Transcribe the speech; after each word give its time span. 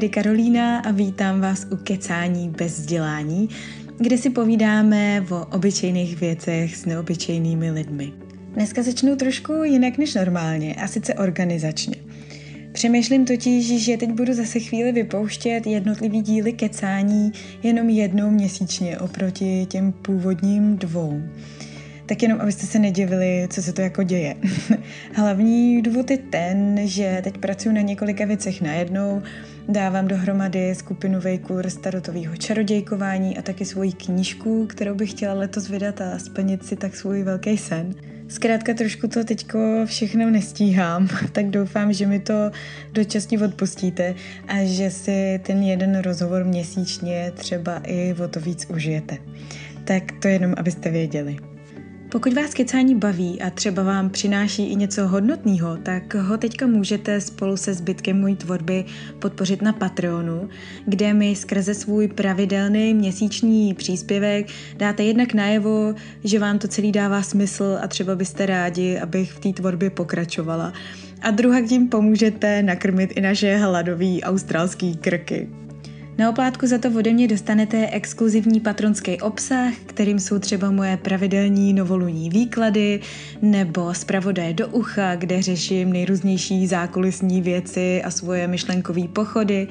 tady 0.00 0.08
Karolína 0.08 0.78
a 0.78 0.90
vítám 0.90 1.40
vás 1.40 1.66
u 1.72 1.76
Kecání 1.76 2.48
bez 2.48 2.78
vzdělání, 2.78 3.48
kde 3.98 4.18
si 4.18 4.30
povídáme 4.30 5.26
o 5.30 5.46
obyčejných 5.46 6.20
věcech 6.20 6.76
s 6.76 6.86
neobyčejnými 6.86 7.70
lidmi. 7.70 8.12
Dneska 8.54 8.82
začnu 8.82 9.16
trošku 9.16 9.52
jinak 9.52 9.98
než 9.98 10.14
normálně, 10.14 10.74
a 10.74 10.86
sice 10.86 11.14
organizačně. 11.14 11.94
Přemýšlím 12.72 13.24
totiž, 13.24 13.84
že 13.84 13.96
teď 13.96 14.10
budu 14.10 14.34
zase 14.34 14.60
chvíli 14.60 14.92
vypouštět 14.92 15.66
jednotlivý 15.66 16.22
díly 16.22 16.52
kecání 16.52 17.32
jenom 17.62 17.88
jednou 17.88 18.30
měsíčně 18.30 18.98
oproti 18.98 19.66
těm 19.66 19.92
původním 19.92 20.76
dvou 20.76 21.22
tak 22.10 22.22
jenom 22.22 22.40
abyste 22.40 22.66
se 22.66 22.78
nedivili, 22.78 23.48
co 23.50 23.62
se 23.62 23.72
to 23.72 23.82
jako 23.82 24.02
děje. 24.02 24.36
Hlavní 25.14 25.82
důvod 25.82 26.10
je 26.10 26.18
ten, 26.18 26.80
že 26.84 27.20
teď 27.24 27.38
pracuji 27.38 27.72
na 27.72 27.80
několika 27.80 28.24
věcech 28.24 28.60
najednou, 28.60 29.22
dávám 29.68 30.08
dohromady 30.08 30.74
skupinový 30.74 31.38
kurz 31.38 31.76
tarotového 31.76 32.36
čarodějkování 32.36 33.38
a 33.38 33.42
taky 33.42 33.64
svoji 33.64 33.92
knížku, 33.92 34.66
kterou 34.66 34.94
bych 34.94 35.10
chtěla 35.10 35.34
letos 35.34 35.68
vydat 35.68 36.00
a 36.00 36.18
splnit 36.18 36.66
si 36.66 36.76
tak 36.76 36.96
svůj 36.96 37.22
velký 37.22 37.58
sen. 37.58 37.94
Zkrátka 38.28 38.74
trošku 38.74 39.08
to 39.08 39.24
teďko 39.24 39.58
všechno 39.84 40.30
nestíhám, 40.30 41.08
tak 41.32 41.46
doufám, 41.46 41.92
že 41.92 42.06
mi 42.06 42.20
to 42.20 42.50
dočasně 42.92 43.38
odpustíte 43.38 44.14
a 44.48 44.54
že 44.64 44.90
si 44.90 45.40
ten 45.42 45.62
jeden 45.62 45.98
rozhovor 45.98 46.44
měsíčně 46.44 47.32
třeba 47.34 47.80
i 47.86 48.14
o 48.24 48.28
to 48.28 48.40
víc 48.40 48.66
užijete. 48.70 49.18
Tak 49.84 50.02
to 50.22 50.28
jenom, 50.28 50.54
abyste 50.56 50.90
věděli. 50.90 51.49
Pokud 52.10 52.32
vás 52.32 52.54
kecání 52.54 52.94
baví 52.94 53.42
a 53.42 53.50
třeba 53.50 53.82
vám 53.82 54.10
přináší 54.10 54.72
i 54.72 54.76
něco 54.76 55.08
hodnotného, 55.08 55.76
tak 55.76 56.14
ho 56.14 56.36
teďka 56.36 56.66
můžete 56.66 57.20
spolu 57.20 57.56
se 57.56 57.74
zbytkem 57.74 58.20
mojí 58.20 58.36
tvorby 58.36 58.84
podpořit 59.18 59.62
na 59.62 59.72
Patreonu, 59.72 60.48
kde 60.86 61.14
mi 61.14 61.36
skrze 61.36 61.74
svůj 61.74 62.08
pravidelný 62.08 62.94
měsíční 62.94 63.74
příspěvek 63.74 64.46
dáte 64.76 65.02
jednak 65.02 65.34
najevo, 65.34 65.94
že 66.24 66.38
vám 66.38 66.58
to 66.58 66.68
celý 66.68 66.92
dává 66.92 67.22
smysl 67.22 67.78
a 67.82 67.88
třeba 67.88 68.16
byste 68.16 68.46
rádi, 68.46 68.98
abych 68.98 69.32
v 69.32 69.40
té 69.40 69.52
tvorbě 69.52 69.90
pokračovala. 69.90 70.72
A 71.22 71.30
druhá 71.30 71.60
tím 71.68 71.88
pomůžete 71.88 72.62
nakrmit 72.62 73.12
i 73.16 73.20
naše 73.20 73.56
hladový 73.56 74.22
australský 74.22 74.96
krky. 74.96 75.48
Na 76.20 76.30
oplátku 76.30 76.66
za 76.66 76.78
to 76.78 76.88
ode 76.88 77.12
mě 77.12 77.28
dostanete 77.28 77.86
exkluzivní 77.86 78.60
patronský 78.60 79.20
obsah, 79.20 79.74
kterým 79.86 80.18
jsou 80.18 80.38
třeba 80.38 80.70
moje 80.70 80.96
pravidelní 80.96 81.72
novoluní 81.72 82.30
výklady 82.30 83.00
nebo 83.42 83.94
zpravodaje 83.94 84.52
do 84.52 84.68
ucha, 84.68 85.16
kde 85.16 85.42
řeším 85.42 85.92
nejrůznější 85.92 86.66
zákulisní 86.66 87.40
věci 87.40 88.02
a 88.02 88.10
svoje 88.10 88.46
myšlenkové 88.46 89.08
pochody, 89.08 89.68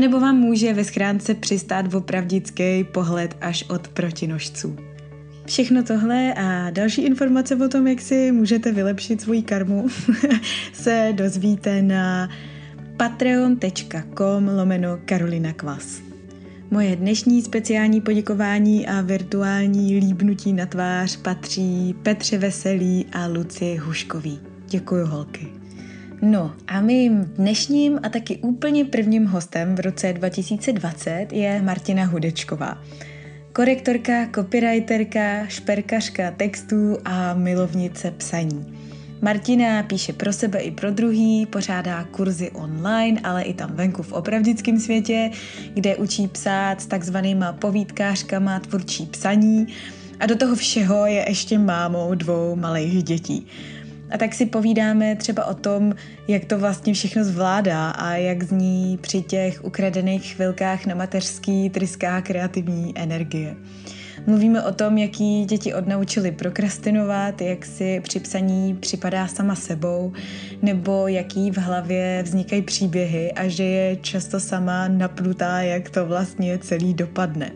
nebo 0.00 0.20
vám 0.20 0.36
může 0.36 0.72
ve 0.72 0.84
schránce 0.84 1.34
přistát 1.34 1.94
opravdický 1.94 2.84
pohled 2.84 3.36
až 3.40 3.64
od 3.68 3.88
protinožců. 3.88 4.76
Všechno 5.46 5.82
tohle 5.82 6.34
a 6.34 6.70
další 6.70 7.02
informace 7.02 7.56
o 7.56 7.68
tom, 7.68 7.86
jak 7.86 8.00
si 8.00 8.32
můžete 8.32 8.72
vylepšit 8.72 9.20
svůj 9.20 9.42
karmu, 9.42 9.88
se 10.72 11.08
dozvíte 11.12 11.82
na 11.82 12.28
patreon.com 13.00 14.48
lomeno 14.48 14.98
Karolina 15.04 15.52
Kvas. 15.52 16.02
Moje 16.70 16.96
dnešní 16.96 17.42
speciální 17.42 18.00
poděkování 18.00 18.86
a 18.86 19.00
virtuální 19.00 19.96
líbnutí 19.96 20.52
na 20.52 20.66
tvář 20.66 21.16
patří 21.16 21.94
Petře 22.02 22.38
Veselý 22.38 23.06
a 23.12 23.26
Lucie 23.26 23.80
Huškový. 23.80 24.40
Děkuji 24.68 25.06
holky. 25.06 25.48
No 26.22 26.54
a 26.66 26.80
mým 26.80 27.24
dnešním 27.24 28.00
a 28.02 28.08
taky 28.08 28.36
úplně 28.36 28.84
prvním 28.84 29.26
hostem 29.26 29.74
v 29.74 29.80
roce 29.80 30.12
2020 30.12 31.26
je 31.32 31.62
Martina 31.62 32.04
Hudečková. 32.04 32.82
Korektorka, 33.52 34.28
copywriterka, 34.34 35.46
šperkařka 35.46 36.30
textů 36.30 36.98
a 37.04 37.34
milovnice 37.34 38.10
psaní. 38.10 38.89
Martina 39.22 39.82
píše 39.82 40.12
pro 40.12 40.32
sebe 40.32 40.58
i 40.58 40.70
pro 40.70 40.90
druhý, 40.90 41.46
pořádá 41.46 42.04
kurzy 42.04 42.50
online, 42.50 43.20
ale 43.24 43.42
i 43.42 43.54
tam 43.54 43.70
venku 43.74 44.02
v 44.02 44.12
opravdickém 44.12 44.80
světě, 44.80 45.30
kde 45.74 45.96
učí 45.96 46.28
psát 46.28 46.80
s 46.80 46.86
takzvanýma 46.86 47.52
povídkářkama 47.52 48.60
tvůrčí 48.60 49.06
psaní 49.06 49.66
a 50.20 50.26
do 50.26 50.36
toho 50.36 50.56
všeho 50.56 51.06
je 51.06 51.24
ještě 51.28 51.58
mámou 51.58 52.14
dvou 52.14 52.56
malých 52.56 53.02
dětí. 53.02 53.46
A 54.10 54.18
tak 54.18 54.34
si 54.34 54.46
povídáme 54.46 55.16
třeba 55.16 55.44
o 55.44 55.54
tom, 55.54 55.94
jak 56.28 56.44
to 56.44 56.58
vlastně 56.58 56.94
všechno 56.94 57.24
zvládá 57.24 57.90
a 57.90 58.14
jak 58.14 58.42
z 58.42 58.50
ní 58.50 58.98
při 59.00 59.22
těch 59.22 59.64
ukradených 59.64 60.34
chvilkách 60.34 60.86
na 60.86 60.94
mateřský 60.94 61.70
tryská 61.70 62.20
kreativní 62.20 62.92
energie. 62.96 63.56
Mluvíme 64.26 64.62
o 64.62 64.72
tom, 64.72 64.98
jaký 64.98 65.44
děti 65.44 65.74
odnaučili 65.74 66.32
prokrastinovat, 66.32 67.40
jak 67.40 67.66
si 67.66 68.00
při 68.00 68.20
psaní 68.20 68.74
připadá 68.74 69.26
sama 69.26 69.54
sebou, 69.54 70.12
nebo 70.62 71.08
jaký 71.08 71.50
v 71.50 71.58
hlavě 71.58 72.22
vznikají 72.22 72.62
příběhy 72.62 73.32
a 73.32 73.48
že 73.48 73.64
je 73.64 73.96
často 73.96 74.40
sama 74.40 74.88
napnutá, 74.88 75.62
jak 75.62 75.90
to 75.90 76.06
vlastně 76.06 76.58
celý 76.58 76.94
dopadne. 76.94 77.52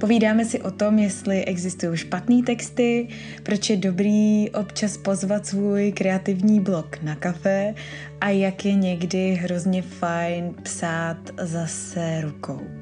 Povídáme 0.00 0.44
si 0.44 0.60
o 0.60 0.70
tom, 0.70 0.98
jestli 0.98 1.44
existují 1.44 1.98
špatné 1.98 2.42
texty, 2.42 3.08
proč 3.42 3.70
je 3.70 3.76
dobrý 3.76 4.50
občas 4.50 4.96
pozvat 4.96 5.46
svůj 5.46 5.92
kreativní 5.92 6.60
blok 6.60 7.02
na 7.02 7.14
kafe 7.14 7.74
a 8.20 8.28
jak 8.28 8.64
je 8.64 8.74
někdy 8.74 9.34
hrozně 9.34 9.82
fajn 9.82 10.54
psát 10.62 11.18
zase 11.40 12.20
rukou. 12.20 12.81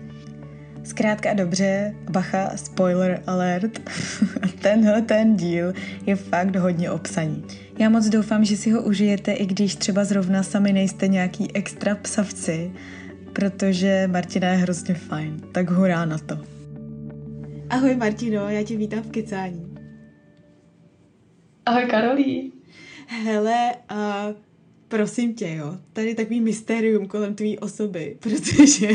Zkrátka 0.91 1.33
dobře, 1.35 1.95
bacha, 2.11 2.57
spoiler 2.57 3.23
alert, 3.27 3.91
tenhle 4.63 5.03
ten 5.03 5.37
díl 5.37 5.73
je 6.07 6.17
fakt 6.17 6.57
hodně 6.57 6.91
obsaný. 6.91 7.45
Já 7.79 7.89
moc 7.89 8.09
doufám, 8.09 8.45
že 8.45 8.57
si 8.57 8.71
ho 8.71 8.83
užijete, 8.83 9.33
i 9.33 9.47
když 9.47 9.77
třeba 9.77 10.05
zrovna 10.05 10.43
sami 10.43 10.73
nejste 10.73 11.09
nějaký 11.09 11.57
extra 11.57 11.95
psavci, 11.95 12.73
protože 13.33 14.09
Martina 14.13 14.49
je 14.49 14.57
hrozně 14.57 14.95
fajn, 14.95 15.41
tak 15.53 15.71
hurá 15.71 16.05
na 16.05 16.19
to. 16.19 16.39
Ahoj 17.71 17.97
Martino, 17.97 18.49
já 18.49 18.63
tě 18.63 18.77
vítám 18.77 19.03
v 19.03 19.11
kecání. 19.11 19.75
Ahoj 21.67 21.85
Karolí. 21.85 22.53
Hele, 23.25 23.75
uh, 23.93 24.35
prosím 24.91 25.35
tě, 25.35 25.55
jo, 25.55 25.79
tady 25.93 26.15
takový 26.15 26.41
mystérium 26.41 27.07
kolem 27.07 27.35
tvý 27.35 27.59
osoby, 27.59 28.17
protože 28.21 28.89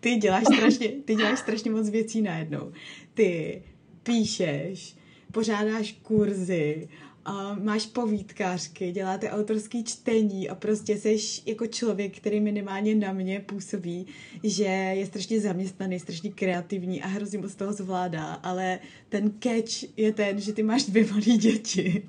ty 0.00 0.16
děláš 0.16 0.44
strašně, 0.56 0.88
ty 0.88 1.14
děláš 1.14 1.38
strašně 1.38 1.70
moc 1.70 1.88
věcí 1.88 2.22
najednou. 2.22 2.72
Ty 3.14 3.62
píšeš, 4.02 4.96
pořádáš 5.32 5.92
kurzy, 6.02 6.88
a 7.24 7.54
máš 7.54 7.86
povídkářky, 7.86 8.92
děláte 8.92 9.30
autorský 9.30 9.84
čtení 9.84 10.48
a 10.48 10.54
prostě 10.54 10.98
seš 10.98 11.42
jako 11.46 11.66
člověk, 11.66 12.16
který 12.16 12.40
minimálně 12.40 12.94
na 12.94 13.12
mě 13.12 13.40
působí, 13.40 14.06
že 14.42 14.64
je 14.64 15.06
strašně 15.06 15.40
zaměstnaný, 15.40 16.00
strašně 16.00 16.30
kreativní 16.32 17.02
a 17.02 17.06
hrozně 17.06 17.38
moc 17.38 17.54
toho 17.54 17.72
zvládá, 17.72 18.24
ale 18.24 18.78
ten 19.08 19.32
catch 19.40 19.98
je 19.98 20.12
ten, 20.12 20.40
že 20.40 20.52
ty 20.52 20.62
máš 20.62 20.84
dvě 20.84 21.06
malé 21.06 21.36
děti 21.38 22.08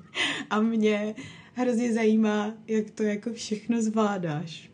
a 0.50 0.60
mě 0.60 1.14
hrozně 1.56 1.92
zajímá, 1.92 2.54
jak 2.66 2.90
to 2.90 3.02
jako 3.02 3.32
všechno 3.32 3.82
zvládáš. 3.82 4.70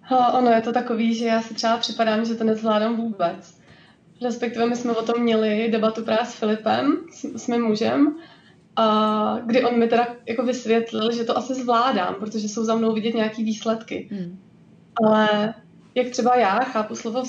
Hele, 0.00 0.32
ono 0.32 0.50
je 0.50 0.60
to 0.60 0.72
takový, 0.72 1.14
že 1.14 1.26
já 1.26 1.42
si 1.42 1.54
třeba 1.54 1.76
připadám, 1.76 2.24
že 2.24 2.34
to 2.34 2.44
nezvládám 2.44 2.96
vůbec. 2.96 3.60
Respektive 4.22 4.66
my 4.66 4.76
jsme 4.76 4.92
o 4.92 5.02
tom 5.02 5.22
měli 5.22 5.68
debatu 5.72 6.04
právě 6.04 6.26
s 6.26 6.34
Filipem, 6.34 6.96
s, 7.12 7.24
s 7.24 7.46
mým 7.46 7.62
mužem, 7.62 8.16
a 8.76 9.38
kdy 9.46 9.64
on 9.64 9.78
mi 9.78 9.88
teda 9.88 10.16
jako 10.26 10.42
vysvětlil, 10.42 11.12
že 11.12 11.24
to 11.24 11.38
asi 11.38 11.54
zvládám, 11.54 12.14
protože 12.14 12.48
jsou 12.48 12.64
za 12.64 12.74
mnou 12.74 12.94
vidět 12.94 13.14
nějaký 13.14 13.44
výsledky. 13.44 14.08
Hmm. 14.12 14.38
Ale 15.04 15.54
jak 15.94 16.10
třeba 16.10 16.36
já 16.36 16.58
chápu 16.58 16.94
slovo 16.94 17.22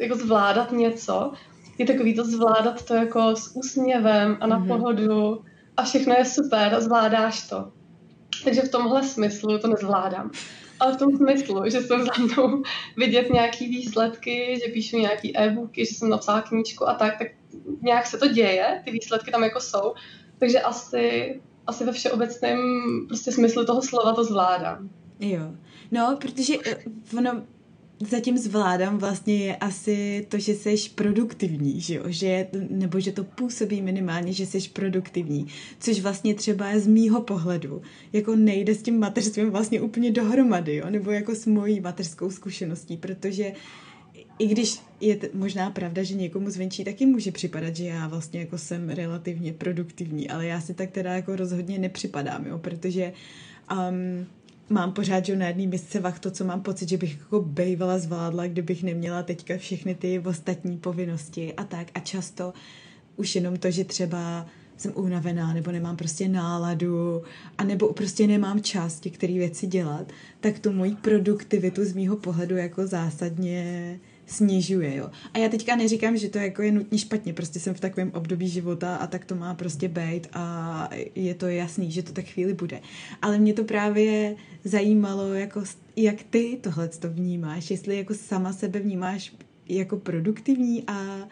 jako 0.00 0.16
zvládat 0.16 0.72
něco, 0.72 1.32
je 1.78 1.86
takový 1.86 2.14
to 2.14 2.24
zvládat 2.24 2.84
to 2.84 2.94
jako 2.94 3.36
s 3.36 3.56
úsměvem 3.56 4.36
a 4.40 4.46
na 4.46 4.56
hmm. 4.56 4.68
pohodu 4.68 5.42
a 5.76 5.84
všechno 5.84 6.14
je 6.18 6.24
super 6.24 6.80
zvládáš 6.80 7.48
to. 7.48 7.72
Takže 8.44 8.62
v 8.62 8.70
tomhle 8.70 9.02
smyslu 9.02 9.58
to 9.58 9.68
nezvládám. 9.68 10.30
Ale 10.80 10.92
v 10.92 10.96
tom 10.96 11.16
smyslu, 11.16 11.62
že 11.66 11.80
jsou 11.80 11.98
za 12.04 12.12
mnou 12.18 12.62
vidět 12.96 13.30
nějaký 13.30 13.68
výsledky, 13.68 14.60
že 14.64 14.72
píšu 14.72 14.98
nějaký 14.98 15.38
e-booky, 15.38 15.84
že 15.84 15.94
jsem 15.94 16.08
napsala 16.08 16.42
knížku 16.42 16.88
a 16.88 16.94
tak, 16.94 17.18
tak 17.18 17.28
nějak 17.82 18.06
se 18.06 18.18
to 18.18 18.28
děje, 18.28 18.82
ty 18.84 18.90
výsledky 18.90 19.30
tam 19.30 19.42
jako 19.42 19.60
jsou. 19.60 19.94
Takže 20.38 20.60
asi, 20.60 21.40
asi 21.66 21.84
ve 21.84 21.92
všeobecném 21.92 22.60
prostě 23.08 23.32
smyslu 23.32 23.64
toho 23.64 23.82
slova 23.82 24.12
to 24.12 24.24
zvládám. 24.24 24.90
Jo. 25.20 25.52
No, 25.90 26.16
protože 26.20 26.54
eh, 26.66 26.76
ono, 27.18 27.42
zatím 28.00 28.38
zvládám 28.38 28.98
vlastně 28.98 29.36
je 29.36 29.56
asi 29.56 30.26
to, 30.28 30.38
že 30.38 30.54
jsi 30.54 30.76
produktivní, 30.94 31.80
že 31.80 31.94
jo? 31.94 32.02
Že, 32.06 32.46
nebo 32.70 33.00
že 33.00 33.12
to 33.12 33.24
působí 33.24 33.82
minimálně, 33.82 34.32
že 34.32 34.46
jsi 34.46 34.68
produktivní, 34.68 35.46
což 35.80 36.00
vlastně 36.00 36.34
třeba 36.34 36.68
je 36.68 36.80
z 36.80 36.86
mýho 36.86 37.20
pohledu, 37.20 37.82
jako 38.12 38.36
nejde 38.36 38.74
s 38.74 38.82
tím 38.82 38.98
mateřstvím 38.98 39.50
vlastně 39.50 39.80
úplně 39.80 40.10
dohromady, 40.10 40.76
jo? 40.76 40.90
nebo 40.90 41.10
jako 41.10 41.34
s 41.34 41.46
mojí 41.46 41.80
mateřskou 41.80 42.30
zkušeností, 42.30 42.96
protože 42.96 43.52
i 44.38 44.46
když 44.46 44.78
je 45.00 45.16
t- 45.16 45.28
možná 45.34 45.70
pravda, 45.70 46.02
že 46.02 46.14
někomu 46.14 46.50
zvenčí 46.50 46.84
taky 46.84 47.06
může 47.06 47.32
připadat, 47.32 47.76
že 47.76 47.84
já 47.84 48.08
vlastně 48.08 48.40
jako 48.40 48.58
jsem 48.58 48.90
relativně 48.90 49.52
produktivní, 49.52 50.30
ale 50.30 50.46
já 50.46 50.60
si 50.60 50.74
tak 50.74 50.90
teda 50.90 51.14
jako 51.14 51.36
rozhodně 51.36 51.78
nepřipadám, 51.78 52.46
jo, 52.46 52.58
protože 52.58 53.12
um, 53.72 54.26
mám 54.70 54.92
pořád, 54.92 55.26
že 55.26 55.36
na 55.36 55.46
jedné 55.46 55.66
misce 55.66 56.00
vach 56.00 56.18
to, 56.18 56.30
co 56.30 56.44
mám 56.44 56.62
pocit, 56.62 56.88
že 56.88 56.96
bych 56.96 57.18
jako 57.18 57.42
bejvala 57.42 57.98
zvládla, 57.98 58.46
kdybych 58.46 58.82
neměla 58.82 59.22
teďka 59.22 59.56
všechny 59.56 59.94
ty 59.94 60.18
ostatní 60.18 60.78
povinnosti 60.78 61.54
a 61.54 61.64
tak. 61.64 61.86
A 61.94 62.00
často 62.00 62.52
už 63.16 63.34
jenom 63.34 63.56
to, 63.56 63.70
že 63.70 63.84
třeba 63.84 64.46
jsem 64.76 64.92
unavená, 64.94 65.54
nebo 65.54 65.72
nemám 65.72 65.96
prostě 65.96 66.28
náladu, 66.28 67.22
a 67.58 67.64
nebo 67.64 67.92
prostě 67.92 68.26
nemám 68.26 68.60
čas 68.60 69.04
některé 69.04 69.32
věci 69.32 69.66
dělat, 69.66 70.12
tak 70.40 70.58
tu 70.58 70.72
moji 70.72 70.94
produktivitu 70.94 71.84
z 71.84 71.92
mýho 71.92 72.16
pohledu 72.16 72.56
jako 72.56 72.86
zásadně 72.86 74.00
snižuje, 74.26 74.96
jo. 74.96 75.10
A 75.34 75.38
já 75.38 75.48
teďka 75.48 75.76
neříkám, 75.76 76.16
že 76.16 76.28
to 76.28 76.38
jako 76.38 76.62
je 76.62 76.72
nutně 76.72 76.98
špatně, 76.98 77.32
prostě 77.32 77.60
jsem 77.60 77.74
v 77.74 77.80
takovém 77.80 78.12
období 78.14 78.48
života 78.48 78.96
a 78.96 79.06
tak 79.06 79.24
to 79.24 79.34
má 79.34 79.54
prostě 79.54 79.88
být 79.88 80.26
a 80.32 80.88
je 81.14 81.34
to 81.34 81.46
jasný, 81.46 81.90
že 81.90 82.02
to 82.02 82.12
tak 82.12 82.24
chvíli 82.24 82.54
bude. 82.54 82.80
Ale 83.22 83.38
mě 83.38 83.54
to 83.54 83.64
právě 83.64 84.36
zajímalo, 84.64 85.34
jako 85.34 85.62
jak 85.96 86.22
ty 86.30 86.58
tohle 86.60 86.88
to 86.88 87.10
vnímáš, 87.10 87.70
jestli 87.70 87.96
jako 87.96 88.14
sama 88.14 88.52
sebe 88.52 88.78
vnímáš 88.78 89.32
jako 89.68 89.96
produktivní 89.96 90.84
a 90.86 91.28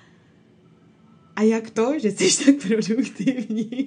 a 1.37 1.43
jak 1.43 1.71
to, 1.71 1.99
že 1.99 2.11
jsi 2.11 2.45
tak 2.45 2.69
produktivní? 2.69 3.81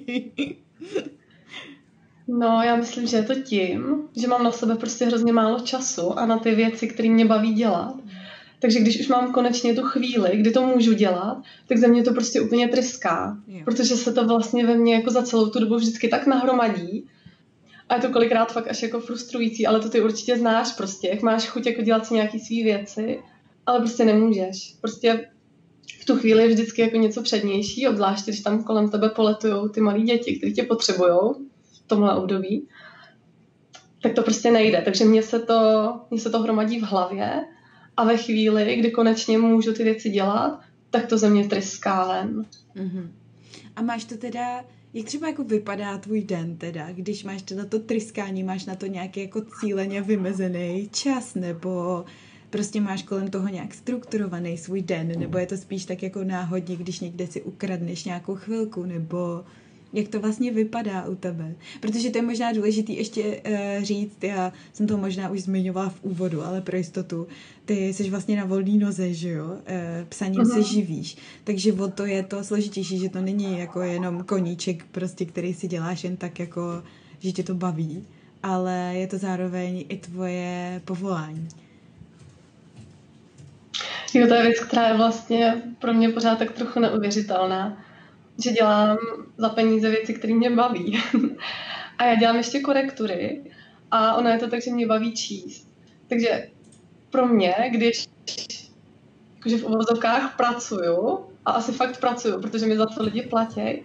No, 2.28 2.62
já 2.62 2.76
myslím, 2.76 3.06
že 3.06 3.16
je 3.16 3.22
to 3.22 3.34
tím, 3.34 4.02
že 4.16 4.28
mám 4.28 4.44
na 4.44 4.52
sebe 4.52 4.76
prostě 4.76 5.04
hrozně 5.04 5.32
málo 5.32 5.60
času 5.60 6.18
a 6.18 6.26
na 6.26 6.38
ty 6.38 6.54
věci, 6.54 6.88
které 6.88 7.08
mě 7.08 7.24
baví 7.24 7.54
dělat. 7.54 7.94
Takže 8.60 8.80
když 8.80 9.00
už 9.00 9.08
mám 9.08 9.32
konečně 9.32 9.74
tu 9.74 9.82
chvíli, 9.82 10.36
kdy 10.36 10.50
to 10.50 10.66
můžu 10.66 10.92
dělat, 10.92 11.42
tak 11.66 11.78
ze 11.78 11.88
mě 11.88 12.02
to 12.02 12.12
prostě 12.12 12.40
úplně 12.40 12.68
tryská. 12.68 13.38
Jo. 13.48 13.60
Protože 13.64 13.96
se 13.96 14.12
to 14.12 14.26
vlastně 14.26 14.66
ve 14.66 14.76
mně 14.76 14.94
jako 14.94 15.10
za 15.10 15.22
celou 15.22 15.48
tu 15.48 15.60
dobu 15.60 15.76
vždycky 15.76 16.08
tak 16.08 16.26
nahromadí. 16.26 17.06
A 17.88 17.94
je 17.94 18.00
to 18.00 18.08
kolikrát 18.08 18.52
fakt 18.52 18.68
až 18.68 18.82
jako 18.82 19.00
frustrující, 19.00 19.66
ale 19.66 19.80
to 19.80 19.88
ty 19.88 20.00
určitě 20.00 20.36
znáš 20.36 20.72
prostě, 20.72 21.08
jak 21.08 21.22
máš 21.22 21.46
chuť 21.46 21.66
jako 21.66 21.82
dělat 21.82 22.06
si 22.06 22.14
nějaký 22.14 22.40
svý 22.40 22.62
věci, 22.62 23.20
ale 23.66 23.78
prostě 23.78 24.04
nemůžeš. 24.04 24.74
Prostě 24.80 25.30
v 26.00 26.04
tu 26.04 26.16
chvíli 26.16 26.42
je 26.42 26.48
vždycky 26.48 26.82
jako 26.82 26.96
něco 26.96 27.22
přednější, 27.22 27.88
obzvlášť 27.88 28.24
když 28.24 28.40
tam 28.40 28.64
kolem 28.64 28.90
tebe 28.90 29.08
poletují 29.08 29.70
ty 29.74 29.80
malí 29.80 30.02
děti, 30.02 30.36
kteří 30.36 30.52
tě 30.52 30.62
potřebují 30.62 31.18
v 31.62 31.86
tomhle 31.86 32.16
období, 32.16 32.68
tak 34.02 34.12
to 34.12 34.22
prostě 34.22 34.50
nejde. 34.50 34.82
Takže 34.84 35.04
mně 35.04 35.22
se 35.22 35.38
to, 35.38 35.92
mně 36.10 36.20
se 36.20 36.30
to 36.30 36.40
hromadí 36.40 36.78
v 36.80 36.82
hlavě 36.82 37.44
a 37.98 38.04
ve 38.04 38.16
chvíli, 38.16 38.76
kdy 38.76 38.90
konečně 38.90 39.38
můžu 39.38 39.72
ty 39.72 39.84
věci 39.84 40.10
dělat, 40.10 40.60
tak 40.90 41.06
to 41.06 41.18
ze 41.18 41.30
mě 41.30 41.48
tryská 41.48 42.08
ven. 42.08 42.46
Mm-hmm. 42.76 43.08
A 43.76 43.82
máš 43.82 44.04
to 44.04 44.16
teda, 44.16 44.64
jak 44.94 45.06
třeba 45.06 45.28
jako 45.28 45.44
vypadá 45.44 45.98
tvůj 45.98 46.22
den 46.22 46.56
teda, 46.56 46.92
když 46.92 47.24
máš 47.24 47.42
teda 47.42 47.64
to 47.64 47.78
tryskání, 47.78 48.44
máš 48.44 48.66
na 48.66 48.74
to 48.74 48.86
nějaký 48.86 49.20
jako 49.20 49.42
cíleně 49.60 50.02
vymezený 50.02 50.88
čas, 50.92 51.34
nebo 51.34 52.04
prostě 52.50 52.80
máš 52.80 53.02
kolem 53.02 53.28
toho 53.28 53.48
nějak 53.48 53.74
strukturovaný 53.74 54.58
svůj 54.58 54.82
den, 54.82 55.12
nebo 55.18 55.38
je 55.38 55.46
to 55.46 55.56
spíš 55.56 55.84
tak 55.84 56.02
jako 56.02 56.24
náhodně, 56.24 56.76
když 56.76 57.00
někde 57.00 57.26
si 57.26 57.42
ukradneš 57.42 58.04
nějakou 58.04 58.34
chvilku, 58.34 58.84
nebo 58.84 59.44
jak 59.92 60.08
to 60.08 60.20
vlastně 60.20 60.52
vypadá 60.52 61.08
u 61.08 61.14
tebe. 61.14 61.54
Protože 61.80 62.10
to 62.10 62.18
je 62.18 62.22
možná 62.22 62.52
důležité 62.52 62.92
ještě 62.92 63.22
uh, 63.22 63.82
říct, 63.82 64.24
já 64.24 64.52
jsem 64.72 64.86
to 64.86 64.98
možná 64.98 65.30
už 65.30 65.42
zmiňovala 65.42 65.88
v 65.88 66.04
úvodu, 66.04 66.44
ale 66.44 66.60
pro 66.60 66.76
jistotu, 66.76 67.26
ty 67.64 67.94
jsi 67.94 68.10
vlastně 68.10 68.36
na 68.36 68.44
volný 68.44 68.78
noze, 68.78 69.14
že 69.14 69.28
jo, 69.28 69.46
uh, 69.46 69.56
psaním 70.08 70.40
uh-huh. 70.40 70.54
se 70.54 70.62
živíš, 70.62 71.16
takže 71.44 71.72
o 71.72 71.88
to 71.88 72.06
je 72.06 72.22
to 72.22 72.44
složitější, 72.44 72.98
že 72.98 73.08
to 73.08 73.20
není 73.20 73.58
jako 73.58 73.80
jenom 73.80 74.24
koníček 74.24 74.84
prostě, 74.92 75.24
který 75.24 75.54
si 75.54 75.68
děláš 75.68 76.04
jen 76.04 76.16
tak 76.16 76.38
jako, 76.38 76.82
že 77.18 77.32
tě 77.32 77.42
to 77.42 77.54
baví, 77.54 78.04
ale 78.42 78.92
je 78.94 79.06
to 79.06 79.18
zároveň 79.18 79.84
i 79.88 79.96
tvoje 79.96 80.82
povolání. 80.84 81.48
Jo, 84.14 84.26
to 84.26 84.34
je 84.34 84.42
věc, 84.42 84.60
která 84.60 84.88
je 84.88 84.96
vlastně 84.96 85.62
pro 85.78 85.94
mě 85.94 86.08
pořád 86.08 86.38
tak 86.38 86.52
trochu 86.52 86.80
neuvěřitelná 86.80 87.84
že 88.44 88.52
dělám 88.52 88.98
za 89.36 89.48
peníze 89.48 89.90
věci, 89.90 90.14
které 90.14 90.34
mě 90.34 90.50
baví. 90.50 90.98
a 91.98 92.04
já 92.04 92.14
dělám 92.14 92.36
ještě 92.36 92.60
korektury 92.60 93.42
a 93.90 94.14
ono 94.14 94.28
je 94.28 94.38
to 94.38 94.48
tak, 94.48 94.62
že 94.62 94.70
mě 94.70 94.86
baví 94.86 95.12
číst. 95.12 95.68
Takže 96.08 96.48
pro 97.10 97.26
mě, 97.26 97.54
když 97.70 98.06
jakože 99.36 99.58
v 99.58 99.64
uvozovkách 99.64 100.36
pracuju, 100.36 101.28
a 101.48 101.50
asi 101.50 101.72
fakt 101.72 102.00
pracuju, 102.00 102.40
protože 102.40 102.66
mi 102.66 102.76
za 102.76 102.86
to 102.86 103.02
lidi 103.02 103.22
platí, 103.22 103.84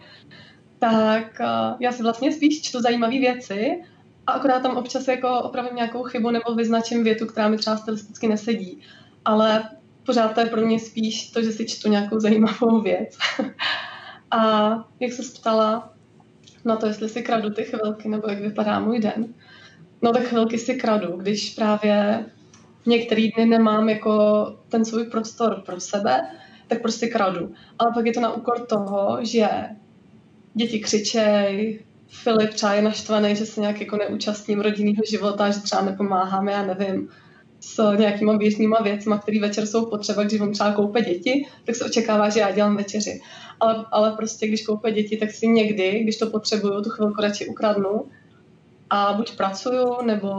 tak 0.79 1.39
uh, 1.39 1.77
já 1.79 1.91
si 1.91 2.03
vlastně 2.03 2.31
spíš 2.31 2.61
čtu 2.61 2.81
zajímavé 2.81 3.19
věci 3.19 3.81
a 4.27 4.31
akorát 4.31 4.61
tam 4.61 4.77
občas 4.77 5.07
jako 5.07 5.39
opravím 5.39 5.75
nějakou 5.75 6.03
chybu 6.03 6.31
nebo 6.31 6.55
vyznačím 6.55 7.03
větu, 7.03 7.25
která 7.25 7.47
mi 7.47 7.57
třeba 7.57 7.77
stylisticky 7.77 8.27
nesedí. 8.27 8.81
Ale 9.25 9.69
pořád 10.05 10.33
to 10.33 10.39
je 10.39 10.45
pro 10.45 10.61
mě 10.61 10.79
spíš 10.79 11.31
to, 11.31 11.43
že 11.43 11.51
si 11.51 11.65
čtu 11.65 11.89
nějakou 11.89 12.19
zajímavou 12.19 12.81
věc. 12.81 13.17
A 14.33 14.73
jak 14.99 15.13
se 15.13 15.39
ptala 15.39 15.93
na 16.65 16.75
to, 16.75 16.87
jestli 16.87 17.09
si 17.09 17.21
kradu 17.21 17.49
ty 17.49 17.63
chvilky, 17.63 18.09
nebo 18.09 18.29
jak 18.29 18.39
vypadá 18.39 18.79
můj 18.79 18.99
den, 18.99 19.33
no 20.01 20.11
tak 20.11 20.23
chvilky 20.23 20.57
si 20.57 20.75
kradu, 20.75 21.17
když 21.17 21.49
právě 21.49 22.25
některý 22.85 23.31
dny 23.31 23.45
nemám 23.45 23.89
jako 23.89 24.45
ten 24.69 24.85
svůj 24.85 25.05
prostor 25.05 25.61
pro 25.65 25.79
sebe, 25.79 26.21
tak 26.67 26.81
prostě 26.81 27.07
kradu. 27.07 27.53
Ale 27.79 27.91
pak 27.93 28.05
je 28.05 28.13
to 28.13 28.19
na 28.19 28.33
úkor 28.33 28.65
toho, 28.65 29.17
že 29.21 29.47
děti 30.53 30.79
křičej, 30.79 31.79
Filip 32.07 32.49
třeba 32.49 32.73
je 32.73 32.81
naštvaný, 32.81 33.35
že 33.35 33.45
se 33.45 33.61
nějak 33.61 33.81
jako 33.81 33.97
neúčastním 33.97 34.61
rodinného 34.61 35.01
života, 35.09 35.49
že 35.49 35.59
třeba 35.59 35.81
nepomáháme, 35.81 36.51
já 36.51 36.65
nevím, 36.65 37.09
s 37.59 37.95
nějakýma 37.97 38.37
běžnýma 38.37 38.77
věcma, 38.83 39.17
které 39.17 39.39
večer 39.39 39.65
jsou 39.65 39.85
potřeba, 39.85 40.23
když 40.23 40.41
on 40.41 40.51
třeba 40.51 40.71
koupe 40.71 41.01
děti, 41.01 41.45
tak 41.65 41.75
se 41.75 41.85
očekává, 41.85 42.29
že 42.29 42.39
já 42.39 42.51
dělám 42.51 42.77
večeři. 42.77 43.21
Ale, 43.59 43.85
ale 43.91 44.11
prostě, 44.11 44.47
když 44.47 44.65
koupe 44.65 44.91
děti, 44.91 45.17
tak 45.17 45.31
si 45.31 45.47
někdy, 45.47 45.99
když 46.03 46.17
to 46.17 46.29
potřebuju, 46.29 46.81
tu 46.81 46.89
chvilku 46.89 47.21
radši 47.21 47.47
ukradnu 47.47 48.05
a 48.89 49.13
buď 49.13 49.37
pracuju, 49.37 50.01
nebo 50.05 50.29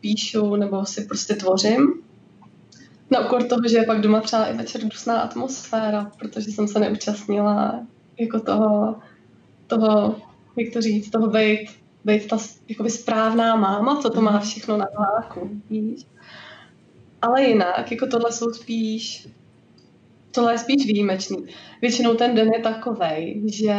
píšu, 0.00 0.56
nebo 0.56 0.86
si 0.86 1.04
prostě 1.04 1.34
tvořím. 1.34 2.02
Na 3.10 3.20
úkor 3.20 3.42
toho, 3.42 3.60
že 3.68 3.76
je 3.76 3.84
pak 3.84 4.00
doma 4.00 4.20
třeba 4.20 4.46
i 4.46 4.56
večer 4.56 4.84
dusná 4.84 5.20
atmosféra, 5.20 6.10
protože 6.18 6.52
jsem 6.52 6.68
se 6.68 6.78
neúčastnila 6.78 7.86
jako 8.18 8.40
toho, 8.40 8.96
toho 9.66 10.16
jak 10.56 10.72
to 10.72 10.80
říct, 10.80 11.10
toho 11.10 11.26
být, 11.26 11.68
být 12.04 12.28
ta 12.28 12.38
jakoby 12.68 12.90
správná 12.90 13.56
máma, 13.56 14.00
co 14.02 14.10
to 14.10 14.20
má 14.20 14.40
všechno 14.40 14.76
na 14.76 14.86
hláku, 14.98 15.50
víš. 15.70 16.06
Ale 17.22 17.44
jinak, 17.44 17.90
jako 17.92 18.06
tohle 18.06 18.32
jsou 18.32 18.50
spíš, 18.50 19.28
tohle 20.36 20.54
je 20.54 20.58
spíš 20.58 20.86
výjimečný. 20.86 21.36
Většinou 21.82 22.14
ten 22.14 22.34
den 22.34 22.52
je 22.52 22.60
takovej, 22.60 23.42
že 23.46 23.74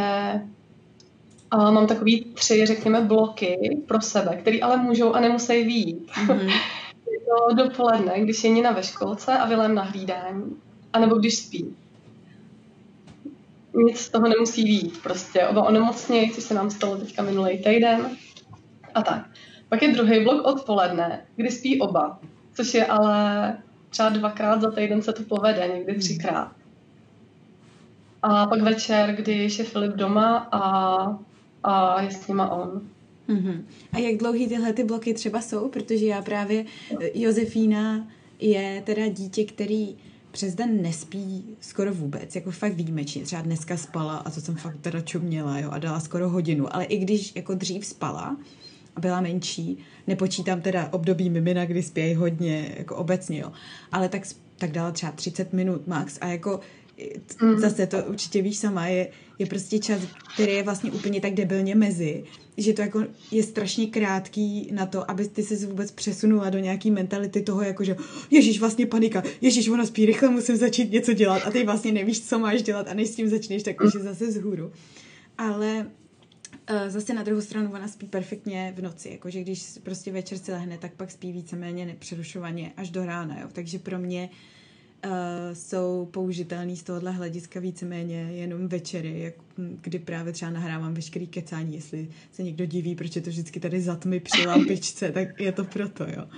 a 1.50 1.70
mám 1.70 1.86
takový 1.86 2.24
tři, 2.34 2.66
řekněme, 2.66 3.00
bloky 3.00 3.80
pro 3.88 4.00
sebe, 4.00 4.36
který 4.36 4.62
ale 4.62 4.76
můžou 4.76 5.12
a 5.12 5.20
nemusí 5.20 5.64
výjít. 5.64 6.10
Mm-hmm. 6.10 6.46
je 7.12 7.18
to 7.18 7.54
dopoledne, 7.54 8.20
když 8.20 8.44
je 8.44 8.50
Nina 8.50 8.72
ve 8.72 8.82
školce 8.82 9.38
a 9.38 9.46
Vilém 9.46 9.74
na 9.74 9.82
hlídání. 9.82 10.56
A 10.92 10.98
nebo 10.98 11.14
když 11.14 11.36
spí. 11.36 11.76
Nic 13.74 13.98
z 13.98 14.10
toho 14.10 14.28
nemusí 14.28 14.64
výjít. 14.64 15.02
Prostě 15.02 15.46
oba 15.46 15.62
onemocnějí, 15.64 16.30
což 16.30 16.44
se 16.44 16.54
nám 16.54 16.70
stalo 16.70 16.96
teďka 16.96 17.22
minulý 17.22 17.58
týden. 17.58 18.10
A 18.94 19.02
tak. 19.02 19.26
Pak 19.68 19.82
je 19.82 19.92
druhý 19.92 20.24
blok 20.24 20.46
odpoledne, 20.46 21.26
kdy 21.36 21.50
spí 21.50 21.80
oba 21.80 22.18
což 22.58 22.74
je 22.74 22.86
ale 22.86 23.58
třeba 23.90 24.08
dvakrát 24.08 24.60
za 24.60 24.70
týden 24.70 25.02
se 25.02 25.12
to 25.12 25.22
povede, 25.22 25.70
někdy 25.74 25.92
hmm. 25.92 26.00
třikrát. 26.00 26.52
A 28.22 28.46
pak 28.46 28.62
večer, 28.62 29.14
když 29.14 29.58
je 29.58 29.64
Filip 29.64 29.92
doma 29.96 30.48
a, 30.52 31.18
a 31.62 32.02
je 32.02 32.10
s 32.10 32.28
nima 32.28 32.50
on. 32.50 32.82
Mm-hmm. 33.28 33.62
A 33.92 33.98
jak 33.98 34.16
dlouhý 34.16 34.48
tyhle 34.48 34.72
ty 34.72 34.84
bloky 34.84 35.14
třeba 35.14 35.40
jsou? 35.40 35.68
Protože 35.68 36.06
já 36.06 36.22
právě, 36.22 36.64
Josefína 37.14 38.08
je 38.40 38.82
teda 38.86 39.08
dítě, 39.08 39.44
který 39.44 39.96
přes 40.30 40.54
den 40.54 40.82
nespí 40.82 41.56
skoro 41.60 41.94
vůbec, 41.94 42.34
jako 42.34 42.50
fakt 42.50 42.72
výjimečně. 42.72 43.22
Třeba 43.22 43.42
dneska 43.42 43.76
spala 43.76 44.16
a 44.16 44.30
to 44.30 44.40
jsem 44.40 44.56
fakt 44.56 44.76
teda 44.80 45.00
čuměla, 45.00 45.58
jo, 45.58 45.70
a 45.70 45.78
dala 45.78 46.00
skoro 46.00 46.28
hodinu. 46.28 46.74
Ale 46.74 46.84
i 46.84 46.98
když 46.98 47.36
jako 47.36 47.54
dřív 47.54 47.86
spala, 47.86 48.36
byla 48.98 49.20
menší. 49.20 49.78
Nepočítám 50.06 50.60
teda 50.60 50.88
období 50.92 51.30
mimina, 51.30 51.64
kdy 51.64 51.82
spějí 51.82 52.14
hodně, 52.14 52.74
jako 52.78 52.96
obecně, 52.96 53.38
jo. 53.38 53.52
Ale 53.92 54.08
tak, 54.08 54.22
tak 54.56 54.72
dala 54.72 54.90
třeba 54.90 55.12
30 55.12 55.52
minut 55.52 55.86
max 55.86 56.18
a 56.20 56.26
jako 56.26 56.60
mm. 57.42 57.58
zase 57.58 57.86
to 57.86 58.04
určitě 58.04 58.42
víš 58.42 58.58
sama, 58.58 58.86
je, 58.86 59.08
je 59.38 59.46
prostě 59.46 59.78
čas, 59.78 60.00
který 60.34 60.52
je 60.52 60.62
vlastně 60.62 60.90
úplně 60.90 61.20
tak 61.20 61.34
debilně 61.34 61.74
mezi, 61.74 62.24
že 62.56 62.72
to 62.72 62.82
jako 62.82 63.04
je 63.30 63.42
strašně 63.42 63.86
krátký 63.86 64.70
na 64.72 64.86
to, 64.86 65.10
aby 65.10 65.28
ty 65.28 65.42
se 65.42 65.66
vůbec 65.66 65.90
přesunula 65.90 66.50
do 66.50 66.58
nějaký 66.58 66.90
mentality 66.90 67.42
toho, 67.42 67.62
jako 67.62 67.84
že 67.84 67.96
ježíš, 68.30 68.60
vlastně 68.60 68.86
panika, 68.86 69.22
ježíš, 69.40 69.68
ona 69.68 69.86
spí 69.86 70.06
rychle, 70.06 70.28
musím 70.28 70.56
začít 70.56 70.92
něco 70.92 71.12
dělat 71.12 71.42
a 71.46 71.50
ty 71.50 71.64
vlastně 71.64 71.92
nevíš, 71.92 72.28
co 72.28 72.38
máš 72.38 72.62
dělat 72.62 72.88
a 72.88 72.94
než 72.94 73.08
s 73.08 73.14
tím 73.14 73.28
začneš, 73.28 73.62
tak 73.62 73.80
už 73.80 73.94
je 73.94 74.00
zase 74.00 74.32
zhůru. 74.32 74.72
Ale 75.38 75.86
zase 76.88 77.14
na 77.14 77.22
druhou 77.22 77.40
stranu 77.40 77.72
ona 77.72 77.88
spí 77.88 78.06
perfektně 78.06 78.72
v 78.76 78.82
noci, 78.82 79.08
jakože 79.08 79.40
když 79.40 79.78
prostě 79.82 80.12
večer 80.12 80.38
si 80.38 80.52
lehne, 80.52 80.78
tak 80.78 80.92
pak 80.92 81.10
spí 81.10 81.32
víceméně 81.32 81.86
nepřerušovaně 81.86 82.72
až 82.76 82.90
do 82.90 83.06
rána, 83.06 83.40
jo. 83.40 83.48
Takže 83.52 83.78
pro 83.78 83.98
mě 83.98 84.30
uh, 85.04 85.10
jsou 85.52 86.08
použitelný 86.10 86.76
z 86.76 86.82
tohohle 86.82 87.12
hlediska 87.12 87.60
víceméně 87.60 88.28
jenom 88.32 88.68
večery, 88.68 89.20
jak, 89.20 89.34
kdy 89.56 89.98
právě 89.98 90.32
třeba 90.32 90.50
nahrávám 90.50 90.94
veškerý 90.94 91.26
kecání, 91.26 91.74
jestli 91.74 92.08
se 92.32 92.42
někdo 92.42 92.66
diví, 92.66 92.94
proč 92.94 93.16
je 93.16 93.22
to 93.22 93.30
vždycky 93.30 93.60
tady 93.60 93.80
za 93.80 93.96
tmy 93.96 94.20
při 94.20 94.46
lampičce, 94.46 95.12
tak 95.12 95.40
je 95.40 95.52
to 95.52 95.64
proto, 95.64 96.04
jo. 96.04 96.28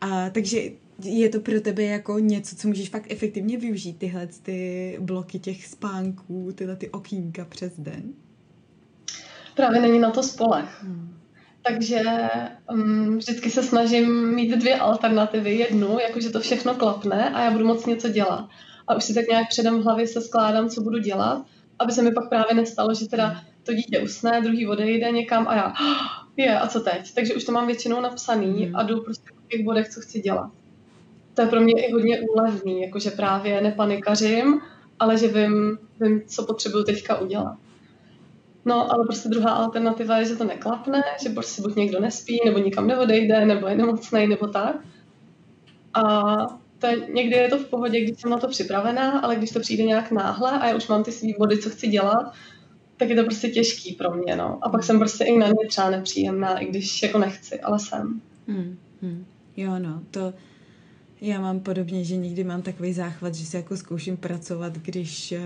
A, 0.00 0.30
takže 0.30 0.70
je 1.04 1.28
to 1.28 1.40
pro 1.40 1.60
tebe 1.60 1.82
jako 1.82 2.18
něco, 2.18 2.56
co 2.56 2.68
můžeš 2.68 2.88
fakt 2.88 3.12
efektivně 3.12 3.58
využít, 3.58 3.98
tyhle 3.98 4.26
ty 4.26 4.98
bloky 5.00 5.38
těch 5.38 5.66
spánků, 5.66 6.52
tyhle 6.54 6.76
ty 6.76 6.90
okýnka 6.90 7.44
přes 7.44 7.72
den? 7.78 8.02
Právě 9.54 9.80
není 9.80 9.98
na 9.98 10.10
to 10.10 10.22
spolech. 10.22 10.82
Hmm. 10.82 11.16
Takže 11.62 12.02
um, 12.72 13.18
vždycky 13.18 13.50
se 13.50 13.62
snažím 13.62 14.34
mít 14.34 14.56
dvě 14.56 14.78
alternativy. 14.78 15.54
Jednu, 15.54 15.98
jakože 15.98 16.30
to 16.30 16.40
všechno 16.40 16.74
klapne 16.74 17.30
a 17.30 17.40
já 17.40 17.50
budu 17.50 17.66
moc 17.66 17.86
něco 17.86 18.08
dělat. 18.08 18.48
A 18.88 18.94
už 18.94 19.04
si 19.04 19.14
tak 19.14 19.26
nějak 19.28 19.48
předem 19.48 19.80
v 19.80 19.84
hlavě 19.84 20.06
se 20.06 20.20
skládám, 20.20 20.68
co 20.68 20.80
budu 20.80 20.98
dělat, 20.98 21.44
aby 21.78 21.92
se 21.92 22.02
mi 22.02 22.12
pak 22.12 22.28
právě 22.28 22.54
nestalo, 22.54 22.94
že 22.94 23.08
teda 23.08 23.42
to 23.62 23.74
dítě 23.74 24.00
usne, 24.00 24.40
druhý 24.40 24.66
odejde 24.66 25.10
někam 25.10 25.48
a 25.48 25.54
já, 25.54 25.66
oh, 25.66 26.26
je, 26.36 26.58
a 26.58 26.66
co 26.66 26.80
teď? 26.80 27.14
Takže 27.14 27.34
už 27.34 27.44
to 27.44 27.52
mám 27.52 27.66
většinou 27.66 28.00
napsaný 28.00 28.64
hmm. 28.64 28.76
a 28.76 28.82
jdu 28.82 29.02
prostě 29.02 29.30
v 29.44 29.48
těch 29.48 29.64
bodech, 29.64 29.88
co 29.88 30.00
chci 30.00 30.20
dělat. 30.20 30.50
To 31.34 31.42
je 31.42 31.48
pro 31.48 31.60
mě 31.60 31.86
i 31.86 31.92
hodně 31.92 32.20
úlevný, 32.20 32.82
jakože 32.82 33.10
právě 33.10 33.60
nepanikařím, 33.60 34.60
ale 34.98 35.18
že 35.18 35.28
vím, 35.28 35.78
vím 36.00 36.22
co 36.26 36.46
potřebuju 36.46 36.84
teďka 36.84 37.18
udělat. 37.18 37.56
No, 38.64 38.92
ale 38.92 39.04
prostě 39.04 39.28
druhá 39.28 39.50
alternativa 39.50 40.18
je, 40.18 40.24
že 40.24 40.36
to 40.36 40.44
neklapne, 40.44 41.02
že 41.22 41.28
prostě 41.28 41.62
buď 41.62 41.76
někdo 41.76 42.00
nespí, 42.00 42.40
nebo 42.44 42.58
nikam 42.58 42.86
neodejde, 42.86 43.46
nebo 43.46 43.68
je 43.68 43.74
nemocný, 43.74 44.26
nebo 44.26 44.46
tak. 44.46 44.76
A 45.94 46.02
to 46.78 46.86
je, 46.86 46.96
někdy 47.12 47.36
je 47.36 47.48
to 47.48 47.58
v 47.58 47.64
pohodě, 47.64 48.00
když 48.00 48.20
jsem 48.20 48.30
na 48.30 48.38
to 48.38 48.48
připravená, 48.48 49.20
ale 49.20 49.36
když 49.36 49.50
to 49.50 49.60
přijde 49.60 49.84
nějak 49.84 50.10
náhle 50.10 50.50
a 50.50 50.68
já 50.68 50.76
už 50.76 50.88
mám 50.88 51.04
ty 51.04 51.12
svý 51.12 51.34
body, 51.38 51.58
co 51.58 51.70
chci 51.70 51.88
dělat, 51.88 52.32
tak 52.96 53.10
je 53.10 53.16
to 53.16 53.24
prostě 53.24 53.48
těžký 53.48 53.92
pro 53.92 54.14
mě, 54.14 54.36
no. 54.36 54.58
A 54.62 54.68
pak 54.68 54.84
jsem 54.84 54.98
prostě 54.98 55.24
i 55.24 55.38
na 55.38 55.46
ně 55.46 55.68
třeba 55.68 55.90
nepříjemná, 55.90 56.58
i 56.58 56.66
když 56.66 57.02
jako 57.02 57.18
nechci, 57.18 57.60
ale 57.60 57.78
jsem. 57.78 58.20
Hmm, 58.48 58.78
hmm. 59.02 59.24
Jo, 59.56 59.78
no, 59.78 60.02
to, 60.10 60.32
já 61.20 61.40
mám 61.40 61.60
podobně, 61.60 62.04
že 62.04 62.16
někdy 62.16 62.44
mám 62.44 62.62
takový 62.62 62.92
záchvat, 62.92 63.34
že 63.34 63.46
se 63.46 63.56
jako 63.56 63.76
zkouším 63.76 64.16
pracovat, 64.16 64.78
když 64.78 65.32
uh, 65.32 65.38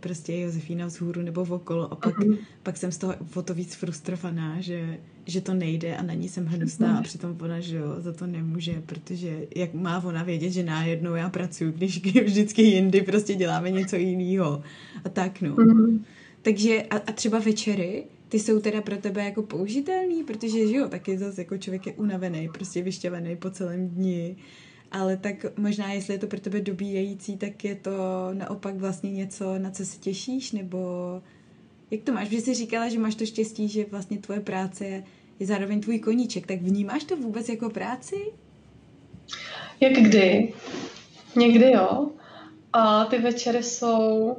prostě 0.00 0.32
je 0.32 0.40
Josefína 0.40 0.86
vzhůru 0.86 1.22
nebo 1.22 1.44
v 1.44 1.52
okolo 1.52 1.92
a 1.92 1.96
pak, 1.96 2.18
uh-huh. 2.18 2.38
pak 2.62 2.76
jsem 2.76 2.92
z 2.92 2.98
toho 2.98 3.14
o 3.34 3.42
to 3.42 3.54
víc 3.54 3.74
frustrovaná, 3.74 4.60
že, 4.60 4.98
že 5.26 5.40
to 5.40 5.54
nejde 5.54 5.96
a 5.96 6.02
na 6.02 6.14
ní 6.14 6.28
jsem 6.28 6.46
hnusná 6.46 6.94
uh-huh. 6.94 6.98
a 6.98 7.02
přitom 7.02 7.36
ona, 7.40 7.60
že 7.60 7.76
jo, 7.76 7.96
za 7.98 8.12
to 8.12 8.26
nemůže, 8.26 8.82
protože 8.86 9.46
jak 9.56 9.74
má 9.74 10.04
ona 10.04 10.22
vědět, 10.22 10.50
že 10.50 10.62
nájednou 10.62 11.14
já 11.14 11.28
pracuji, 11.28 11.72
když 11.76 12.02
vždycky 12.24 12.62
jindy 12.62 13.02
prostě 13.02 13.34
děláme 13.34 13.70
něco 13.70 13.96
jiného 13.96 14.62
a 15.04 15.08
tak 15.08 15.40
no. 15.40 15.56
Uh-huh. 15.56 16.00
Takže 16.42 16.82
a, 16.90 16.96
a 16.96 17.12
třeba 17.12 17.38
večery, 17.38 18.04
ty 18.28 18.38
jsou 18.38 18.60
teda 18.60 18.80
pro 18.80 18.96
tebe 18.96 19.24
jako 19.24 19.42
použitelný, 19.42 20.24
protože 20.24 20.66
že 20.66 20.76
jo, 20.76 20.88
taky 20.88 21.18
zase 21.18 21.40
jako 21.40 21.58
člověk 21.58 21.86
je 21.86 21.92
unavený, 21.92 22.48
prostě 22.54 22.82
vyšťavený 22.82 23.36
po 23.36 23.50
celém 23.50 23.88
dni 23.88 24.36
ale 24.92 25.16
tak 25.16 25.58
možná, 25.58 25.92
jestli 25.92 26.14
je 26.14 26.18
to 26.18 26.26
pro 26.26 26.40
tebe 26.40 26.60
dobíjející, 26.60 27.36
tak 27.36 27.64
je 27.64 27.74
to 27.74 27.90
naopak 28.32 28.74
vlastně 28.74 29.12
něco, 29.12 29.58
na 29.58 29.70
co 29.70 29.86
se 29.86 29.98
těšíš, 29.98 30.52
nebo 30.52 30.78
jak 31.90 32.02
to 32.02 32.12
máš? 32.12 32.28
Protože 32.28 32.40
jsi 32.40 32.54
říkala, 32.54 32.88
že 32.88 32.98
máš 32.98 33.14
to 33.14 33.26
štěstí, 33.26 33.68
že 33.68 33.84
vlastně 33.90 34.18
tvoje 34.18 34.40
práce 34.40 34.84
je, 34.84 35.04
je 35.40 35.46
zároveň 35.46 35.80
tvůj 35.80 35.98
koníček, 35.98 36.46
tak 36.46 36.62
vnímáš 36.62 37.04
to 37.04 37.16
vůbec 37.16 37.48
jako 37.48 37.70
práci? 37.70 38.16
Jak 39.80 39.92
kdy? 39.92 40.52
Někdy 41.36 41.72
jo. 41.72 42.10
A 42.72 43.04
ty 43.04 43.18
večery 43.18 43.62
jsou 43.62 44.36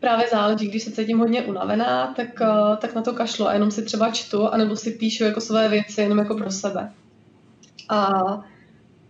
právě 0.00 0.28
záleží, 0.30 0.68
když 0.68 0.82
se 0.82 0.92
cítím 0.92 1.18
hodně 1.18 1.42
unavená, 1.42 2.14
tak, 2.16 2.40
eh, 2.40 2.76
tak 2.78 2.94
na 2.94 3.02
to 3.02 3.12
kašlu 3.12 3.48
a 3.48 3.52
jenom 3.52 3.70
si 3.70 3.82
třeba 3.82 4.10
čtu, 4.10 4.48
anebo 4.48 4.76
si 4.76 4.90
píšu 4.90 5.24
jako 5.24 5.40
své 5.40 5.68
věci 5.68 6.00
jenom 6.00 6.18
jako 6.18 6.34
pro 6.34 6.50
sebe. 6.50 6.92
A 7.88 8.10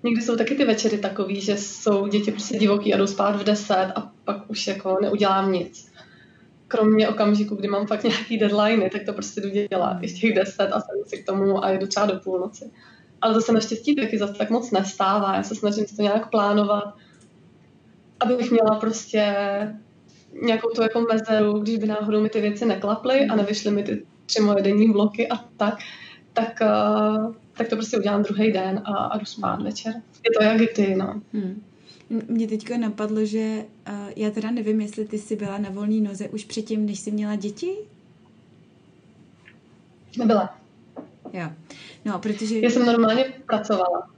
někdy 0.06 0.22
jsou 0.22 0.36
taky 0.36 0.54
ty 0.54 0.64
večery 0.64 0.98
takový, 0.98 1.40
že 1.40 1.56
jsou 1.56 2.06
děti 2.06 2.30
prostě 2.30 2.58
divoký 2.58 2.94
a 2.94 2.96
jdou 2.96 3.06
spát 3.06 3.36
v 3.36 3.44
deset 3.44 3.92
a 3.94 4.12
pak 4.24 4.50
už 4.50 4.66
jako 4.66 4.98
neudělám 5.02 5.52
nic. 5.52 5.92
Kromě 6.68 7.08
okamžiku, 7.08 7.54
kdy 7.54 7.68
mám 7.68 7.86
fakt 7.86 8.02
nějaký 8.04 8.38
deadline, 8.38 8.90
tak 8.90 9.02
to 9.06 9.12
prostě 9.12 9.40
jdu 9.40 9.48
dělat 9.70 9.98
i 10.02 10.12
těch 10.12 10.34
deset 10.34 10.72
a 10.72 10.80
jsem 10.80 10.96
si 11.06 11.22
k 11.22 11.26
tomu 11.26 11.64
a 11.64 11.70
jdu 11.70 11.86
třeba 11.86 12.06
do 12.06 12.20
půlnoci. 12.20 12.70
Ale 13.20 13.34
to 13.34 13.40
se 13.40 13.52
naštěstí 13.52 13.96
taky 13.96 14.18
zase 14.18 14.34
tak 14.34 14.50
moc 14.50 14.70
nestává. 14.70 15.36
Já 15.36 15.42
se 15.42 15.54
snažím 15.54 15.84
to 15.96 16.02
nějak 16.02 16.30
plánovat, 16.30 16.94
abych 18.20 18.50
měla 18.50 18.74
prostě 18.80 19.34
nějakou 20.42 20.68
tu 20.68 20.82
jako 20.82 21.00
mezeru, 21.00 21.58
když 21.58 21.76
by 21.76 21.86
náhodou 21.86 22.20
mi 22.20 22.28
ty 22.28 22.40
věci 22.40 22.66
neklaply 22.66 23.26
a 23.26 23.36
nevyšly 23.36 23.70
mi 23.70 23.82
ty 23.82 24.06
tři 24.26 24.40
moje 24.40 24.62
denní 24.62 24.92
bloky 24.92 25.28
a 25.28 25.36
tak, 25.56 25.78
tak 26.32 26.58
uh, 26.62 27.34
tak 27.56 27.68
to 27.68 27.76
prostě 27.76 27.98
udělám 27.98 28.22
druhý 28.22 28.52
den 28.52 28.82
a, 28.84 28.96
a 28.96 29.18
jdu 29.18 29.24
spát 29.24 29.62
večer. 29.62 29.94
Je 30.24 30.30
to 30.38 30.42
jak 30.42 30.72
ty, 30.74 30.94
no. 30.94 31.22
Hmm. 31.32 31.62
Mně 32.28 32.48
teďka 32.48 32.78
napadlo, 32.78 33.24
že 33.24 33.64
uh, 33.88 34.10
já 34.16 34.30
teda 34.30 34.50
nevím, 34.50 34.80
jestli 34.80 35.04
ty 35.04 35.18
jsi 35.18 35.36
byla 35.36 35.58
na 35.58 35.70
volné 35.70 36.08
noze 36.08 36.28
už 36.28 36.44
předtím, 36.44 36.86
než 36.86 36.98
jsi 36.98 37.10
měla 37.10 37.36
děti? 37.36 37.76
Nebyla. 40.18 40.58
Jo. 41.32 41.50
No, 42.04 42.18
protože... 42.18 42.60
Já 42.60 42.70
jsem 42.70 42.86
normálně 42.86 43.24
pracovala. 43.46 44.10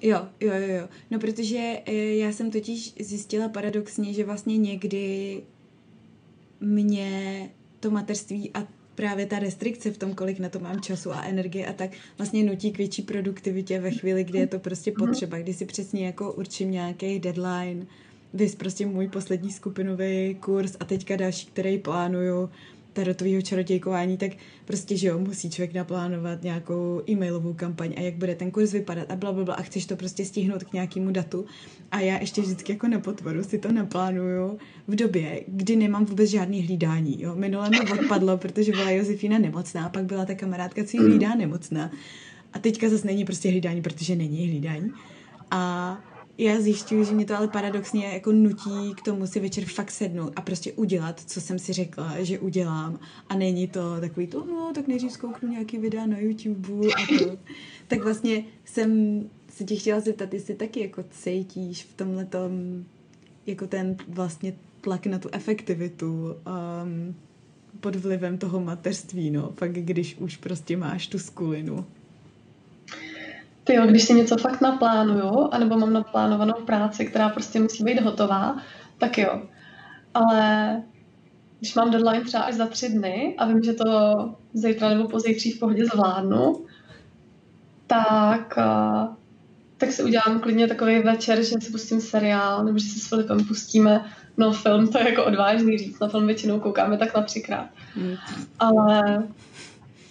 Jo, 0.00 0.28
jo, 0.40 0.52
jo, 0.54 0.74
jo. 0.74 0.88
No, 1.10 1.18
protože 1.18 1.82
eh, 1.86 1.92
já 1.94 2.32
jsem 2.32 2.50
totiž 2.50 2.94
zjistila 3.00 3.48
paradoxně, 3.48 4.12
že 4.12 4.24
vlastně 4.24 4.58
někdy 4.58 5.42
mě 6.60 7.50
to 7.80 7.90
materství 7.90 8.50
a 8.54 8.66
právě 9.00 9.26
ta 9.26 9.38
restrikce 9.38 9.90
v 9.90 9.98
tom, 9.98 10.14
kolik 10.14 10.38
na 10.38 10.48
to 10.48 10.58
mám 10.58 10.80
času 10.80 11.12
a 11.12 11.22
energie 11.22 11.66
a 11.66 11.72
tak 11.72 11.90
vlastně 12.18 12.44
nutí 12.44 12.72
k 12.72 12.78
větší 12.78 13.02
produktivitě 13.02 13.80
ve 13.80 13.90
chvíli, 13.90 14.24
kdy 14.24 14.38
je 14.38 14.46
to 14.46 14.58
prostě 14.58 14.90
mhm. 14.90 15.06
potřeba, 15.06 15.38
kdy 15.38 15.54
si 15.54 15.66
přesně 15.66 16.06
jako 16.06 16.32
určím 16.32 16.70
nějaký 16.70 17.18
deadline, 17.18 17.86
vys 18.34 18.54
prostě 18.54 18.86
můj 18.86 19.08
poslední 19.08 19.52
skupinový 19.52 20.36
kurz 20.40 20.76
a 20.80 20.84
teďka 20.84 21.16
další, 21.16 21.46
který 21.46 21.78
plánuju, 21.78 22.50
tarotového 23.00 23.42
čarodějkování, 23.42 24.16
tak 24.16 24.32
prostě, 24.64 24.96
že 24.96 25.08
jo, 25.08 25.18
musí 25.18 25.50
člověk 25.50 25.74
naplánovat 25.74 26.42
nějakou 26.42 27.02
e-mailovou 27.10 27.52
kampaň 27.52 27.94
a 27.96 28.00
jak 28.00 28.14
bude 28.14 28.34
ten 28.34 28.50
kurz 28.50 28.72
vypadat 28.72 29.10
a 29.10 29.16
bla, 29.16 29.32
bla, 29.32 29.44
bla 29.44 29.54
a 29.54 29.62
chceš 29.62 29.86
to 29.86 29.96
prostě 29.96 30.24
stihnout 30.24 30.64
k 30.64 30.72
nějakému 30.72 31.10
datu. 31.10 31.44
A 31.90 32.00
já 32.00 32.18
ještě 32.18 32.40
vždycky 32.40 32.72
jako 32.72 32.88
na 32.88 33.00
potvoru 33.00 33.44
si 33.44 33.58
to 33.58 33.72
naplánuju 33.72 34.58
v 34.88 34.94
době, 34.94 35.44
kdy 35.46 35.76
nemám 35.76 36.04
vůbec 36.04 36.30
žádný 36.30 36.62
hlídání. 36.62 37.22
Jo. 37.22 37.34
Minule 37.34 37.70
mi 37.70 37.80
odpadlo, 37.80 38.38
protože 38.38 38.72
byla 38.72 38.90
Josefína 38.90 39.38
nemocná, 39.38 39.88
pak 39.88 40.04
byla 40.04 40.24
ta 40.24 40.34
kamarádka, 40.34 40.84
co 40.84 40.96
jí 40.96 41.08
hlídá 41.08 41.34
nemocná. 41.34 41.90
A 42.52 42.58
teďka 42.58 42.88
zase 42.88 43.06
není 43.06 43.24
prostě 43.24 43.48
hlídání, 43.48 43.82
protože 43.82 44.16
není 44.16 44.48
hlídání. 44.48 44.90
A 45.50 46.09
já 46.38 46.60
zjišťuju, 46.60 47.04
že 47.04 47.12
mě 47.12 47.24
to 47.24 47.36
ale 47.36 47.48
paradoxně 47.48 48.06
jako 48.06 48.32
nutí 48.32 48.94
k 48.96 49.02
tomu 49.02 49.26
si 49.26 49.40
večer 49.40 49.64
fakt 49.64 49.90
sednout 49.90 50.32
a 50.36 50.40
prostě 50.40 50.72
udělat, 50.72 51.20
co 51.26 51.40
jsem 51.40 51.58
si 51.58 51.72
řekla, 51.72 52.14
že 52.22 52.38
udělám. 52.38 52.98
A 53.28 53.34
není 53.34 53.68
to 53.68 54.00
takový 54.00 54.26
to, 54.26 54.44
no, 54.44 54.72
tak 54.74 54.88
nejdřív 54.88 55.12
zkouknu 55.12 55.48
nějaký 55.48 55.78
videa 55.78 56.06
na 56.06 56.18
YouTube 56.18 56.86
a 56.86 57.18
to. 57.18 57.36
tak 57.88 58.02
vlastně 58.02 58.44
jsem 58.64 59.20
se 59.48 59.64
tě 59.64 59.76
chtěla 59.76 60.00
zeptat, 60.00 60.34
jestli 60.34 60.54
taky 60.54 60.80
jako 60.80 61.04
cítíš 61.10 61.84
v 61.84 61.94
tomhle 61.94 62.24
tom 62.24 62.50
jako 63.46 63.66
ten 63.66 63.96
vlastně 64.08 64.54
tlak 64.80 65.06
na 65.06 65.18
tu 65.18 65.28
efektivitu 65.32 66.24
um, 66.24 67.14
pod 67.80 67.96
vlivem 67.96 68.38
toho 68.38 68.60
mateřství, 68.60 69.30
no, 69.30 69.50
pak 69.50 69.72
když 69.72 70.16
už 70.16 70.36
prostě 70.36 70.76
máš 70.76 71.06
tu 71.06 71.18
skulinu. 71.18 71.86
Ty 73.64 73.74
jo, 73.74 73.86
když 73.86 74.02
si 74.02 74.14
něco 74.14 74.36
fakt 74.36 74.60
naplánuju, 74.60 75.48
anebo 75.52 75.76
mám 75.78 75.92
naplánovanou 75.92 76.54
práci, 76.64 77.06
která 77.06 77.28
prostě 77.28 77.60
musí 77.60 77.84
být 77.84 78.00
hotová, 78.00 78.56
tak 78.98 79.18
jo. 79.18 79.42
Ale 80.14 80.82
když 81.58 81.74
mám 81.74 81.90
deadline 81.90 82.24
třeba 82.24 82.42
až 82.42 82.54
za 82.54 82.66
tři 82.66 82.88
dny 82.88 83.34
a 83.38 83.46
vím, 83.46 83.62
že 83.62 83.72
to 83.72 83.84
zítra 84.52 84.88
nebo 84.88 85.08
pozítří 85.08 85.52
v 85.52 85.58
pohodě 85.58 85.86
zvládnu, 85.86 86.64
tak, 87.86 88.58
uh, 88.58 89.14
tak 89.76 89.92
si 89.92 90.02
udělám 90.02 90.40
klidně 90.40 90.66
takový 90.66 90.98
večer, 90.98 91.42
že 91.42 91.44
si 91.44 91.70
pustím 91.70 92.00
seriál, 92.00 92.64
nebo 92.64 92.78
že 92.78 92.84
si 92.84 93.00
s 93.00 93.08
Filipem 93.08 93.44
pustíme 93.44 94.04
no 94.40 94.52
film, 94.52 94.88
to 94.88 94.98
je 94.98 95.08
jako 95.08 95.24
odvážný 95.24 95.78
říct, 95.78 96.00
na 96.00 96.08
film 96.08 96.26
většinou 96.26 96.60
koukáme 96.60 96.98
tak 96.98 97.14
na 97.14 97.22
třikrát. 97.22 97.68
Mm. 97.96 98.14
Ale 98.58 99.22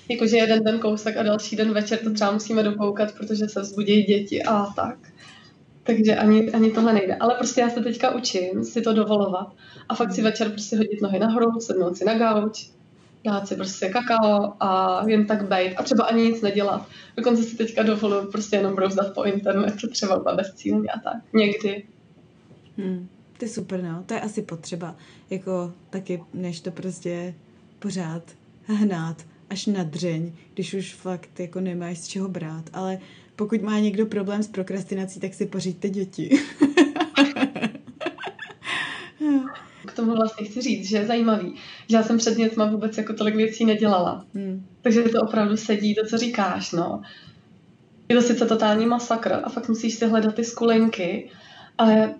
jakože 0.09 0.37
jeden 0.37 0.63
den 0.63 0.79
kousek 0.79 1.17
a 1.17 1.23
další 1.23 1.55
den 1.55 1.73
večer 1.73 1.99
to 1.99 2.13
třeba 2.13 2.31
musíme 2.31 2.63
dokoukat, 2.63 3.11
protože 3.11 3.47
se 3.47 3.61
vzbudí 3.61 4.03
děti 4.03 4.43
a 4.43 4.65
tak. 4.65 4.97
Takže 5.83 6.15
ani, 6.15 6.51
ani 6.51 6.71
tohle 6.71 6.93
nejde. 6.93 7.15
Ale 7.15 7.35
prostě 7.35 7.61
já 7.61 7.69
se 7.69 7.81
teďka 7.81 8.15
učím 8.15 8.63
si 8.63 8.81
to 8.81 8.93
dovolovat. 8.93 9.53
A 9.89 9.95
fakt 9.95 10.13
si 10.13 10.21
večer 10.21 10.49
prostě 10.49 10.77
hodit 10.77 11.01
nohy 11.01 11.19
nahoru, 11.19 11.59
sednout 11.59 11.97
si 11.97 12.05
na 12.05 12.13
gauč, 12.13 12.69
dát 13.23 13.47
si 13.47 13.55
prostě 13.55 13.89
kakao 13.89 14.53
a 14.59 15.03
jen 15.07 15.25
tak 15.25 15.47
bejt 15.47 15.73
a 15.77 15.83
třeba 15.83 16.05
ani 16.05 16.23
nic 16.23 16.41
nedělat. 16.41 16.87
Dokonce 17.17 17.43
si 17.43 17.57
teďka 17.57 17.83
dovoluji 17.83 18.27
prostě 18.27 18.55
jenom 18.55 18.75
brouzdat 18.75 19.13
po 19.13 19.23
internetu, 19.23 19.87
třeba 19.87 20.35
bez 20.35 20.53
cílně 20.53 20.89
a 20.89 20.99
tak. 20.99 21.33
Někdy. 21.33 21.83
Hmm. 22.77 23.07
To 23.37 23.45
je 23.45 23.49
super, 23.49 23.83
no. 23.83 24.03
To 24.05 24.13
je 24.13 24.21
asi 24.21 24.41
potřeba. 24.41 24.95
Jako 25.29 25.73
taky, 25.89 26.23
než 26.33 26.59
to 26.59 26.71
prostě 26.71 27.33
pořád 27.79 28.23
hnát 28.65 29.25
až 29.49 29.65
na 29.65 29.83
dřeň, 29.83 30.31
když 30.53 30.73
už 30.73 30.93
fakt 30.93 31.39
jako 31.39 31.59
nemáš 31.59 31.97
z 31.97 32.07
čeho 32.07 32.29
brát. 32.29 32.69
Ale 32.73 32.99
pokud 33.35 33.61
má 33.61 33.79
někdo 33.79 34.05
problém 34.05 34.43
s 34.43 34.47
prokrastinací, 34.47 35.19
tak 35.19 35.33
si 35.33 35.45
poříďte 35.45 35.89
děti. 35.89 36.29
K 39.85 39.93
tomu 39.93 40.15
vlastně 40.15 40.45
chci 40.45 40.61
říct, 40.61 40.89
že 40.89 40.97
je 40.97 41.05
zajímavý, 41.05 41.55
že 41.89 41.95
já 41.95 42.03
jsem 42.03 42.17
před 42.17 42.37
dětma 42.37 42.65
vůbec 42.65 42.97
jako 42.97 43.13
tolik 43.13 43.35
věcí 43.35 43.65
nedělala. 43.65 44.25
Hmm. 44.35 44.65
Takže 44.81 45.03
to 45.03 45.21
opravdu 45.21 45.57
sedí, 45.57 45.95
to, 45.95 46.05
co 46.05 46.17
říkáš, 46.17 46.71
no. 46.71 47.01
Je 48.09 48.15
to 48.15 48.21
sice 48.21 48.45
totální 48.45 48.85
masakr 48.85 49.39
a 49.43 49.49
fakt 49.49 49.69
musíš 49.69 49.93
si 49.93 50.07
hledat 50.07 50.35
ty 50.35 50.43
skulinky, 50.43 51.29
ale 51.77 52.15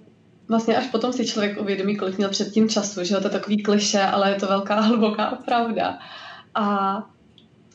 vlastně 0.48 0.78
až 0.78 0.88
potom 0.88 1.14
si 1.14 1.28
člověk 1.28 1.62
uvědomí, 1.62 1.98
kolik 1.98 2.18
měl 2.18 2.30
předtím 2.30 2.70
času, 2.70 3.04
že 3.04 3.16
to 3.16 3.28
je 3.28 3.32
takový 3.32 3.64
kliše, 3.64 4.02
ale 4.02 4.32
je 4.32 4.40
to 4.40 4.48
velká 4.48 4.82
hluboká 4.82 5.40
pravda. 5.46 6.00
A 6.56 7.10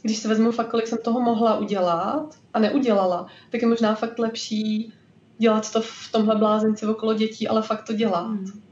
když 0.04 0.16
se 0.16 0.28
vezmu 0.28 0.52
fakt, 0.52 0.70
kolik 0.70 0.86
jsem 0.86 0.98
toho 0.98 1.20
mohla 1.20 1.58
udělat 1.58 2.38
a 2.54 2.58
neudělala, 2.58 3.26
tak 3.50 3.62
je 3.62 3.68
možná 3.68 3.94
fakt 3.94 4.18
lepší 4.18 4.92
dělat 5.38 5.72
to 5.72 5.80
v 5.80 6.08
tomhle 6.12 6.36
blázenci 6.36 6.86
okolo 6.86 7.14
dětí, 7.14 7.48
ale 7.48 7.62
fakt 7.62 7.86
to 7.86 7.92
dělat. 7.92 8.26
Hmm. 8.26 8.62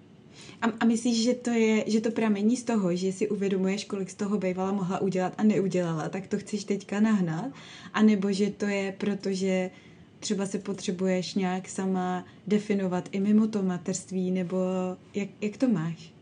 A, 0.63 0.67
a 0.81 0.85
myslíš, 0.85 1.23
že 1.23 1.35
to 1.35 1.51
je, 1.51 1.85
že 1.87 2.01
to 2.01 2.11
pramení 2.11 2.57
z 2.57 2.65
toho, 2.65 2.97
že 2.97 3.13
si 3.13 3.29
uvědomuješ, 3.29 3.85
kolik 3.85 4.11
z 4.11 4.15
toho 4.15 4.39
bývala 4.39 4.73
mohla 4.73 4.99
udělat 4.99 5.33
a 5.39 5.43
neudělala, 5.43 6.09
tak 6.09 6.27
to 6.27 6.39
chceš 6.39 6.65
teďka 6.65 7.01
nahnat? 7.01 7.51
A 7.95 8.03
nebo 8.03 8.33
že 8.33 8.51
to 8.51 8.65
je 8.65 8.95
proto, 8.99 9.33
že 9.33 9.71
třeba 10.21 10.47
se 10.47 10.59
potřebuješ 10.59 11.35
nějak 11.35 11.69
sama 11.69 12.25
definovat 12.47 13.09
i 13.13 13.21
mimo 13.21 13.47
to 13.47 13.63
mateřství, 13.63 14.31
nebo 14.31 14.57
jak, 15.15 15.29
jak 15.41 15.57
to 15.57 15.69
máš? 15.69 16.13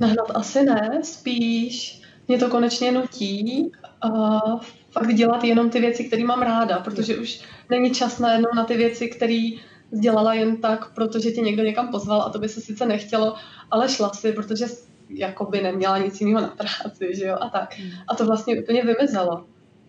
Nahnat 0.00 0.30
asi 0.34 0.62
ne, 0.62 1.00
spíš 1.02 2.02
mě 2.28 2.38
to 2.38 2.48
konečně 2.48 2.92
nutí 2.92 3.70
uh, 4.04 4.60
fakt 4.90 5.14
dělat 5.14 5.44
jenom 5.44 5.70
ty 5.70 5.80
věci, 5.80 6.04
které 6.04 6.24
mám 6.24 6.42
ráda, 6.42 6.78
protože 6.78 7.16
už 7.16 7.40
není 7.70 7.90
čas 7.90 8.18
najednou 8.18 8.50
na 8.56 8.64
ty 8.64 8.76
věci, 8.76 9.08
které 9.08 9.50
dělala 9.90 10.34
jen 10.34 10.56
tak, 10.56 10.94
protože 10.94 11.30
tě 11.30 11.40
někdo 11.40 11.62
někam 11.62 11.88
pozval 11.88 12.22
a 12.22 12.30
to 12.30 12.38
by 12.38 12.48
se 12.48 12.60
sice 12.60 12.86
nechtělo, 12.86 13.34
ale 13.70 13.88
šla 13.88 14.12
si, 14.12 14.32
protože 14.32 14.66
jakoby 15.08 15.60
neměla 15.60 15.98
nic 15.98 16.20
jiného 16.20 16.40
na 16.40 16.48
práci, 16.48 17.16
že 17.16 17.24
jo, 17.24 17.36
a 17.40 17.48
tak. 17.48 17.78
Hmm. 17.78 17.90
A 18.08 18.14
to 18.14 18.26
vlastně 18.26 18.60
úplně 18.60 18.84
vymizelo. 18.84 19.44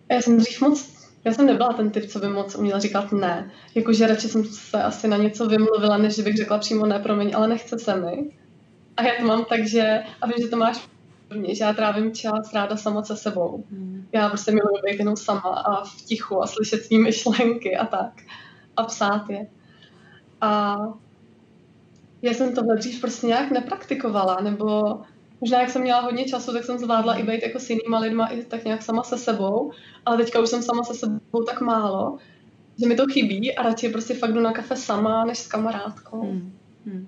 A 0.08 0.14
já 0.14 0.22
jsem 0.22 0.36
dřív 0.36 0.60
moc 0.60 1.00
já 1.24 1.32
jsem 1.32 1.46
nebyla 1.46 1.72
ten 1.72 1.90
typ, 1.90 2.06
co 2.06 2.18
by 2.18 2.28
moc 2.28 2.54
uměla 2.54 2.78
říkat 2.78 3.12
ne. 3.12 3.50
Jakože 3.74 4.06
radši 4.06 4.28
jsem 4.28 4.44
se 4.44 4.82
asi 4.82 5.08
na 5.08 5.16
něco 5.16 5.46
vymluvila, 5.46 5.98
než 5.98 6.20
bych 6.20 6.36
řekla 6.36 6.58
přímo 6.58 6.86
ne, 6.86 6.98
promiň, 6.98 7.32
ale 7.34 7.48
nechce 7.48 7.78
se 7.78 7.96
mi. 7.96 8.30
A 8.96 9.02
já 9.02 9.12
to 9.20 9.24
mám 9.26 9.44
tak, 9.44 9.68
že, 9.68 10.02
a 10.20 10.26
vím, 10.26 10.36
že 10.40 10.48
to 10.48 10.56
máš 10.56 10.88
že 11.52 11.64
já 11.64 11.72
trávím 11.72 12.14
čas 12.14 12.52
ráda 12.54 12.76
sama 12.76 13.02
se 13.02 13.16
sebou. 13.16 13.64
Hmm. 13.70 14.06
Já 14.12 14.28
prostě 14.28 14.52
miluji 14.52 14.82
být 14.84 14.98
jenom 14.98 15.16
sama 15.16 15.50
a 15.50 15.84
v 15.84 16.02
tichu 16.02 16.42
a 16.42 16.46
slyšet 16.46 16.84
svý 16.84 16.98
myšlenky 16.98 17.76
a 17.76 17.86
tak. 17.86 18.12
A 18.76 18.82
psát 18.82 19.30
je. 19.30 19.46
A 20.40 20.76
já 22.22 22.34
jsem 22.34 22.54
tohle 22.54 22.76
dřív 22.76 23.00
prostě 23.00 23.26
nějak 23.26 23.50
nepraktikovala, 23.50 24.40
nebo 24.40 25.00
Možná 25.40 25.60
jak 25.60 25.70
jsem 25.70 25.82
měla 25.82 26.00
hodně 26.00 26.24
času, 26.24 26.52
tak 26.52 26.64
jsem 26.64 26.78
zvládla 26.78 27.14
i 27.14 27.22
být 27.22 27.42
jako 27.42 27.58
s 27.58 27.70
jinýma 27.70 27.98
lidma, 27.98 28.26
i 28.26 28.44
tak 28.44 28.64
nějak 28.64 28.82
sama 28.82 29.02
se 29.02 29.18
sebou, 29.18 29.70
ale 30.06 30.16
teďka 30.16 30.40
už 30.40 30.48
jsem 30.48 30.62
sama 30.62 30.84
se 30.84 30.94
sebou 30.94 31.44
tak 31.46 31.60
málo, 31.60 32.18
že 32.80 32.88
mi 32.88 32.96
to 32.96 33.06
chybí 33.12 33.56
a 33.56 33.62
radši 33.62 33.88
prostě 33.88 34.14
fakt 34.14 34.32
jdu 34.32 34.40
na 34.40 34.52
kafe 34.52 34.76
sama, 34.76 35.24
než 35.24 35.38
s 35.38 35.46
kamarádkou. 35.46 36.20
Hmm. 36.20 36.52
Hmm. 36.86 37.06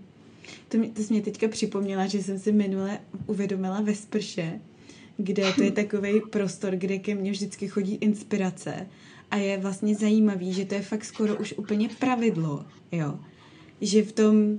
To, 0.73 0.79
mě, 0.79 0.89
to 0.89 1.03
jsi 1.03 1.13
mě 1.13 1.23
teďka 1.23 1.49
připomněla, 1.49 2.07
že 2.07 2.23
jsem 2.23 2.39
si 2.39 2.53
minule 2.53 2.99
uvědomila 3.27 3.81
ve 3.81 3.95
sprše, 3.95 4.61
kde 5.17 5.53
to 5.53 5.63
je 5.63 5.71
takový 5.83 6.21
prostor, 6.31 6.77
kde 6.77 6.99
ke 6.99 7.15
mně 7.15 7.31
vždycky 7.31 7.69
chodí 7.69 7.95
inspirace 7.95 8.87
a 9.31 9.37
je 9.37 9.59
vlastně 9.59 9.95
zajímavý, 9.95 10.53
že 10.53 10.65
to 10.65 10.75
je 10.75 10.83
fakt 10.83 11.05
skoro 11.05 11.37
už 11.37 11.55
úplně 11.57 11.89
pravidlo, 11.89 12.65
jo. 12.93 13.19
Že 13.81 14.03
v 14.03 14.13
tom 14.13 14.59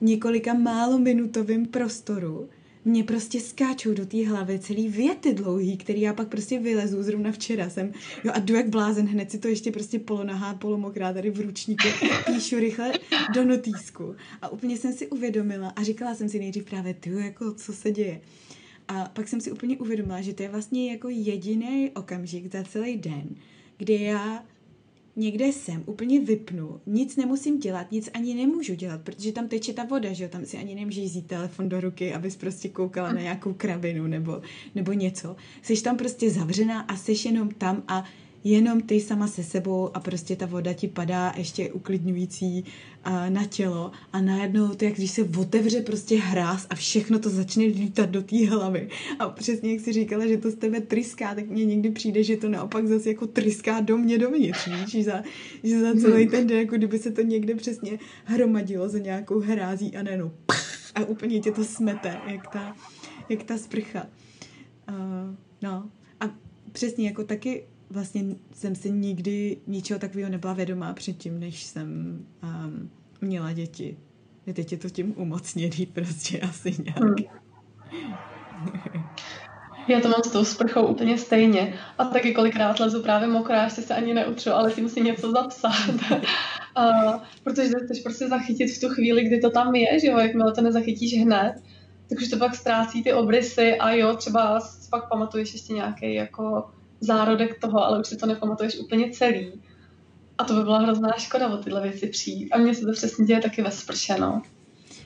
několika 0.00 0.54
málo 0.54 0.98
minutovém 0.98 1.66
prostoru 1.66 2.48
mě 2.84 3.04
prostě 3.04 3.40
skáčou 3.40 3.94
do 3.94 4.06
té 4.06 4.28
hlavy 4.28 4.58
celý 4.58 4.88
věty 4.88 5.34
dlouhý, 5.34 5.76
který 5.76 6.00
já 6.00 6.14
pak 6.14 6.28
prostě 6.28 6.58
vylezu. 6.58 7.02
Zrovna 7.02 7.32
včera 7.32 7.70
jsem, 7.70 7.92
jo 8.24 8.32
a 8.34 8.38
jdu 8.38 8.54
jak 8.54 8.68
blázen, 8.68 9.06
hned 9.06 9.30
si 9.30 9.38
to 9.38 9.48
ještě 9.48 9.72
prostě 9.72 9.98
polonahá, 9.98 10.54
polomokrá 10.54 11.12
tady 11.12 11.30
v 11.30 11.40
ručníku, 11.40 11.88
píšu 12.26 12.58
rychle 12.58 12.92
do 13.34 13.44
notýsku. 13.44 14.14
A 14.42 14.48
úplně 14.48 14.76
jsem 14.76 14.92
si 14.92 15.08
uvědomila 15.08 15.68
a 15.68 15.82
říkala 15.82 16.14
jsem 16.14 16.28
si 16.28 16.38
nejdřív 16.38 16.64
právě, 16.64 16.94
ty 16.94 17.10
jako 17.10 17.54
co 17.54 17.72
se 17.72 17.90
děje. 17.90 18.20
A 18.88 19.04
pak 19.04 19.28
jsem 19.28 19.40
si 19.40 19.52
úplně 19.52 19.78
uvědomila, 19.78 20.20
že 20.20 20.34
to 20.34 20.42
je 20.42 20.48
vlastně 20.48 20.90
jako 20.92 21.08
jediný 21.08 21.90
okamžik 21.94 22.52
za 22.52 22.62
celý 22.62 22.96
den, 22.96 23.28
kdy 23.78 24.02
já 24.02 24.44
někde 25.16 25.46
jsem, 25.46 25.82
úplně 25.86 26.20
vypnu, 26.20 26.80
nic 26.86 27.16
nemusím 27.16 27.58
dělat, 27.58 27.92
nic 27.92 28.10
ani 28.14 28.34
nemůžu 28.34 28.74
dělat, 28.74 29.00
protože 29.00 29.32
tam 29.32 29.48
teče 29.48 29.72
ta 29.72 29.84
voda, 29.84 30.12
že 30.12 30.24
jo, 30.24 30.30
tam 30.30 30.44
si 30.44 30.56
ani 30.56 30.74
nemůžeš 30.74 31.04
vzít 31.04 31.26
telefon 31.26 31.68
do 31.68 31.80
ruky, 31.80 32.14
abys 32.14 32.36
prostě 32.36 32.68
koukala 32.68 33.12
na 33.12 33.20
nějakou 33.20 33.54
kravinu 33.54 34.06
nebo, 34.06 34.42
nebo 34.74 34.92
něco. 34.92 35.36
Jsi 35.62 35.82
tam 35.82 35.96
prostě 35.96 36.30
zavřená 36.30 36.80
a 36.80 36.96
jsi 36.96 37.14
jenom 37.24 37.48
tam 37.48 37.82
a 37.88 38.04
jenom 38.44 38.80
ty 38.80 39.00
sama 39.00 39.26
se 39.26 39.44
sebou 39.44 39.90
a 39.94 40.00
prostě 40.00 40.36
ta 40.36 40.46
voda 40.46 40.72
ti 40.72 40.88
padá 40.88 41.32
ještě 41.36 41.72
uklidňující 41.72 42.64
uh, 43.06 43.30
na 43.30 43.44
tělo 43.44 43.90
a 44.12 44.20
najednou 44.20 44.68
to, 44.68 44.84
jak 44.84 44.94
když 44.94 45.10
se 45.10 45.22
otevře 45.38 45.80
prostě 45.80 46.18
hráz 46.18 46.66
a 46.70 46.74
všechno 46.74 47.18
to 47.18 47.30
začne 47.30 47.64
lítat 47.64 48.10
do 48.10 48.22
té 48.22 48.46
hlavy. 48.46 48.88
A 49.18 49.28
přesně 49.28 49.72
jak 49.72 49.80
si 49.80 49.92
říkala, 49.92 50.26
že 50.26 50.36
to 50.36 50.50
z 50.50 50.54
tebe 50.54 50.80
tryská, 50.80 51.34
tak 51.34 51.48
mně 51.48 51.64
někdy 51.64 51.90
přijde, 51.90 52.22
že 52.22 52.36
to 52.36 52.48
naopak 52.48 52.86
zase 52.86 53.08
jako 53.08 53.26
tryská 53.26 53.80
do 53.80 53.96
mě 53.96 54.18
dovnitř, 54.18 54.68
víš, 54.68 54.90
že 54.90 55.02
za, 55.02 55.22
že 55.62 55.80
za 55.80 56.00
celý 56.00 56.28
ten 56.28 56.46
den, 56.46 56.58
jako 56.58 56.76
kdyby 56.76 56.98
se 56.98 57.10
to 57.10 57.22
někde 57.22 57.54
přesně 57.54 57.98
hromadilo 58.24 58.88
za 58.88 58.98
nějakou 58.98 59.40
hrází 59.40 59.96
a 59.96 60.02
nejenom 60.02 60.32
a 60.94 61.04
úplně 61.04 61.40
tě 61.40 61.52
to 61.52 61.64
smete, 61.64 62.16
jak 62.26 62.48
ta, 62.52 62.76
jak 63.28 63.42
ta 63.42 63.58
sprcha. 63.58 64.06
Uh, 64.88 65.34
no 65.62 65.90
a 66.20 66.34
přesně 66.72 67.06
jako 67.06 67.24
taky 67.24 67.64
vlastně 67.90 68.24
jsem 68.52 68.74
si 68.74 68.90
nikdy 68.90 69.56
ničeho 69.66 70.00
takového 70.00 70.30
nebyla 70.30 70.52
vědomá 70.52 70.92
předtím, 70.92 71.40
než 71.40 71.62
jsem 71.62 72.18
um, 72.42 72.90
měla 73.20 73.52
děti. 73.52 73.96
Teď 74.54 74.72
je 74.72 74.78
to 74.78 74.90
tím 74.90 75.14
umocněný 75.16 75.86
prostě 75.86 76.40
asi 76.50 76.74
nějak. 76.84 76.98
Hmm. 76.98 77.14
Já 79.88 80.00
to 80.00 80.08
mám 80.08 80.22
s 80.22 80.30
tou 80.30 80.44
sprchou 80.44 80.86
úplně 80.86 81.18
stejně. 81.18 81.74
A 81.98 82.04
taky 82.04 82.34
kolikrát 82.34 82.80
lezu 82.80 83.02
právě 83.02 83.28
mokrá, 83.28 83.64
ještě 83.64 83.82
se 83.82 83.94
ani 83.94 84.14
neutřu, 84.14 84.50
ale 84.52 84.70
si 84.70 85.00
něco 85.00 85.30
zapsat. 85.30 85.72
a, 86.74 86.84
protože 87.44 87.70
chceš 87.84 88.00
prostě 88.02 88.28
zachytit 88.28 88.70
v 88.70 88.80
tu 88.80 88.88
chvíli, 88.88 89.24
kdy 89.24 89.38
to 89.38 89.50
tam 89.50 89.74
je, 89.74 90.00
že 90.00 90.06
jo, 90.06 90.18
jakmile 90.18 90.52
to 90.52 90.60
nezachytíš 90.60 91.22
hned, 91.22 91.54
tak 92.08 92.18
už 92.18 92.28
to 92.28 92.36
pak 92.36 92.54
ztrácí 92.54 93.02
ty 93.02 93.12
obrysy 93.12 93.76
a 93.76 93.90
jo, 93.90 94.16
třeba 94.16 94.60
pak 94.90 95.08
pamatuješ 95.08 95.52
ještě 95.52 95.72
nějaký 95.72 96.14
jako 96.14 96.70
zárodek 97.00 97.60
toho, 97.60 97.84
ale 97.84 98.00
už 98.00 98.06
si 98.06 98.16
to 98.16 98.26
nepamatuješ 98.26 98.78
úplně 98.78 99.10
celý. 99.10 99.52
A 100.38 100.44
to 100.44 100.54
by 100.54 100.62
byla 100.62 100.78
hrozná 100.78 101.12
škoda 101.18 101.48
o 101.48 101.56
tyhle 101.56 101.82
věci 101.82 102.06
přijít. 102.06 102.52
A 102.52 102.58
mně 102.58 102.74
se 102.74 102.86
to 102.86 102.92
přesně 102.92 103.24
děje 103.24 103.40
taky 103.40 103.62
ve 103.62 103.70
sprše, 103.70 104.16
no. 104.18 104.42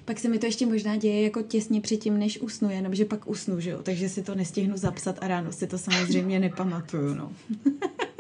Pak 0.04 0.18
se 0.18 0.28
mi 0.28 0.38
to 0.38 0.46
ještě 0.46 0.66
možná 0.66 0.96
děje 0.96 1.22
jako 1.22 1.42
těsně 1.42 1.80
předtím, 1.80 2.18
než 2.18 2.40
usnu, 2.40 2.70
jenom 2.70 2.94
že 2.94 3.04
pak 3.04 3.28
usnu, 3.28 3.60
že 3.60 3.70
jo? 3.70 3.82
Takže 3.82 4.08
si 4.08 4.22
to 4.22 4.34
nestihnu 4.34 4.76
zapsat 4.76 5.18
a 5.20 5.28
ráno 5.28 5.52
si 5.52 5.66
to 5.66 5.78
samozřejmě 5.78 6.40
nepamatuju, 6.40 7.14
no. 7.14 7.32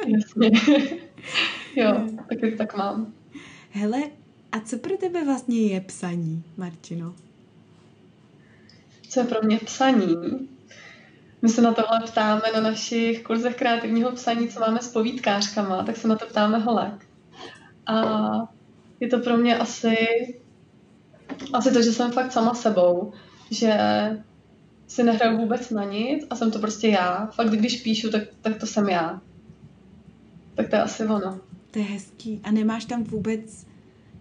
Jasně. 0.06 0.50
jo, 1.76 2.08
taky 2.28 2.56
tak 2.56 2.76
mám. 2.76 3.12
Hele, 3.70 4.02
a 4.52 4.60
co 4.60 4.78
pro 4.78 4.96
tebe 4.96 5.24
vlastně 5.24 5.60
je 5.60 5.80
psaní, 5.80 6.44
Martino? 6.56 7.14
Co 9.08 9.20
je 9.20 9.26
pro 9.26 9.42
mě 9.42 9.58
psaní? 9.58 10.14
My 11.44 11.50
se 11.50 11.62
na 11.62 11.74
tohle 11.74 12.00
ptáme 12.06 12.42
na 12.54 12.60
našich 12.60 13.22
kurzech 13.22 13.56
kreativního 13.56 14.12
psaní, 14.12 14.48
co 14.48 14.60
máme 14.60 14.80
s 14.80 14.92
povídkářkama, 14.92 15.82
tak 15.82 15.96
se 15.96 16.08
na 16.08 16.16
to 16.16 16.26
ptáme 16.26 16.58
holek. 16.58 17.06
A 17.86 18.02
je 19.00 19.08
to 19.08 19.18
pro 19.18 19.36
mě 19.36 19.58
asi, 19.58 19.96
asi 21.52 21.72
to, 21.72 21.82
že 21.82 21.92
jsem 21.92 22.12
fakt 22.12 22.32
sama 22.32 22.54
sebou, 22.54 23.12
že 23.50 23.76
si 24.86 25.02
nehraju 25.02 25.38
vůbec 25.38 25.70
na 25.70 25.84
nic 25.84 26.26
a 26.30 26.36
jsem 26.36 26.50
to 26.50 26.58
prostě 26.58 26.88
já. 26.88 27.26
Fakt, 27.26 27.50
když 27.50 27.82
píšu, 27.82 28.10
tak, 28.10 28.22
tak 28.40 28.56
to 28.56 28.66
jsem 28.66 28.88
já. 28.88 29.20
Tak 30.54 30.68
to 30.68 30.76
je 30.76 30.82
asi 30.82 31.06
ono. 31.06 31.40
To 31.70 31.78
je 31.78 31.84
hezký. 31.84 32.40
A 32.44 32.50
nemáš 32.50 32.84
tam 32.84 33.04
vůbec 33.04 33.66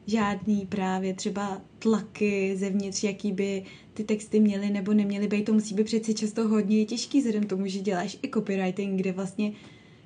žádný 0.08 0.66
právě 0.66 1.14
třeba 1.14 1.62
tlaky 1.80 2.58
zevnitř, 2.58 3.04
jaký 3.04 3.32
by 3.32 3.64
ty 3.94 4.04
texty 4.04 4.40
měly 4.40 4.70
nebo 4.70 4.94
neměly 4.94 5.28
být. 5.28 5.46
To 5.46 5.54
musí 5.54 5.76
být 5.76 5.84
přeci 5.84 6.14
často 6.14 6.48
hodně 6.48 6.86
těžký, 6.86 7.20
vzhledem 7.20 7.44
tomu, 7.44 7.68
že 7.68 7.80
děláš 7.80 8.18
i 8.24 8.30
copywriting, 8.30 9.00
kde 9.00 9.12
vlastně 9.12 9.52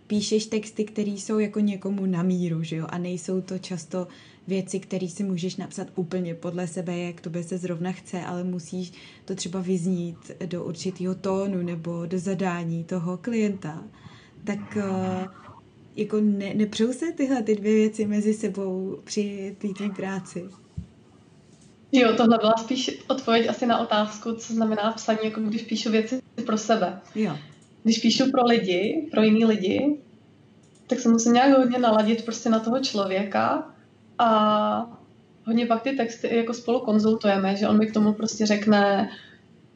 píšeš 0.08 0.46
texty, 0.46 0.84
které 0.84 1.12
jsou 1.12 1.40
jako 1.40 1.60
někomu 1.60 2.06
na 2.06 2.24
míru, 2.24 2.64
že 2.64 2.76
jo? 2.76 2.86
A 2.90 2.98
nejsou 2.98 3.42
to 3.42 3.58
často 3.58 4.08
věci, 4.48 4.80
které 4.80 5.08
si 5.08 5.24
můžeš 5.24 5.56
napsat 5.56 5.88
úplně 5.96 6.36
podle 6.36 6.68
sebe, 6.68 6.98
jak 6.98 7.22
to 7.22 7.30
by 7.30 7.44
se 7.44 7.58
zrovna 7.58 7.92
chce, 7.92 8.22
ale 8.22 8.44
musíš 8.44 8.94
to 9.26 9.36
třeba 9.36 9.62
vyznít 9.62 10.32
do 10.46 10.64
určitého 10.64 11.16
tónu 11.16 11.62
nebo 11.62 12.06
do 12.06 12.20
zadání 12.20 12.84
toho 12.84 13.18
klienta. 13.18 13.84
Tak 14.44 14.78
uh, 14.78 15.47
jako 15.98 16.18
ne, 16.22 16.54
nepřou 16.54 16.94
se 16.94 17.12
tyhle 17.12 17.44
ty 17.44 17.56
dvě 17.56 17.74
věci 17.74 18.06
mezi 18.06 18.34
sebou 18.34 19.00
při 19.04 19.56
té 19.62 19.68
tvý 19.68 19.90
práci? 19.90 20.46
Jo, 21.92 22.14
tohle 22.18 22.38
byla 22.38 22.54
spíš 22.58 23.04
odpověď 23.08 23.50
asi 23.50 23.66
na 23.66 23.78
otázku, 23.78 24.34
co 24.34 24.54
znamená 24.54 24.92
psaní, 24.92 25.20
jako 25.24 25.42
když 25.42 25.62
píšu 25.62 25.92
věci 25.92 26.22
pro 26.46 26.58
sebe. 26.58 27.00
Jo. 27.16 27.38
Když 27.84 27.98
píšu 27.98 28.32
pro 28.32 28.46
lidi, 28.46 29.08
pro 29.12 29.22
jiný 29.22 29.46
lidi, 29.46 29.98
tak 30.88 31.00
se 31.00 31.10
musím 31.10 31.34
nějak 31.34 31.58
hodně 31.58 31.80
naladit 31.80 32.26
prostě 32.26 32.50
na 32.50 32.60
toho 32.60 32.80
člověka 32.80 33.74
a 34.20 35.00
hodně 35.46 35.66
pak 35.66 35.82
ty 35.82 35.92
texty 35.92 36.36
jako 36.36 36.54
spolu 36.54 36.80
konzultujeme, 36.80 37.56
že 37.56 37.68
on 37.68 37.78
mi 37.78 37.88
k 37.88 37.94
tomu 37.94 38.14
prostě 38.14 38.46
řekne, 38.46 39.10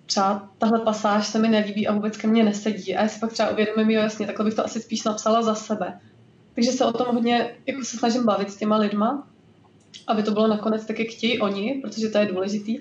třeba 0.05 0.49
tahle 0.57 0.79
pasáž 0.79 1.27
se 1.27 1.39
mi 1.39 1.47
nelíbí 1.47 1.87
a 1.87 1.93
vůbec 1.93 2.17
ke 2.17 2.27
mně 2.27 2.43
nesedí. 2.43 2.95
A 2.95 3.01
já 3.01 3.07
si 3.07 3.19
pak 3.19 3.33
třeba 3.33 3.49
uvědomím, 3.49 3.89
jo 3.89 4.01
jasně, 4.01 4.25
takhle 4.25 4.45
bych 4.45 4.53
to 4.53 4.65
asi 4.65 4.81
spíš 4.81 5.03
napsala 5.03 5.41
za 5.41 5.55
sebe. 5.55 5.99
Takže 6.55 6.71
se 6.71 6.85
o 6.85 6.91
tom 6.91 7.07
hodně 7.15 7.55
jako 7.65 7.83
se 7.83 7.97
snažím 7.97 8.25
bavit 8.25 8.51
s 8.51 8.57
těma 8.57 8.77
lidma, 8.77 9.27
aby 10.07 10.23
to 10.23 10.31
bylo 10.31 10.47
nakonec 10.47 10.85
tak, 10.85 10.99
jak 10.99 11.07
chtějí 11.07 11.39
oni, 11.39 11.79
protože 11.81 12.09
to 12.09 12.17
je 12.17 12.25
důležitý. 12.25 12.79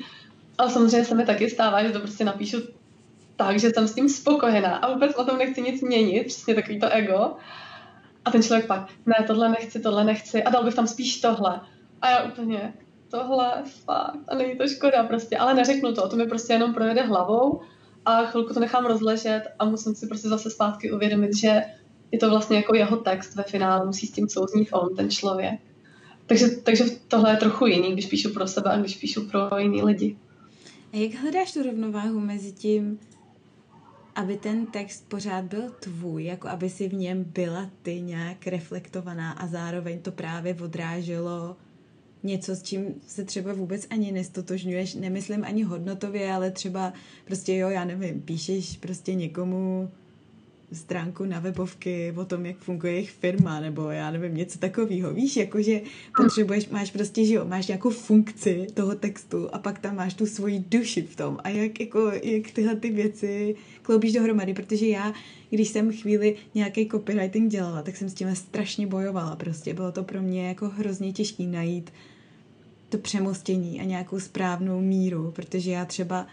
Ale 0.58 0.70
samozřejmě 0.70 1.04
se 1.04 1.14
mi 1.14 1.24
taky 1.24 1.50
stává, 1.50 1.82
že 1.82 1.92
to 1.92 2.00
prostě 2.00 2.24
napíšu 2.24 2.56
tak, 3.36 3.58
že 3.58 3.70
jsem 3.70 3.88
s 3.88 3.94
tím 3.94 4.08
spokojená 4.08 4.76
a 4.76 4.92
vůbec 4.92 5.14
o 5.16 5.24
tom 5.24 5.38
nechci 5.38 5.62
nic 5.62 5.82
měnit, 5.82 6.26
přesně 6.26 6.54
takový 6.54 6.80
to 6.80 6.88
ego. 6.92 7.36
A 8.24 8.30
ten 8.30 8.42
člověk 8.42 8.66
pak, 8.66 8.88
ne, 9.06 9.24
tohle 9.26 9.48
nechci, 9.48 9.80
tohle 9.80 10.04
nechci 10.04 10.42
a 10.42 10.50
dal 10.50 10.64
bych 10.64 10.74
tam 10.74 10.86
spíš 10.86 11.20
tohle. 11.20 11.60
A 12.02 12.10
já 12.10 12.22
úplně, 12.22 12.74
tohle, 13.10 13.62
fakt, 13.84 14.18
a 14.28 14.34
není 14.34 14.58
to 14.58 14.68
škoda 14.68 15.02
prostě, 15.02 15.36
ale 15.36 15.54
neřeknu 15.54 15.94
to, 15.94 16.08
to 16.08 16.16
mi 16.16 16.26
prostě 16.26 16.52
jenom 16.52 16.74
projede 16.74 17.02
hlavou 17.02 17.60
a 18.04 18.24
chvilku 18.24 18.54
to 18.54 18.60
nechám 18.60 18.86
rozležet 18.86 19.42
a 19.58 19.64
musím 19.64 19.94
si 19.94 20.06
prostě 20.06 20.28
zase 20.28 20.50
zpátky 20.50 20.92
uvědomit, 20.92 21.36
že 21.36 21.62
je 22.12 22.18
to 22.18 22.30
vlastně 22.30 22.56
jako 22.56 22.74
jeho 22.74 22.96
text 22.96 23.34
ve 23.34 23.42
finále, 23.42 23.86
musí 23.86 24.06
s 24.06 24.12
tím 24.12 24.28
souznít 24.28 24.68
on, 24.72 24.96
ten 24.96 25.10
člověk. 25.10 25.60
Takže, 26.26 26.48
takže 26.48 26.84
tohle 27.08 27.30
je 27.32 27.36
trochu 27.36 27.66
jiný, 27.66 27.92
když 27.92 28.06
píšu 28.06 28.32
pro 28.32 28.46
sebe 28.46 28.70
a 28.70 28.78
když 28.78 28.96
píšu 28.96 29.28
pro 29.28 29.58
jiný 29.58 29.82
lidi. 29.82 30.16
A 30.92 30.96
jak 30.96 31.14
hledáš 31.14 31.52
tu 31.52 31.62
rovnováhu 31.62 32.20
mezi 32.20 32.52
tím, 32.52 32.98
aby 34.14 34.36
ten 34.36 34.66
text 34.66 35.04
pořád 35.08 35.44
byl 35.44 35.70
tvůj, 35.80 36.24
jako 36.24 36.48
aby 36.48 36.70
si 36.70 36.88
v 36.88 36.94
něm 36.94 37.24
byla 37.24 37.70
ty 37.82 38.00
nějak 38.00 38.46
reflektovaná 38.46 39.32
a 39.32 39.46
zároveň 39.46 40.02
to 40.02 40.12
právě 40.12 40.54
odráželo 40.54 41.56
něco, 42.22 42.56
s 42.56 42.62
čím 42.62 42.94
se 43.06 43.24
třeba 43.24 43.52
vůbec 43.52 43.86
ani 43.90 44.12
nestotožňuješ, 44.12 44.94
nemyslím 44.94 45.44
ani 45.44 45.62
hodnotově, 45.62 46.32
ale 46.32 46.50
třeba 46.50 46.92
prostě 47.24 47.56
jo, 47.56 47.68
já 47.68 47.84
nevím, 47.84 48.22
píšeš 48.22 48.76
prostě 48.76 49.14
někomu 49.14 49.90
stránku 50.72 51.24
na 51.24 51.40
webovky 51.40 52.14
o 52.16 52.24
tom, 52.24 52.46
jak 52.46 52.56
funguje 52.56 52.92
jejich 52.92 53.10
firma, 53.10 53.60
nebo 53.60 53.90
já 53.90 54.10
nevím, 54.10 54.34
něco 54.34 54.58
takového. 54.58 55.14
Víš, 55.14 55.36
jakože 55.36 55.80
potřebuješ, 56.16 56.68
máš 56.68 56.90
prostě, 56.90 57.24
že 57.24 57.34
jo, 57.34 57.44
máš 57.44 57.66
nějakou 57.66 57.90
funkci 57.90 58.66
toho 58.74 58.94
textu 58.94 59.54
a 59.54 59.58
pak 59.58 59.78
tam 59.78 59.96
máš 59.96 60.14
tu 60.14 60.26
svoji 60.26 60.64
duši 60.68 61.02
v 61.02 61.16
tom. 61.16 61.38
A 61.44 61.48
jak, 61.48 61.80
jako, 61.80 62.12
jak 62.22 62.50
tyhle 62.50 62.76
ty 62.76 62.90
věci 62.90 63.56
kloubíš 63.82 64.12
dohromady, 64.12 64.54
protože 64.54 64.86
já, 64.86 65.12
když 65.50 65.68
jsem 65.68 65.92
chvíli 65.92 66.36
nějaký 66.54 66.88
copywriting 66.88 67.50
dělala, 67.50 67.82
tak 67.82 67.96
jsem 67.96 68.08
s 68.08 68.14
tím 68.14 68.36
strašně 68.36 68.86
bojovala 68.86 69.36
prostě. 69.36 69.74
Bylo 69.74 69.92
to 69.92 70.04
pro 70.04 70.22
mě 70.22 70.48
jako 70.48 70.68
hrozně 70.68 71.12
těžké 71.12 71.42
najít 71.42 71.90
to 72.88 72.98
přemostění 72.98 73.80
a 73.80 73.84
nějakou 73.84 74.20
správnou 74.20 74.80
míru, 74.80 75.30
protože 75.30 75.70
já 75.70 75.84
třeba, 75.84 76.26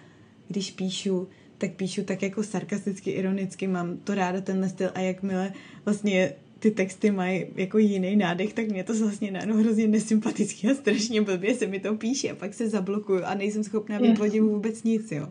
když 0.48 0.72
píšu, 0.72 1.28
tak 1.58 1.72
píšu 1.72 2.04
tak 2.04 2.22
jako 2.22 2.44
sarkasticky, 2.44 3.12
ironicky, 3.12 3.68
mám 3.68 3.98
to 3.98 4.16
ráda 4.16 4.42
tenhle 4.42 4.70
styl 4.70 4.92
a 4.96 5.00
jakmile 5.00 5.54
vlastně 5.86 6.34
ty 6.60 6.72
texty 6.72 7.12
mají 7.12 7.46
jako 7.56 7.78
jiný 7.78 8.16
nádech, 8.16 8.54
tak 8.54 8.68
mě 8.68 8.84
to 8.84 8.94
vlastně 8.94 9.32
najednou 9.32 9.56
hrozně 9.56 9.88
nesympatický 9.88 10.70
a 10.70 10.76
strašně 10.76 11.22
blbě 11.22 11.56
se 11.56 11.68
mi 11.68 11.80
to 11.80 11.96
píše 11.96 12.32
a 12.32 12.36
pak 12.36 12.54
se 12.54 12.70
zablokuju 12.70 13.24
a 13.24 13.34
nejsem 13.34 13.64
schopná 13.64 13.98
vyplodit 13.98 14.42
vůbec 14.42 14.84
nic, 14.84 15.12
jo. 15.12 15.28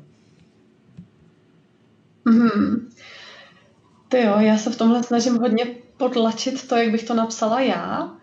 Hmm. 2.29 2.91
Ty 4.09 4.17
jo, 4.17 4.35
já 4.39 4.59
se 4.59 4.71
v 4.71 4.77
tomhle 4.77 5.03
snažím 5.03 5.37
hodně 5.37 5.67
potlačit 5.97 6.69
to, 6.69 6.77
jak 6.77 6.91
bych 6.91 7.05
to 7.05 7.15
napsala 7.15 7.61
já. 7.61 8.17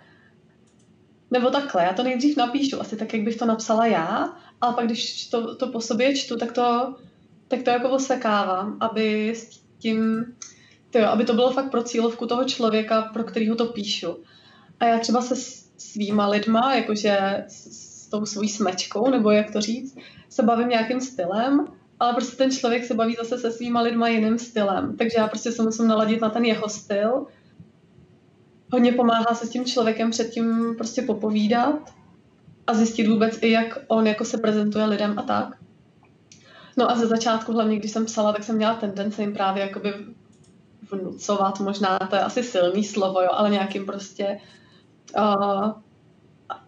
Nebo 1.31 1.49
takhle, 1.49 1.83
já 1.83 1.93
to 1.93 2.03
nejdřív 2.03 2.37
napíšu, 2.37 2.81
asi 2.81 2.95
tak, 2.95 3.13
jak 3.13 3.23
bych 3.23 3.37
to 3.37 3.45
napsala 3.45 3.85
já, 3.85 4.37
ale 4.61 4.73
pak, 4.73 4.85
když 4.85 5.27
to, 5.27 5.55
to 5.55 5.67
po 5.67 5.81
sobě 5.81 6.15
čtu, 6.15 6.37
tak 6.37 6.51
to 6.51 6.95
tak 7.55 7.63
to 7.63 7.69
jako 7.69 7.89
osekávám, 7.89 8.77
aby 8.79 9.31
s 9.35 9.61
tím, 9.77 10.25
tyjo, 10.89 11.05
aby 11.05 11.25
to 11.25 11.33
bylo 11.33 11.51
fakt 11.51 11.71
pro 11.71 11.83
cílovku 11.83 12.27
toho 12.27 12.43
člověka, 12.43 13.01
pro 13.01 13.23
kterého 13.23 13.55
to 13.55 13.65
píšu. 13.65 14.17
A 14.79 14.85
já 14.85 14.99
třeba 14.99 15.21
se 15.21 15.35
svýma 15.77 16.27
lidma, 16.27 16.75
jakože 16.75 17.43
s, 17.47 18.09
tou 18.09 18.25
svojí 18.25 18.49
smečkou, 18.49 19.09
nebo 19.09 19.31
jak 19.31 19.51
to 19.51 19.61
říct, 19.61 19.97
se 20.29 20.43
bavím 20.43 20.69
nějakým 20.69 21.01
stylem, 21.01 21.67
ale 21.99 22.13
prostě 22.13 22.35
ten 22.35 22.51
člověk 22.51 22.85
se 22.85 22.93
baví 22.93 23.15
zase 23.15 23.37
se 23.37 23.51
svýma 23.51 23.81
lidma 23.81 24.07
jiným 24.07 24.39
stylem. 24.39 24.97
Takže 24.97 25.17
já 25.17 25.27
prostě 25.27 25.51
se 25.51 25.63
musím 25.63 25.87
naladit 25.87 26.21
na 26.21 26.29
ten 26.29 26.45
jeho 26.45 26.69
styl. 26.69 27.25
Hodně 28.71 28.91
pomáhá 28.91 29.35
se 29.35 29.45
s 29.45 29.49
tím 29.49 29.65
člověkem 29.65 30.11
předtím 30.11 30.75
prostě 30.77 31.01
popovídat 31.01 31.93
a 32.67 32.73
zjistit 32.73 33.07
vůbec 33.07 33.37
i, 33.41 33.51
jak 33.51 33.79
on 33.87 34.07
jako 34.07 34.25
se 34.25 34.37
prezentuje 34.37 34.85
lidem 34.85 35.19
a 35.19 35.21
tak. 35.21 35.62
No 36.77 36.91
a 36.91 36.95
ze 36.95 37.07
začátku, 37.07 37.53
hlavně 37.53 37.77
když 37.79 37.91
jsem 37.91 38.05
psala, 38.05 38.33
tak 38.33 38.43
jsem 38.43 38.55
měla 38.55 38.75
tendence 38.75 39.21
jim 39.21 39.33
právě 39.33 39.63
jakoby 39.63 39.93
vnucovat, 40.91 41.59
možná 41.59 41.99
to 41.99 42.15
je 42.15 42.21
asi 42.21 42.43
silný 42.43 42.83
slovo, 42.83 43.21
jo, 43.21 43.29
ale 43.31 43.49
nějakým 43.49 43.86
prostě 43.86 44.39
uh, 45.17 45.71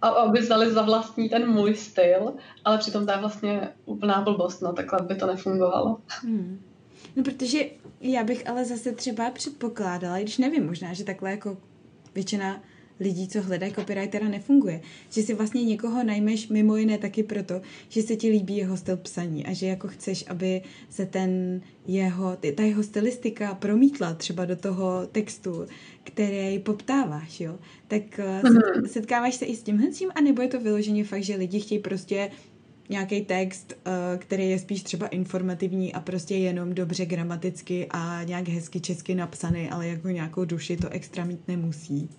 aby 0.02 0.40
vzali 0.40 0.72
za 0.72 0.82
vlastní 0.82 1.30
ten 1.30 1.52
můj 1.52 1.76
styl, 1.76 2.34
ale 2.66 2.78
přitom 2.78 3.06
to 3.06 3.12
je 3.12 3.18
vlastně 3.18 3.70
úplná 3.86 4.22
blbost, 4.22 4.62
no 4.62 4.74
takhle 4.74 5.02
by 5.02 5.16
to 5.16 5.28
nefungovalo. 5.28 5.98
Hmm. 6.22 6.62
No 7.16 7.24
protože 7.24 7.60
já 8.02 8.24
bych 8.24 8.50
ale 8.50 8.66
zase 8.66 8.92
třeba 8.92 9.32
předpokládala, 9.32 10.20
když 10.20 10.38
nevím, 10.38 10.66
možná, 10.66 10.94
že 10.94 11.04
takhle 11.04 11.32
jako 11.32 11.58
většina 12.16 12.62
lidí, 13.00 13.28
co 13.28 13.42
hledají 13.42 13.74
copywritera, 13.74 14.30
nefunguje. 14.30 14.82
Že 15.10 15.24
si 15.24 15.34
vlastně 15.34 15.64
někoho 15.64 16.04
najmeš 16.04 16.48
mimo 16.48 16.76
jiné 16.76 16.98
taky 16.98 17.24
proto, 17.24 17.62
že 17.90 18.02
se 18.02 18.16
ti 18.16 18.30
líbí 18.30 18.58
jeho 18.58 18.78
styl 18.78 18.98
psaní 18.98 19.46
a 19.46 19.54
že 19.54 19.68
jako 19.68 19.88
chceš, 19.88 20.24
aby 20.28 20.62
se 20.90 21.06
ten 21.06 21.62
jeho, 21.88 22.38
ta 22.56 22.64
jeho 22.64 22.84
stylistika 22.84 23.56
promítla 23.56 24.14
třeba 24.14 24.46
do 24.46 24.56
toho 24.56 25.08
textu, 25.12 25.66
který 26.04 26.60
poptáváš, 26.60 27.40
jo. 27.40 27.60
Tak 27.88 28.20
mm-hmm. 28.20 28.86
setkáváš 28.88 29.36
se 29.36 29.46
i 29.46 29.56
s 29.56 29.64
tímhle 29.64 29.88
tím, 29.88 30.12
anebo 30.16 30.42
je 30.42 30.48
to 30.48 30.60
vyloženě 30.60 31.04
fakt, 31.04 31.24
že 31.24 31.36
lidi 31.36 31.60
chtějí 31.60 31.80
prostě 31.80 32.32
nějaký 32.90 33.26
text, 33.26 33.74
eh, 33.86 34.18
který 34.18 34.50
je 34.50 34.60
spíš 34.60 34.84
třeba 34.84 35.08
informativní 35.08 35.94
a 35.94 36.00
prostě 36.00 36.36
jenom 36.36 36.74
dobře 36.74 37.06
gramaticky 37.06 37.88
a 37.90 38.24
nějak 38.24 38.48
hezky 38.48 38.80
česky 38.80 39.16
napsaný, 39.16 39.70
ale 39.70 39.88
jako 39.88 40.08
nějakou 40.08 40.46
duši 40.46 40.78
to 40.78 40.90
extra 40.90 41.26
mít 41.26 41.48
nemusí. 41.48 42.10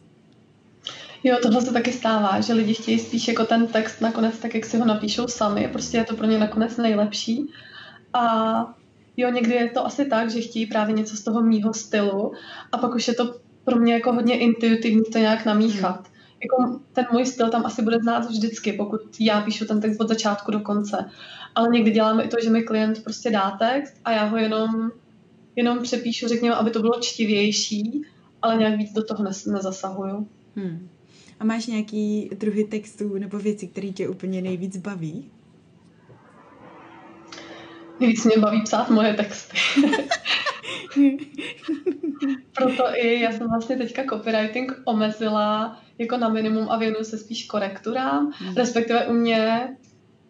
Jo, 1.25 1.37
tohle 1.43 1.63
se 1.63 1.73
taky 1.73 1.93
stává, 1.93 2.41
že 2.41 2.53
lidi 2.53 2.75
chtějí 2.75 2.99
spíš 2.99 3.29
jako 3.29 3.45
ten 3.45 3.67
text 3.67 4.01
nakonec 4.01 4.39
tak, 4.39 4.55
jak 4.55 4.65
si 4.65 4.79
ho 4.79 4.85
napíšou 4.85 5.29
sami. 5.29 5.69
Prostě 5.73 5.97
je 5.97 6.05
to 6.05 6.17
pro 6.17 6.27
ně 6.27 6.39
nakonec 6.39 6.77
nejlepší. 6.77 7.51
A 8.13 8.75
jo, 9.17 9.31
někdy 9.31 9.55
je 9.55 9.71
to 9.71 9.87
asi 9.87 10.05
tak, 10.05 10.31
že 10.31 10.41
chtějí 10.41 10.67
právě 10.67 10.95
něco 10.95 11.17
z 11.17 11.23
toho 11.23 11.43
mýho 11.43 11.75
stylu 11.75 12.33
a 12.73 12.79
pak 12.79 12.95
už 12.95 13.09
je 13.09 13.15
to 13.15 13.35
pro 13.65 13.77
mě 13.77 13.93
jako 13.93 14.13
hodně 14.13 14.39
intuitivní 14.39 15.03
to 15.13 15.19
nějak 15.19 15.45
namíchat. 15.45 15.97
Hmm. 15.97 16.17
Jako 16.43 16.81
ten 16.93 17.07
můj 17.13 17.27
styl 17.27 17.51
tam 17.51 17.67
asi 17.67 17.83
bude 17.83 17.99
znát 17.99 18.31
vždycky, 18.31 18.73
pokud 18.73 19.01
já 19.21 19.41
píšu 19.41 19.65
ten 19.67 19.81
text 19.81 20.01
od 20.01 20.09
začátku 20.09 20.51
do 20.51 20.61
konce. 20.61 21.11
Ale 21.55 21.69
někdy 21.69 21.91
děláme 21.91 22.23
i 22.23 22.29
to, 22.29 22.37
že 22.43 22.51
mi 22.51 22.63
klient 22.63 23.05
prostě 23.05 23.31
dá 23.31 23.51
text 23.51 23.95
a 24.05 24.13
já 24.13 24.25
ho 24.25 24.37
jenom 24.37 24.91
jenom 25.57 25.83
přepíšu, 25.83 26.29
řekněme, 26.29 26.57
aby 26.57 26.71
to 26.71 26.81
bylo 26.81 27.01
čtivější, 27.01 28.03
ale 28.43 28.57
nějak 28.57 28.77
víc 28.77 28.93
do 28.93 29.05
toho 29.05 29.25
nezasahuju. 29.25 30.29
Hmm. 30.57 30.89
A 31.41 31.45
máš 31.45 31.67
nějaký 31.67 32.31
druhy 32.39 32.65
textů 32.65 33.19
nebo 33.19 33.39
věci, 33.39 33.67
které 33.67 33.89
tě 33.89 34.09
úplně 34.09 34.43
nejvíc 34.43 34.77
baví? 34.77 35.31
Nejvíc 38.01 38.25
mě 38.25 38.39
baví 38.39 38.63
psát 38.63 38.91
moje 38.91 39.15
texty. 39.15 39.57
Proto 42.53 42.85
i 42.95 43.21
já 43.21 43.33
jsem 43.33 43.49
vlastně 43.49 43.77
teďka 43.77 44.05
copywriting 44.05 44.73
omezila 44.85 45.79
jako 45.99 46.17
na 46.17 46.29
minimum 46.29 46.71
a 46.71 46.79
věnuju 46.79 47.05
se 47.05 47.19
spíš 47.19 47.47
korekturám. 47.47 48.33
Hmm. 48.35 48.55
Respektive 48.57 49.07
u 49.07 49.13
mě, 49.13 49.69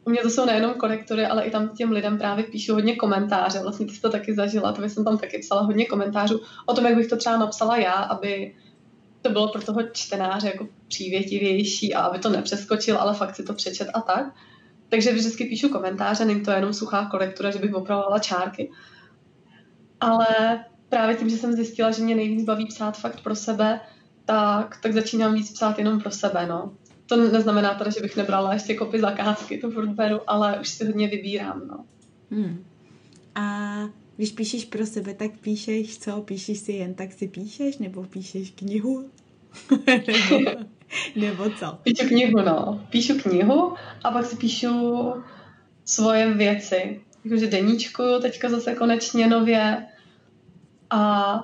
u 0.05 0.11
mě 0.11 0.21
to 0.23 0.31
jsou 0.31 0.45
nejenom 0.45 0.75
korektury, 0.75 1.27
ale 1.27 1.45
i 1.45 1.51
tam 1.51 1.69
těm 1.69 1.93
lidem 1.93 2.19
právě 2.19 2.45
píšu 2.45 2.75
hodně 2.75 2.97
komentáře. 2.97 3.63
Vlastně 3.63 3.87
ty 3.87 3.93
jsi 3.93 4.01
to 4.01 4.11
taky 4.11 4.35
zažila, 4.35 4.73
to 4.73 4.83
jsem 4.83 5.05
tam 5.05 5.19
taky 5.19 5.39
psala 5.39 5.63
hodně 5.63 5.87
komentářů 5.87 6.41
o 6.67 6.75
tom, 6.75 6.87
jak 6.87 6.95
bych 6.95 7.07
to 7.07 7.17
třeba 7.17 7.37
napsala 7.37 7.77
já, 7.77 7.93
aby 7.93 8.55
to 9.27 9.33
bylo 9.33 9.49
pro 9.49 9.63
toho 9.63 9.83
čtenáře 9.93 10.47
jako 10.47 10.69
přívětivější 10.89 11.95
a 11.95 12.01
aby 12.01 12.19
to 12.19 12.31
nepřeskočil, 12.31 12.99
ale 12.99 13.15
fakt 13.15 13.37
si 13.37 13.43
to 13.43 13.55
přečet 13.55 13.89
a 13.95 14.01
tak. 14.01 14.35
Takže 14.89 15.13
vždycky 15.13 15.45
píšu 15.45 15.69
komentáře, 15.69 16.25
není 16.25 16.41
to 16.41 16.51
jenom 16.51 16.73
suchá 16.73 17.07
korektura, 17.11 17.51
že 17.51 17.59
bych 17.59 17.75
opravovala 17.75 18.19
čárky. 18.19 18.71
Ale 20.01 20.27
právě 20.89 21.17
tím, 21.17 21.31
že 21.31 21.37
jsem 21.37 21.53
zjistila, 21.53 21.91
že 21.91 22.03
mě 22.03 22.15
nejvíc 22.15 22.45
baví 22.45 22.67
psát 22.67 22.99
fakt 22.99 23.21
pro 23.21 23.37
sebe, 23.37 23.81
tak, 24.25 24.79
tak 24.83 24.93
začínám 24.93 25.35
víc 25.35 25.53
psát 25.53 25.79
jenom 25.79 26.01
pro 26.01 26.11
sebe, 26.11 26.47
no. 26.47 26.73
To 27.07 27.17
neznamená 27.17 27.75
teda, 27.75 27.91
že 27.91 28.01
bych 28.01 28.17
nebrala 28.17 28.53
ještě 28.53 28.75
kopy 28.75 29.01
zakázky, 29.01 29.59
to 29.59 29.71
furt 29.71 29.89
beru, 29.89 30.21
ale 30.27 30.61
už 30.61 30.69
si 30.69 30.87
hodně 30.87 31.09
vybírám, 31.09 31.63
no. 31.69 31.85
Hmm. 32.31 32.65
A 33.35 33.77
když 34.17 34.33
píšeš 34.33 34.65
pro 34.65 34.87
sebe, 34.87 35.15
tak 35.15 35.39
píšeš 35.39 35.99
co? 35.99 36.21
Píšeš 36.21 36.59
si 36.59 36.73
jen 36.73 36.95
tak 36.95 37.13
si 37.13 37.29
píšeš, 37.29 37.79
nebo 37.79 38.03
píšeš 38.03 38.51
knihu? 38.51 39.11
nebo, 41.17 41.51
co? 41.51 41.79
Píšu 41.83 42.09
knihu, 42.09 42.43
no. 42.47 42.87
Píšu 42.91 43.15
knihu 43.19 43.75
a 44.05 44.11
pak 44.11 44.27
si 44.27 44.37
píšu 44.37 45.13
svoje 45.85 46.35
věci. 46.35 47.01
Jakože 47.25 47.47
deníčku 47.47 48.03
teďka 48.23 48.49
zase 48.49 48.75
konečně 48.75 49.27
nově. 49.27 49.87
A 50.91 51.35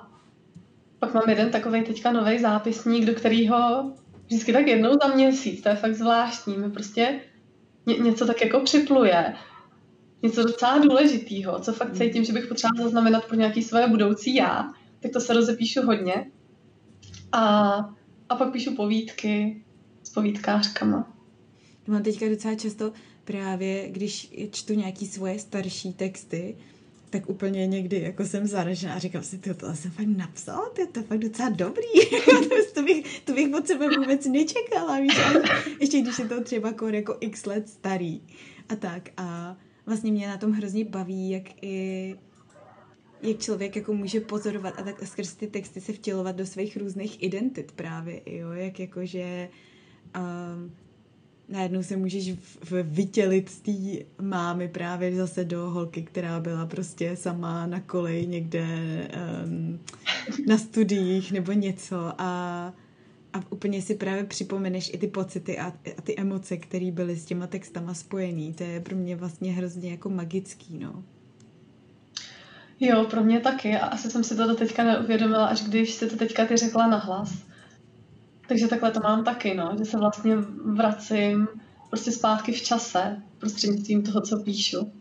pak 0.98 1.14
mám 1.14 1.28
jeden 1.28 1.50
takový 1.50 1.82
teďka 1.82 2.12
nový 2.12 2.38
zápisník, 2.38 3.04
do 3.04 3.14
kterého 3.14 3.92
vždycky 4.26 4.52
tak 4.52 4.66
jednou 4.66 4.90
za 5.02 5.14
měsíc, 5.14 5.62
to 5.62 5.68
je 5.68 5.74
fakt 5.74 5.94
zvláštní, 5.94 6.56
mi 6.56 6.70
prostě 6.70 7.20
ně, 7.86 7.96
něco 7.96 8.26
tak 8.26 8.40
jako 8.40 8.60
připluje 8.60 9.34
něco 10.22 10.42
docela 10.42 10.78
důležitého, 10.78 11.60
co 11.60 11.72
fakt 11.72 11.96
cítím, 11.96 12.24
že 12.24 12.32
bych 12.32 12.46
potřebovala 12.46 12.84
zaznamenat 12.84 13.24
pro 13.24 13.36
nějaký 13.36 13.62
svoje 13.62 13.88
budoucí 13.88 14.34
já, 14.34 14.72
tak 15.00 15.12
to 15.12 15.20
se 15.20 15.34
rozepíšu 15.34 15.82
hodně. 15.82 16.30
A, 17.32 17.94
a 18.32 18.36
pak 18.36 18.52
píšu 18.52 18.76
povídky 18.76 19.62
s 20.02 20.10
povídkářkama. 20.10 21.16
Mám 21.86 22.02
teďka 22.02 22.28
docela 22.28 22.54
často 22.54 22.92
právě, 23.24 23.88
když 23.90 24.34
čtu 24.50 24.74
nějaký 24.74 25.06
svoje 25.06 25.38
starší 25.38 25.92
texty, 25.92 26.56
tak 27.10 27.28
úplně 27.28 27.66
někdy 27.66 28.00
jako 28.00 28.24
jsem 28.24 28.46
zaražená 28.46 28.94
a 28.94 28.98
říkám 28.98 29.22
si, 29.22 29.38
ty 29.38 29.54
to 29.54 29.74
jsem 29.74 29.90
fakt 29.90 30.06
napsal, 30.06 30.70
ty 30.74 30.86
to 30.86 31.00
je 31.00 31.04
fakt 31.04 31.18
docela 31.18 31.48
dobrý. 31.48 31.84
to, 32.74 32.82
bych, 32.82 33.20
to 33.20 33.32
bych 33.32 33.54
od 33.54 33.66
sebe 33.66 33.88
vůbec 33.98 34.26
nečekala, 34.26 35.00
víš, 35.00 35.20
ještě 35.80 36.00
když 36.00 36.18
je 36.18 36.28
to 36.28 36.44
třeba 36.44 36.74
jako 36.90 37.16
x 37.20 37.46
let 37.46 37.68
starý 37.68 38.20
a 38.68 38.76
tak. 38.76 39.08
A 39.16 39.56
vlastně 39.86 40.12
mě 40.12 40.28
na 40.28 40.36
tom 40.36 40.52
hrozně 40.52 40.84
baví, 40.84 41.30
jak 41.30 41.42
i 41.62 42.16
jak 43.22 43.38
člověk 43.38 43.76
jako 43.76 43.92
může 43.92 44.20
pozorovat 44.20 44.78
a 44.78 44.82
tak 44.82 45.06
skrz 45.06 45.34
ty 45.34 45.46
texty 45.46 45.80
se 45.80 45.92
vtělovat 45.92 46.36
do 46.36 46.46
svých 46.46 46.76
různých 46.76 47.22
identit 47.22 47.72
právě, 47.72 48.20
jo, 48.26 48.52
jak 48.52 48.80
jakože 48.80 49.48
um, 50.16 50.72
najednou 51.48 51.82
se 51.82 51.96
můžeš 51.96 52.34
vytělit 52.82 53.48
z 53.48 53.60
té 53.60 54.04
mámy 54.22 54.68
právě 54.68 55.16
zase 55.16 55.44
do 55.44 55.70
holky, 55.70 56.02
která 56.02 56.40
byla 56.40 56.66
prostě 56.66 57.16
sama 57.16 57.66
na 57.66 57.80
koleji 57.80 58.26
někde 58.26 58.66
um, 59.46 59.80
na 60.46 60.58
studiích 60.58 61.32
nebo 61.32 61.52
něco 61.52 62.12
a 62.18 62.72
a 63.32 63.42
úplně 63.50 63.82
si 63.82 63.94
právě 63.94 64.24
připomeneš 64.24 64.90
i 64.94 64.98
ty 64.98 65.06
pocity 65.06 65.58
a, 65.58 65.66
a 65.98 66.02
ty 66.02 66.16
emoce, 66.16 66.56
které 66.56 66.90
byly 66.90 67.16
s 67.16 67.24
těma 67.24 67.46
textama 67.46 67.94
spojený. 67.94 68.52
To 68.52 68.64
je 68.64 68.80
pro 68.80 68.96
mě 68.96 69.16
vlastně 69.16 69.52
hrozně 69.52 69.90
jako 69.90 70.10
magický, 70.10 70.78
no. 70.78 71.04
Jo, 72.84 73.04
pro 73.04 73.24
mě 73.24 73.40
taky. 73.40 73.76
A 73.76 73.86
asi 73.86 74.10
jsem 74.10 74.24
si 74.24 74.36
to 74.36 74.54
teďka 74.54 74.84
neuvědomila, 74.84 75.46
až 75.46 75.62
když 75.62 75.92
si 75.92 76.10
to 76.10 76.16
teďka 76.16 76.46
ty 76.46 76.56
řekla 76.56 76.86
nahlas. 76.86 77.32
Takže 78.48 78.68
takhle 78.68 78.90
to 78.90 79.00
mám 79.00 79.24
taky, 79.24 79.54
no. 79.54 79.74
Že 79.78 79.84
se 79.84 79.98
vlastně 79.98 80.36
vracím 80.64 81.48
prostě 81.90 82.12
zpátky 82.12 82.52
v 82.52 82.62
čase 82.62 83.22
prostřednictvím 83.38 84.02
toho, 84.02 84.20
co 84.20 84.42
píšu. 84.42 84.92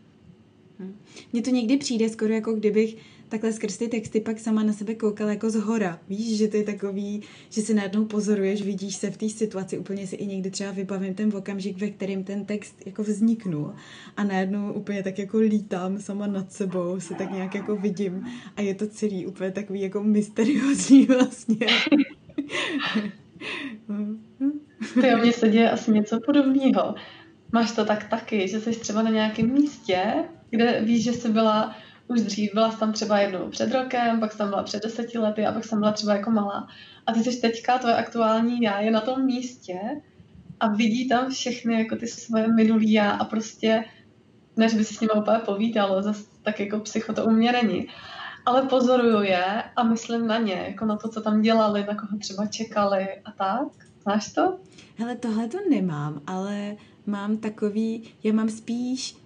Hm. 0.78 0.96
Mně 1.32 1.42
to 1.42 1.50
někdy 1.50 1.76
přijde 1.76 2.08
skoro 2.08 2.34
jako 2.34 2.52
kdybych 2.52 2.96
takhle 3.32 3.52
skrz 3.52 3.76
ty 3.76 3.88
texty 3.88 4.20
pak 4.20 4.38
sama 4.38 4.62
na 4.62 4.72
sebe 4.72 4.94
koukala 4.94 5.30
jako 5.30 5.50
z 5.50 5.54
hora. 5.54 5.98
Víš, 6.08 6.38
že 6.38 6.48
to 6.48 6.56
je 6.56 6.62
takový, 6.64 7.22
že 7.50 7.62
si 7.62 7.74
najednou 7.74 8.04
pozoruješ, 8.04 8.62
vidíš 8.62 8.96
se 8.96 9.10
v 9.10 9.16
té 9.16 9.28
situaci, 9.28 9.78
úplně 9.78 10.06
si 10.06 10.16
i 10.16 10.26
někdy 10.26 10.50
třeba 10.50 10.70
vybavím 10.70 11.14
ten 11.14 11.36
okamžik, 11.36 11.78
ve 11.78 11.90
kterým 11.90 12.24
ten 12.24 12.44
text 12.44 12.86
jako 12.86 13.02
vzniknul 13.02 13.74
a 14.16 14.24
najednou 14.24 14.72
úplně 14.72 15.02
tak 15.02 15.18
jako 15.18 15.38
lítám 15.38 15.98
sama 15.98 16.26
nad 16.26 16.52
sebou, 16.52 17.00
se 17.00 17.14
tak 17.14 17.30
nějak 17.32 17.54
jako 17.54 17.76
vidím 17.76 18.26
a 18.56 18.60
je 18.60 18.74
to 18.74 18.86
celý 18.86 19.26
úplně 19.26 19.50
takový 19.50 19.80
jako 19.80 20.02
mysteriózní 20.02 21.06
vlastně. 21.06 21.66
Ty 25.00 25.14
o 25.14 25.18
mě 25.18 25.32
se 25.32 25.48
děje 25.48 25.70
asi 25.70 25.92
něco 25.92 26.20
podobného. 26.26 26.94
Máš 27.52 27.72
to 27.72 27.84
tak 27.84 28.08
taky, 28.08 28.48
že 28.48 28.60
jsi 28.60 28.70
třeba 28.70 29.02
na 29.02 29.10
nějakém 29.10 29.52
místě, 29.52 30.14
kde 30.50 30.80
víš, 30.84 31.04
že 31.04 31.12
jsi 31.12 31.28
byla 31.28 31.74
už 32.08 32.20
dřív, 32.20 32.50
byla 32.54 32.72
tam 32.72 32.92
třeba 32.92 33.18
jednou 33.18 33.48
před 33.48 33.72
rokem, 33.72 34.20
pak 34.20 34.32
jsem 34.32 34.38
tam 34.38 34.48
byla 34.48 34.62
před 34.62 34.82
deseti 34.82 35.18
lety 35.18 35.46
a 35.46 35.52
pak 35.52 35.64
jsem 35.64 35.78
byla 35.78 35.92
třeba 35.92 36.14
jako 36.14 36.30
malá. 36.30 36.68
A 37.06 37.12
ty 37.12 37.24
jsi 37.24 37.40
teďka, 37.40 37.78
tvoje 37.78 37.94
aktuální 37.94 38.62
já 38.62 38.80
je 38.80 38.90
na 38.90 39.00
tom 39.00 39.24
místě 39.24 39.80
a 40.60 40.68
vidí 40.68 41.08
tam 41.08 41.30
všechny 41.30 41.78
jako 41.78 41.96
ty 41.96 42.06
svoje 42.06 42.48
minulý 42.52 42.92
já 42.92 43.10
a 43.10 43.24
prostě, 43.24 43.84
než 44.56 44.74
by 44.74 44.84
si 44.84 44.94
s 44.94 45.00
nimi 45.00 45.12
úplně 45.16 45.38
povídalo, 45.38 46.02
zase 46.02 46.24
tak 46.42 46.60
jako 46.60 46.78
psycho 46.78 47.12
to 47.12 47.24
u 47.24 47.30
mě 47.30 47.52
není. 47.52 47.88
Ale 48.46 48.62
pozoruju 48.62 49.22
je 49.22 49.62
a 49.76 49.82
myslím 49.82 50.26
na 50.26 50.38
ně, 50.38 50.64
jako 50.68 50.84
na 50.84 50.96
to, 50.96 51.08
co 51.08 51.20
tam 51.20 51.42
dělali, 51.42 51.84
na 51.88 51.94
koho 51.94 52.18
třeba 52.18 52.46
čekali 52.46 53.08
a 53.24 53.32
tak. 53.32 53.68
Znáš 54.02 54.32
to? 54.32 54.58
Hele, 54.96 55.16
tohle 55.16 55.48
to 55.48 55.58
nemám, 55.70 56.20
ale 56.26 56.76
mám 57.06 57.36
takový, 57.36 58.10
já 58.24 58.32
mám 58.32 58.48
spíš 58.48 59.21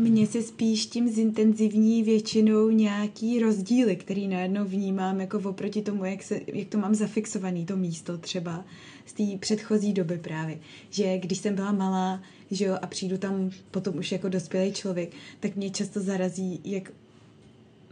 mně 0.00 0.26
se 0.26 0.42
spíš 0.42 0.86
tím 0.86 1.08
zintenzivní 1.08 2.02
většinou 2.02 2.70
nějaký 2.70 3.38
rozdíly, 3.38 3.96
který 3.96 4.28
najednou 4.28 4.64
vnímám 4.64 5.20
jako 5.20 5.38
oproti 5.38 5.82
tomu, 5.82 6.04
jak, 6.04 6.22
se, 6.22 6.40
jak 6.46 6.68
to 6.68 6.78
mám 6.78 6.94
zafixovaný, 6.94 7.66
to 7.66 7.76
místo 7.76 8.18
třeba 8.18 8.64
z 9.06 9.12
té 9.12 9.38
předchozí 9.40 9.92
doby 9.92 10.18
právě. 10.18 10.58
Že 10.90 11.18
když 11.18 11.38
jsem 11.38 11.54
byla 11.54 11.72
malá, 11.72 12.22
že 12.50 12.64
jo, 12.64 12.78
a 12.82 12.86
přijdu 12.86 13.18
tam 13.18 13.50
potom 13.70 13.98
už 13.98 14.12
jako 14.12 14.28
dospělý 14.28 14.72
člověk, 14.72 15.10
tak 15.40 15.56
mě 15.56 15.70
často 15.70 16.00
zarazí, 16.00 16.60
jak 16.64 16.92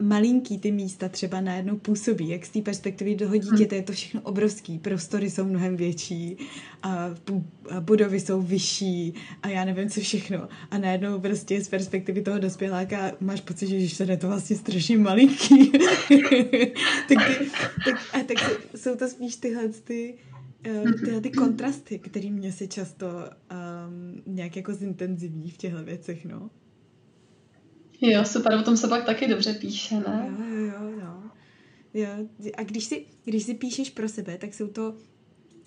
malinký 0.01 0.59
ty 0.59 0.73
místa 0.73 1.09
třeba 1.09 1.41
najednou 1.41 1.77
působí, 1.77 2.29
jak 2.29 2.47
z 2.47 2.51
té 2.51 2.63
perspektivy 2.63 3.17
toho 3.17 3.37
dítěte 3.37 3.77
je 3.77 3.83
to 3.83 3.93
všechno 3.93 4.21
obrovský, 4.21 4.79
prostory 4.79 5.31
jsou 5.31 5.45
mnohem 5.45 5.77
větší 5.77 6.37
a 6.83 7.15
budovy 7.81 8.21
jsou 8.21 8.43
vyšší 8.43 9.15
a 9.43 9.49
já 9.49 9.65
nevím 9.65 9.91
co 9.91 10.01
všechno. 10.01 10.49
A 10.71 10.79
najednou 10.79 11.21
prostě 11.21 11.65
z 11.65 11.69
perspektivy 11.69 12.23
toho 12.23 12.39
dospěláka 12.39 13.13
máš 13.21 13.41
pocit, 13.41 13.67
že 13.67 13.95
se 13.95 14.05
je 14.05 14.17
to 14.17 14.27
vlastně 14.27 14.57
strašně 14.57 14.99
malinký. 14.99 15.71
tak, 17.09 17.09
ty, 17.09 17.17
tak, 17.85 17.95
a 18.13 18.19
tak 18.19 18.61
jsou 18.77 18.97
to 18.97 19.09
spíš 19.09 19.37
tyhle 19.37 19.69
ty 19.69 20.15
eh, 20.65 20.83
tyhle 21.05 21.21
ty 21.21 21.31
kontrasty, 21.31 21.99
které 21.99 22.31
mě 22.31 22.53
se 22.53 22.67
často 22.67 23.07
um, 23.07 24.23
nějak 24.35 24.57
jako 24.57 24.75
zintenzivní 24.75 25.51
v 25.51 25.57
těchto 25.57 25.85
věcech, 25.85 26.25
no. 26.25 26.51
Jo, 28.01 28.25
super, 28.25 28.55
o 28.55 28.63
tom 28.63 28.77
se 28.77 28.89
pak 28.89 29.05
taky 29.05 29.29
dobře 29.29 29.55
píše, 29.55 29.95
ne? 29.95 30.37
Jo, 30.39 30.57
jo, 30.57 30.91
jo, 31.01 31.23
jo. 31.95 32.53
A 32.57 32.63
když 32.63 32.85
si, 32.85 33.07
když 33.25 33.43
si 33.43 33.55
píšeš 33.55 33.91
pro 33.91 34.09
sebe, 34.09 34.39
tak 34.39 34.55
jsou 34.55 34.67
to 34.67 34.95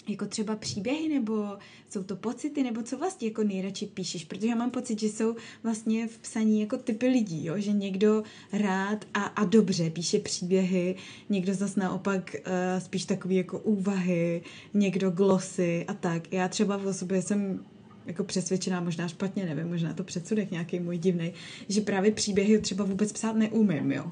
jako 0.07 0.25
třeba 0.25 0.55
příběhy, 0.55 1.09
nebo 1.09 1.57
jsou 1.89 2.03
to 2.03 2.15
pocity, 2.15 2.63
nebo 2.63 2.83
co 2.83 2.97
vlastně 2.97 3.27
jako 3.27 3.43
nejradši 3.43 3.85
píšeš, 3.85 4.25
protože 4.25 4.47
já 4.47 4.55
mám 4.55 4.71
pocit, 4.71 4.99
že 4.99 5.07
jsou 5.07 5.35
vlastně 5.63 6.07
v 6.07 6.17
psaní 6.17 6.61
jako 6.61 6.77
typy 6.77 7.07
lidí, 7.07 7.45
jo? 7.45 7.53
že 7.57 7.71
někdo 7.71 8.23
rád 8.53 9.05
a, 9.13 9.23
a 9.23 9.45
dobře 9.45 9.89
píše 9.89 10.19
příběhy, 10.19 10.95
někdo 11.29 11.53
zase 11.53 11.79
naopak 11.79 12.35
uh, 12.35 12.83
spíš 12.83 13.05
takový 13.05 13.35
jako 13.35 13.59
úvahy, 13.59 14.43
někdo 14.73 15.11
glosy 15.11 15.85
a 15.87 15.93
tak. 15.93 16.33
Já 16.33 16.47
třeba 16.47 16.77
v 16.77 16.93
sobě 16.93 17.21
jsem 17.21 17.65
jako 18.05 18.23
přesvědčená, 18.23 18.79
možná 18.79 19.07
špatně, 19.07 19.45
nevím, 19.45 19.67
možná 19.67 19.93
to 19.93 20.03
předsudek 20.03 20.51
nějaký 20.51 20.79
můj 20.79 20.97
divný, 20.97 21.33
že 21.69 21.81
právě 21.81 22.11
příběhy 22.11 22.59
třeba 22.59 22.85
vůbec 22.85 23.11
psát 23.11 23.35
neumím, 23.35 23.91
jo. 23.91 24.11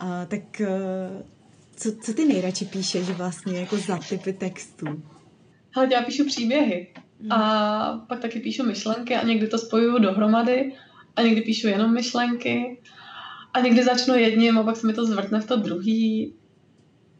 a 0.00 0.24
tak 0.24 0.42
uh, 0.60 1.22
co, 1.76 1.92
co 1.92 2.14
ty 2.14 2.24
nejradši 2.24 2.64
píšeš 2.64 3.08
vlastně 3.08 3.60
jako 3.60 3.76
za 3.76 3.98
typy 4.08 4.32
textů? 4.32 5.02
Hele, 5.70 5.88
já 5.92 6.02
píšu 6.02 6.24
příběhy 6.24 6.88
hmm. 7.20 7.32
a 7.32 8.06
pak 8.08 8.20
taky 8.20 8.40
píšu 8.40 8.66
myšlenky 8.66 9.16
a 9.16 9.26
někdy 9.26 9.48
to 9.48 9.58
spojuju 9.58 9.98
dohromady 9.98 10.72
a 11.16 11.22
někdy 11.22 11.40
píšu 11.40 11.68
jenom 11.68 11.94
myšlenky 11.94 12.78
a 13.54 13.60
někdy 13.60 13.84
začnu 13.84 14.14
jedním 14.14 14.58
a 14.58 14.62
pak 14.62 14.76
se 14.76 14.86
mi 14.86 14.92
to 14.92 15.06
zvrtne 15.06 15.40
v 15.40 15.46
to 15.46 15.56
druhý 15.56 16.34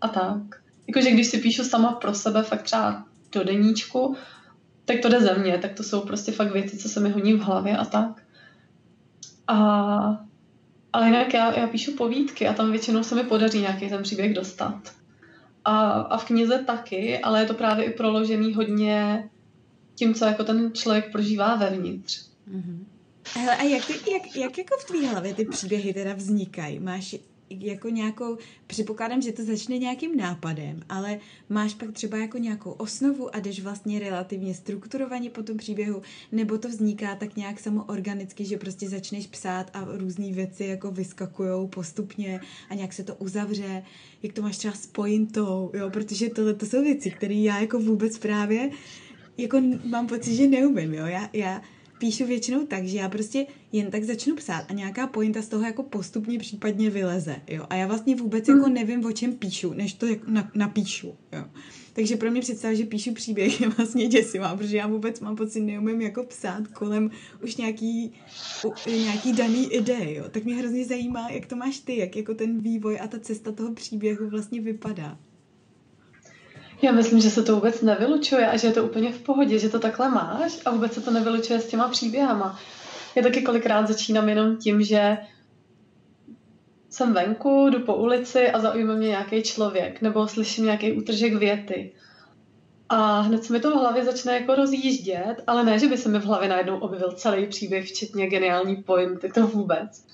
a 0.01 0.09
tak. 0.09 0.63
Jakože 0.87 1.11
když 1.11 1.27
si 1.27 1.39
píšu 1.39 1.65
sama 1.65 1.93
pro 1.93 2.15
sebe 2.15 2.43
fakt 2.43 2.63
třeba 2.63 3.05
do 3.33 3.45
deníčku, 3.45 4.17
tak 4.85 5.01
to 5.01 5.09
jde 5.09 5.21
ze 5.21 5.39
mě, 5.39 5.59
tak 5.59 5.73
to 5.73 5.83
jsou 5.83 6.01
prostě 6.01 6.33
fakt 6.33 6.53
věci, 6.53 6.77
co 6.77 6.89
se 6.89 7.01
mi 7.01 7.11
honí 7.11 7.35
v 7.35 7.41
hlavě 7.41 7.77
a 7.77 7.85
tak. 7.85 8.23
A, 9.49 9.57
ale 10.93 11.07
jinak 11.07 11.35
já, 11.35 11.59
já 11.59 11.67
píšu 11.67 11.97
povídky 11.97 12.49
a 12.49 12.53
tam 12.53 12.71
většinou 12.71 13.03
se 13.03 13.15
mi 13.15 13.25
podaří 13.25 13.61
nějaký 13.61 13.89
ten 13.89 14.03
příběh 14.03 14.35
dostat. 14.35 14.93
A, 15.65 15.91
a 15.91 16.17
v 16.17 16.25
knize 16.25 16.59
taky, 16.59 17.19
ale 17.19 17.41
je 17.41 17.47
to 17.47 17.55
právě 17.55 17.85
i 17.85 17.91
proložený 17.91 18.55
hodně 18.55 19.29
tím, 19.95 20.15
co 20.15 20.25
jako 20.25 20.45
ten 20.45 20.71
člověk 20.75 21.13
prožívá 21.13 21.57
vevnitř. 21.57 22.31
Mm-hmm. 22.51 22.79
Hele, 23.35 23.57
a 23.57 23.63
jak, 23.63 23.91
jak, 23.91 24.37
jak 24.37 24.59
jako 24.59 24.77
v 24.81 24.85
tvý 24.85 25.07
hlavě 25.07 25.35
ty 25.35 25.45
příběhy 25.45 25.95
teda 25.95 26.15
vznikají? 26.15 26.79
Máš 26.81 27.17
jako 27.61 27.89
nějakou, 27.89 28.39
předpokládám, 28.67 29.23
že 29.23 29.33
to 29.33 29.45
začne 29.45 29.79
nějakým 29.79 30.17
nápadem, 30.17 30.83
ale 30.89 31.19
máš 31.49 31.75
pak 31.75 31.93
třeba 31.93 32.19
jako 32.19 32.39
nějakou 32.39 32.71
osnovu 32.71 33.35
a 33.35 33.41
jdeš 33.41 33.61
vlastně 33.61 33.99
relativně 33.99 34.55
strukturovaně 34.55 35.31
po 35.31 35.43
tom 35.43 35.57
příběhu, 35.57 36.03
nebo 36.33 36.59
to 36.59 36.69
vzniká 36.69 37.15
tak 37.15 37.37
nějak 37.37 37.61
samoorganicky, 37.61 38.45
že 38.45 38.57
prostě 38.57 38.89
začneš 38.89 39.27
psát 39.27 39.71
a 39.75 39.85
různé 39.97 40.33
věci 40.33 40.65
jako 40.65 40.91
vyskakujou 40.91 41.67
postupně 41.67 42.41
a 42.71 42.75
nějak 42.75 42.93
se 42.93 43.05
to 43.05 43.15
uzavře, 43.15 43.83
jak 44.23 44.33
to 44.33 44.43
máš 44.43 44.59
třeba 44.59 44.75
s 44.75 44.87
pointou, 44.87 45.71
jo, 45.75 45.91
protože 45.91 46.29
tohle 46.29 46.55
to 46.55 46.67
jsou 46.67 46.83
věci, 46.83 47.11
které 47.11 47.35
já 47.35 47.61
jako 47.61 47.79
vůbec 47.79 48.19
právě 48.19 48.71
jako 49.39 49.63
mám 49.85 50.07
pocit, 50.07 50.35
že 50.35 50.49
neumím, 50.49 50.95
jo, 50.95 51.07
já, 51.07 51.29
já 51.33 51.63
píšu 52.03 52.27
většinou 52.27 52.67
tak, 52.67 52.85
že 52.85 52.99
já 52.99 53.09
prostě 53.09 53.47
jen 53.73 53.91
tak 53.91 54.05
začnu 54.05 54.37
psát 54.37 54.65
a 54.69 54.73
nějaká 54.73 55.07
pointa 55.07 55.43
z 55.43 55.49
toho 55.49 55.65
jako 55.65 55.83
postupně 55.83 56.39
případně 56.39 56.91
vyleze, 56.91 57.37
jo. 57.49 57.67
A 57.71 57.75
já 57.75 57.87
vlastně 57.87 58.17
vůbec 58.17 58.49
jako 58.49 58.65
hmm. 58.65 58.75
nevím, 58.75 59.05
o 59.05 59.13
čem 59.13 59.33
píšu, 59.33 59.73
než 59.73 59.93
to 59.93 60.07
jako 60.07 60.31
na, 60.31 60.51
napíšu, 60.55 61.15
jo. 61.33 61.45
Takže 61.93 62.17
pro 62.17 62.31
mě 62.31 62.41
představa, 62.41 62.75
že 62.75 62.85
píšu 62.85 63.13
příběh 63.15 63.61
je 63.61 63.69
vlastně 63.69 64.07
děsivá, 64.07 64.57
protože 64.57 64.77
já 64.77 64.87
vůbec 64.87 65.21
mám 65.21 65.37
pocit, 65.37 65.61
neumím 65.61 66.01
jako 66.01 66.25
psát 66.25 66.69
kolem 66.69 67.11
už 67.43 67.57
nějaký, 67.57 68.13
nějaký 68.87 69.33
daný 69.33 69.73
ideje, 69.73 70.15
jo. 70.15 70.25
Tak 70.31 70.45
mě 70.45 70.55
hrozně 70.55 70.85
zajímá, 70.85 71.31
jak 71.31 71.47
to 71.47 71.57
máš 71.57 71.79
ty, 71.79 71.97
jak 71.99 72.17
jako 72.17 72.35
ten 72.35 72.61
vývoj 72.61 72.99
a 73.01 73.07
ta 73.07 73.19
cesta 73.19 73.53
toho 73.53 73.75
příběhu 73.75 74.31
vlastně 74.31 74.61
vypadá. 74.61 75.19
Já 76.83 76.93
myslím, 76.93 77.21
že 77.21 77.31
se 77.31 77.43
to 77.43 77.55
vůbec 77.55 77.83
nevylučuje 77.83 78.51
a 78.51 78.57
že 78.57 78.67
je 78.67 78.73
to 78.73 78.85
úplně 78.85 79.13
v 79.13 79.23
pohodě, 79.23 79.59
že 79.59 79.69
to 79.69 79.79
takhle 79.79 80.09
máš 80.09 80.59
a 80.65 80.71
vůbec 80.71 80.93
se 80.93 81.01
to 81.01 81.11
nevylučuje 81.11 81.61
s 81.61 81.67
těma 81.67 81.89
příběhama. 81.89 82.59
Já 83.15 83.23
taky 83.23 83.43
kolikrát 83.43 83.89
začínám 83.89 84.29
jenom 84.29 84.57
tím, 84.57 84.83
že 84.83 85.19
jsem 86.91 87.13
venku, 87.13 87.71
jdu 87.71 87.81
po 87.81 87.95
ulici 87.95 88.51
a 88.51 88.61
zaujme 88.61 88.95
mě 88.97 89.09
nějaký 89.09 89.43
člověk 89.43 90.03
nebo 90.03 90.29
slyším 90.29 90.65
nějaký 90.65 90.93
útržek 90.93 91.35
věty. 91.35 91.93
A 92.89 93.21
hned 93.21 93.45
se 93.45 93.53
mi 93.53 93.61
to 93.61 93.71
v 93.71 93.81
hlavě 93.81 94.05
začne 94.05 94.33
jako 94.33 94.55
rozjíždět, 94.55 95.43
ale 95.47 95.65
ne, 95.65 95.79
že 95.79 95.89
by 95.89 95.97
se 95.97 96.09
mi 96.09 96.19
v 96.19 96.25
hlavě 96.25 96.49
najednou 96.49 96.79
objevil 96.79 97.13
celý 97.13 97.47
příběh, 97.47 97.89
včetně 97.89 98.27
geniální 98.27 98.77
pointy, 98.77 99.29
to 99.29 99.47
vůbec. 99.47 100.07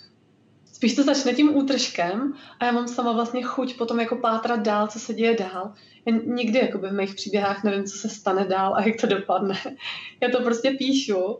Spíš 0.78 0.94
to 0.94 1.02
začne 1.02 1.34
tím 1.34 1.56
útržkem 1.56 2.34
a 2.60 2.64
já 2.64 2.72
mám 2.72 2.88
sama 2.88 3.12
vlastně 3.12 3.42
chuť 3.42 3.76
potom 3.76 4.00
jako 4.00 4.16
pátrat 4.16 4.60
dál, 4.60 4.86
co 4.86 5.00
se 5.00 5.14
děje 5.14 5.36
dál. 5.36 5.72
Já 6.06 6.14
nikdy 6.24 6.58
jakoby 6.58 6.88
v 6.88 6.92
mých 6.92 7.14
příběhách 7.14 7.64
nevím, 7.64 7.84
co 7.84 7.98
se 7.98 8.08
stane 8.08 8.44
dál 8.44 8.74
a 8.74 8.82
jak 8.82 9.00
to 9.00 9.06
dopadne. 9.06 9.58
Já 10.20 10.28
to 10.28 10.42
prostě 10.42 10.70
píšu 10.70 11.38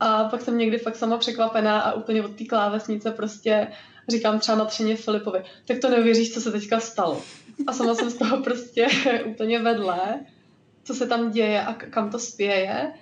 a 0.00 0.24
pak 0.24 0.40
jsem 0.40 0.58
někdy 0.58 0.78
fakt 0.78 0.96
sama 0.96 1.18
překvapená 1.18 1.80
a 1.80 1.92
úplně 1.92 2.24
od 2.24 2.34
té 2.34 2.44
klávesnice 2.44 3.10
prostě 3.10 3.68
říkám 4.08 4.38
třeba 4.38 4.58
natřeně 4.58 4.96
Filipovi, 4.96 5.42
tak 5.64 5.78
to 5.78 5.90
neuvěříš, 5.90 6.34
co 6.34 6.40
se 6.40 6.52
teďka 6.52 6.80
stalo. 6.80 7.22
A 7.66 7.72
sama 7.72 7.94
jsem 7.94 8.10
z 8.10 8.14
toho 8.14 8.36
prostě 8.44 8.86
úplně 9.26 9.58
vedle, 9.58 10.20
co 10.84 10.94
se 10.94 11.06
tam 11.06 11.30
děje 11.30 11.62
a 11.62 11.74
kam 11.74 12.10
to 12.10 12.18
spěje. 12.18 12.92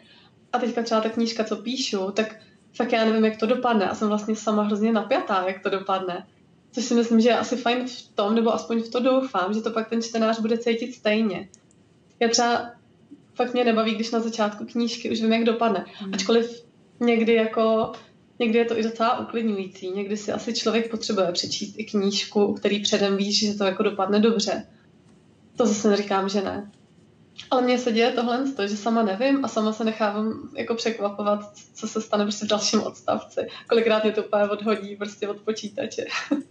A 0.53 0.59
teďka 0.59 0.83
třeba 0.83 1.01
ta 1.01 1.09
knížka, 1.09 1.45
co 1.45 1.57
píšu, 1.57 2.11
tak 2.11 2.37
fakt 2.75 2.93
já 2.93 3.05
nevím, 3.05 3.25
jak 3.25 3.37
to 3.37 3.47
dopadne 3.47 3.89
a 3.89 3.95
jsem 3.95 4.09
vlastně 4.09 4.37
sama 4.37 4.63
hrozně 4.63 4.93
napjatá, 4.93 5.45
jak 5.47 5.63
to 5.63 5.71
dopadne. 5.71 6.27
Což 6.73 6.85
si 6.85 6.95
myslím, 6.95 7.21
že 7.21 7.29
je 7.29 7.39
asi 7.39 7.57
fajn 7.57 7.87
v 7.87 8.09
tom, 8.15 8.35
nebo 8.35 8.55
aspoň 8.55 8.83
v 8.83 8.91
to 8.91 9.01
doufám, 9.01 9.55
že 9.55 9.61
to 9.61 9.71
pak 9.71 9.89
ten 9.89 10.03
čtenář 10.03 10.41
bude 10.41 10.59
cítit 10.59 10.95
stejně. 10.95 11.49
Já 12.21 12.29
třeba 12.29 12.71
fakt 13.35 13.53
mě 13.53 13.65
nebaví, 13.65 13.95
když 13.95 14.11
na 14.11 14.21
začátku 14.21 14.65
knížky 14.65 15.11
už 15.11 15.21
vím, 15.21 15.33
jak 15.33 15.45
dopadne. 15.45 15.85
Hmm. 15.99 16.15
Ačkoliv 16.15 16.65
někdy 17.01 17.35
jako 17.35 17.93
někdy 18.39 18.59
je 18.59 18.65
to 18.65 18.79
i 18.79 18.83
docela 18.83 19.19
uklidňující. 19.19 19.91
Někdy 19.91 20.17
si 20.17 20.33
asi 20.33 20.55
člověk 20.55 20.91
potřebuje 20.91 21.33
přečíst 21.33 21.75
i 21.79 21.85
knížku, 21.85 22.45
u 22.45 22.55
který 22.55 22.83
předem 22.83 23.17
víš, 23.17 23.41
že 23.41 23.59
to 23.59 23.65
jako 23.65 23.83
dopadne 23.83 24.21
dobře. 24.21 24.67
To 25.57 25.67
zase 25.67 25.91
neříkám, 25.91 26.29
že 26.29 26.43
ne. 26.43 26.71
Ale 27.51 27.63
mně 27.63 27.79
se 27.79 27.93
děje 27.93 28.13
tohle, 28.13 28.45
že 28.67 28.77
sama 28.77 29.03
nevím 29.03 29.45
a 29.45 29.49
sama 29.49 29.73
se 29.73 29.85
nechávám 29.85 30.51
jako 30.57 30.75
překvapovat, 30.75 31.53
co 31.75 31.89
se 31.89 32.01
stane 32.01 32.25
prostě 32.25 32.47
v 32.47 32.49
dalším 32.49 32.81
odstavci. 32.81 33.41
Kolikrát 33.69 34.05
mě 34.05 34.13
to 34.13 34.25
úplně 34.25 34.45
odhodí 34.45 34.97
prostě 34.97 35.29
od 35.29 35.41
počítače. 35.41 36.05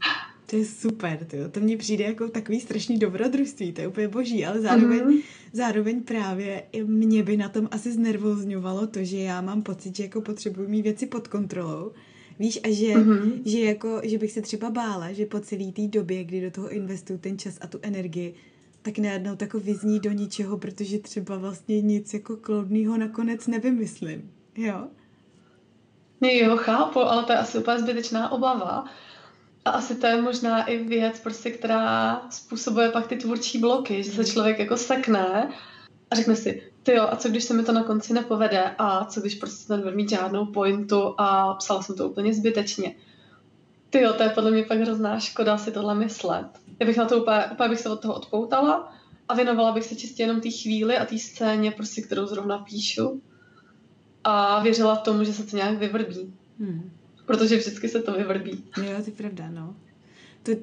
To 0.45 0.57
je 0.57 0.65
super, 0.65 1.25
tyjo. 1.25 1.49
to 1.49 1.59
mně 1.59 1.77
přijde 1.77 2.03
jako 2.03 2.27
takový 2.27 2.59
strašný 2.59 2.99
dobrodružství, 2.99 3.71
to 3.71 3.81
je 3.81 3.87
úplně 3.87 4.07
boží, 4.07 4.45
ale 4.45 4.61
zároveň, 4.61 4.99
mm-hmm. 4.99 5.23
zároveň 5.53 6.03
právě 6.03 6.63
mě 6.83 7.23
by 7.23 7.37
na 7.37 7.49
tom 7.49 7.67
asi 7.71 7.91
znervozňovalo 7.91 8.87
to, 8.87 9.03
že 9.03 9.17
já 9.17 9.41
mám 9.41 9.61
pocit, 9.61 9.95
že 9.95 10.03
jako 10.03 10.21
potřebuji 10.21 10.67
mít 10.67 10.81
věci 10.81 11.07
pod 11.07 11.27
kontrolou, 11.27 11.91
Víš, 12.39 12.59
a 12.63 12.73
že, 12.73 12.85
mm-hmm. 12.85 13.41
že, 13.45 13.59
jako, 13.59 14.01
že 14.03 14.17
bych 14.17 14.31
se 14.31 14.41
třeba 14.41 14.69
bála, 14.69 15.11
že 15.11 15.25
po 15.25 15.39
celé 15.39 15.71
té 15.71 15.87
době, 15.87 16.23
kdy 16.23 16.41
do 16.41 16.51
toho 16.51 16.69
investuju 16.69 17.19
ten 17.19 17.37
čas 17.37 17.57
a 17.61 17.67
tu 17.67 17.79
energii, 17.81 18.33
tak 18.81 18.97
najednou 18.97 19.35
tako 19.35 19.59
vyzní 19.59 19.99
do 19.99 20.11
ničeho, 20.11 20.57
protože 20.57 20.99
třeba 20.99 21.37
vlastně 21.37 21.81
nic 21.81 22.13
jako 22.13 22.37
kloudného 22.37 22.97
nakonec 22.97 23.47
nevymyslím. 23.47 24.31
Jo? 24.57 24.87
Jo, 26.21 26.57
chápu, 26.57 26.99
ale 26.99 27.23
to 27.23 27.31
je 27.31 27.37
asi 27.37 27.57
úplně 27.57 27.79
zbytečná 27.79 28.31
obava. 28.31 28.85
A 29.65 29.69
asi 29.69 29.95
to 29.95 30.07
je 30.07 30.21
možná 30.21 30.63
i 30.63 30.77
věc, 30.83 31.19
prostě, 31.19 31.51
která 31.51 32.21
způsobuje 32.29 32.89
pak 32.89 33.07
ty 33.07 33.15
tvůrčí 33.15 33.59
bloky, 33.59 34.03
že 34.03 34.11
se 34.11 34.25
člověk 34.25 34.59
jako 34.59 34.77
sekne 34.77 35.53
a 36.11 36.15
řekne 36.15 36.35
si, 36.35 36.71
ty 36.83 36.91
jo, 36.91 37.07
a 37.11 37.15
co 37.15 37.29
když 37.29 37.43
se 37.43 37.53
mi 37.53 37.63
to 37.63 37.71
na 37.71 37.83
konci 37.83 38.13
nepovede 38.13 38.75
a 38.77 39.05
co 39.05 39.21
když 39.21 39.35
prostě 39.35 39.73
nebudu 39.73 39.95
mít 39.95 40.09
žádnou 40.09 40.45
pointu 40.45 41.15
a 41.17 41.53
psala 41.53 41.83
jsem 41.83 41.95
to 41.95 42.09
úplně 42.09 42.33
zbytečně. 42.33 42.95
Ty 43.89 44.01
jo, 44.01 44.13
to 44.13 44.23
je 44.23 44.29
podle 44.29 44.51
mě 44.51 44.63
pak 44.63 44.79
hrozná 44.79 45.19
škoda 45.19 45.57
si 45.57 45.71
tohle 45.71 45.95
myslet. 45.95 46.47
Já 46.81 46.87
bych 46.87 46.97
na 46.97 47.05
to 47.05 47.21
úplně, 47.21 47.45
úplně 47.51 47.69
bych 47.69 47.79
se 47.79 47.89
od 47.89 48.01
toho 48.01 48.13
odpoutala 48.13 48.93
a 49.29 49.35
věnovala 49.35 49.71
bych 49.71 49.83
se 49.83 49.95
čistě 49.95 50.23
jenom 50.23 50.41
té 50.41 50.51
chvíli 50.51 50.97
a 50.97 51.05
té 51.05 51.17
scéně, 51.17 51.71
prostě, 51.71 52.01
kterou 52.01 52.25
zrovna 52.25 52.57
píšu. 52.57 53.21
A 54.23 54.63
věřila 54.63 54.95
tomu, 54.95 55.23
že 55.23 55.33
se 55.33 55.43
to 55.43 55.55
nějak 55.55 55.77
vyvrbí. 55.77 56.33
Hmm. 56.59 56.91
Protože 57.25 57.57
vždycky 57.57 57.89
se 57.89 58.01
to 58.01 58.13
vyvrbí. 58.13 58.63
Jo, 58.77 58.97
to 58.97 59.09
je 59.09 59.11
pravda, 59.17 59.49
no. 59.49 59.75
To 60.43 60.51
uh, 60.51 60.57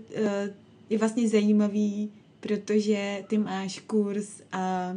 je 0.91 0.99
vlastně 0.99 1.29
zajímavý, 1.29 2.13
protože 2.41 3.25
ty 3.29 3.39
máš 3.39 3.81
kurz 3.81 4.43
a 4.53 4.93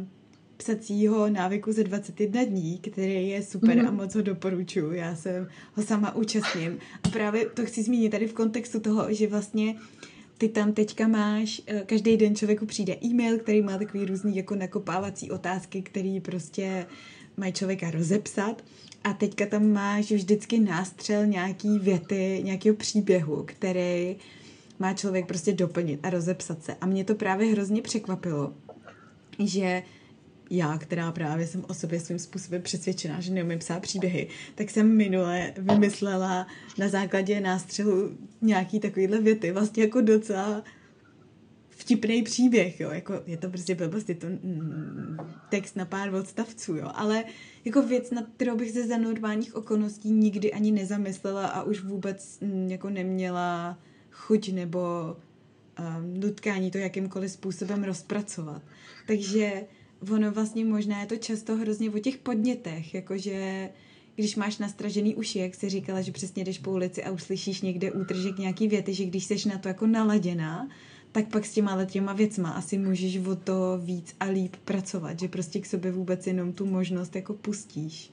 psacího 0.56 1.30
návyku 1.30 1.72
ze 1.72 1.84
21 1.84 2.44
dní, 2.44 2.78
který 2.78 3.28
je 3.28 3.42
super 3.42 3.78
mm-hmm. 3.78 3.88
a 3.88 3.90
moc 3.90 4.14
ho 4.14 4.22
doporučuji. 4.22 4.92
Já 4.92 5.16
se 5.16 5.48
ho 5.74 5.82
sama 5.82 6.14
účastním. 6.14 6.78
A 7.04 7.08
právě 7.08 7.46
to 7.46 7.66
chci 7.66 7.82
zmínit 7.82 8.10
tady 8.10 8.26
v 8.26 8.32
kontextu 8.32 8.80
toho, 8.80 9.14
že 9.14 9.26
vlastně 9.26 9.74
ty 10.42 10.48
tam 10.48 10.72
teďka 10.72 11.08
máš, 11.08 11.62
eh, 11.66 11.82
každý 11.86 12.16
den 12.16 12.36
člověku 12.36 12.66
přijde 12.66 12.96
e-mail, 13.04 13.38
který 13.38 13.62
má 13.62 13.78
takový 13.78 14.04
různý 14.04 14.36
jako 14.36 14.54
nakopávací 14.54 15.30
otázky, 15.30 15.82
který 15.82 16.20
prostě 16.20 16.86
mají 17.36 17.52
člověka 17.52 17.90
rozepsat 17.90 18.64
a 19.04 19.12
teďka 19.12 19.46
tam 19.46 19.72
máš 19.72 20.10
vždycky 20.10 20.58
nástřel 20.58 21.26
nějaký 21.26 21.78
věty, 21.78 22.40
nějakého 22.44 22.76
příběhu, 22.76 23.42
který 23.46 24.16
má 24.78 24.94
člověk 24.94 25.26
prostě 25.26 25.52
doplnit 25.52 26.00
a 26.02 26.10
rozepsat 26.10 26.64
se. 26.64 26.74
A 26.80 26.86
mě 26.86 27.04
to 27.04 27.14
právě 27.14 27.52
hrozně 27.52 27.82
překvapilo, 27.82 28.52
že 29.38 29.82
já, 30.56 30.78
která 30.78 31.12
právě 31.12 31.46
jsem 31.46 31.64
o 31.68 31.74
sobě 31.74 32.00
svým 32.00 32.18
způsobem 32.18 32.62
přesvědčená, 32.62 33.20
že 33.20 33.32
neumím 33.32 33.58
psát 33.58 33.82
příběhy, 33.82 34.28
tak 34.54 34.70
jsem 34.70 34.96
minule 34.96 35.52
vymyslela 35.56 36.46
na 36.78 36.88
základě 36.88 37.40
nástřelu 37.40 38.18
nějaký 38.40 38.80
takovýhle 38.80 39.20
věty, 39.20 39.52
vlastně 39.52 39.82
jako 39.82 40.00
docela 40.00 40.64
vtipný 41.70 42.22
příběh, 42.22 42.80
jo, 42.80 42.90
jako 42.90 43.22
je 43.26 43.36
to 43.36 43.48
prostě 43.48 43.74
blbost, 43.74 44.08
je 44.08 44.14
to 44.14 44.26
mm, 44.26 45.16
text 45.48 45.76
na 45.76 45.84
pár 45.84 46.14
odstavců, 46.14 46.76
jo, 46.76 46.90
ale 46.94 47.24
jako 47.64 47.82
věc, 47.82 48.10
na 48.10 48.22
kterou 48.22 48.56
bych 48.56 48.70
se 48.70 48.86
za 48.86 48.96
normálních 48.96 49.54
okolností 49.54 50.10
nikdy 50.10 50.52
ani 50.52 50.72
nezamyslela 50.72 51.46
a 51.46 51.62
už 51.62 51.84
vůbec 51.84 52.38
mm, 52.40 52.70
jako 52.70 52.90
neměla 52.90 53.78
chuť 54.10 54.52
nebo 54.52 54.80
um, 55.78 56.20
nutkání 56.20 56.70
to 56.70 56.78
jakýmkoliv 56.78 57.30
způsobem 57.30 57.84
rozpracovat. 57.84 58.62
Takže 59.06 59.64
ono 60.10 60.32
vlastně 60.32 60.64
možná 60.64 61.00
je 61.00 61.06
to 61.06 61.16
často 61.16 61.56
hrozně 61.56 61.90
o 61.90 61.98
těch 61.98 62.18
podnětech, 62.18 62.94
jakože 62.94 63.68
když 64.14 64.36
máš 64.36 64.58
nastražený 64.58 65.14
uši, 65.14 65.38
jak 65.38 65.54
jsi 65.54 65.68
říkala, 65.68 66.00
že 66.00 66.12
přesně 66.12 66.44
jdeš 66.44 66.58
po 66.58 66.70
ulici 66.70 67.04
a 67.04 67.10
uslyšíš 67.10 67.60
někde 67.60 67.92
útržek 67.92 68.38
nějaký 68.38 68.68
věty, 68.68 68.94
že 68.94 69.04
když 69.04 69.24
jsi 69.24 69.48
na 69.48 69.58
to 69.58 69.68
jako 69.68 69.86
naladěná, 69.86 70.68
tak 71.12 71.28
pak 71.28 71.44
s 71.44 71.52
těma 71.52 71.84
těma 71.84 72.12
věcma 72.12 72.50
asi 72.50 72.78
můžeš 72.78 73.18
o 73.18 73.36
to 73.36 73.78
víc 73.82 74.16
a 74.20 74.24
líp 74.24 74.56
pracovat, 74.64 75.20
že 75.20 75.28
prostě 75.28 75.60
k 75.60 75.66
sobě 75.66 75.92
vůbec 75.92 76.26
jenom 76.26 76.52
tu 76.52 76.66
možnost 76.66 77.16
jako 77.16 77.34
pustíš. 77.34 78.10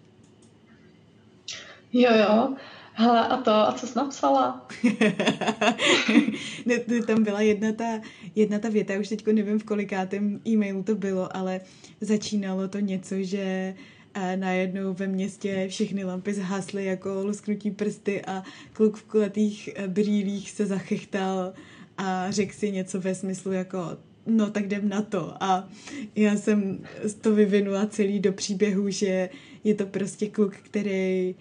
Jo, 1.93 2.11
jo. 2.15 2.55
Hele, 2.99 3.27
a 3.27 3.37
to, 3.37 3.51
a 3.51 3.71
co 3.71 3.87
jsi 3.87 3.97
napsala? 3.97 4.67
ne, 6.65 6.79
tam 7.07 7.23
byla 7.23 7.41
jedna 7.41 7.71
ta, 7.71 8.01
jedna 8.35 8.59
ta 8.59 8.69
věta, 8.69 8.99
už 8.99 9.07
teď 9.09 9.27
nevím, 9.27 9.59
v 9.59 9.63
kolikátém 9.63 10.41
e-mailu 10.47 10.83
to 10.83 10.95
bylo, 10.95 11.37
ale 11.37 11.61
začínalo 12.01 12.67
to 12.67 12.79
něco, 12.79 13.15
že 13.19 13.75
a 14.13 14.35
najednou 14.35 14.93
ve 14.93 15.07
městě 15.07 15.67
všechny 15.69 16.03
lampy 16.03 16.33
zhasly 16.33 16.85
jako 16.85 17.23
lusknutí 17.23 17.71
prsty 17.71 18.21
a 18.25 18.43
kluk 18.73 18.97
v 18.97 19.03
kulatých 19.03 19.69
eh, 19.75 19.87
brýlích 19.87 20.51
se 20.51 20.65
zachechtal 20.65 21.53
a 21.97 22.31
řekl 22.31 22.53
si 22.53 22.71
něco 22.71 22.99
ve 22.99 23.15
smyslu 23.15 23.51
jako 23.51 23.97
no 24.25 24.49
tak 24.49 24.65
jdem 24.65 24.89
na 24.89 25.01
to. 25.01 25.43
A 25.43 25.69
já 26.15 26.35
jsem 26.35 26.79
to 27.21 27.35
vyvinula 27.35 27.85
celý 27.85 28.19
do 28.19 28.33
příběhu, 28.33 28.89
že 28.89 29.29
je 29.63 29.75
to 29.75 29.85
prostě 29.85 30.27
kluk, 30.27 30.55
který 30.55 31.35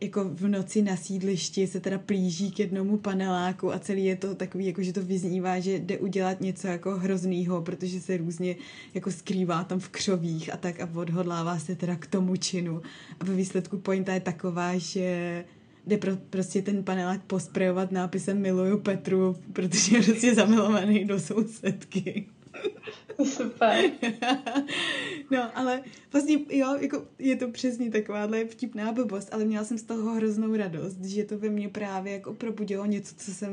jako 0.00 0.24
v 0.24 0.48
noci 0.48 0.82
na 0.82 0.96
sídlišti 0.96 1.66
se 1.66 1.80
teda 1.80 1.98
plíží 1.98 2.50
k 2.50 2.58
jednomu 2.58 2.96
paneláku 2.96 3.72
a 3.72 3.78
celý 3.78 4.04
je 4.04 4.16
to 4.16 4.34
takový, 4.34 4.66
jako 4.66 4.82
že 4.82 4.92
to 4.92 5.02
vyznívá, 5.02 5.60
že 5.60 5.72
jde 5.78 5.98
udělat 5.98 6.40
něco 6.40 6.68
jako 6.68 6.90
hroznýho, 6.90 7.62
protože 7.62 8.00
se 8.00 8.16
různě 8.16 8.56
jako 8.94 9.10
skrývá 9.10 9.64
tam 9.64 9.78
v 9.78 9.88
křovích 9.88 10.54
a 10.54 10.56
tak 10.56 10.80
a 10.80 10.88
odhodlává 10.94 11.58
se 11.58 11.76
teda 11.76 11.96
k 11.96 12.06
tomu 12.06 12.36
činu. 12.36 12.82
A 13.20 13.24
ve 13.24 13.34
výsledku 13.34 13.78
pointa 13.78 14.14
je 14.14 14.20
taková, 14.20 14.78
že 14.78 15.44
jde 15.86 15.98
pro, 15.98 16.16
prostě 16.16 16.62
ten 16.62 16.84
panelák 16.84 17.22
posprejovat 17.22 17.92
nápisem 17.92 18.40
Miluju 18.40 18.78
Petru, 18.78 19.36
protože 19.52 19.96
je 19.96 20.02
prostě 20.02 20.34
zamilovaný 20.34 21.04
do 21.04 21.20
sousedky. 21.20 22.26
Super. 23.24 23.90
no, 25.30 25.58
ale 25.58 25.82
vlastně 26.12 26.38
jo, 26.50 26.76
jako 26.80 27.06
je 27.18 27.36
to 27.36 27.48
přesně 27.48 27.90
takováhle 27.90 28.44
vtipná 28.44 28.92
blbost, 28.92 29.28
ale 29.32 29.44
měla 29.44 29.64
jsem 29.64 29.78
z 29.78 29.82
toho 29.82 30.14
hroznou 30.14 30.56
radost, 30.56 31.04
že 31.04 31.24
to 31.24 31.38
ve 31.38 31.48
mně 31.48 31.68
právě 31.68 32.12
jako 32.12 32.34
probudilo 32.34 32.86
něco, 32.86 33.14
co 33.14 33.30
jsem 33.30 33.50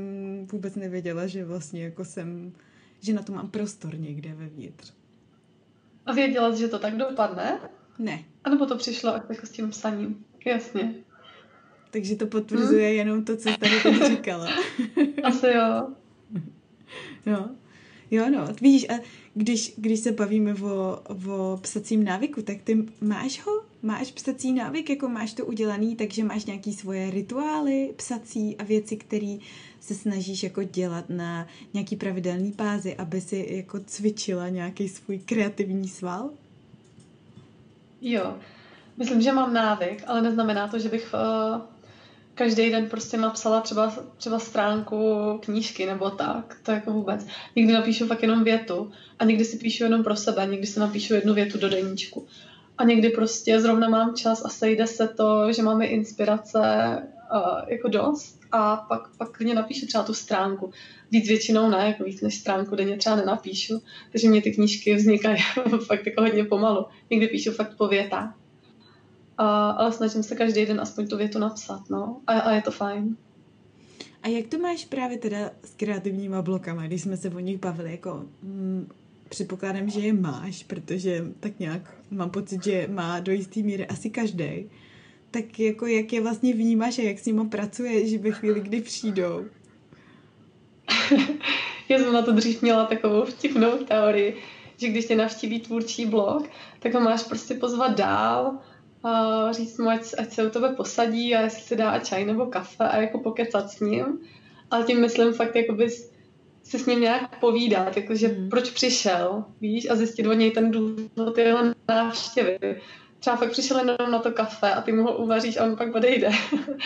vůbec 0.51 0.75
nevěděla, 0.75 1.27
že 1.27 1.45
vlastně 1.45 1.83
jako 1.83 2.05
jsem, 2.05 2.53
že 2.99 3.13
na 3.13 3.21
to 3.21 3.33
mám 3.33 3.49
prostor 3.49 3.99
někde 3.99 4.33
vevnitř. 4.33 4.93
A 6.05 6.13
věděla 6.13 6.53
jsi, 6.53 6.59
že 6.59 6.67
to 6.67 6.79
tak 6.79 6.97
dopadne? 6.97 7.59
Ne. 7.99 8.23
A 8.43 8.49
nebo 8.49 8.65
to 8.65 8.77
přišlo 8.77 9.13
jako 9.29 9.45
s 9.45 9.51
tím 9.51 9.69
psaním? 9.69 10.25
Jasně. 10.45 10.95
Takže 11.91 12.15
to 12.15 12.27
potvrzuje 12.27 12.87
hmm? 12.87 12.97
jenom 12.97 13.25
to, 13.25 13.37
co 13.37 13.49
jsi 13.49 13.57
tady 13.57 13.81
teď 13.83 14.07
říkala. 14.07 14.47
Asi 15.23 15.47
jo. 15.47 15.87
Jo. 17.25 17.49
Jo, 18.13 18.29
no, 18.29 18.47
vidíš, 18.61 18.89
a 18.89 18.93
když, 19.33 19.73
když 19.77 19.99
se 19.99 20.11
bavíme 20.11 20.53
o, 20.53 21.01
o 21.27 21.57
psacím 21.61 22.03
návyku, 22.03 22.41
tak 22.41 22.57
ty 22.63 22.85
máš 23.01 23.45
ho? 23.45 23.51
Máš 23.81 24.11
psací 24.11 24.53
návyk, 24.53 24.89
jako 24.89 25.09
máš 25.09 25.33
to 25.33 25.45
udělaný, 25.45 25.95
takže 25.95 26.23
máš 26.23 26.45
nějaký 26.45 26.73
svoje 26.73 27.11
rituály 27.11 27.93
psací 27.95 28.57
a 28.57 28.63
věci, 28.63 28.97
které 28.97 29.37
se 29.79 29.95
snažíš 29.95 30.43
jako 30.43 30.63
dělat 30.63 31.05
na 31.09 31.47
nějaký 31.73 31.95
pravidelný 31.95 32.51
pázy, 32.51 32.95
aby 32.95 33.21
si 33.21 33.47
jako 33.49 33.79
cvičila 33.79 34.49
nějaký 34.49 34.89
svůj 34.89 35.19
kreativní 35.19 35.87
sval? 35.87 36.29
Jo, 38.01 38.35
myslím, 38.97 39.21
že 39.21 39.31
mám 39.31 39.53
návyk, 39.53 40.03
ale 40.07 40.21
neznamená 40.21 40.67
to, 40.67 40.79
že 40.79 40.89
bych 40.89 41.13
uh 41.13 41.72
každý 42.35 42.71
den 42.71 42.89
prostě 42.89 43.17
napsala 43.17 43.61
třeba, 43.61 43.93
třeba 44.17 44.39
stránku 44.39 45.39
knížky 45.43 45.85
nebo 45.85 46.09
tak, 46.09 46.57
to 46.63 46.71
jako 46.71 46.91
vůbec. 46.91 47.25
Někdy 47.55 47.73
napíšu 47.73 48.07
fakt 48.07 48.21
jenom 48.21 48.43
větu 48.43 48.91
a 49.19 49.25
někdy 49.25 49.45
si 49.45 49.57
píšu 49.57 49.83
jenom 49.83 50.03
pro 50.03 50.15
sebe, 50.15 50.45
někdy 50.45 50.67
si 50.67 50.79
napíšu 50.79 51.13
jednu 51.13 51.33
větu 51.33 51.57
do 51.57 51.69
deníčku. 51.69 52.27
A 52.77 52.83
někdy 52.83 53.09
prostě 53.09 53.59
zrovna 53.59 53.89
mám 53.89 54.15
čas 54.15 54.45
a 54.45 54.49
sejde 54.49 54.87
se 54.87 55.07
to, 55.07 55.53
že 55.53 55.63
máme 55.63 55.85
inspirace 55.85 56.59
uh, 56.59 57.69
jako 57.69 57.87
dost 57.87 58.39
a 58.51 58.75
pak, 58.75 59.17
pak 59.17 59.31
klidně 59.31 59.53
napíšu 59.53 59.85
třeba 59.85 60.03
tu 60.03 60.13
stránku. 60.13 60.71
Víc 61.11 61.27
většinou 61.27 61.69
ne, 61.69 61.87
jako 61.87 62.03
víc 62.03 62.21
než 62.21 62.35
stránku 62.35 62.75
denně 62.75 62.97
třeba 62.97 63.15
nenapíšu, 63.15 63.81
takže 64.11 64.29
mě 64.29 64.41
ty 64.41 64.51
knížky 64.51 64.95
vznikají 64.95 65.37
fakt 65.87 66.05
jako 66.05 66.21
hodně 66.21 66.43
pomalu. 66.43 66.85
Někdy 67.09 67.27
píšu 67.27 67.51
fakt 67.51 67.77
po 67.77 67.87
větách. 67.87 68.42
A, 69.37 69.69
ale 69.69 69.91
snažím 69.91 70.23
se 70.23 70.35
každý 70.35 70.65
den 70.65 70.81
aspoň 70.81 71.07
tu 71.07 71.17
větu 71.17 71.39
napsat, 71.39 71.89
no. 71.89 72.21
A, 72.27 72.39
a 72.39 72.51
je 72.51 72.61
to 72.61 72.71
fajn. 72.71 73.17
A 74.23 74.27
jak 74.27 74.47
to 74.47 74.57
máš 74.57 74.85
právě 74.85 75.17
teda 75.17 75.51
s 75.63 75.73
kreativníma 75.73 76.41
blokama, 76.41 76.87
když 76.87 77.01
jsme 77.01 77.17
se 77.17 77.29
o 77.29 77.39
nich 77.39 77.57
bavili, 77.57 77.91
jako 77.91 78.25
mm, 78.43 78.87
předpokládám, 79.29 79.89
že 79.89 79.99
je 79.99 80.13
máš, 80.13 80.63
protože 80.63 81.25
tak 81.39 81.59
nějak 81.59 81.81
mám 82.11 82.29
pocit, 82.29 82.63
že 82.63 82.87
má 82.91 83.19
do 83.19 83.31
jistý 83.31 83.63
míry 83.63 83.87
asi 83.87 84.09
každý. 84.09 84.69
Tak 85.31 85.59
jako 85.59 85.87
jak 85.87 86.13
je 86.13 86.21
vlastně 86.21 86.53
vnímáš 86.53 86.99
a 86.99 87.01
jak 87.01 87.19
s 87.19 87.25
nimi 87.25 87.49
pracuješ 87.49 88.17
ve 88.17 88.31
chvíli, 88.31 88.59
kdy 88.59 88.81
přijdou? 88.81 89.45
Já 91.89 91.97
jsem 91.97 92.13
na 92.13 92.21
to 92.21 92.31
dřív 92.31 92.61
měla 92.61 92.85
takovou 92.85 93.25
vtipnou 93.25 93.77
teorii, 93.77 94.37
že 94.77 94.89
když 94.89 95.05
tě 95.05 95.15
navštíví 95.15 95.59
tvůrčí 95.59 96.05
blog, 96.05 96.49
tak 96.79 96.93
ho 96.93 96.99
máš 96.99 97.23
prostě 97.23 97.53
pozvat 97.53 97.97
dál 97.97 98.59
a 99.03 99.51
říct 99.51 99.77
mu, 99.77 99.89
ať, 99.89 100.01
ať 100.17 100.33
se 100.33 100.47
u 100.47 100.49
tebe 100.49 100.69
posadí 100.69 101.35
a 101.35 101.41
jestli 101.41 101.61
si 101.61 101.75
dá 101.75 101.99
čaj 101.99 102.25
nebo 102.25 102.45
kafe 102.45 102.83
a 102.83 103.01
jako 103.01 103.19
pokecat 103.19 103.69
s 103.69 103.79
ním. 103.79 104.19
Ale 104.71 104.83
tím 104.83 105.01
myslím 105.01 105.33
fakt 105.33 105.55
jakoby 105.55 105.89
si 106.63 106.79
s 106.79 106.85
ním 106.85 107.01
nějak 107.01 107.39
povídat, 107.39 107.97
jakože 107.97 108.27
hmm. 108.27 108.49
proč 108.49 108.69
přišel, 108.69 109.45
víš, 109.61 109.89
a 109.89 109.95
zjistit 109.95 110.27
od 110.27 110.33
něj 110.33 110.51
ten 110.51 110.71
důvod 110.71 111.37
jeho 111.37 111.59
návštěvy. 111.89 112.81
Třeba 113.19 113.35
fakt 113.35 113.51
přišel 113.51 113.77
jenom 113.77 114.11
na 114.11 114.19
to 114.19 114.31
kafe 114.31 114.73
a 114.73 114.81
ty 114.81 114.91
mu 114.91 115.03
ho 115.03 115.17
uvaříš 115.17 115.57
a 115.57 115.63
on 115.63 115.75
pak 115.75 115.95
odejde. 115.95 116.29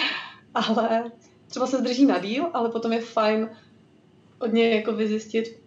ale 0.54 1.12
třeba 1.48 1.68
se 1.68 1.78
zdrží 1.78 2.06
na 2.06 2.20
díl, 2.20 2.50
ale 2.54 2.70
potom 2.70 2.94
je 2.94 3.02
fajn 3.02 3.50
od 4.40 4.54
něj 4.54 4.76
jako 4.76 4.94
vyzjistit, 4.94 5.60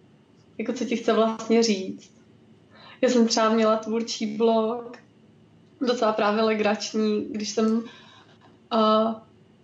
jako 0.57 0.73
co 0.73 0.85
ti 0.85 0.97
chce 0.97 1.13
vlastně 1.13 1.63
říct. 1.63 2.21
Já 3.01 3.09
jsem 3.09 3.27
třeba 3.27 3.49
měla 3.49 3.77
tvůrčí 3.77 4.37
blog 4.37 5.00
docela 5.81 6.13
právě 6.13 6.43
legrační, 6.43 7.27
když 7.31 7.49
jsem 7.49 7.83
uh, 8.73 9.13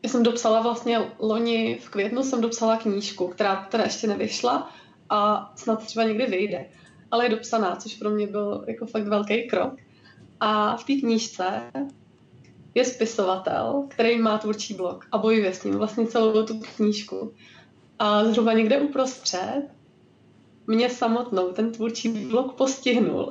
já 0.03 0.09
jsem 0.09 0.23
dopsala 0.23 0.61
vlastně 0.61 0.99
loni 1.19 1.79
v 1.81 1.89
květnu 1.89 2.23
jsem 2.23 2.41
dopsala 2.41 2.77
knížku, 2.77 3.27
která 3.27 3.67
teda 3.71 3.83
ještě 3.83 4.07
nevyšla 4.07 4.69
a 5.09 5.51
snad 5.55 5.85
třeba 5.85 6.05
někdy 6.05 6.25
vyjde, 6.25 6.65
ale 7.11 7.25
je 7.25 7.29
dopsaná, 7.29 7.75
což 7.75 7.95
pro 7.95 8.09
mě 8.09 8.27
byl 8.27 8.65
jako 8.67 8.85
fakt 8.85 9.07
velký 9.07 9.47
krok. 9.47 9.73
A 10.39 10.75
v 10.75 10.83
té 10.83 10.93
knížce 10.93 11.71
je 12.75 12.85
spisovatel, 12.85 13.85
který 13.87 14.21
má 14.21 14.37
tvůrčí 14.37 14.73
blog 14.73 15.05
a 15.11 15.17
bojuje 15.17 15.53
s 15.53 15.63
ním 15.63 15.75
vlastně 15.75 16.07
celou 16.07 16.45
tu 16.45 16.59
knížku. 16.75 17.33
A 17.99 18.25
zhruba 18.25 18.53
někde 18.53 18.77
uprostřed 18.77 19.63
mě 20.67 20.89
samotnou 20.89 21.51
ten 21.51 21.71
tvůrčí 21.71 22.09
blog 22.09 22.53
postihnul. 22.53 23.29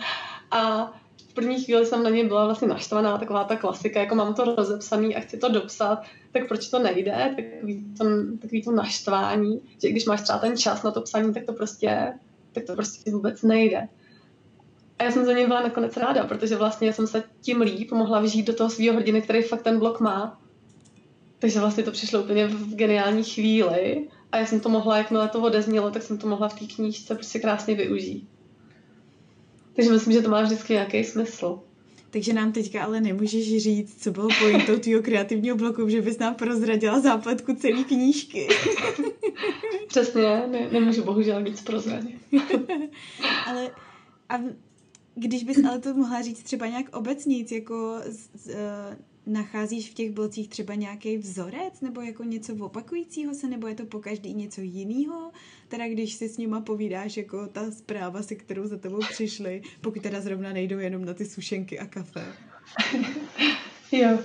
a 0.50 0.92
první 1.34 1.64
chvíli 1.64 1.86
jsem 1.86 2.02
na 2.02 2.10
něj 2.10 2.28
byla 2.28 2.44
vlastně 2.44 2.68
naštvaná, 2.68 3.18
taková 3.18 3.44
ta 3.44 3.56
klasika, 3.56 4.00
jako 4.00 4.14
mám 4.14 4.34
to 4.34 4.44
rozepsaný 4.44 5.16
a 5.16 5.20
chci 5.20 5.36
to 5.38 5.48
dopsat, 5.48 6.02
tak 6.32 6.48
proč 6.48 6.68
to 6.68 6.78
nejde, 6.78 7.34
takový 7.36 7.84
to, 7.98 8.04
takový 8.40 8.62
to 8.62 8.72
naštvání, 8.72 9.60
že 9.82 9.88
když 9.90 10.04
máš 10.04 10.22
třeba 10.22 10.38
ten 10.38 10.56
čas 10.56 10.82
na 10.82 10.90
to 10.90 11.00
psaní, 11.00 11.34
tak 11.34 11.44
to 11.44 11.52
prostě, 11.52 12.12
tak 12.52 12.64
to 12.64 12.74
prostě 12.74 13.10
vůbec 13.10 13.42
nejde. 13.42 13.88
A 14.98 15.04
já 15.04 15.10
jsem 15.10 15.24
za 15.24 15.32
něj 15.32 15.46
byla 15.46 15.62
nakonec 15.62 15.96
ráda, 15.96 16.24
protože 16.24 16.56
vlastně 16.56 16.92
jsem 16.92 17.06
se 17.06 17.22
tím 17.40 17.60
líp 17.60 17.92
mohla 17.92 18.20
vžít 18.20 18.46
do 18.46 18.54
toho 18.54 18.70
svého 18.70 18.94
hodiny, 18.94 19.22
který 19.22 19.42
fakt 19.42 19.62
ten 19.62 19.78
blok 19.78 20.00
má. 20.00 20.40
Takže 21.38 21.60
vlastně 21.60 21.82
to 21.84 21.90
přišlo 21.90 22.22
úplně 22.22 22.46
v 22.46 22.74
geniální 22.74 23.24
chvíli 23.24 24.08
a 24.32 24.38
já 24.38 24.46
jsem 24.46 24.60
to 24.60 24.68
mohla, 24.68 24.98
jakmile 24.98 25.28
to 25.28 25.42
odeznělo, 25.42 25.90
tak 25.90 26.02
jsem 26.02 26.18
to 26.18 26.26
mohla 26.26 26.48
v 26.48 26.58
té 26.58 26.64
knížce 26.74 27.14
prostě 27.14 27.38
krásně 27.38 27.74
využít. 27.74 28.28
Takže 29.76 29.92
myslím, 29.92 30.12
že 30.12 30.22
to 30.22 30.30
má 30.30 30.42
vždycky 30.42 30.72
nějaký 30.72 31.04
smysl. 31.04 31.60
Takže 32.10 32.32
nám 32.32 32.52
teďka 32.52 32.84
ale 32.84 33.00
nemůžeš 33.00 33.62
říct, 33.62 34.02
co 34.02 34.10
bylo 34.10 34.28
pointou 34.38 34.78
tvýho 34.78 35.02
kreativního 35.02 35.56
bloku, 35.56 35.88
že 35.88 36.02
bys 36.02 36.18
nám 36.18 36.34
prozradila 36.34 37.00
zápletku 37.00 37.54
celé 37.54 37.84
knížky. 37.84 38.48
Přesně, 39.88 40.22
ne, 40.22 40.68
nemůžu 40.72 41.04
bohužel 41.04 41.42
nic 41.42 41.62
prozradit. 41.62 42.16
ale 43.46 43.70
a 44.28 44.38
když 45.14 45.44
bys 45.44 45.64
ale 45.64 45.78
to 45.78 45.94
mohla 45.94 46.22
říct 46.22 46.42
třeba 46.42 46.66
nějak 46.66 46.96
obecníc, 46.96 47.52
jako 47.52 48.00
z, 48.08 48.28
z, 48.34 48.56
nacházíš 49.26 49.90
v 49.90 49.94
těch 49.94 50.10
blocích 50.10 50.48
třeba 50.48 50.74
nějaký 50.74 51.16
vzorec 51.16 51.80
nebo 51.80 52.00
jako 52.00 52.24
něco 52.24 52.54
opakujícího 52.54 53.34
se, 53.34 53.48
nebo 53.48 53.66
je 53.66 53.74
to 53.74 53.86
po 53.86 53.98
každý 53.98 54.34
něco 54.34 54.60
jiného? 54.60 55.30
Teda 55.68 55.88
když 55.88 56.14
si 56.14 56.28
s 56.28 56.38
nima 56.38 56.60
povídáš 56.60 57.16
jako 57.16 57.46
ta 57.46 57.70
zpráva, 57.70 58.22
se 58.22 58.34
kterou 58.34 58.66
za 58.66 58.78
tebou 58.78 58.98
přišli, 59.10 59.62
pokud 59.80 60.02
teda 60.02 60.20
zrovna 60.20 60.52
nejdou 60.52 60.78
jenom 60.78 61.04
na 61.04 61.14
ty 61.14 61.24
sušenky 61.24 61.78
a 61.78 61.86
kafe. 61.86 62.24
jo. 63.92 64.18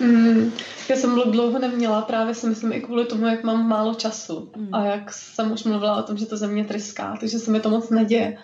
Mm, 0.00 0.52
já 0.88 0.96
jsem 0.96 1.20
dlouho 1.30 1.58
neměla, 1.58 2.02
právě 2.02 2.34
si 2.34 2.46
myslím 2.46 2.72
i 2.72 2.80
kvůli 2.80 3.06
tomu, 3.06 3.26
jak 3.26 3.44
mám 3.44 3.68
málo 3.68 3.94
času 3.94 4.50
mm. 4.56 4.74
a 4.74 4.84
jak 4.84 5.12
jsem 5.12 5.52
už 5.52 5.64
mluvila 5.64 5.96
o 5.96 6.02
tom, 6.02 6.16
že 6.16 6.26
to 6.26 6.36
ze 6.36 6.46
mě 6.46 6.64
tryská, 6.64 7.16
takže 7.20 7.38
se 7.38 7.50
mi 7.50 7.60
to 7.60 7.70
moc 7.70 7.90
neděje. 7.90 8.38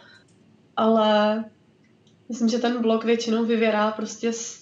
Ale 0.76 1.44
myslím, 2.28 2.48
že 2.48 2.58
ten 2.58 2.82
blog 2.82 3.04
většinou 3.04 3.44
vyvěrá 3.44 3.90
prostě 3.90 4.32
z 4.32 4.59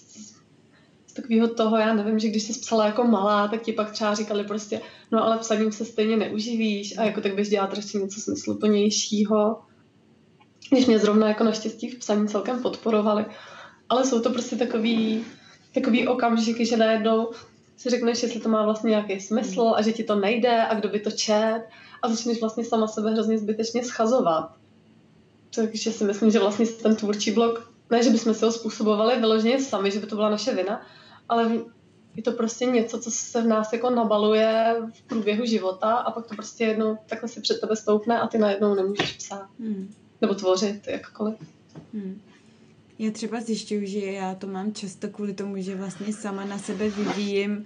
takového 1.21 1.47
toho, 1.47 1.77
já 1.77 1.93
nevím, 1.93 2.19
že 2.19 2.27
když 2.27 2.43
jsi 2.43 2.59
psala 2.59 2.85
jako 2.85 3.03
malá, 3.03 3.47
tak 3.47 3.61
ti 3.61 3.73
pak 3.73 3.91
třeba 3.91 4.15
říkali 4.15 4.43
prostě, 4.43 4.81
no 5.11 5.23
ale 5.23 5.37
psaním 5.37 5.71
se 5.71 5.85
stejně 5.85 6.17
neuživíš 6.17 6.97
a 6.97 7.03
jako 7.03 7.21
tak 7.21 7.35
bys 7.35 7.49
dělat 7.49 7.77
ještě 7.77 7.97
něco 7.97 8.21
smysluplnějšího. 8.21 9.61
Když 10.71 10.85
mě 10.85 10.99
zrovna 10.99 11.27
jako 11.27 11.43
naštěstí 11.43 11.89
v 11.89 11.99
psaní 11.99 12.27
celkem 12.27 12.61
podporovali. 12.61 13.25
Ale 13.89 14.05
jsou 14.05 14.21
to 14.21 14.29
prostě 14.29 14.55
takový, 14.55 15.25
takový 15.73 16.07
okamžiky, 16.07 16.65
že 16.65 16.77
najednou 16.77 17.31
si 17.77 17.89
řekneš, 17.89 18.23
jestli 18.23 18.39
to 18.39 18.49
má 18.49 18.63
vlastně 18.63 18.89
nějaký 18.89 19.19
smysl 19.19 19.73
a 19.75 19.81
že 19.81 19.91
ti 19.91 20.03
to 20.03 20.15
nejde 20.15 20.63
a 20.63 20.73
kdo 20.73 20.89
by 20.89 20.99
to 20.99 21.11
čet 21.11 21.61
a 22.01 22.09
začneš 22.09 22.39
vlastně 22.39 22.65
sama 22.65 22.87
sebe 22.87 23.11
hrozně 23.11 23.37
zbytečně 23.37 23.83
schazovat. 23.83 24.51
Takže 25.55 25.91
si 25.91 26.03
myslím, 26.03 26.31
že 26.31 26.39
vlastně 26.39 26.65
ten 26.65 26.95
tvůrčí 26.95 27.31
blok, 27.31 27.71
ne, 27.89 28.03
že 28.03 28.09
bychom 28.09 28.33
si 28.33 28.45
ho 28.45 28.51
způsobovali 28.51 29.19
vyloženě 29.19 29.59
sami, 29.59 29.91
že 29.91 29.99
by 29.99 30.07
to 30.07 30.15
byla 30.15 30.29
naše 30.29 30.55
vina, 30.55 30.81
ale 31.29 31.51
je 32.15 32.23
to 32.23 32.31
prostě 32.31 32.65
něco, 32.65 32.99
co 32.99 33.11
se 33.11 33.41
v 33.41 33.47
nás 33.47 33.73
jako 33.73 33.89
nabaluje 33.89 34.75
v 34.93 35.01
průběhu 35.01 35.45
života 35.45 35.95
a 35.95 36.11
pak 36.11 36.27
to 36.27 36.35
prostě 36.35 36.63
jednou 36.63 36.97
takhle 37.09 37.29
si 37.29 37.41
před 37.41 37.61
tebe 37.61 37.75
stoupne 37.75 38.19
a 38.19 38.27
ty 38.27 38.37
najednou 38.37 38.75
nemůžeš 38.75 39.11
psát. 39.11 39.49
Hmm. 39.59 39.93
Nebo 40.21 40.35
tvořit, 40.35 40.87
jakkoliv. 40.87 41.35
Hmm. 41.93 42.21
Já 42.99 43.11
třeba 43.11 43.41
zjišťuju, 43.41 43.85
že 43.85 43.99
já 43.99 44.35
to 44.35 44.47
mám 44.47 44.73
často 44.73 45.07
kvůli 45.07 45.33
tomu, 45.33 45.61
že 45.61 45.75
vlastně 45.75 46.13
sama 46.13 46.45
na 46.45 46.57
sebe 46.57 46.89
vyvíjím 46.89 47.65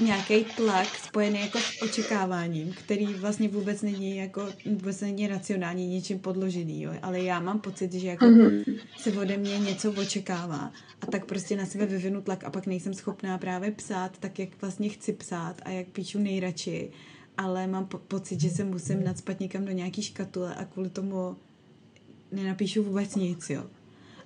nějaký 0.00 0.44
tlak 0.44 0.86
spojený 0.86 1.40
jako 1.40 1.58
s 1.58 1.82
očekáváním, 1.82 2.72
který 2.72 3.06
vlastně 3.06 3.48
vůbec 3.48 3.82
není 3.82 4.16
jako, 4.16 4.48
vůbec 4.66 5.00
není 5.00 5.26
racionální, 5.26 5.86
něčím 5.86 6.18
podložený, 6.18 6.82
jo. 6.82 6.92
ale 7.02 7.20
já 7.20 7.40
mám 7.40 7.60
pocit, 7.60 7.92
že 7.92 8.08
jako 8.08 8.24
mm-hmm. 8.24 8.80
se 8.98 9.12
ode 9.12 9.36
mě 9.36 9.58
něco 9.58 9.92
očekává 9.92 10.72
a 11.00 11.06
tak 11.06 11.24
prostě 11.24 11.56
na 11.56 11.66
sebe 11.66 11.86
vyvinu 11.86 12.22
tlak 12.22 12.44
a 12.44 12.50
pak 12.50 12.66
nejsem 12.66 12.94
schopná 12.94 13.38
právě 13.38 13.70
psát 13.70 14.18
tak, 14.18 14.38
jak 14.38 14.48
vlastně 14.60 14.88
chci 14.88 15.12
psát 15.12 15.56
a 15.62 15.70
jak 15.70 15.86
píšu 15.86 16.18
nejradši, 16.18 16.90
ale 17.36 17.66
mám 17.66 17.86
po- 17.86 17.98
pocit, 17.98 18.40
že 18.40 18.50
se 18.50 18.64
musím 18.64 19.04
nadspat 19.04 19.40
někam 19.40 19.64
do 19.64 19.72
nějaký 19.72 20.02
škatule 20.02 20.54
a 20.54 20.64
kvůli 20.64 20.90
tomu 20.90 21.36
nenapíšu 22.32 22.82
vůbec 22.82 23.14
nic, 23.14 23.50
jo. 23.50 23.64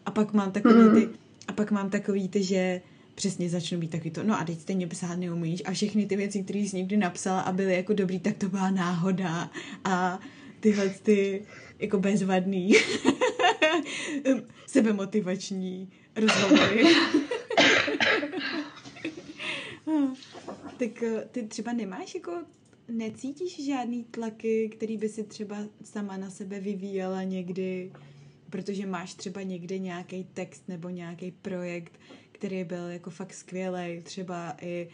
A 0.06 0.10
pak 0.10 0.32
mám 0.32 0.52
takový 0.52 0.74
mm-hmm. 0.74 0.94
ty, 0.94 1.08
a 1.48 1.52
pak 1.52 1.70
mám 1.70 1.90
takový 1.90 2.28
ty, 2.28 2.42
že 2.42 2.80
přesně 3.14 3.48
začnu 3.48 3.78
být 3.78 3.90
taky 3.90 4.10
to, 4.10 4.22
no 4.22 4.40
a 4.40 4.44
teď 4.44 4.60
stejně 4.60 4.86
psát 4.86 5.16
neumíš 5.16 5.62
a 5.64 5.72
všechny 5.72 6.06
ty 6.06 6.16
věci, 6.16 6.42
které 6.42 6.58
jsi 6.58 6.76
někdy 6.76 6.96
napsala 6.96 7.40
a 7.40 7.52
byly 7.52 7.74
jako 7.74 7.92
dobrý, 7.92 8.20
tak 8.20 8.36
to 8.36 8.48
byla 8.48 8.70
náhoda 8.70 9.50
a 9.84 10.20
tyhle 10.60 10.88
ty 10.88 11.42
jako 11.78 11.98
bezvadný 11.98 12.72
sebemotivační 14.66 15.88
rozhovory. 16.16 16.84
tak 20.78 21.02
eh, 21.02 21.28
ty 21.30 21.42
třeba 21.42 21.72
nemáš 21.72 22.14
jako 22.14 22.32
necítíš 22.88 23.64
žádný 23.64 24.04
tlaky, 24.04 24.68
který 24.68 24.96
by 24.96 25.08
si 25.08 25.24
třeba 25.24 25.56
sama 25.84 26.16
na 26.16 26.30
sebe 26.30 26.60
vyvíjela 26.60 27.22
někdy, 27.22 27.92
protože 28.50 28.86
máš 28.86 29.14
třeba 29.14 29.42
někde 29.42 29.78
nějaký 29.78 30.26
text 30.34 30.68
nebo 30.68 30.88
nějaký 30.88 31.30
projekt, 31.30 31.92
který 32.42 32.64
byl 32.64 32.88
jako 32.88 33.10
fakt 33.10 33.32
skvělý, 33.34 34.02
třeba 34.02 34.54
i 34.60 34.88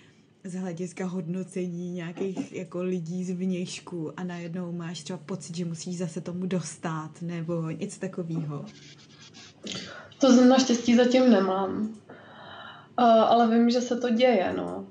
z 0.44 0.54
hlediska 0.54 1.06
hodnocení 1.06 1.90
nějakých 1.90 2.52
jako 2.52 2.82
lidí 2.82 3.24
z 3.24 3.30
vnějšku 3.30 4.12
a 4.16 4.24
najednou 4.24 4.72
máš 4.72 5.02
třeba 5.02 5.18
pocit, 5.18 5.56
že 5.56 5.64
musíš 5.64 5.98
zase 5.98 6.20
tomu 6.20 6.46
dostat 6.46 7.10
nebo 7.22 7.70
něco 7.70 8.00
takového. 8.00 8.64
To 10.20 10.44
naštěstí 10.44 10.96
zatím 10.96 11.30
nemám. 11.30 11.80
Uh, 11.80 13.04
ale 13.04 13.58
vím, 13.58 13.70
že 13.70 13.80
se 13.80 13.96
to 13.96 14.10
děje, 14.10 14.54
no. 14.56 14.86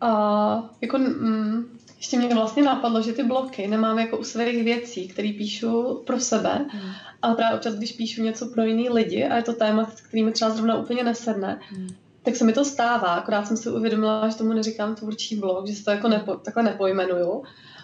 A 0.00 0.74
jako 0.80 0.98
mm, 0.98 1.75
ještě 1.96 2.18
mě 2.18 2.34
vlastně 2.34 2.62
napadlo, 2.62 3.02
že 3.02 3.12
ty 3.12 3.22
bloky 3.22 3.68
nemám 3.68 3.98
jako 3.98 4.18
u 4.18 4.24
svých 4.24 4.64
věcí, 4.64 5.08
které 5.08 5.32
píšu 5.38 6.02
pro 6.06 6.20
sebe, 6.20 6.58
mm. 6.58 6.90
ale 7.22 7.34
právě 7.34 7.56
občas, 7.56 7.74
když 7.74 7.92
píšu 7.92 8.22
něco 8.22 8.46
pro 8.46 8.62
jiný 8.62 8.88
lidi 8.88 9.24
a 9.24 9.36
je 9.36 9.42
to 9.42 9.52
téma, 9.52 9.90
který 10.08 10.22
mi 10.22 10.32
třeba 10.32 10.50
zrovna 10.50 10.78
úplně 10.78 11.04
nesedne, 11.04 11.60
mm. 11.76 11.88
tak 12.22 12.36
se 12.36 12.44
mi 12.44 12.52
to 12.52 12.64
stává, 12.64 13.08
akorát 13.08 13.46
jsem 13.46 13.56
si 13.56 13.70
uvědomila, 13.70 14.28
že 14.28 14.36
tomu 14.36 14.52
neříkám 14.52 14.94
tvůrčí 14.94 15.36
blog, 15.36 15.66
že 15.66 15.74
se 15.74 15.84
to 15.84 15.90
jako 15.90 16.08
nepo, 16.08 16.34
takhle 16.34 16.62
nepojmenuju, 16.62 17.42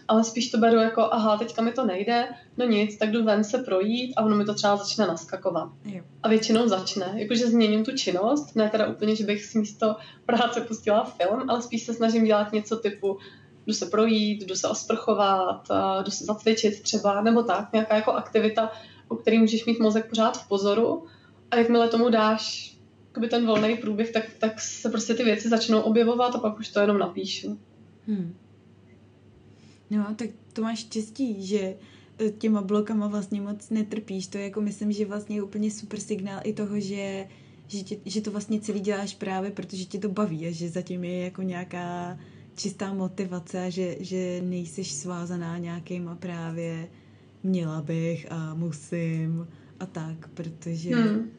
ale 0.08 0.24
spíš 0.24 0.50
to 0.50 0.58
beru 0.58 0.76
jako, 0.76 1.08
aha, 1.12 1.36
teďka 1.36 1.62
mi 1.62 1.72
to 1.72 1.86
nejde, 1.86 2.28
no 2.56 2.66
nic, 2.66 2.96
tak 2.96 3.10
jdu 3.10 3.24
ven 3.24 3.44
se 3.44 3.58
projít 3.58 4.14
a 4.16 4.22
ono 4.22 4.36
mi 4.36 4.44
to 4.44 4.54
třeba 4.54 4.76
začne 4.76 5.06
naskakovat. 5.06 5.68
Jo. 5.84 6.02
A 6.22 6.28
většinou 6.28 6.68
začne, 6.68 7.12
jakože 7.14 7.46
změním 7.46 7.84
tu 7.84 7.96
činnost, 7.96 8.56
ne 8.56 8.68
teda 8.70 8.86
úplně, 8.86 9.16
že 9.16 9.24
bych 9.24 9.44
si 9.44 9.58
místo 9.58 9.96
práce 10.26 10.60
pustila 10.60 11.04
film, 11.04 11.50
ale 11.50 11.62
spíš 11.62 11.82
se 11.82 11.94
snažím 11.94 12.24
dělat 12.24 12.52
něco 12.52 12.76
typu, 12.76 13.18
jdu 13.66 13.74
se 13.74 13.86
projít, 13.86 14.42
jdu 14.42 14.54
se 14.54 14.68
osprchovat, 14.68 15.68
jdu 16.04 16.10
se 16.10 16.24
zacvičit 16.24 16.82
třeba, 16.82 17.22
nebo 17.22 17.42
tak, 17.42 17.72
nějaká 17.72 17.96
jako 17.96 18.12
aktivita, 18.12 18.72
o 19.08 19.16
který 19.16 19.38
můžeš 19.38 19.64
mít 19.64 19.80
mozek 19.80 20.08
pořád 20.08 20.38
v 20.38 20.48
pozoru 20.48 21.06
a 21.50 21.56
jakmile 21.56 21.88
tomu 21.88 22.10
dáš 22.10 22.72
ten 23.30 23.46
volný 23.46 23.76
průběh, 23.76 24.10
tak, 24.12 24.24
tak 24.38 24.60
se 24.60 24.90
prostě 24.90 25.14
ty 25.14 25.24
věci 25.24 25.48
začnou 25.48 25.80
objevovat 25.80 26.34
a 26.34 26.38
pak 26.38 26.58
už 26.58 26.68
to 26.68 26.80
jenom 26.80 26.98
napíšu. 26.98 27.58
Hmm. 28.06 28.34
No, 29.90 30.14
tak 30.16 30.28
to 30.52 30.62
máš 30.62 30.78
štěstí, 30.78 31.46
že 31.46 31.74
e, 32.18 32.30
těma 32.30 32.62
blokama 32.62 33.06
vlastně 33.06 33.40
moc 33.40 33.70
netrpíš. 33.70 34.26
To 34.26 34.38
je 34.38 34.44
jako 34.44 34.60
myslím, 34.60 34.92
že 34.92 35.06
vlastně 35.06 35.36
je 35.36 35.42
úplně 35.42 35.70
super 35.70 36.00
signál 36.00 36.40
i 36.44 36.52
toho, 36.52 36.80
že, 36.80 37.28
že, 37.66 37.82
tě, 37.82 37.96
že 38.04 38.20
to 38.20 38.30
vlastně 38.30 38.60
celý 38.60 38.80
děláš 38.80 39.14
právě, 39.14 39.50
protože 39.50 39.84
tě 39.84 39.98
to 39.98 40.08
baví 40.08 40.46
a 40.46 40.52
že 40.52 40.68
zatím 40.68 41.04
je 41.04 41.24
jako 41.24 41.42
nějaká 41.42 42.18
čistá 42.56 42.94
motivace, 42.94 43.70
že, 43.70 43.96
že 44.00 44.42
nejseš 44.44 44.92
svázaná 44.92 45.58
nějakýma 45.58 46.14
právě 46.14 46.88
měla 47.42 47.82
bych 47.82 48.32
a 48.32 48.54
musím 48.54 49.48
a 49.80 49.86
tak, 49.86 50.28
protože 50.28 50.96
hmm. 50.96 51.30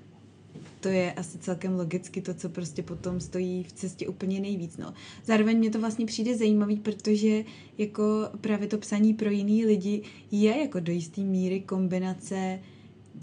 to 0.80 0.90
je 0.90 1.14
asi 1.14 1.38
celkem 1.38 1.76
logicky 1.76 2.22
to, 2.22 2.34
co 2.34 2.50
prostě 2.50 2.84
potom 2.84 3.20
stojí 3.20 3.64
v 3.64 3.72
cestě 3.72 4.08
úplně 4.08 4.40
nejvíc. 4.40 4.78
No. 4.78 4.94
Zároveň 5.26 5.58
mě 5.58 5.70
to 5.70 5.80
vlastně 5.80 6.06
přijde 6.06 6.38
zajímavý, 6.38 6.78
protože 6.78 7.44
jako 7.78 8.30
právě 8.42 8.68
to 8.68 8.78
psaní 8.78 9.14
pro 9.14 9.30
jiný 9.30 9.66
lidi 9.66 10.02
je 10.32 10.62
jako 10.62 10.80
do 10.80 10.92
jisté 10.92 11.22
míry 11.22 11.62
kombinace 11.62 12.60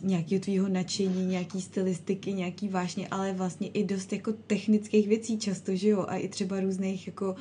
nějakého 0.03 0.41
tvýho 0.41 0.69
nadšení, 0.69 1.27
nějaký 1.27 1.61
stylistiky, 1.61 2.33
nějaký 2.33 2.69
vášně, 2.69 3.09
ale 3.09 3.33
vlastně 3.33 3.69
i 3.69 3.85
dost 3.85 4.13
jako 4.13 4.33
technických 4.33 5.09
věcí 5.09 5.39
často, 5.39 5.77
že 5.77 5.89
jo, 5.89 6.05
a 6.09 6.17
i 6.17 6.29
třeba 6.29 6.61
různých 6.61 7.07
jako 7.07 7.31
uh, 7.31 7.39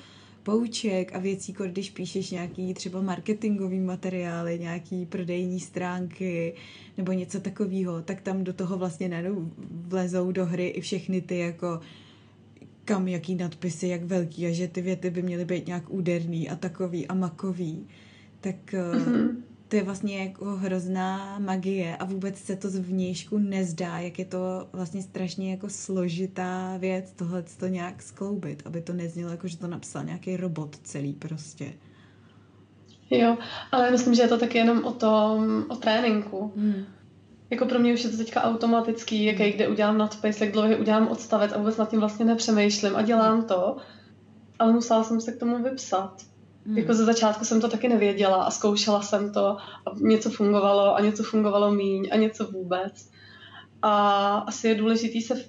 pouček 0.49 1.15
a 1.15 1.19
věcí, 1.19 1.51
jako 1.51 1.63
když 1.63 1.89
píšeš 1.89 2.31
nějaký 2.31 2.73
třeba 2.73 3.01
marketingový 3.01 3.79
materiály, 3.79 4.59
nějaký 4.59 5.05
prodejní 5.05 5.59
stránky 5.59 6.53
nebo 6.97 7.11
něco 7.11 7.39
takového, 7.39 8.01
tak 8.01 8.21
tam 8.21 8.43
do 8.43 8.53
toho 8.53 8.77
vlastně 8.77 9.09
najednou 9.09 9.51
vlezou 9.71 10.31
do 10.31 10.45
hry 10.45 10.67
i 10.67 10.81
všechny 10.81 11.21
ty 11.21 11.37
jako 11.37 11.79
kam, 12.85 13.07
jaký 13.07 13.35
nadpisy, 13.35 13.87
jak 13.87 14.03
velký 14.03 14.47
a 14.47 14.51
že 14.51 14.67
ty 14.67 14.81
věty 14.81 15.09
by 15.09 15.21
měly 15.21 15.45
být 15.45 15.67
nějak 15.67 15.89
úderný 15.89 16.49
a 16.49 16.55
takový 16.55 17.07
a 17.07 17.13
makový. 17.13 17.87
Tak 18.41 18.73
mm-hmm 18.73 19.35
to 19.69 19.75
je 19.75 19.83
vlastně 19.83 20.23
jako 20.23 20.45
hrozná 20.45 21.39
magie 21.39 21.97
a 21.97 22.05
vůbec 22.05 22.37
se 22.37 22.55
to 22.55 22.69
zvnějšku 22.69 23.37
nezdá, 23.37 23.99
jak 23.99 24.19
je 24.19 24.25
to 24.25 24.67
vlastně 24.73 25.01
strašně 25.01 25.51
jako 25.51 25.69
složitá 25.69 26.77
věc 26.77 27.13
tohle 27.15 27.43
to 27.43 27.67
nějak 27.67 28.01
skloubit, 28.01 28.63
aby 28.65 28.81
to 28.81 28.93
neznělo 28.93 29.31
jako, 29.31 29.47
že 29.47 29.57
to 29.57 29.67
napsal 29.67 30.03
nějaký 30.03 30.37
robot 30.37 30.75
celý 30.83 31.13
prostě. 31.13 31.73
Jo, 33.09 33.37
ale 33.71 33.91
myslím, 33.91 34.15
že 34.15 34.21
je 34.21 34.27
to 34.27 34.37
taky 34.37 34.57
jenom 34.57 34.85
o 34.85 34.91
tom, 34.91 35.65
o 35.69 35.75
tréninku. 35.75 36.53
Hmm. 36.55 36.85
Jako 37.49 37.65
pro 37.65 37.79
mě 37.79 37.93
už 37.93 38.03
je 38.03 38.09
to 38.09 38.17
teďka 38.17 38.43
automatický, 38.43 39.25
jaký 39.25 39.51
kde 39.51 39.67
udělám 39.67 39.97
nadpis, 39.97 40.41
jak 40.41 40.51
dlouho 40.51 40.77
udělám 40.77 41.07
odstavec 41.07 41.51
a 41.51 41.57
vůbec 41.57 41.77
nad 41.77 41.89
tím 41.89 41.99
vlastně 41.99 42.25
nepřemýšlím 42.25 42.95
a 42.95 43.01
dělám 43.01 43.45
to, 43.45 43.77
ale 44.59 44.73
musela 44.73 45.03
jsem 45.03 45.21
se 45.21 45.31
k 45.31 45.39
tomu 45.39 45.63
vypsat. 45.63 46.28
Hmm. 46.69 46.77
Jako 46.77 46.93
ze 46.93 47.05
začátku 47.05 47.45
jsem 47.45 47.61
to 47.61 47.69
taky 47.69 47.87
nevěděla 47.87 48.43
a 48.43 48.51
zkoušela 48.51 49.01
jsem 49.01 49.33
to 49.33 49.47
a 49.57 49.95
něco 49.95 50.29
fungovalo 50.29 50.95
a 50.95 51.01
něco 51.01 51.23
fungovalo 51.23 51.71
míň 51.71 52.09
a 52.11 52.15
něco 52.15 52.45
vůbec. 52.45 53.09
A 53.81 54.27
asi 54.37 54.67
je 54.67 54.75
důležité 54.75 55.21
se 55.21 55.45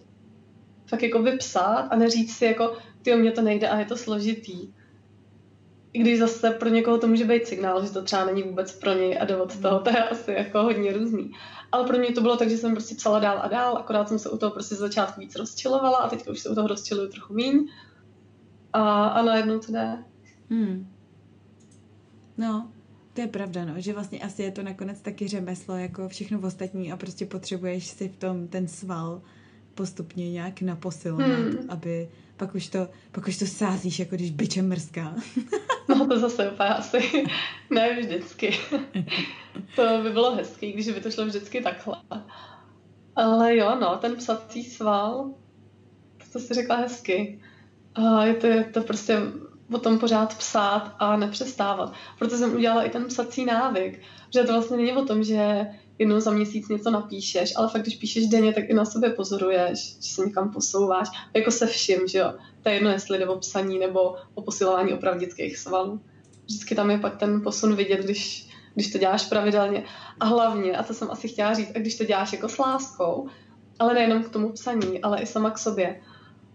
fakt 0.87 1.03
jako 1.03 1.23
vypsat 1.23 1.89
a 1.91 1.97
neříct 1.97 2.37
si 2.37 2.45
jako, 2.45 2.77
ty 3.03 3.16
mě 3.16 3.33
to 3.33 3.43
nejde 3.43 3.68
a 3.68 3.79
je 3.79 3.85
to 3.85 3.97
složitý. 3.97 4.68
I 5.93 5.99
když 5.99 6.18
zase 6.18 6.51
pro 6.51 6.68
někoho 6.68 6.99
to 6.99 7.07
může 7.07 7.25
být 7.25 7.47
signál, 7.47 7.85
že 7.85 7.93
to 7.93 8.03
třeba 8.03 8.25
není 8.25 8.43
vůbec 8.43 8.73
pro 8.73 8.93
něj 8.93 9.18
a 9.21 9.25
jde 9.25 9.37
od 9.37 9.57
toho, 9.61 9.81
to 9.81 9.91
je 9.91 10.09
asi 10.09 10.33
jako 10.33 10.62
hodně 10.62 10.93
různý. 10.93 11.33
Ale 11.73 11.87
pro 11.87 11.99
mě 11.99 12.12
to 12.12 12.21
bylo 12.21 12.37
tak, 12.37 12.51
že 12.51 12.59
jsem 12.59 12.73
prostě 12.73 12.95
psala 12.95 13.18
dál 13.18 13.39
a 13.43 13.49
dál, 13.49 13.77
akorát 13.77 14.09
jsem 14.09 14.18
se 14.18 14.31
u 14.31 14.39
toho 14.39 14.53
prostě 14.53 14.75
z 14.75 14.79
začátku 14.79 15.21
víc 15.21 15.37
rozčilovala 15.37 15.99
a 15.99 16.09
teď 16.09 16.29
už 16.29 16.41
se 16.41 16.49
u 16.49 16.55
toho 16.55 16.68
rozčiluju 16.68 17.09
trochu 17.09 17.35
míň. 17.35 17.68
A, 18.73 19.07
a 19.07 19.23
najednou 19.23 19.59
to 19.59 19.73
jde. 19.73 20.05
Hmm. 20.51 20.89
No, 22.41 22.70
to 23.14 23.20
je 23.20 23.26
pravda, 23.26 23.64
no, 23.64 23.74
že 23.76 23.93
vlastně 23.93 24.20
asi 24.20 24.43
je 24.43 24.51
to 24.51 24.62
nakonec 24.62 25.01
taky 25.01 25.28
řemeslo, 25.28 25.76
jako 25.76 26.09
všechno 26.09 26.41
ostatní 26.41 26.93
a 26.93 26.97
prostě 26.97 27.26
potřebuješ 27.26 27.86
si 27.86 28.09
v 28.09 28.16
tom 28.16 28.49
ten 28.49 28.68
sval 28.68 29.22
postupně 29.74 30.30
nějak 30.30 30.62
naposilovat, 30.62 31.26
hmm. 31.26 31.66
aby 31.68 32.09
pak 32.36 32.55
už 32.55 32.68
to, 32.68 32.88
pak 33.12 33.28
už 33.28 33.38
to 33.38 33.47
sázíš, 33.47 33.99
jako 33.99 34.16
když 34.16 34.30
byče 34.30 34.62
mrská. 34.62 35.14
no 35.88 36.07
to 36.07 36.18
zase 36.18 36.51
úplně 36.51 36.68
asi 36.68 37.24
ne 37.70 38.01
vždycky. 38.01 38.51
to 39.76 40.03
by 40.03 40.11
bylo 40.11 40.36
hezký, 40.36 40.72
když 40.72 40.88
by 40.88 41.01
to 41.01 41.11
šlo 41.11 41.26
vždycky 41.26 41.61
takhle. 41.61 41.97
Ale 43.16 43.57
jo, 43.57 43.76
no, 43.80 43.97
ten 43.97 44.16
psací 44.16 44.64
sval, 44.64 45.30
to 46.32 46.38
si 46.38 46.55
řekla 46.55 46.76
hezky. 46.76 47.41
A 47.95 48.24
je 48.24 48.34
to, 48.34 48.47
je 48.47 48.64
to 48.64 48.82
prostě 48.82 49.18
o 49.73 49.79
tom 49.79 49.99
pořád 49.99 50.39
psát 50.39 50.95
a 50.99 51.16
nepřestávat. 51.16 51.93
Proto 52.18 52.37
jsem 52.37 52.55
udělala 52.55 52.83
i 52.83 52.91
ten 52.91 53.07
psací 53.07 53.45
návyk, 53.45 54.01
že 54.35 54.45
to 54.45 54.53
vlastně 54.53 54.77
není 54.77 54.93
o 54.93 55.05
tom, 55.05 55.25
že 55.25 55.66
jednou 55.99 56.21
za 56.21 56.31
měsíc 56.31 56.68
něco 56.68 56.91
napíšeš, 56.91 57.53
ale 57.57 57.68
fakt, 57.68 57.83
když 57.83 57.97
píšeš 57.97 58.27
denně, 58.27 58.53
tak 58.53 58.64
i 58.68 58.75
na 58.75 58.85
sobě 58.85 59.11
pozoruješ, 59.11 59.97
že 60.01 60.14
se 60.14 60.27
někam 60.27 60.53
posouváš, 60.53 61.09
jako 61.35 61.51
se 61.51 61.66
vším, 61.66 62.09
že 62.09 62.18
jo. 62.18 62.35
To 62.62 62.68
je 62.68 62.75
jedno, 62.75 62.91
jestli 62.91 63.18
jde 63.18 63.27
o 63.29 63.39
psaní 63.39 63.79
nebo 63.79 64.16
o 64.35 64.43
posilování 64.43 64.93
opravdických 64.93 65.59
svalů. 65.59 66.01
Vždycky 66.45 66.75
tam 66.75 66.91
je 66.91 66.99
pak 66.99 67.16
ten 67.16 67.43
posun 67.43 67.77
vidět, 67.77 68.01
když, 68.01 68.49
když 68.75 68.93
to 68.93 68.99
děláš 68.99 69.27
pravidelně. 69.27 69.85
A 70.21 70.25
hlavně, 70.25 70.77
a 70.77 70.83
to 70.83 70.95
jsem 70.95 71.11
asi 71.11 71.29
chtěla 71.29 71.55
říct, 71.55 71.71
a 71.75 71.79
když 71.79 71.99
to 71.99 72.05
děláš 72.05 72.33
jako 72.33 72.49
s 72.49 72.59
láskou, 72.59 73.29
ale 73.79 73.95
nejenom 73.95 74.23
k 74.23 74.29
tomu 74.29 74.53
psaní, 74.53 75.03
ale 75.03 75.23
i 75.23 75.27
sama 75.27 75.51
k 75.51 75.59
sobě. 75.59 76.01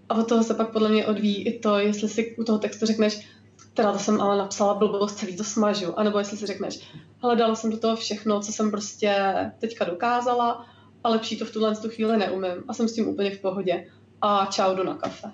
A 0.10 0.16
od 0.16 0.30
toho 0.30 0.44
se 0.44 0.54
pak 0.54 0.72
podle 0.72 0.90
mě 0.90 1.06
odvíjí 1.06 1.48
i 1.48 1.60
to, 1.60 1.78
jestli 1.78 2.10
si 2.10 2.36
u 2.36 2.44
toho 2.44 2.58
textu 2.58 2.86
řekneš, 2.86 3.28
teda 3.74 3.94
to 3.94 4.00
jsem 4.00 4.22
ale 4.22 4.38
napsala 4.38 4.74
blbost, 4.74 5.18
celý 5.18 5.38
to 5.38 5.44
smažu. 5.44 6.00
A 6.00 6.04
nebo 6.04 6.20
jestli 6.20 6.38
si 6.38 6.46
řekneš, 6.46 6.80
hele, 7.22 7.36
dala 7.36 7.56
jsem 7.56 7.72
do 7.72 7.78
toho 7.78 7.96
všechno, 7.96 8.40
co 8.40 8.52
jsem 8.52 8.72
prostě 8.72 9.34
teďka 9.60 9.86
dokázala, 9.86 10.66
a 11.06 11.10
lepší 11.10 11.38
to 11.38 11.46
v 11.46 11.52
tuhle 11.52 11.76
tu 11.76 11.90
chvíli 11.90 12.18
neumím. 12.18 12.64
A 12.68 12.74
jsem 12.74 12.88
s 12.88 12.94
tím 12.94 13.08
úplně 13.08 13.32
v 13.32 13.42
pohodě. 13.42 13.88
A 14.22 14.46
čau, 14.46 14.76
jdu 14.76 14.84
na 14.84 14.96
kafe. 14.96 15.32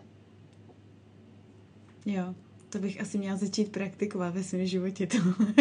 Jo, 2.06 2.36
to 2.70 2.80
bych 2.80 3.02
asi 3.02 3.18
měla 3.18 3.38
začít 3.38 3.72
praktikovat 3.72 4.34
ve 4.34 4.44
svém 4.44 4.66
životě. 4.66 5.08
To. 5.08 5.18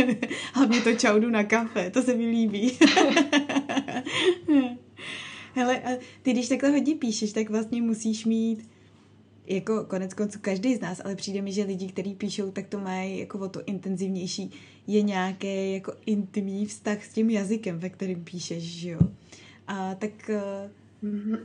Hlavně 0.55 0.81
to 0.81 0.95
čau, 0.95 1.19
jdu 1.19 1.31
na 1.31 1.45
kafe, 1.45 1.91
to 1.91 2.03
se 2.03 2.15
mi 2.15 2.27
líbí. 2.27 2.79
Hele, 5.55 5.81
a 5.81 5.89
ty 6.23 6.33
když 6.33 6.49
takhle 6.49 6.71
hodně 6.71 6.95
píšeš, 6.95 7.33
tak 7.33 7.51
vlastně 7.51 7.83
musíš 7.83 8.25
mít 8.25 8.71
jako 9.51 9.85
konec 9.85 10.15
konců 10.15 10.39
každý 10.41 10.77
z 10.77 10.81
nás, 10.81 11.01
ale 11.05 11.17
přijde 11.17 11.43
mi, 11.43 11.53
že 11.53 11.65
lidi, 11.65 11.89
kteří 11.89 12.15
píšou, 12.15 12.51
tak 12.51 12.67
to 12.67 12.81
mají 12.81 13.19
jako 13.19 13.39
o 13.39 13.49
to 13.49 13.65
intenzivnější, 13.65 14.51
je 14.87 15.03
nějaký 15.03 15.73
jako 15.73 15.93
intimní 16.07 16.67
vztah 16.67 17.05
s 17.05 17.09
tím 17.09 17.31
jazykem, 17.31 17.79
ve 17.79 17.89
kterým 17.91 18.25
píšeš, 18.25 18.63
že 18.63 18.91
jo. 18.91 19.01
A 19.67 19.95
tak 19.95 20.31
mm-hmm. 21.03 21.39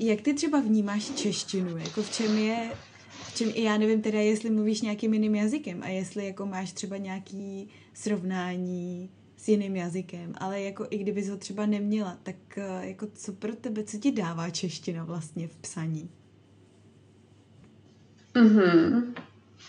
jak 0.00 0.20
ty 0.20 0.34
třeba 0.34 0.60
vnímáš 0.60 1.10
češtinu? 1.10 1.76
Jako 1.76 2.02
v 2.02 2.10
čem 2.10 2.38
je, 2.38 2.70
v 3.28 3.34
čem, 3.34 3.48
já 3.48 3.78
nevím 3.78 4.02
teda, 4.02 4.20
jestli 4.20 4.50
mluvíš 4.50 4.80
nějakým 4.80 5.14
jiným 5.14 5.34
jazykem 5.34 5.82
a 5.82 5.88
jestli 5.88 6.26
jako 6.26 6.46
máš 6.46 6.72
třeba 6.72 6.96
nějaký 6.96 7.68
srovnání 7.94 9.10
s 9.36 9.48
jiným 9.48 9.76
jazykem, 9.76 10.34
ale 10.38 10.60
jako 10.60 10.86
i 10.90 10.98
kdybys 10.98 11.28
ho 11.28 11.36
třeba 11.36 11.66
neměla, 11.66 12.18
tak 12.22 12.36
eh, 12.58 12.88
jako 12.88 13.06
co 13.14 13.32
pro 13.32 13.56
tebe, 13.56 13.84
co 13.84 13.98
ti 13.98 14.12
dává 14.12 14.50
čeština 14.50 15.04
vlastně 15.04 15.48
v 15.48 15.56
psaní? 15.56 16.10
Mm-hmm. 18.34 19.14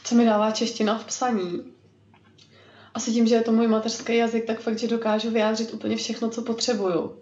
Co 0.03 0.15
mi 0.15 0.25
dává 0.25 0.51
čeština 0.51 0.97
v 0.97 1.05
psaní? 1.05 1.63
Asi 2.93 3.11
tím, 3.11 3.27
že 3.27 3.35
je 3.35 3.41
to 3.41 3.51
můj 3.51 3.67
mateřský 3.67 4.17
jazyk, 4.17 4.45
tak 4.45 4.59
fakt, 4.59 4.79
že 4.79 4.87
dokážu 4.87 5.29
vyjádřit 5.29 5.73
úplně 5.73 5.95
všechno, 5.95 6.29
co 6.29 6.41
potřebuju. 6.41 7.15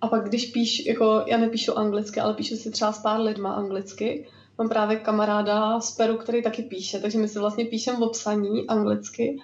A 0.00 0.08
pak 0.08 0.28
když 0.28 0.46
píš, 0.46 0.86
jako 0.86 1.24
já 1.26 1.38
nepíšu 1.38 1.78
anglicky, 1.78 2.20
ale 2.20 2.34
píšu 2.34 2.56
si 2.56 2.70
třeba 2.70 2.92
s 2.92 2.98
pár 2.98 3.20
lidma 3.20 3.54
anglicky, 3.54 4.28
mám 4.58 4.68
právě 4.68 4.96
kamaráda 4.96 5.80
z 5.80 5.96
Peru, 5.96 6.16
který 6.16 6.42
taky 6.42 6.62
píše, 6.62 7.00
takže 7.00 7.18
my 7.18 7.28
si 7.28 7.38
vlastně 7.38 7.64
píšeme 7.64 7.98
v 7.98 8.10
psaní 8.10 8.66
anglicky 8.66 9.40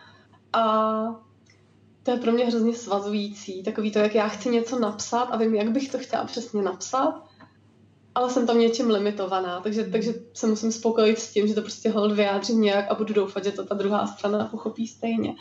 a 0.53 1.05
to 2.03 2.11
je 2.11 2.17
pro 2.17 2.33
mě 2.33 2.45
hrozně 2.45 2.75
svazující, 2.75 3.63
takový 3.63 3.91
to, 3.91 3.99
jak 3.99 4.15
já 4.15 4.29
chci 4.29 4.49
něco 4.49 4.79
napsat 4.79 5.23
a 5.23 5.37
vím, 5.37 5.55
jak 5.55 5.71
bych 5.71 5.93
to 5.93 5.99
chtěla 5.99 6.25
přesně 6.25 6.63
napsat 6.63 7.23
ale 8.15 8.31
jsem 8.31 8.47
tam 8.47 8.59
něčím 8.59 8.91
limitovaná, 8.91 9.61
takže, 9.61 9.85
takže 9.85 10.15
se 10.35 10.47
musím 10.47 10.73
spokojit 10.73 11.19
s 11.19 11.33
tím, 11.33 11.47
že 11.47 11.55
to 11.55 11.61
prostě 11.61 11.91
hold 11.91 12.13
vyjádřím 12.13 12.61
nějak 12.61 12.91
a 12.91 12.95
budu 12.95 13.15
doufat, 13.15 13.45
že 13.45 13.53
to 13.53 13.65
ta 13.65 13.75
druhá 13.75 14.07
strana 14.07 14.47
pochopí 14.47 14.87
stejně. 14.87 15.35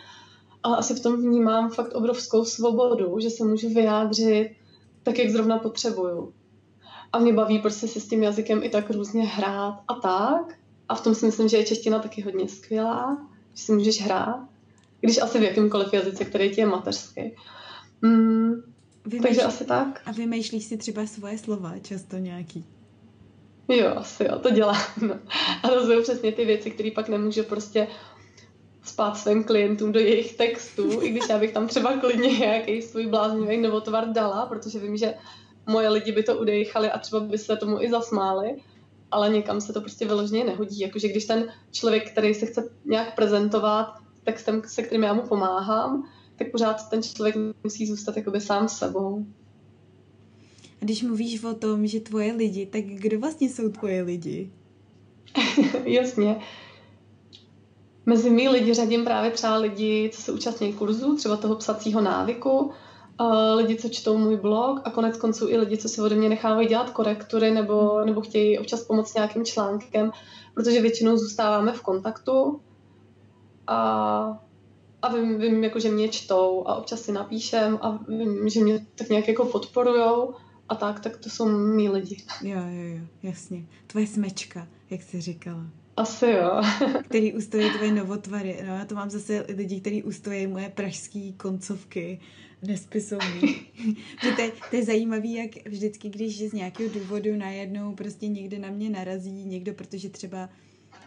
Ale 0.64 0.78
asi 0.78 0.94
v 0.94 1.04
tom 1.04 1.22
vnímám 1.22 1.70
fakt 1.70 1.94
obrovskou 1.94 2.46
svobodu, 2.46 3.20
že 3.20 3.30
se 3.30 3.44
můžu 3.44 3.70
vyjádřit 3.70 4.52
tak, 5.04 5.20
jak 5.20 5.30
zrovna 5.30 5.58
potřebuju. 5.58 6.34
A 7.14 7.20
mě 7.20 7.34
baví 7.34 7.60
prostě 7.60 7.88
si 7.88 8.02
s 8.02 8.08
tím 8.08 8.24
jazykem 8.24 8.64
i 8.64 8.70
tak 8.70 8.92
různě 8.92 9.24
hrát 9.24 9.80
a 9.88 9.94
tak. 9.94 10.58
A 10.90 10.96
v 10.96 11.04
tom 11.04 11.16
si 11.16 11.26
myslím, 11.26 11.48
že 11.48 11.58
je 11.58 11.66
čeština 11.66 12.00
taky 12.00 12.22
hodně 12.22 12.48
skvělá, 12.48 13.28
že 13.54 13.64
si 13.64 13.72
můžeš 13.72 14.02
hrát, 14.02 14.40
když 15.00 15.22
asi 15.22 15.40
v 15.40 15.44
jakýmkoliv 15.44 15.94
jazyce, 15.94 16.26
který 16.26 16.56
ti 16.56 16.62
je 16.62 16.68
mateřský. 16.68 17.36
Mm, 18.02 18.71
Vymýšlí... 19.06 19.28
Takže 19.28 19.42
asi 19.42 19.66
tak. 19.66 20.02
A 20.06 20.12
vymýšlíš 20.12 20.64
si 20.64 20.78
třeba 20.78 21.06
svoje 21.06 21.38
slova 21.38 21.74
často 21.82 22.18
nějaký? 22.18 22.66
Jo, 23.68 23.94
asi 23.96 24.24
jo, 24.24 24.40
to 24.40 24.50
dělám. 24.50 24.82
No. 25.08 25.16
A 25.64 25.68
to 25.68 25.86
jsou 25.86 26.02
přesně 26.02 26.32
ty 26.32 26.46
věci, 26.46 26.72
které 26.72 26.90
pak 26.96 27.10
nemůžu 27.10 27.44
prostě 27.44 27.88
spát 28.84 29.18
svým 29.18 29.44
klientům 29.44 29.92
do 29.92 30.00
jejich 30.00 30.38
textů, 30.38 31.02
i 31.02 31.10
když 31.10 31.24
já 31.30 31.40
bych 31.40 31.52
tam 31.52 31.68
třeba 31.68 31.98
klidně 31.98 32.28
nějaký 32.28 32.82
svůj 32.82 33.08
bláznivý 33.08 33.58
novotvar 33.58 34.08
dala, 34.08 34.46
protože 34.46 34.80
vím, 34.80 34.98
že 34.98 35.14
moje 35.66 35.90
lidi 35.90 36.12
by 36.12 36.24
to 36.24 36.38
udejchali 36.38 36.92
a 36.92 37.00
třeba 37.00 37.20
by 37.20 37.38
se 37.38 37.58
tomu 37.58 37.82
i 37.82 37.90
zasmáli, 37.90 38.56
ale 39.12 39.30
někam 39.30 39.62
se 39.62 39.74
to 39.74 39.82
prostě 39.82 40.06
vyloženě 40.06 40.44
nehodí. 40.44 40.80
Jakože 40.80 41.08
když 41.08 41.26
ten 41.26 41.54
člověk, 41.72 42.12
který 42.12 42.34
se 42.34 42.46
chce 42.46 42.70
nějak 42.86 43.16
prezentovat 43.16 43.94
textem, 44.24 44.62
se 44.66 44.84
kterým 44.84 45.04
já 45.04 45.14
mu 45.14 45.22
pomáhám, 45.22 46.08
tak 46.44 46.52
pořád 46.52 46.90
ten 46.90 47.04
člověk 47.04 47.36
musí 47.64 47.88
zůstat 47.88 48.18
jakoby 48.18 48.42
sám 48.42 48.70
sebou. 48.70 49.26
A 50.82 50.86
když 50.86 51.04
mluvíš 51.04 51.44
o 51.44 51.54
tom, 51.54 51.88
že 51.88 52.00
tvoje 52.00 52.34
lidi, 52.34 52.66
tak 52.66 52.84
kdo 52.84 53.20
vlastně 53.20 53.50
jsou 53.50 53.70
tvoje 53.70 54.02
lidi? 54.02 54.52
Jasně. 55.84 56.40
Mezi 58.06 58.30
mý 58.30 58.50
lidi 58.50 58.74
řadím 58.74 59.04
právě 59.04 59.32
třeba 59.32 59.58
lidi, 59.58 60.10
co 60.14 60.22
se 60.22 60.32
účastní 60.32 60.74
kurzu, 60.74 61.16
třeba 61.16 61.38
toho 61.38 61.56
psacího 61.56 62.02
návyku, 62.02 62.72
lidi, 63.56 63.76
co 63.76 63.90
čtou 63.90 64.18
můj 64.18 64.38
blog 64.38 64.82
a 64.84 64.92
konec 64.92 65.18
konců 65.18 65.50
i 65.50 65.58
lidi, 65.58 65.78
co 65.78 65.90
si 65.90 66.02
ode 66.02 66.16
mě 66.16 66.30
nechávají 66.30 66.68
dělat 66.68 66.90
korektury 66.90 67.52
nebo, 67.52 68.02
nebo 68.06 68.22
chtějí 68.22 68.60
občas 68.60 68.84
pomoct 68.84 69.16
nějakým 69.16 69.46
článkem, 69.46 70.12
protože 70.54 70.82
většinou 70.82 71.18
zůstáváme 71.18 71.72
v 71.72 71.82
kontaktu 71.82 72.62
a 73.68 74.44
a 75.02 75.14
vím, 75.14 75.40
vím 75.40 75.64
jako, 75.64 75.80
že 75.80 75.90
mě 75.90 76.10
čtou 76.10 76.68
a 76.68 76.76
občas 76.76 77.02
si 77.02 77.12
napíšem 77.12 77.80
a 77.82 78.00
vím, 78.08 78.50
že 78.50 78.60
mě 78.60 78.86
tak 78.96 79.10
nějak 79.10 79.28
jako 79.28 79.46
podporujou 79.46 80.34
a 80.70 80.76
tak, 80.76 81.00
tak 81.00 81.18
to 81.18 81.30
jsou 81.30 81.50
mý 81.50 81.90
lidi. 81.90 82.24
Jo, 82.44 82.60
jo, 82.70 82.98
jo, 82.98 83.02
jasně. 83.24 83.66
Tvoje 83.88 84.08
smečka, 84.08 84.68
jak 84.90 85.02
jsi 85.02 85.22
říkala. 85.22 85.66
Asi 85.98 86.26
jo. 86.26 86.62
který 87.04 87.34
ustojí 87.34 87.72
tvoje 87.72 87.92
novotvary. 87.92 88.64
No, 88.68 88.76
já 88.76 88.86
to 88.86 88.96
mám 88.96 89.10
zase 89.10 89.46
lidi, 89.50 89.82
kteří 89.82 90.04
ustojí 90.04 90.48
moje 90.48 90.70
pražské 90.70 91.32
koncovky 91.38 92.20
nespisovný. 92.62 93.42
že 94.24 94.32
to, 94.36 94.42
je, 94.42 94.52
to 94.70 94.76
je 94.76 94.84
zajímavý, 94.84 95.34
jak 95.34 95.68
vždycky, 95.68 96.10
když 96.10 96.50
z 96.50 96.54
nějakého 96.54 96.90
důvodu 96.94 97.36
najednou 97.36 97.96
prostě 97.96 98.28
někde 98.28 98.60
na 98.60 98.70
mě 98.70 98.90
narazí 98.90 99.46
někdo, 99.46 99.74
protože 99.74 100.10
třeba 100.10 100.50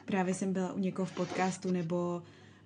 právě 0.04 0.34
jsem 0.34 0.52
byla 0.52 0.72
u 0.72 0.78
někoho 0.78 1.06
v 1.06 1.12
podcastu 1.12 1.72
nebo 1.72 2.22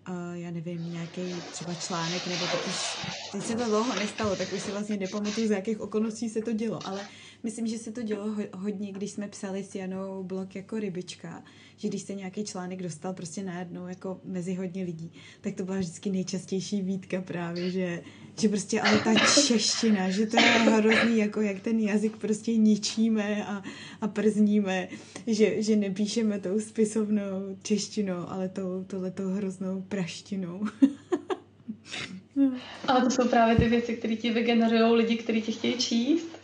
uh, 0.09 0.15
já 0.35 0.51
nevím, 0.51 0.93
nějaký 0.93 1.35
třeba 1.53 1.75
článek, 1.75 2.27
nebo 2.27 2.45
tak 2.45 2.67
už, 2.67 3.07
teď 3.33 3.43
se 3.43 3.57
to 3.57 3.65
dlouho 3.65 3.95
nestalo, 3.95 4.37
tak 4.37 4.53
už 4.53 4.63
si 4.63 4.71
vlastně 4.71 4.97
nepamatuju, 4.97 5.49
z 5.49 5.51
jakých 5.51 5.81
okolností 5.81 6.29
se 6.29 6.41
to 6.41 6.53
dělo, 6.53 6.79
ale 6.85 7.01
myslím, 7.43 7.67
že 7.67 7.79
se 7.79 7.93
to 7.93 8.03
dělo 8.03 8.37
hodně, 8.55 8.93
když 8.93 9.11
jsme 9.11 9.29
psali 9.29 9.65
s 9.65 9.75
Janou 9.75 10.25
blog 10.25 10.55
jako 10.55 10.79
rybička, 10.79 11.43
že 11.77 11.89
když 11.89 12.03
se 12.03 12.15
nějaký 12.15 12.45
článek 12.45 12.83
dostal 12.83 13.15
prostě 13.15 13.43
najednou 13.43 13.87
jako 13.87 14.21
mezi 14.25 14.55
hodně 14.55 14.85
lidí, 14.85 15.13
tak 15.41 15.55
to 15.55 15.65
byla 15.65 15.79
vždycky 15.79 16.11
nejčastější 16.11 16.83
výtka 16.83 17.23
právě, 17.23 17.71
že, 17.71 18.03
že 18.41 18.49
prostě 18.49 18.81
ale 18.81 18.99
ta 18.99 19.15
čeština, 19.47 20.11
že 20.11 20.27
to 20.27 20.37
je 20.37 20.43
hrozný, 20.43 21.19
jako 21.19 21.41
jak 21.41 21.61
ten 21.61 21.81
jazyk 21.81 22.17
prostě 22.17 22.57
ničíme 22.57 23.47
a, 23.47 23.63
a 24.01 24.09
przníme, 24.09 24.89
že, 25.27 25.63
že 25.63 25.77
nepíšeme 25.77 26.39
tou 26.39 26.61
spisovnou 26.61 27.57
češtinou, 27.63 28.29
ale 28.29 28.49
tou, 28.49 28.85
tohletou 28.87 29.29
hroznou 29.29 29.83
praštinou. 29.89 30.61
Ale 32.89 33.05
to 33.05 33.11
jsou 33.11 33.29
právě 33.29 33.57
ty 33.57 33.69
věci, 33.69 33.97
které 33.97 34.17
ti 34.17 34.31
vygenerují 34.31 34.95
lidi, 34.95 35.17
kteří 35.17 35.43
ti 35.43 35.53
chtějí 35.53 35.79
číst. 35.79 36.39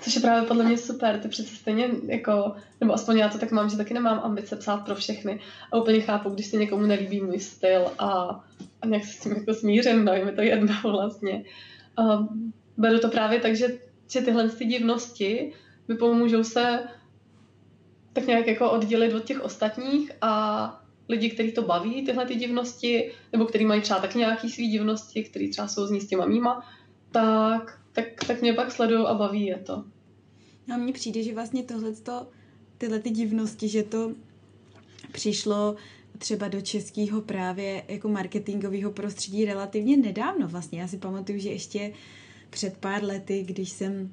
Což 0.00 0.14
je 0.14 0.20
právě 0.20 0.48
podle 0.48 0.64
mě 0.64 0.78
super, 0.78 1.18
ty 1.18 1.28
přece 1.28 1.56
stejně 1.56 1.90
jako, 2.06 2.52
nebo 2.80 2.92
aspoň 2.92 3.18
já 3.18 3.28
to 3.28 3.38
tak 3.38 3.52
mám, 3.52 3.70
že 3.70 3.76
taky 3.76 3.94
nemám 3.94 4.20
ambice 4.22 4.56
psát 4.56 4.76
pro 4.76 4.94
všechny 4.94 5.40
a 5.72 5.76
úplně 5.76 6.00
chápu, 6.00 6.30
když 6.30 6.46
se 6.46 6.56
někomu 6.56 6.86
nelíbí 6.86 7.20
můj 7.20 7.40
styl 7.40 7.90
a, 7.98 8.40
a 8.82 8.86
nějak 8.86 9.04
se 9.04 9.12
s 9.12 9.20
tím 9.20 9.32
jako 9.32 9.54
smířím, 9.54 10.04
no, 10.04 10.12
je 10.12 10.24
mi 10.24 10.32
to 10.32 10.42
jedno 10.42 10.74
vlastně. 10.82 11.44
Um, 11.98 12.52
beru 12.76 12.98
to 12.98 13.08
právě 13.08 13.40
tak, 13.40 13.56
že, 13.56 13.78
že 14.10 14.20
tyhle 14.20 14.48
ty 14.48 14.64
divnosti 14.64 15.52
mi 15.88 15.94
pomůžou 15.94 16.44
se 16.44 16.84
tak 18.12 18.26
nějak 18.26 18.46
jako 18.46 18.70
oddělit 18.70 19.14
od 19.14 19.24
těch 19.24 19.40
ostatních 19.40 20.12
a 20.20 20.84
lidi, 21.08 21.30
kteří 21.30 21.52
to 21.52 21.62
baví, 21.62 22.04
tyhle 22.04 22.26
ty 22.26 22.34
divnosti, 22.34 23.12
nebo 23.32 23.44
kteří 23.44 23.64
mají 23.64 23.80
třeba 23.80 24.00
tak 24.00 24.14
nějaký 24.14 24.50
svý 24.50 24.70
divnosti, 24.70 25.24
který 25.24 25.50
třeba 25.50 25.68
jsou 25.68 25.86
z 25.86 26.00
s 26.00 26.06
těma 26.06 26.26
mýma, 26.26 26.66
tak, 27.10 27.80
tak, 27.92 28.04
tak 28.26 28.40
mě 28.40 28.52
pak 28.52 28.72
sledují 28.72 29.06
a 29.06 29.14
baví 29.14 29.46
je 29.46 29.58
to. 29.58 29.84
A 30.74 30.76
mně 30.76 30.92
přijde, 30.92 31.22
že 31.22 31.34
vlastně 31.34 31.62
tohle, 31.62 31.92
tyhle 32.78 32.98
ty 32.98 33.10
divnosti, 33.10 33.68
že 33.68 33.82
to 33.82 34.12
přišlo 35.12 35.76
třeba 36.18 36.48
do 36.48 36.60
českého 36.60 37.20
právě 37.20 37.82
jako 37.88 38.08
marketingového 38.08 38.92
prostředí 38.92 39.44
relativně 39.44 39.96
nedávno 39.96 40.48
vlastně. 40.48 40.80
Já 40.80 40.88
si 40.88 40.98
pamatuju, 40.98 41.38
že 41.38 41.50
ještě 41.50 41.92
před 42.50 42.76
pár 42.76 43.04
lety, 43.04 43.42
když 43.42 43.70
jsem 43.70 44.12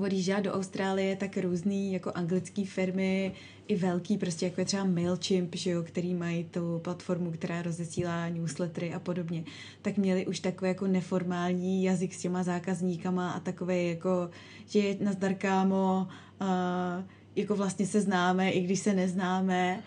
odjížděla 0.00 0.40
do 0.40 0.52
Austrálie, 0.52 1.16
tak 1.16 1.36
různý 1.36 1.92
jako 1.92 2.12
anglické 2.14 2.64
firmy, 2.64 3.32
i 3.68 3.76
velký, 3.76 4.18
prostě 4.18 4.46
jako 4.46 4.60
je 4.60 4.64
třeba 4.64 4.84
MailChimp, 4.84 5.54
že 5.54 5.70
jo, 5.70 5.82
který 5.82 6.14
mají 6.14 6.44
tu 6.44 6.78
platformu, 6.78 7.30
která 7.30 7.62
rozesílá 7.62 8.28
newslettery 8.28 8.94
a 8.94 8.98
podobně, 8.98 9.44
tak 9.82 9.96
měli 9.96 10.26
už 10.26 10.40
takový 10.40 10.68
jako 10.68 10.86
neformální 10.86 11.84
jazyk 11.84 12.14
s 12.14 12.18
těma 12.18 12.42
zákazníkama 12.42 13.30
a 13.30 13.40
takový 13.40 13.88
jako, 13.88 14.30
že 14.66 14.96
nazdar 15.00 15.34
kámo, 15.34 16.08
a 16.40 17.04
jako 17.36 17.56
vlastně 17.56 17.86
se 17.86 18.00
známe, 18.00 18.50
i 18.50 18.60
když 18.60 18.80
se 18.80 18.94
neznáme 18.94 19.82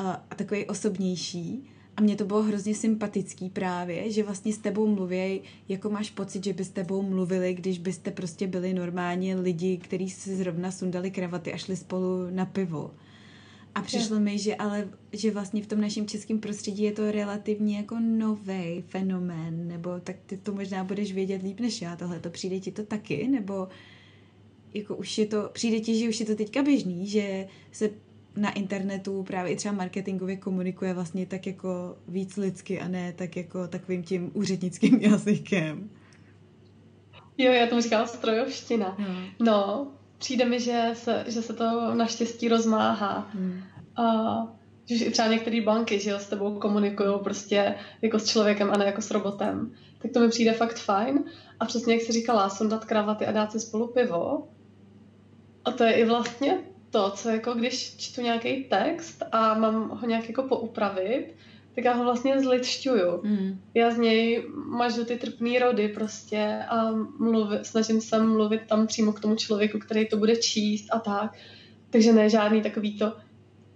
a, 0.00 0.24
a 0.30 0.34
takový 0.34 0.66
osobnější. 0.66 1.70
A 1.96 2.02
mně 2.02 2.16
to 2.16 2.24
bylo 2.24 2.42
hrozně 2.42 2.74
sympatický 2.74 3.50
právě, 3.50 4.10
že 4.10 4.22
vlastně 4.22 4.52
s 4.52 4.58
tebou 4.58 4.86
mluví, 4.86 5.40
jako 5.68 5.90
máš 5.90 6.10
pocit, 6.10 6.44
že 6.44 6.52
by 6.52 6.64
s 6.64 6.70
tebou 6.70 7.02
mluvili, 7.02 7.54
když 7.54 7.78
byste 7.78 8.10
prostě 8.10 8.46
byli 8.46 8.74
normálně 8.74 9.36
lidi, 9.36 9.76
kteří 9.76 10.10
si 10.10 10.36
zrovna 10.36 10.70
sundali 10.70 11.10
kravaty 11.10 11.52
a 11.52 11.56
šli 11.56 11.76
spolu 11.76 12.30
na 12.30 12.46
pivo. 12.46 12.90
A 13.74 13.82
přišlo 13.82 14.20
mi, 14.20 14.38
že 14.38 14.56
ale, 14.56 14.88
že 15.12 15.30
vlastně 15.30 15.62
v 15.62 15.66
tom 15.66 15.80
našem 15.80 16.06
českém 16.06 16.38
prostředí 16.38 16.82
je 16.82 16.92
to 16.92 17.10
relativně 17.10 17.76
jako 17.76 17.96
nový 18.00 18.84
fenomén, 18.86 19.68
nebo 19.68 20.00
tak 20.00 20.16
ty 20.26 20.36
to 20.36 20.52
možná 20.52 20.84
budeš 20.84 21.12
vědět 21.12 21.42
líp 21.42 21.60
než 21.60 21.82
já 21.82 21.96
tohle. 21.96 22.20
To 22.20 22.30
přijde 22.30 22.60
ti 22.60 22.72
to 22.72 22.82
taky, 22.82 23.28
nebo 23.28 23.68
jako 24.74 24.96
už 24.96 25.18
je 25.18 25.26
to, 25.26 25.50
přijde 25.52 25.80
ti, 25.80 25.98
že 25.98 26.08
už 26.08 26.20
je 26.20 26.26
to 26.26 26.34
teďka 26.34 26.62
běžný, 26.62 27.06
že 27.06 27.46
se 27.72 27.90
na 28.40 28.52
internetu 28.52 29.22
právě 29.22 29.52
i 29.52 29.56
třeba 29.56 29.74
marketingově 29.74 30.36
komunikuje 30.36 30.94
vlastně 30.94 31.26
tak 31.26 31.46
jako 31.46 31.96
víc 32.08 32.36
lidsky 32.36 32.80
a 32.80 32.88
ne 32.88 33.12
tak 33.12 33.36
jako 33.36 33.68
takovým 33.68 34.02
tím 34.02 34.30
úřednickým 34.34 34.94
jazykem. 35.00 35.90
Jo, 37.38 37.52
já 37.52 37.66
tomu 37.66 37.80
říkala 37.80 38.06
strojovština. 38.06 38.96
Hmm. 38.98 39.24
No, 39.40 39.88
přijde 40.18 40.44
mi, 40.44 40.60
že 40.60 40.90
se, 40.94 41.24
že 41.28 41.42
se 41.42 41.52
to 41.52 41.94
naštěstí 41.94 42.48
rozmáhá. 42.48 43.30
Hmm. 43.34 43.62
A 43.96 44.04
že 44.86 45.10
třeba 45.10 45.28
některé 45.28 45.60
banky, 45.60 46.00
že 46.00 46.10
jo, 46.10 46.18
s 46.18 46.28
tebou 46.28 46.58
komunikují 46.58 47.20
prostě 47.24 47.74
jako 48.02 48.18
s 48.18 48.26
člověkem 48.26 48.70
a 48.70 48.78
ne 48.78 48.84
jako 48.84 49.02
s 49.02 49.10
robotem. 49.10 49.72
Tak 49.98 50.10
to 50.10 50.20
mi 50.20 50.28
přijde 50.28 50.52
fakt 50.52 50.78
fajn. 50.78 51.24
A 51.60 51.64
přesně 51.64 51.94
jak 51.94 52.02
jsi 52.02 52.12
říkala, 52.12 52.48
sundat 52.48 52.84
kravaty 52.84 53.26
a 53.26 53.32
dát 53.32 53.52
si 53.52 53.60
spolu 53.60 53.86
pivo. 53.86 54.48
A 55.64 55.70
to 55.70 55.84
je 55.84 55.92
i 55.92 56.04
vlastně 56.04 56.58
to, 56.90 57.10
co 57.10 57.28
jako 57.28 57.54
když 57.54 57.96
čtu 57.96 58.20
nějaký 58.20 58.64
text 58.64 59.22
a 59.32 59.54
mám 59.54 59.88
ho 59.88 60.08
nějak 60.08 60.28
jako 60.28 60.42
poupravit, 60.42 61.34
tak 61.74 61.84
já 61.84 61.92
ho 61.92 62.04
vlastně 62.04 62.40
zlidšťuju. 62.40 63.20
Mm. 63.22 63.60
Já 63.74 63.90
z 63.90 63.98
něj 63.98 64.44
mažu 64.54 65.04
ty 65.04 65.16
trpný 65.16 65.58
rody 65.58 65.88
prostě 65.88 66.58
a 66.68 66.90
mluvi, 67.18 67.58
snažím 67.62 68.00
se 68.00 68.22
mluvit 68.22 68.60
tam 68.68 68.86
přímo 68.86 69.12
k 69.12 69.20
tomu 69.20 69.36
člověku, 69.36 69.78
který 69.78 70.08
to 70.08 70.16
bude 70.16 70.36
číst 70.36 70.86
a 70.90 70.98
tak. 70.98 71.36
Takže 71.90 72.12
ne 72.12 72.30
žádný 72.30 72.62
takový 72.62 72.98
to 72.98 73.16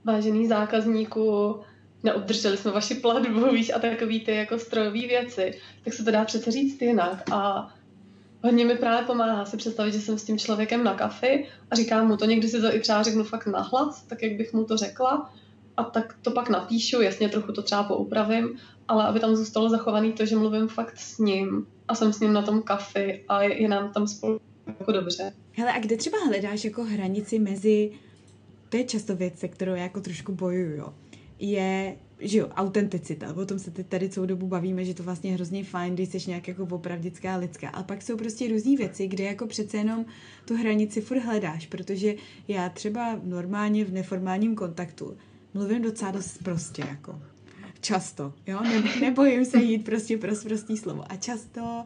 vážený 0.04 0.46
zákazníku, 0.46 1.60
neobdrželi 2.02 2.56
jsme 2.56 2.70
vaši 2.70 2.94
platbu, 2.94 3.50
víš, 3.52 3.72
a 3.74 3.78
takový 3.78 4.20
ty 4.20 4.34
jako 4.34 4.58
strojové 4.58 5.00
věci, 5.00 5.60
tak 5.84 5.94
se 5.94 6.04
to 6.04 6.10
dá 6.10 6.24
přece 6.24 6.50
říct 6.50 6.82
jinak. 6.82 7.30
A 7.32 7.70
hodně 8.45 8.64
mi 8.64 8.76
právě 8.76 9.07
pomáhá 9.07 9.45
si 9.45 9.57
představit, 9.57 9.92
že 9.92 10.01
jsem 10.01 10.18
s 10.18 10.24
tím 10.24 10.38
člověkem 10.38 10.84
na 10.84 10.95
kafi 10.95 11.47
a 11.70 11.76
říkám 11.76 12.09
mu 12.09 12.16
to, 12.16 12.24
někdy 12.24 12.49
si 12.49 12.61
to 12.61 12.74
i 12.74 12.80
třeba 12.80 13.03
řeknu 13.03 13.24
fakt 13.24 13.47
nahlas, 13.47 14.03
tak 14.03 14.22
jak 14.22 14.32
bych 14.32 14.53
mu 14.53 14.64
to 14.64 14.76
řekla 14.76 15.32
a 15.76 15.84
tak 15.84 16.16
to 16.22 16.30
pak 16.30 16.49
napíšu, 16.49 17.03
jasně 17.03 17.28
trochu 17.28 17.53
to 17.53 17.62
třeba 17.62 17.82
poupravím, 17.82 18.59
ale 18.88 19.05
aby 19.05 19.20
tam 19.20 19.36
zůstalo 19.36 19.70
zachovaný 19.70 20.12
to, 20.12 20.26
že 20.26 20.36
mluvím 20.36 20.68
fakt 20.68 20.99
s 20.99 21.18
ním 21.18 21.66
a 21.88 21.95
jsem 21.95 22.12
s 22.12 22.20
ním 22.20 22.32
na 22.32 22.42
tom 22.42 22.62
kafi 22.62 23.24
a 23.28 23.42
je, 23.42 23.62
je 23.62 23.68
nám 23.68 23.92
tam 23.92 24.07
spolu 24.07 24.40
jako 24.66 24.92
dobře. 24.92 25.32
Hele, 25.53 25.72
a 25.72 25.80
kde 25.80 25.97
třeba 25.97 26.18
hledáš 26.26 26.64
jako 26.64 26.84
hranici 26.84 27.38
mezi, 27.38 27.90
to 28.68 28.76
je 28.76 28.84
často 28.84 29.16
věc, 29.16 29.38
se 29.38 29.49
kterou 29.49 29.72
já 29.72 29.82
jako 29.82 30.01
trošku 30.01 30.32
bojuju, 30.32 30.76
jo, 30.76 30.95
je 31.38 31.97
že 32.25 32.39
jo, 32.39 32.49
autenticita, 32.49 33.37
o 33.37 33.47
tom 33.47 33.59
se 33.59 33.70
teď 33.70 33.87
tady 33.87 34.09
celou 34.09 34.27
dobu 34.27 34.47
bavíme, 34.47 34.85
že 34.85 34.95
to 34.95 35.03
vlastně 35.03 35.31
je 35.31 35.35
hrozně 35.35 35.64
fajn, 35.64 35.95
když 35.95 36.09
jsi 36.09 36.18
nějak 36.27 36.49
jako 36.49 36.68
opravdická 36.70 37.37
lidská, 37.37 37.68
ale 37.68 37.85
pak 37.85 38.03
jsou 38.03 38.16
prostě 38.16 38.49
různé 38.49 38.77
věci, 38.77 39.09
kde 39.09 39.25
jako 39.25 39.47
přece 39.47 39.77
jenom 39.77 40.05
tu 40.45 40.57
hranici 40.57 41.01
furt 41.01 41.18
hledáš, 41.18 41.66
protože 41.66 42.14
já 42.49 42.68
třeba 42.68 43.20
normálně 43.22 43.85
v 43.85 43.93
neformálním 43.93 44.55
kontaktu 44.55 45.16
mluvím 45.55 45.83
docela 45.83 46.11
dost 46.11 46.39
prostě, 46.43 46.83
jako. 46.83 47.22
Často, 47.81 48.33
jo, 48.47 48.61
ne, 48.62 48.83
nebojím 49.01 49.45
se 49.45 49.59
jít 49.59 49.85
prostě 49.85 50.18
pro 50.18 50.33
prostý 50.45 50.77
slovo. 50.77 51.05
A 51.09 51.16
často 51.16 51.85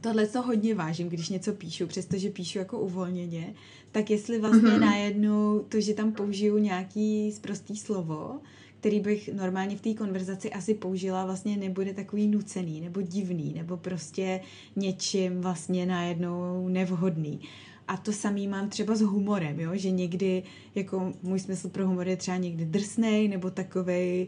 tohle 0.00 0.26
co 0.26 0.42
hodně 0.42 0.74
vážím, 0.74 1.08
když 1.08 1.28
něco 1.28 1.52
píšu, 1.52 1.86
přestože 1.86 2.30
píšu 2.30 2.58
jako 2.58 2.78
uvolněně, 2.78 3.54
tak 3.92 4.10
jestli 4.10 4.38
vlastně 4.40 4.70
mm-hmm. 4.70 4.80
najednou 4.80 5.58
to, 5.68 5.80
že 5.80 5.94
tam 5.94 6.12
použiju 6.12 6.58
nějaký 6.58 7.32
sprostý 7.32 7.76
slovo, 7.76 8.40
který 8.84 9.00
bych 9.00 9.28
normálně 9.32 9.76
v 9.76 9.80
té 9.80 9.94
konverzaci 9.94 10.50
asi 10.50 10.74
použila, 10.74 11.24
vlastně 11.24 11.56
nebude 11.56 11.94
takový 11.94 12.28
nucený, 12.28 12.80
nebo 12.80 13.02
divný, 13.02 13.54
nebo 13.54 13.76
prostě 13.76 14.40
něčím 14.76 15.40
vlastně 15.40 15.86
najednou 15.86 16.68
nevhodný. 16.68 17.40
A 17.88 17.96
to 17.96 18.12
samý 18.12 18.48
mám 18.48 18.68
třeba 18.68 18.94
s 18.94 19.00
humorem, 19.00 19.60
jo? 19.60 19.70
že 19.74 19.90
někdy, 19.90 20.42
jako 20.74 21.12
můj 21.22 21.38
smysl 21.38 21.68
pro 21.68 21.86
humor 21.86 22.08
je 22.08 22.16
třeba 22.16 22.36
někdy 22.36 22.64
drsnej, 22.64 23.28
nebo 23.28 23.50
takovej, 23.50 24.26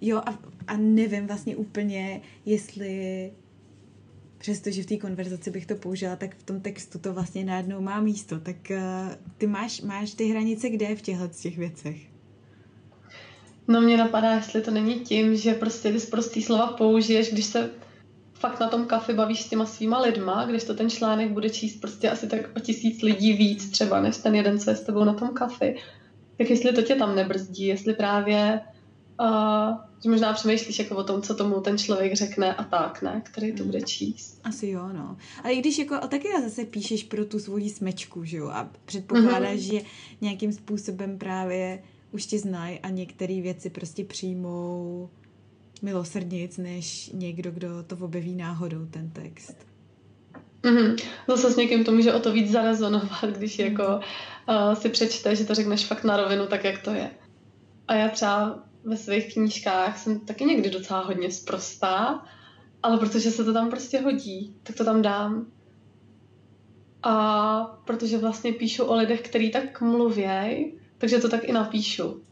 jo, 0.00 0.18
a, 0.18 0.38
a 0.66 0.76
nevím 0.76 1.26
vlastně 1.26 1.56
úplně, 1.56 2.20
jestli 2.44 3.32
přestože 4.38 4.82
v 4.82 4.86
té 4.86 4.96
konverzaci 4.96 5.50
bych 5.50 5.66
to 5.66 5.74
použila, 5.74 6.16
tak 6.16 6.36
v 6.36 6.42
tom 6.42 6.60
textu 6.60 6.98
to 6.98 7.12
vlastně 7.12 7.44
najednou 7.44 7.80
má 7.80 8.00
místo. 8.00 8.40
Tak 8.40 8.56
uh, 8.70 8.76
ty 9.38 9.46
máš, 9.46 9.80
máš 9.80 10.14
ty 10.14 10.24
hranice 10.24 10.70
kde 10.70 10.96
v 10.96 11.02
těchto 11.02 11.28
těch 11.28 11.58
věcech? 11.58 12.15
No 13.68 13.80
mě 13.80 13.96
napadá, 13.96 14.34
jestli 14.34 14.60
to 14.60 14.70
není 14.70 14.94
tím, 14.94 15.36
že 15.36 15.54
prostě 15.54 15.92
ty 15.92 15.98
prostý 15.98 16.42
slova 16.42 16.66
použiješ, 16.66 17.32
když 17.32 17.44
se 17.44 17.70
fakt 18.34 18.60
na 18.60 18.68
tom 18.68 18.84
kafi 18.84 19.12
bavíš 19.12 19.42
s 19.42 19.48
těma 19.48 19.66
svýma 19.66 20.00
lidma, 20.00 20.44
když 20.44 20.64
to 20.64 20.74
ten 20.74 20.90
článek 20.90 21.30
bude 21.30 21.50
číst 21.50 21.80
prostě 21.80 22.10
asi 22.10 22.26
tak 22.26 22.40
o 22.56 22.60
tisíc 22.60 23.02
lidí 23.02 23.32
víc 23.32 23.70
třeba, 23.70 24.00
než 24.00 24.16
ten 24.16 24.34
jeden, 24.34 24.58
co 24.58 24.70
je 24.70 24.76
s 24.76 24.82
tebou 24.82 25.04
na 25.04 25.14
tom 25.14 25.28
kafi. 25.28 25.76
Tak 26.38 26.50
jestli 26.50 26.72
to 26.72 26.82
tě 26.82 26.94
tam 26.94 27.16
nebrzdí, 27.16 27.66
jestli 27.66 27.94
právě 27.94 28.60
uh, 29.20 29.76
že 30.02 30.10
možná 30.10 30.32
přemýšlíš 30.32 30.78
jako 30.78 30.96
o 30.96 31.04
tom, 31.04 31.22
co 31.22 31.34
tomu 31.34 31.60
ten 31.60 31.78
člověk 31.78 32.14
řekne 32.14 32.54
a 32.54 32.64
tak, 32.64 33.02
ne, 33.02 33.22
který 33.24 33.52
to 33.52 33.64
bude 33.64 33.80
číst. 33.80 34.40
Asi 34.44 34.68
jo, 34.68 34.88
no. 34.92 35.16
Ale 35.42 35.52
i 35.52 35.60
když 35.60 35.78
jako 35.78 36.08
taky 36.08 36.28
zase 36.42 36.64
píšeš 36.64 37.04
pro 37.04 37.24
tu 37.24 37.38
svoji 37.38 37.70
smečku, 37.70 38.24
že 38.24 38.36
jo, 38.36 38.48
a 38.48 38.70
předpokládáš, 38.84 39.58
mm-hmm. 39.58 39.78
že 39.78 39.86
nějakým 40.20 40.52
způsobem 40.52 41.18
právě 41.18 41.82
už 42.16 42.26
tě 42.26 42.38
znají 42.38 42.78
a 42.78 42.88
některé 42.88 43.40
věci 43.40 43.70
prostě 43.70 44.04
přijmou 44.04 45.08
milosrdnic, 45.82 46.56
než 46.56 47.10
někdo, 47.14 47.50
kdo 47.50 47.82
to 47.82 47.96
objeví 47.96 48.34
náhodou, 48.34 48.86
ten 48.86 49.10
text. 49.10 49.56
Mm-hmm. 50.62 50.96
Zase 51.28 51.50
s 51.50 51.56
někým 51.56 51.84
to 51.84 51.92
může 51.92 52.12
o 52.12 52.20
to 52.20 52.32
víc 52.32 52.50
zarezonovat, 52.50 53.24
když 53.36 53.58
mm. 53.58 53.64
jako 53.64 54.00
uh, 54.48 54.74
si 54.74 54.88
přečte, 54.88 55.36
že 55.36 55.44
to 55.44 55.54
řekneš 55.54 55.86
fakt 55.86 56.04
na 56.04 56.16
rovinu, 56.16 56.46
tak 56.46 56.64
jak 56.64 56.82
to 56.82 56.90
je. 56.90 57.10
A 57.88 57.94
já 57.94 58.08
třeba 58.08 58.64
ve 58.84 58.96
svých 58.96 59.32
knížkách 59.32 59.98
jsem 59.98 60.20
taky 60.20 60.44
někdy 60.44 60.70
docela 60.70 61.00
hodně 61.00 61.30
sprostá, 61.30 62.24
ale 62.82 62.98
protože 62.98 63.30
se 63.30 63.44
to 63.44 63.52
tam 63.52 63.70
prostě 63.70 64.00
hodí, 64.00 64.56
tak 64.62 64.76
to 64.76 64.84
tam 64.84 65.02
dám. 65.02 65.46
A 67.02 67.58
protože 67.84 68.18
vlastně 68.18 68.52
píšu 68.52 68.84
o 68.84 68.94
lidech, 68.94 69.20
který 69.20 69.50
tak 69.50 69.80
mluvěj, 69.80 70.72
takže 70.98 71.18
to 71.18 71.28
tak 71.28 71.44
i 71.44 71.52
napíšu. 71.52 72.22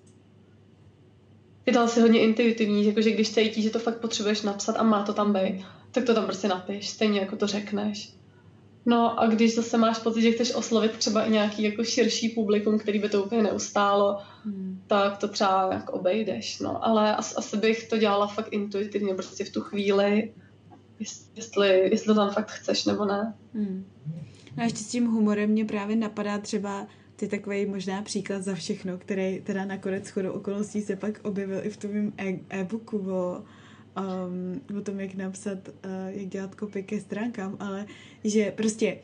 Je 1.66 1.72
to 1.72 1.80
asi 1.80 2.00
hodně 2.00 2.20
intuitivní, 2.20 2.86
jakože 2.86 3.10
když 3.10 3.34
cítíš, 3.34 3.64
že 3.64 3.70
to 3.70 3.78
fakt 3.78 4.00
potřebuješ 4.00 4.42
napsat 4.42 4.76
a 4.76 4.82
má 4.82 5.02
to 5.02 5.12
tam 5.12 5.32
být, 5.32 5.64
tak 5.90 6.04
to 6.04 6.14
tam 6.14 6.24
prostě 6.24 6.48
napiš, 6.48 6.88
stejně 6.88 7.20
jako 7.20 7.36
to 7.36 7.46
řekneš. 7.46 8.14
No 8.86 9.20
a 9.20 9.26
když 9.26 9.54
zase 9.54 9.78
máš 9.78 9.98
pocit, 9.98 10.22
že 10.22 10.32
chceš 10.32 10.54
oslovit 10.54 10.92
třeba 10.92 11.24
i 11.24 11.30
nějaký 11.30 11.62
jako 11.62 11.84
širší 11.84 12.28
publikum, 12.28 12.78
který 12.78 12.98
by 12.98 13.08
to 13.08 13.24
úplně 13.24 13.42
neustálo, 13.42 14.18
hmm. 14.44 14.82
tak 14.86 15.18
to 15.18 15.28
třeba 15.28 15.72
jako 15.72 15.92
obejdeš, 15.92 16.60
no. 16.60 16.86
Ale 16.86 17.16
as, 17.16 17.36
asi 17.36 17.56
bych 17.56 17.88
to 17.88 17.98
dělala 17.98 18.26
fakt 18.26 18.52
intuitivně, 18.52 19.14
prostě 19.14 19.44
v 19.44 19.50
tu 19.50 19.60
chvíli, 19.60 20.32
jestli, 21.36 21.68
jestli 21.68 22.06
to 22.06 22.14
tam 22.14 22.30
fakt 22.30 22.50
chceš 22.50 22.84
nebo 22.84 23.04
ne. 23.04 23.34
Hmm. 23.54 23.86
No 24.56 24.62
a 24.62 24.64
ještě 24.64 24.78
s 24.78 24.88
tím 24.88 25.06
humorem 25.06 25.50
mě 25.50 25.64
právě 25.64 25.96
napadá 25.96 26.38
třeba 26.38 26.86
ty 27.16 27.28
takový 27.28 27.66
možná 27.66 28.02
příklad 28.02 28.42
za 28.42 28.54
všechno, 28.54 28.98
který 28.98 29.40
teda 29.40 29.64
nakonec 29.64 30.10
chodou 30.10 30.32
okolností 30.32 30.82
se 30.82 30.96
pak 30.96 31.20
objevil 31.22 31.60
i 31.66 31.70
v 31.70 31.76
tom 31.76 32.12
e- 32.18 32.40
e-booku 32.50 32.98
o 32.98 33.42
um, 33.96 34.78
o 34.78 34.80
tom, 34.80 35.00
jak 35.00 35.14
napsat, 35.14 35.68
uh, 35.68 35.74
jak 36.08 36.26
dělat 36.26 36.54
kopy 36.54 36.82
ke 36.82 37.00
stránkám, 37.00 37.56
ale 37.60 37.86
že 38.24 38.50
prostě 38.50 38.98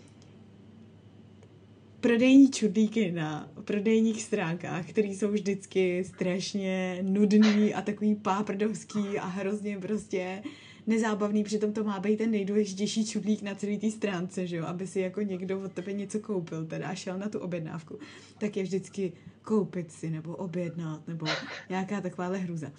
prodejní 2.01 2.51
čudlíky 2.51 3.13
na 3.13 3.53
prodejních 3.65 4.23
stránkách, 4.23 4.87
které 4.87 5.09
jsou 5.09 5.29
vždycky 5.29 6.05
strašně 6.05 6.99
nudný 7.03 7.75
a 7.75 7.83
takový 7.83 8.15
páprdovský 8.15 9.19
a 9.19 9.27
hrozně 9.27 9.79
prostě 9.79 10.43
nezábavný, 10.91 11.45
přitom 11.45 11.73
to 11.73 11.85
má 11.85 12.01
být 12.01 12.17
ten 12.17 12.31
nejdůležitější 12.31 13.07
čudlík 13.07 13.43
na 13.43 13.55
celé 13.55 13.77
té 13.77 13.91
stránce, 13.91 14.47
že 14.47 14.57
jo, 14.57 14.65
aby 14.67 14.87
si 14.87 15.01
jako 15.01 15.23
někdo 15.23 15.61
od 15.61 15.73
tebe 15.73 15.93
něco 15.93 16.21
koupil, 16.21 16.67
teda 16.67 16.89
a 16.89 16.95
šel 16.95 17.19
na 17.19 17.29
tu 17.29 17.39
objednávku, 17.39 17.99
tak 18.39 18.57
je 18.57 18.63
vždycky 18.63 19.13
koupit 19.43 19.93
si 19.93 20.11
nebo 20.11 20.37
objednat 20.37 21.09
nebo 21.09 21.27
nějaká 21.69 22.01
takováhle 22.01 22.39
hruza. 22.39 22.73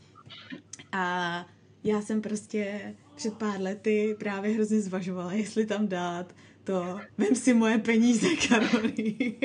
A 0.92 1.46
já 1.84 2.02
jsem 2.02 2.22
prostě 2.22 2.96
před 3.16 3.34
pár 3.34 3.62
lety 3.62 4.16
právě 4.20 4.54
hrozně 4.54 4.82
zvažovala, 4.82 5.34
jestli 5.34 5.66
tam 5.66 5.88
dát 5.88 6.36
to, 6.64 7.00
vem 7.18 7.36
si 7.36 7.54
moje 7.54 7.78
peníze, 7.78 8.28
Karoli. 8.48 9.36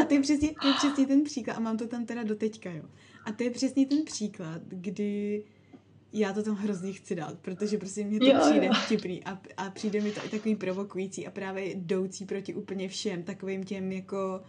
a 0.00 0.04
to 0.04 0.14
je, 0.14 0.20
přesně, 0.20 0.48
to 0.62 0.68
je 0.68 0.74
přesně 0.74 1.06
ten 1.06 1.24
příklad, 1.24 1.54
a 1.56 1.60
mám 1.60 1.76
to 1.76 1.86
tam 1.86 2.06
teda 2.06 2.22
do 2.22 2.34
teďka, 2.34 2.70
jo. 2.70 2.84
A 3.24 3.32
to 3.32 3.42
je 3.42 3.50
přesně 3.50 3.86
ten 3.86 4.04
příklad, 4.04 4.62
kdy 4.68 5.44
já 6.12 6.32
to 6.32 6.42
tam 6.42 6.56
hrozně 6.56 6.92
chci 6.92 7.14
dát, 7.14 7.38
protože 7.38 7.78
prostě 7.78 8.04
mě 8.04 8.18
to 8.18 8.26
jo, 8.26 8.38
přijde 8.40 8.66
jo. 8.66 8.72
vtipný 8.84 9.24
a, 9.24 9.40
a 9.56 9.70
přijde 9.70 10.00
mi 10.00 10.10
to 10.10 10.26
i 10.26 10.28
takový 10.28 10.56
provokující 10.56 11.26
a 11.26 11.30
právě 11.30 11.70
jdoucí 11.70 12.24
proti 12.26 12.54
úplně 12.54 12.88
všem 12.88 13.22
takovým 13.22 13.64
těm 13.64 13.92
jako 13.92 14.40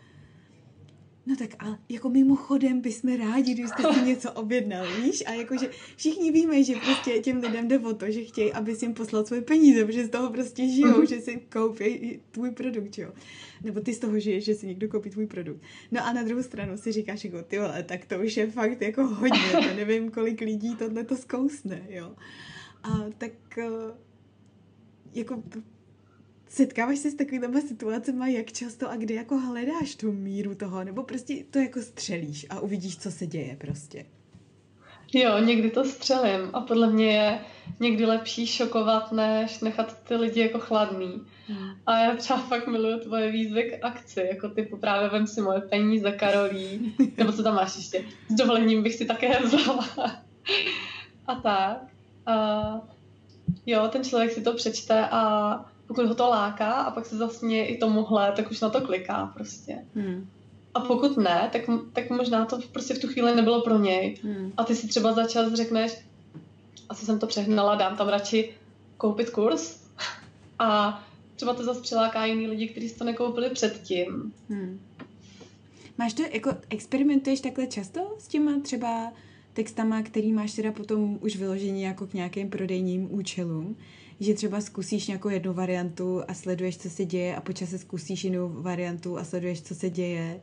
No 1.26 1.36
tak 1.36 1.64
a 1.64 1.80
jako 1.90 2.10
mimochodem 2.10 2.82
bychom 2.82 3.18
rádi, 3.18 3.54
kdybyste 3.54 3.94
si 3.94 4.02
něco 4.06 4.32
objednali, 4.32 5.02
víš? 5.02 5.24
A 5.28 5.34
jakože 5.34 5.70
všichni 5.96 6.32
víme, 6.32 6.64
že 6.64 6.76
prostě 6.76 7.20
těm 7.20 7.38
lidem 7.38 7.68
jde 7.68 7.80
o 7.80 7.94
to, 7.94 8.12
že 8.12 8.24
chtějí, 8.24 8.54
aby 8.54 8.76
si 8.76 8.86
jim 8.86 8.94
poslal 8.94 9.26
svoje 9.26 9.42
peníze, 9.42 9.86
protože 9.86 10.06
z 10.06 10.10
toho 10.10 10.30
prostě 10.30 10.70
žijou, 10.70 10.98
mhm. 10.98 11.06
že 11.06 11.22
si 11.22 11.38
koupí 11.38 12.20
tvůj 12.32 12.52
produkt, 12.52 12.98
jo? 12.98 13.12
Nebo 13.64 13.80
ty 13.80 13.94
z 13.94 14.00
toho 14.00 14.20
žiješ, 14.20 14.46
že 14.46 14.56
si 14.56 14.68
někdo 14.68 14.88
koupí 14.88 15.10
tvůj 15.10 15.28
produkt. 15.28 15.62
No 15.92 16.06
a 16.06 16.14
na 16.14 16.24
druhou 16.24 16.44
stranu 16.44 16.78
si 16.78 16.92
říkáš 16.92 17.24
jako, 17.26 17.42
ty 17.42 17.60
vole, 17.60 17.84
tak 17.84 18.06
to 18.06 18.20
už 18.20 18.38
je 18.38 18.52
fakt 18.52 18.82
jako 18.82 19.08
hodně, 19.08 19.52
to 19.52 19.62
nevím, 19.76 20.12
kolik 20.12 20.42
lidí 20.42 20.76
tohle 20.76 21.04
to 21.04 21.18
zkousne, 21.18 21.86
jo? 21.90 22.16
A 22.84 22.90
tak 23.18 23.58
eh, 23.58 23.70
jako 25.14 25.44
setkáváš 26.50 27.00
se 27.00 27.12
s 27.12 27.16
takovými 27.16 27.62
situacemi, 27.62 28.34
jak 28.34 28.52
často 28.52 28.90
a 28.90 28.96
kdy 28.96 29.14
jako 29.14 29.38
hledáš 29.38 29.96
tu 29.96 30.12
míru 30.12 30.56
toho, 30.56 30.84
nebo 30.84 31.04
prostě 31.04 31.44
to 31.50 31.60
jako 31.60 31.82
střelíš 31.82 32.46
a 32.50 32.60
uvidíš, 32.60 32.98
co 32.98 33.12
se 33.12 33.28
děje 33.28 33.58
prostě? 33.60 34.06
Jo, 35.14 35.40
někdy 35.40 35.72
to 35.72 35.86
střelím 35.86 36.50
a 36.54 36.62
podle 36.62 36.90
mě 36.90 37.12
je 37.12 37.40
někdy 37.80 38.06
lepší 38.06 38.48
šokovat, 38.48 39.12
než 39.12 39.60
nechat 39.60 40.04
ty 40.04 40.16
lidi 40.16 40.42
jako 40.42 40.60
chladný. 40.60 41.22
Hmm. 41.48 41.70
A 41.86 42.00
já 42.00 42.16
třeba 42.16 42.40
fakt 42.40 42.68
miluju 42.68 43.00
tvoje 43.00 43.32
výzvy 43.32 43.64
k 43.64 43.86
akci, 43.86 44.28
jako 44.32 44.50
typu 44.50 44.78
právě 44.78 45.10
vem 45.10 45.28
si 45.28 45.42
moje 45.42 45.62
peníze 45.62 46.12
Karolí, 46.12 46.96
nebo 47.18 47.32
co 47.32 47.44
tam 47.44 47.56
máš 47.56 47.76
ještě, 47.76 48.06
s 48.28 48.34
dovolením 48.34 48.84
bych 48.84 48.96
si 48.96 49.06
také 49.06 49.40
vzala. 49.44 49.86
a 51.28 51.36
tak. 51.36 51.78
A 52.26 52.82
jo, 53.66 53.88
ten 53.88 54.04
člověk 54.04 54.32
si 54.32 54.42
to 54.42 54.54
přečte 54.54 55.08
a 55.12 55.66
pokud 55.90 56.06
ho 56.06 56.16
to 56.16 56.30
láká 56.30 56.72
a 56.72 56.92
pak 56.92 57.06
se 57.06 57.18
zasměje 57.18 57.68
i 57.68 57.78
tomuhle, 57.78 58.32
tak 58.32 58.52
už 58.52 58.62
na 58.62 58.70
to 58.70 58.82
kliká 58.82 59.26
prostě. 59.26 59.86
Hmm. 59.96 60.30
A 60.74 60.80
pokud 60.80 61.18
ne, 61.18 61.50
tak, 61.54 61.62
tak 61.94 62.10
možná 62.10 62.46
to 62.46 62.60
prostě 62.72 62.94
v 62.94 63.00
tu 63.00 63.08
chvíli 63.08 63.36
nebylo 63.36 63.62
pro 63.62 63.80
něj. 63.80 64.18
Hmm. 64.24 64.54
A 64.58 64.64
ty 64.64 64.76
si 64.76 64.88
třeba 64.88 65.14
za 65.14 65.28
čas 65.28 65.54
řekneš, 65.54 65.98
asi 66.90 67.06
jsem 67.06 67.20
to 67.20 67.28
přehnala, 67.28 67.76
dám 67.76 67.98
tam 67.98 68.08
radši 68.08 68.54
koupit 68.98 69.30
kurz 69.30 69.80
a 70.60 71.02
třeba 71.36 71.54
to 71.54 71.64
zase 71.64 71.82
přiláká 71.82 72.26
jiný 72.26 72.48
lidi, 72.48 72.68
kteří 72.68 72.94
to 72.94 73.04
nekoupili 73.04 73.50
předtím. 73.50 74.34
Hmm. 74.50 74.80
Máš 75.98 76.14
to, 76.14 76.24
jako 76.34 76.52
experimentuješ 76.70 77.42
takhle 77.42 77.68
často 77.68 78.16
s 78.20 78.28
těma 78.28 78.60
třeba 78.60 79.14
textama, 79.54 80.02
který 80.02 80.34
máš 80.34 80.54
teda 80.54 80.72
potom 80.72 81.20
už 81.22 81.36
vyložení 81.36 81.82
jako 81.82 82.08
k 82.08 82.14
nějakým 82.14 82.50
prodejním 82.50 83.14
účelům? 83.14 83.78
Že 84.20 84.34
třeba 84.34 84.62
zkusíš 84.62 85.08
nějakou 85.08 85.30
jednu 85.30 85.54
variantu 85.54 86.22
a 86.28 86.34
sleduješ, 86.34 86.78
co 86.78 86.90
se 86.90 87.06
děje 87.06 87.36
a 87.36 87.42
počas 87.42 87.70
se 87.70 87.78
zkusíš 87.78 88.24
jinou 88.24 88.50
variantu 88.50 89.18
a 89.18 89.24
sleduješ, 89.24 89.62
co 89.62 89.76
se 89.76 89.90
děje? 89.90 90.42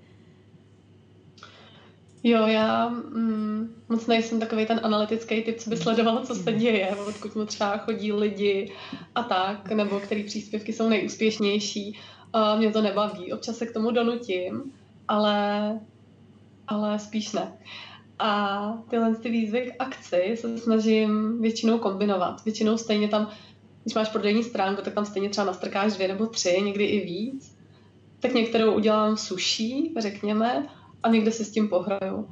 Jo, 2.23 2.47
já 2.47 2.89
mm, 2.89 3.75
moc 3.89 4.07
nejsem 4.07 4.41
takový 4.41 4.67
ten 4.67 4.81
analytický 4.83 5.43
typ, 5.43 5.59
co 5.59 5.71
by 5.71 5.77
sledoval, 5.77 6.25
co 6.25 6.35
se 6.35 6.53
děje, 6.53 6.97
odkud 7.09 7.37
mu 7.37 7.47
třeba 7.47 7.77
chodí 7.77 8.13
lidi 8.13 8.73
a 9.15 9.23
tak, 9.23 9.71
nebo 9.73 10.01
který 10.01 10.25
příspěvky 10.25 10.73
jsou 10.73 10.89
nejúspěšnější. 10.89 11.99
Uh, 12.35 12.59
mě 12.59 12.73
to 12.73 12.83
nebaví, 12.83 13.33
občas 13.33 13.57
se 13.57 13.67
k 13.67 13.73
tomu 13.73 13.91
donutím, 13.91 14.73
ale, 15.09 15.81
ale 16.69 16.99
spíš 16.99 17.33
ne. 17.33 17.59
A 18.19 18.73
tyhle 18.91 19.17
ty 19.17 19.31
výzvy 19.31 19.61
k 19.61 19.83
akci 19.83 20.35
se 20.35 20.59
snažím 20.59 21.43
většinou 21.43 21.79
kombinovat. 21.79 22.45
Většinou 22.45 22.79
stejně 22.79 23.09
tam 23.09 23.31
když 23.87 23.95
máš 23.95 24.09
prodejní 24.09 24.45
stránku, 24.45 24.83
tak 24.83 24.95
tam 24.95 25.07
stejně 25.07 25.29
třeba 25.29 25.47
nastrkáš 25.47 25.93
dvě 25.93 26.09
nebo 26.09 26.27
tři, 26.27 26.63
někdy 26.65 26.85
i 26.85 27.07
víc. 27.07 27.57
Tak 28.21 28.35
některou 28.35 28.75
udělám 28.75 29.17
suší, 29.17 29.95
řekněme, 29.99 30.67
a 31.03 31.09
někde 31.09 31.33
se 31.33 31.45
s 31.45 31.51
tím 31.51 31.69
pohraju. 31.69 32.29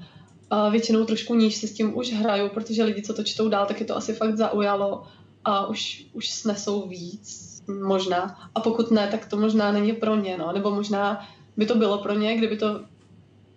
A 0.50 0.68
většinou 0.68 1.04
trošku 1.04 1.34
níž 1.34 1.56
se 1.56 1.66
s 1.66 1.72
tím 1.72 1.98
už 1.98 2.12
hraju, 2.12 2.48
protože 2.48 2.84
lidi, 2.84 3.02
co 3.02 3.14
to 3.14 3.24
čtou 3.24 3.48
dál, 3.48 3.66
tak 3.66 3.80
je 3.80 3.86
to 3.86 3.96
asi 3.96 4.14
fakt 4.14 4.36
zaujalo 4.36 5.06
a 5.44 5.66
už, 5.66 6.06
už 6.12 6.30
snesou 6.30 6.88
víc, 6.88 7.62
možná. 7.86 8.50
A 8.54 8.60
pokud 8.60 8.90
ne, 8.90 9.08
tak 9.10 9.26
to 9.26 9.36
možná 9.36 9.72
není 9.72 9.92
pro 9.92 10.16
ně, 10.16 10.38
no. 10.38 10.52
Nebo 10.52 10.70
možná 10.70 11.28
by 11.56 11.66
to 11.66 11.74
bylo 11.74 11.98
pro 11.98 12.14
ně, 12.14 12.36
kdyby 12.36 12.56
to 12.56 12.80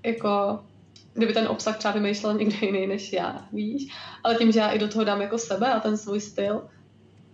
jako 0.06 0.60
kdyby 1.14 1.34
ten 1.34 1.48
obsah 1.48 1.78
třeba 1.78 1.94
vymýšlel 1.94 2.34
někdo 2.34 2.56
jiný 2.62 2.88
než 2.88 3.14
já, 3.14 3.48
víš? 3.54 3.94
Ale 4.24 4.36
tím, 4.36 4.52
že 4.52 4.60
já 4.60 4.70
i 4.70 4.80
do 4.80 4.88
toho 4.88 5.04
dám 5.04 5.22
jako 5.22 5.38
sebe 5.38 5.74
a 5.74 5.80
ten 5.80 5.98
svůj 5.98 6.22
styl, 6.22 6.62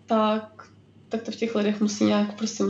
tak, 0.06 0.68
tak 1.10 1.22
to 1.22 1.32
v 1.32 1.36
těch 1.36 1.56
lidech 1.56 1.82
musí 1.82 2.06
nějak 2.06 2.38
prostě, 2.38 2.64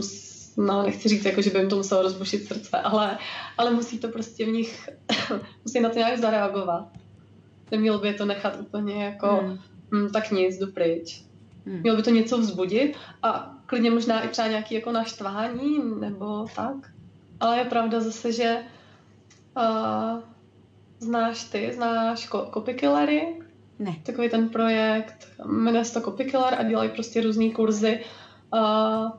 no 0.56 0.82
nechci 0.82 1.08
říct, 1.08 1.24
jako, 1.24 1.42
že 1.42 1.50
by 1.50 1.58
jim 1.58 1.68
to 1.68 1.76
muselo 1.76 2.02
rozbušit 2.02 2.46
srdce, 2.46 2.78
ale, 2.78 3.18
ale 3.58 3.70
musí 3.70 3.98
to 3.98 4.08
prostě 4.08 4.46
v 4.46 4.48
nich, 4.48 4.88
musí 5.64 5.80
na 5.80 5.88
to 5.88 5.98
nějak 5.98 6.18
zareagovat. 6.18 6.88
Nemělo 7.70 7.98
by 7.98 8.08
je 8.08 8.14
to 8.14 8.24
nechat 8.24 8.60
úplně 8.60 9.04
jako, 9.04 9.26
hmm. 9.26 9.58
hm, 9.94 10.08
tak 10.12 10.30
nic, 10.30 10.58
jdu 10.58 10.66
pryč. 10.66 11.24
Hmm. 11.66 11.80
Mělo 11.80 11.96
by 11.96 12.02
to 12.02 12.10
něco 12.10 12.38
vzbudit 12.38 12.96
a 13.22 13.54
klidně 13.66 13.90
možná 13.90 14.22
i 14.22 14.28
třeba 14.28 14.48
nějaký 14.48 14.74
jako 14.74 14.92
naštvání 14.92 15.78
nebo 16.00 16.46
tak. 16.56 16.76
Ale 17.40 17.58
je 17.58 17.64
pravda 17.64 18.00
zase, 18.00 18.32
že 18.32 18.58
uh, 19.56 20.20
znáš 21.00 21.44
ty, 21.44 21.72
znáš 21.74 22.28
Copykillery, 22.54 23.43
ne. 23.78 23.96
Takový 24.02 24.28
ten 24.28 24.48
projekt, 24.48 25.28
jmenuje 25.46 25.84
se 25.84 25.94
to 25.94 26.00
Copykiller 26.00 26.54
a 26.58 26.62
dělají 26.62 26.90
prostě 26.90 27.20
různé 27.20 27.50
kurzy. 27.50 28.00
Uh, 28.54 29.10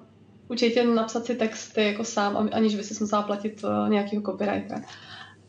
učí 0.48 0.72
tě 0.72 0.84
napsat 0.84 1.26
si 1.26 1.36
texty 1.36 1.84
jako 1.84 2.04
sám, 2.04 2.50
aniž 2.52 2.76
by 2.76 2.84
si 2.84 3.04
musela 3.04 3.22
platit 3.22 3.64
uh, 3.64 3.90
nějakého 3.90 4.22
copywritera. 4.22 4.82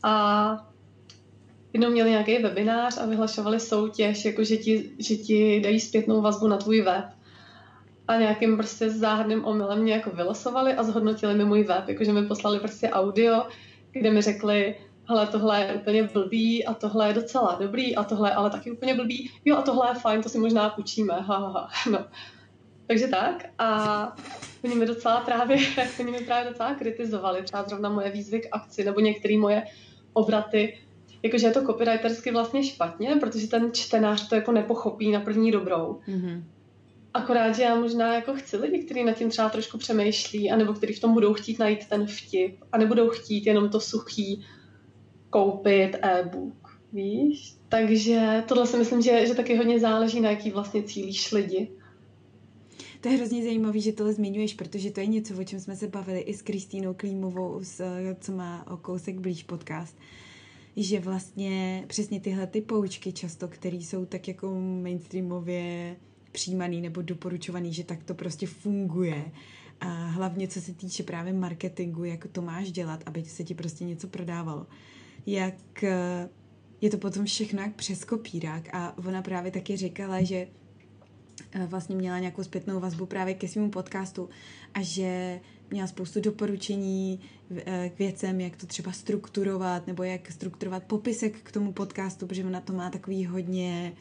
A 0.03 0.67
jednou 1.73 1.91
měli 1.91 2.11
nějaký 2.11 2.39
webinář 2.39 2.99
a 2.99 3.07
vyhlašovali 3.07 3.61
soutěž, 3.61 4.25
jako 4.25 4.45
že 4.45 4.57
ti, 4.57 4.91
že 4.99 5.17
ti 5.17 5.61
dají 5.61 5.81
zpětnou 5.81 6.23
vazbu 6.23 6.49
na 6.49 6.57
tvůj 6.57 6.81
web. 6.81 7.05
a 8.09 8.17
nějakým 8.17 8.57
prostě 8.57 8.91
záhadným 8.91 9.45
omylem 9.45 9.83
mě 9.83 9.93
jako 9.93 10.11
vylosovali 10.11 10.75
a 10.75 10.83
zhodnotili 10.83 11.35
mi 11.35 11.45
můj 11.45 11.63
web, 11.63 11.89
jakože 11.89 12.13
mi 12.13 12.27
poslali 12.27 12.59
prostě 12.59 12.91
audio, 12.91 13.47
kde 13.93 14.11
mi 14.11 14.23
řekli, 14.23 14.75
hele, 15.09 15.27
tohle 15.27 15.61
je 15.61 15.75
úplně 15.75 16.03
blbý 16.03 16.67
a 16.67 16.75
tohle 16.75 17.09
je 17.09 17.15
docela 17.15 17.57
dobrý 17.61 17.97
a 17.97 18.05
tohle 18.05 18.31
je 18.31 18.35
ale 18.35 18.51
taky 18.51 18.71
úplně 18.71 18.95
blbý, 18.95 19.31
jo 19.45 19.57
a 19.57 19.63
tohle 19.63 19.91
je 19.91 19.95
fajn, 19.95 20.23
to 20.23 20.29
si 20.29 20.39
možná 20.39 20.69
půjčíme, 20.69 21.15
ha, 21.15 21.37
ha, 21.37 21.49
ha. 21.49 21.71
No. 21.91 22.05
Takže 22.87 23.09
tak 23.09 23.45
a 23.59 24.17
oni 24.65 24.75
mi 24.75 24.87
docela 24.87 25.21
právě, 25.21 25.59
oni 26.01 26.13
mi 26.13 26.19
právě 26.19 26.51
docela 26.51 26.75
kritizovali, 26.75 27.43
třeba 27.43 27.63
zrovna 27.63 27.89
moje 27.89 28.11
výzvy 28.11 28.41
k 28.41 28.49
akci 28.53 28.85
nebo 28.85 29.01
některé 29.01 29.39
moje 29.39 29.63
obraty, 30.13 30.79
jakože 31.23 31.47
je 31.47 31.53
to 31.53 31.63
copywritersky 31.63 32.31
vlastně 32.31 32.65
špatně, 32.65 33.17
protože 33.21 33.49
ten 33.49 33.73
čtenář 33.73 34.29
to 34.29 34.35
jako 34.35 34.53
nepochopí 34.53 35.13
na 35.13 35.21
první 35.21 35.51
dobrou. 35.53 36.01
Mm-hmm. 36.09 36.43
Akorát, 37.15 37.53
že 37.53 37.63
já 37.63 37.75
možná 37.75 38.15
jako 38.15 38.35
chci 38.35 38.57
lidi, 38.57 38.79
kteří 38.79 39.05
nad 39.05 39.13
tím 39.13 39.31
třeba 39.31 39.49
trošku 39.49 39.79
přemýšlí, 39.79 40.51
anebo 40.51 40.73
kteří 40.73 40.93
v 40.93 41.01
tom 41.01 41.13
budou 41.13 41.35
chtít 41.35 41.59
najít 41.59 41.89
ten 41.89 42.07
vtip, 42.07 42.57
a 42.73 42.79
nebudou 42.79 43.09
chtít 43.09 43.47
jenom 43.47 43.69
to 43.69 43.81
suchý 43.81 44.45
koupit 45.37 45.95
e-book, 46.03 46.81
víš? 46.93 47.57
Takže 47.69 48.45
tohle 48.49 48.67
si 48.67 48.77
myslím, 48.77 49.03
že, 49.03 49.27
že 49.27 49.35
taky 49.35 49.57
hodně 49.57 49.81
záleží, 49.81 50.21
na 50.21 50.31
jaký 50.31 50.51
vlastně 50.51 50.83
cílíš 50.83 51.33
lidi. 51.33 51.69
To 53.01 53.09
je 53.09 53.17
hrozně 53.17 53.45
zajímavé, 53.45 53.81
že 53.81 53.93
tohle 53.93 54.13
zmiňuješ, 54.13 54.55
protože 54.55 54.91
to 54.91 55.01
je 55.01 55.07
něco, 55.07 55.41
o 55.41 55.45
čem 55.45 55.61
jsme 55.61 55.77
se 55.77 55.89
bavili 55.89 56.21
i 56.21 56.35
s 56.35 56.43
Kristýnou 56.43 56.95
Klímovou, 56.95 57.59
s, 57.63 57.85
co 58.21 58.33
má 58.33 58.67
o 58.71 58.77
kousek 58.77 59.19
blíž 59.19 59.43
podcast. 59.43 59.97
Že 60.77 61.01
vlastně 61.01 61.85
přesně 61.87 62.21
tyhle 62.21 62.47
ty 62.47 62.61
poučky 62.61 63.13
často, 63.13 63.49
které 63.49 63.77
jsou 63.77 64.05
tak 64.05 64.29
jako 64.29 64.55
mainstreamově 64.83 65.97
přijímaný 66.33 66.81
nebo 66.81 67.03
doporučovaný, 67.03 67.73
že 67.73 67.85
tak 67.85 68.05
to 68.05 68.15
prostě 68.15 68.47
funguje. 68.47 69.25
A 69.81 70.07
hlavně 70.07 70.49
co 70.49 70.61
se 70.61 70.75
týče 70.75 71.03
právě 71.03 71.33
marketingu, 71.33 72.05
jak 72.05 72.27
to 72.33 72.43
máš 72.43 72.73
dělat, 72.73 73.03
aby 73.07 73.25
se 73.25 73.45
ti 73.45 73.55
prostě 73.55 73.85
něco 73.85 74.09
prodávalo. 74.09 74.67
Jak 75.27 75.85
eh, 75.85 76.29
je 76.81 76.91
to 76.91 76.99
potom 76.99 77.25
všechno 77.25 77.63
jak 77.63 77.75
přes 77.75 78.05
kopírák. 78.05 78.69
A 78.75 78.99
ona 78.99 79.23
právě 79.23 79.51
taky 79.51 79.77
říkala, 79.77 80.23
že 80.23 80.49
eh, 81.53 81.67
vlastně 81.67 81.97
měla 81.97 82.19
nějakou 82.19 82.43
zpětnou 82.45 82.81
vazbu 82.81 83.07
právě 83.07 83.35
ke 83.35 83.49
svému 83.49 83.71
podcastu 83.71 84.29
a 84.75 84.83
že 84.83 85.41
měla 85.71 85.87
spoustu 85.87 86.21
doporučení 86.21 87.21
eh, 87.57 87.91
k 87.95 87.99
věcem, 87.99 88.41
jak 88.41 88.57
to 88.57 88.67
třeba 88.67 88.93
strukturovat, 88.93 89.87
nebo 89.87 90.03
jak 90.03 90.33
strukturovat 90.33 90.85
popisek 90.85 91.37
k 91.43 91.53
tomu 91.53 91.73
podcastu, 91.73 92.27
protože 92.27 92.45
ona 92.45 92.61
to 92.61 92.73
má 92.73 92.91
takový 92.91 93.27
hodně 93.27 93.93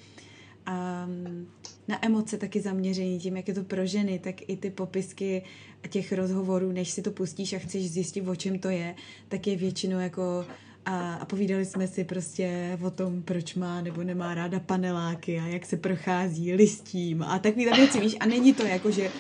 um, 0.68 1.48
na 1.88 2.06
emoce 2.06 2.38
taky 2.38 2.62
zaměření, 2.62 3.20
tím, 3.20 3.38
jak 3.38 3.48
je 3.48 3.54
to 3.54 3.64
pro 3.64 3.86
ženy, 3.86 4.20
tak 4.20 4.50
i 4.50 4.58
ty 4.58 4.70
popisky 4.70 5.44
těch 5.90 6.12
rozhovorů, 6.14 6.72
než 6.72 6.92
si 6.92 7.02
to 7.02 7.12
pustíš 7.12 7.54
a 7.54 7.60
chceš 7.60 7.92
zjistit, 7.92 8.28
o 8.28 8.36
čem 8.36 8.60
to 8.60 8.70
je, 8.70 8.96
tak 9.28 9.48
je 9.48 9.56
většinou 9.56 10.00
jako 10.00 10.46
a, 10.86 11.16
a 11.16 11.26
povídali 11.26 11.66
jsme 11.66 11.88
si 11.88 12.04
prostě 12.04 12.80
o 12.82 12.92
tom, 12.92 13.22
proč 13.22 13.56
má 13.56 13.82
nebo 13.82 14.04
nemá 14.04 14.34
ráda 14.34 14.60
paneláky 14.60 15.40
a 15.40 15.48
jak 15.48 15.66
se 15.66 15.78
prochází 15.78 16.54
listím 16.54 17.24
a 17.24 17.40
takovýhle 17.40 17.78
věci, 17.78 18.00
víš, 18.00 18.16
a 18.20 18.26
není 18.26 18.54
to 18.54 18.66
jako, 18.66 18.92
že 18.92 19.12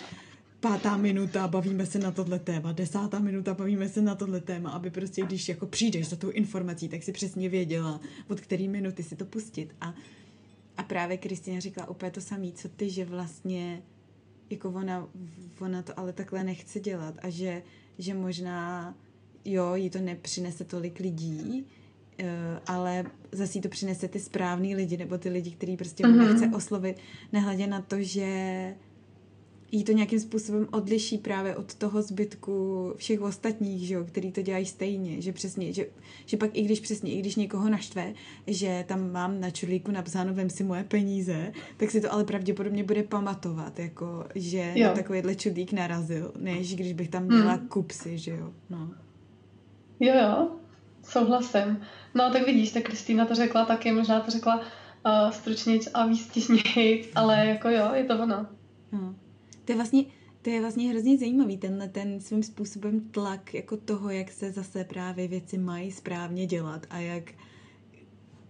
pátá 0.59 0.97
minuta, 0.97 1.47
bavíme 1.47 1.85
se 1.85 1.99
na 1.99 2.11
tohle 2.11 2.39
téma, 2.39 2.71
desátá 2.71 3.19
minuta, 3.19 3.53
bavíme 3.53 3.89
se 3.89 4.01
na 4.01 4.15
tohle 4.15 4.41
téma, 4.41 4.69
aby 4.69 4.89
prostě, 4.89 5.21
když 5.21 5.49
jako 5.49 5.65
přijdeš 5.65 6.09
za 6.09 6.15
tou 6.15 6.29
informací, 6.29 6.89
tak 6.89 7.03
si 7.03 7.11
přesně 7.11 7.49
věděla, 7.49 7.99
od 8.27 8.41
který 8.41 8.67
minuty 8.67 9.03
si 9.03 9.15
to 9.15 9.25
pustit. 9.25 9.75
A, 9.81 9.93
a 10.77 10.83
právě 10.83 11.17
Kristina 11.17 11.59
říkala 11.59 11.89
úplně 11.89 12.11
to 12.11 12.21
samé, 12.21 12.51
co 12.51 12.69
ty, 12.69 12.89
že 12.89 13.05
vlastně 13.05 13.81
jako 14.49 14.69
ona, 14.69 15.07
ona 15.59 15.81
to 15.81 15.99
ale 15.99 16.13
takhle 16.13 16.43
nechce 16.43 16.79
dělat 16.79 17.15
a 17.21 17.29
že, 17.29 17.63
že 17.97 18.13
možná 18.13 18.95
jo, 19.45 19.75
jí 19.75 19.89
to 19.89 19.99
nepřinese 19.99 20.63
tolik 20.63 20.99
lidí, 20.99 21.65
uh, 22.19 22.27
ale 22.67 23.05
zase 23.31 23.57
jí 23.57 23.61
to 23.61 23.69
přinese 23.69 24.07
ty 24.07 24.19
správný 24.19 24.75
lidi, 24.75 24.97
nebo 24.97 25.17
ty 25.17 25.29
lidi, 25.29 25.51
který 25.51 25.77
prostě 25.77 26.03
mm-hmm. 26.03 26.35
chce 26.35 26.55
oslovit, 26.55 26.97
nehledě 27.33 27.67
na 27.67 27.81
to, 27.81 27.95
že 27.99 28.75
jí 29.71 29.83
to 29.83 29.91
nějakým 29.91 30.19
způsobem 30.19 30.67
odliší 30.71 31.17
právě 31.17 31.55
od 31.55 31.75
toho 31.75 32.01
zbytku 32.01 32.93
všech 32.95 33.21
ostatních, 33.21 33.87
že 33.87 33.93
jo, 33.93 34.03
který 34.03 34.31
to 34.31 34.41
dělají 34.41 34.65
stejně, 34.65 35.21
že 35.21 35.33
přesně, 35.33 35.73
že, 35.73 35.85
že 36.25 36.37
pak 36.37 36.49
i 36.53 36.61
když 36.61 36.79
přesně, 36.79 37.11
i 37.11 37.19
když 37.19 37.35
někoho 37.35 37.69
naštve, 37.69 38.13
že 38.47 38.85
tam 38.87 39.11
mám 39.11 39.39
na 39.41 39.49
čulíku 39.49 39.91
napsáno 39.91 40.33
vem 40.33 40.49
si 40.49 40.63
moje 40.63 40.83
peníze, 40.83 41.53
tak 41.77 41.91
si 41.91 42.01
to 42.01 42.13
ale 42.13 42.23
pravděpodobně 42.23 42.83
bude 42.83 43.03
pamatovat, 43.03 43.79
jako, 43.79 44.25
že 44.35 44.73
jo. 44.75 44.87
na 44.87 44.93
takovýhle 44.93 45.35
čulík 45.35 45.73
narazil, 45.73 46.31
než 46.39 46.75
když 46.75 46.93
bych 46.93 47.09
tam 47.09 47.23
měla 47.23 47.53
hmm. 47.53 47.67
kupsy, 47.67 48.17
že 48.17 48.31
jo, 48.31 48.53
no. 48.69 49.04
Jo, 49.99 50.13
jo, 50.15 50.49
souhlasím. 51.03 51.81
No, 52.13 52.31
tak 52.31 52.45
vidíš, 52.45 52.71
tak 52.71 52.83
Kristýna 52.83 53.25
to 53.25 53.35
řekla 53.35 53.65
taky, 53.65 53.91
možná 53.91 54.19
to 54.19 54.31
řekla 54.31 54.59
uh, 54.59 55.31
stručnějc 55.31 55.89
a 55.93 56.05
výstižnějc, 56.05 57.07
ale 57.15 57.45
jako 57.45 57.69
jo, 57.69 57.89
je 57.93 58.03
to 58.03 58.13
ono. 58.13 58.47
No. 58.91 59.15
To 59.65 59.71
je 59.71 59.75
vlastně, 59.75 60.03
to 60.41 60.49
je 60.49 60.61
vlastně 60.61 60.89
hrozně 60.89 61.17
zajímavý, 61.17 61.57
tenhle 61.57 61.87
ten 61.87 62.21
svým 62.21 62.43
způsobem 62.43 63.01
tlak 63.01 63.53
jako 63.53 63.77
toho, 63.77 64.09
jak 64.09 64.31
se 64.31 64.51
zase 64.51 64.83
právě 64.83 65.27
věci 65.27 65.57
mají 65.57 65.91
správně 65.91 66.45
dělat 66.45 66.85
a 66.89 66.99
jak 66.99 67.31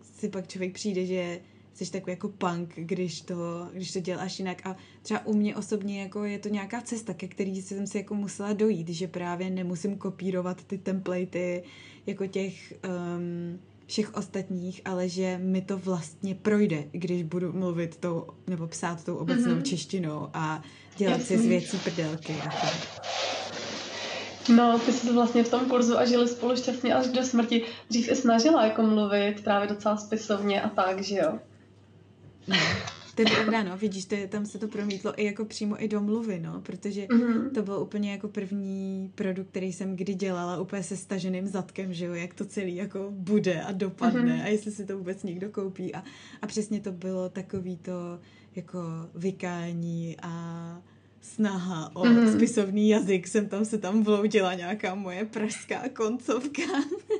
si 0.01 0.29
pak 0.29 0.47
člověk 0.47 0.73
přijde, 0.73 1.05
že 1.05 1.39
jsi 1.75 1.91
takový 1.91 2.11
jako 2.11 2.29
punk, 2.29 2.73
když 2.75 3.21
to, 3.21 3.69
když 3.73 3.93
to 3.93 3.99
děláš 3.99 4.39
jinak. 4.39 4.67
A 4.67 4.75
třeba 5.01 5.25
u 5.25 5.33
mě 5.33 5.55
osobně 5.55 6.01
jako 6.01 6.23
je 6.23 6.39
to 6.39 6.49
nějaká 6.49 6.81
cesta, 6.81 7.13
ke 7.13 7.27
který 7.27 7.61
jsem 7.61 7.87
si 7.87 7.97
jako 7.97 8.15
musela 8.15 8.53
dojít, 8.53 8.89
že 8.89 9.07
právě 9.07 9.49
nemusím 9.49 9.97
kopírovat 9.97 10.63
ty 10.63 10.77
templatey 10.77 11.63
jako 12.05 12.27
těch 12.27 12.73
um, 12.87 13.59
všech 13.85 14.13
ostatních, 14.13 14.81
ale 14.85 15.09
že 15.09 15.37
mi 15.37 15.61
to 15.61 15.77
vlastně 15.77 16.35
projde, 16.35 16.83
když 16.91 17.23
budu 17.23 17.53
mluvit 17.53 17.97
tou, 17.97 18.27
nebo 18.47 18.67
psát 18.67 19.03
tou 19.03 19.15
obecnou 19.15 19.55
mm-hmm. 19.55 19.61
češtinou 19.61 20.29
a 20.33 20.63
dělat 20.97 21.19
Jasný. 21.19 21.37
si 21.37 21.43
z 21.43 21.45
věcí 21.45 21.77
prdelky. 21.77 22.33
Jako. 22.33 22.67
No, 24.49 24.79
ty 24.79 24.93
jsi 24.93 25.13
vlastně 25.13 25.43
v 25.43 25.49
tom 25.49 25.65
kurzu 25.65 25.97
a 25.97 26.05
žili 26.05 26.27
spolu 26.27 26.55
šťastně 26.55 26.95
až 26.95 27.07
do 27.07 27.23
smrti. 27.23 27.63
Dřív 27.89 28.11
i 28.11 28.15
snažila 28.15 28.65
jako 28.65 28.81
mluvit 28.81 29.43
právě 29.43 29.67
docela 29.67 29.97
spisovně 29.97 30.61
a 30.61 30.69
tak, 30.69 31.01
že 31.01 31.15
jo? 31.15 31.39
To 33.15 33.21
je 33.21 33.25
pravda, 33.25 33.63
no, 33.63 33.77
vidíš, 33.77 34.05
to 34.05 34.15
je, 34.15 34.27
tam 34.27 34.45
se 34.45 34.59
to 34.59 34.67
promítlo 34.67 35.19
i 35.21 35.25
jako 35.25 35.45
přímo 35.45 35.83
i 35.83 35.87
do 35.87 36.01
mluvy, 36.01 36.39
no, 36.39 36.61
protože 36.61 37.01
mm-hmm. 37.01 37.51
to 37.51 37.61
byl 37.61 37.75
úplně 37.75 38.11
jako 38.11 38.27
první 38.27 39.11
produkt, 39.15 39.49
který 39.49 39.73
jsem 39.73 39.95
kdy 39.95 40.13
dělala 40.13 40.61
úplně 40.61 40.83
se 40.83 40.97
staženým 40.97 41.47
zadkem, 41.47 41.93
že 41.93 42.05
jo, 42.05 42.13
jak 42.13 42.33
to 42.33 42.45
celý 42.45 42.75
jako 42.75 43.07
bude 43.11 43.61
a 43.61 43.71
dopadne 43.71 44.21
mm-hmm. 44.21 44.43
a 44.43 44.47
jestli 44.47 44.71
si 44.71 44.85
to 44.85 44.97
vůbec 44.97 45.23
někdo 45.23 45.49
koupí 45.49 45.95
a, 45.95 46.03
a 46.41 46.47
přesně 46.47 46.79
to 46.79 46.91
bylo 46.91 47.29
takový 47.29 47.77
to 47.77 48.19
jako 48.55 48.79
vykání 49.15 50.17
a 50.21 50.81
snaha 51.21 51.95
o 51.95 52.03
mm-hmm. 52.03 52.35
spisovný 52.35 52.89
jazyk, 52.89 53.27
jsem 53.27 53.49
tam 53.49 53.65
se 53.65 53.77
tam 53.77 54.03
vloudila 54.03 54.53
nějaká 54.53 54.95
moje 54.95 55.25
pražská 55.25 55.89
koncovka. 55.89 56.63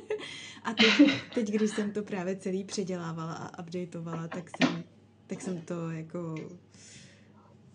a 0.64 0.72
teď, 0.72 1.10
teď, 1.34 1.50
když 1.50 1.70
jsem 1.70 1.92
to 1.92 2.02
právě 2.02 2.36
celý 2.36 2.64
předělávala 2.64 3.32
a 3.32 3.62
updateovala, 3.62 4.28
tak 4.28 4.50
jsem 4.56 4.84
tak 5.26 5.40
jsem 5.40 5.60
to 5.60 5.90
jako 5.90 6.34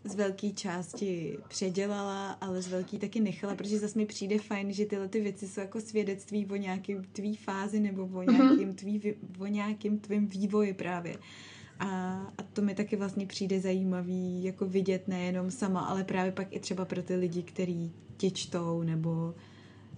z 0.04 0.16
velké 0.16 0.49
části 0.49 1.38
předělala, 1.47 2.32
ale 2.32 2.62
z 2.62 2.68
velké 2.68 2.97
taky 2.97 3.20
nechala, 3.20 3.56
protože 3.56 3.80
zase 3.80 3.99
mi 3.99 4.06
přijde 4.06 4.39
fajn, 4.39 4.74
že 4.74 4.86
tyhle 4.86 5.08
ty 5.08 5.22
věci 5.22 5.47
jsou 5.47 5.62
jako 5.62 5.82
svědectví 5.82 6.45
o 6.45 6.56
nějakém 6.56 7.04
tvý 7.04 7.36
fázi 7.36 7.80
nebo 7.80 8.04
o 8.04 8.22
mhm. 8.22 8.38
nějakém, 8.38 8.74
tvý, 8.74 9.14
o 9.39 9.45
nějakém 9.45 9.99
tvým 9.99 10.28
vývoji 10.28 10.74
právě. 10.74 11.18
A, 11.80 11.88
a 12.38 12.43
to 12.54 12.62
mi 12.62 12.76
taky 12.76 12.95
vlastně 12.95 13.26
přijde 13.28 13.60
zajímavý 13.60 14.43
jako 14.43 14.66
vidět 14.66 15.08
nejenom 15.08 15.52
sama, 15.52 15.82
ale 15.82 16.04
právě 16.04 16.32
pak 16.32 16.47
i 16.49 16.60
třeba 16.60 16.86
pro 16.86 17.04
ty 17.04 17.16
lidi, 17.16 17.43
kteří 17.43 17.91
tě 18.18 18.32
čtou 18.32 18.84
nebo 18.84 19.36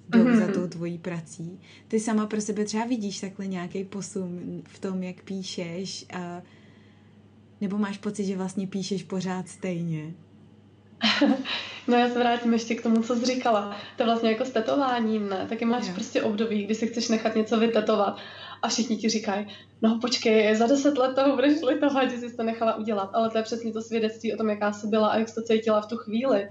jdou 0.09 0.23
mm-hmm. 0.23 0.47
za 0.47 0.53
tou 0.53 0.67
tvojí 0.67 0.97
prací. 0.97 1.59
Ty 1.87 1.99
sama 1.99 2.25
pro 2.27 2.41
sebe 2.41 2.65
třeba 2.65 2.85
vidíš 2.85 3.19
takhle 3.19 3.47
nějaký 3.47 3.83
posun 3.83 4.61
v 4.67 4.79
tom, 4.79 5.03
jak 5.03 5.23
píšeš 5.23 6.05
a 6.13 6.41
nebo 7.63 7.77
máš 7.77 7.97
pocit, 7.97 8.25
že 8.25 8.37
vlastně 8.37 8.67
píšeš 8.67 9.03
pořád 9.03 9.47
stejně? 9.47 10.13
no 11.87 11.97
já 11.97 12.09
se 12.09 12.19
vrátím 12.19 12.53
ještě 12.53 12.75
k 12.75 12.83
tomu, 12.83 13.03
co 13.03 13.15
jsi 13.15 13.25
říkala. 13.25 13.77
To 13.97 14.05
vlastně 14.05 14.31
jako 14.31 14.45
s 14.45 14.51
tetováním, 14.51 15.29
ne? 15.29 15.45
Taky 15.49 15.65
máš 15.65 15.87
jo. 15.87 15.93
prostě 15.93 16.21
období, 16.21 16.63
kdy 16.63 16.75
si 16.75 16.87
chceš 16.87 17.09
nechat 17.09 17.35
něco 17.35 17.59
vytetovat 17.59 18.17
a 18.61 18.67
všichni 18.67 18.97
ti 18.97 19.09
říkají, 19.09 19.47
no 19.81 19.99
počkej, 20.01 20.55
za 20.55 20.67
deset 20.67 20.97
let 20.97 21.15
toho 21.15 21.35
budeš 21.35 21.61
litovat, 21.61 22.11
že 22.11 22.17
jsi 22.17 22.37
to 22.37 22.43
nechala 22.43 22.75
udělat. 22.75 23.09
Ale 23.13 23.29
to 23.29 23.37
je 23.37 23.43
přesně 23.43 23.73
to 23.73 23.81
svědectví 23.81 24.33
o 24.33 24.37
tom, 24.37 24.49
jaká 24.49 24.73
jsi 24.73 24.87
byla 24.87 25.07
a 25.07 25.17
jak 25.17 25.29
jsi 25.29 25.35
to 25.35 25.41
cítila 25.41 25.81
v 25.81 25.87
tu 25.87 25.97
chvíli. 25.97 26.49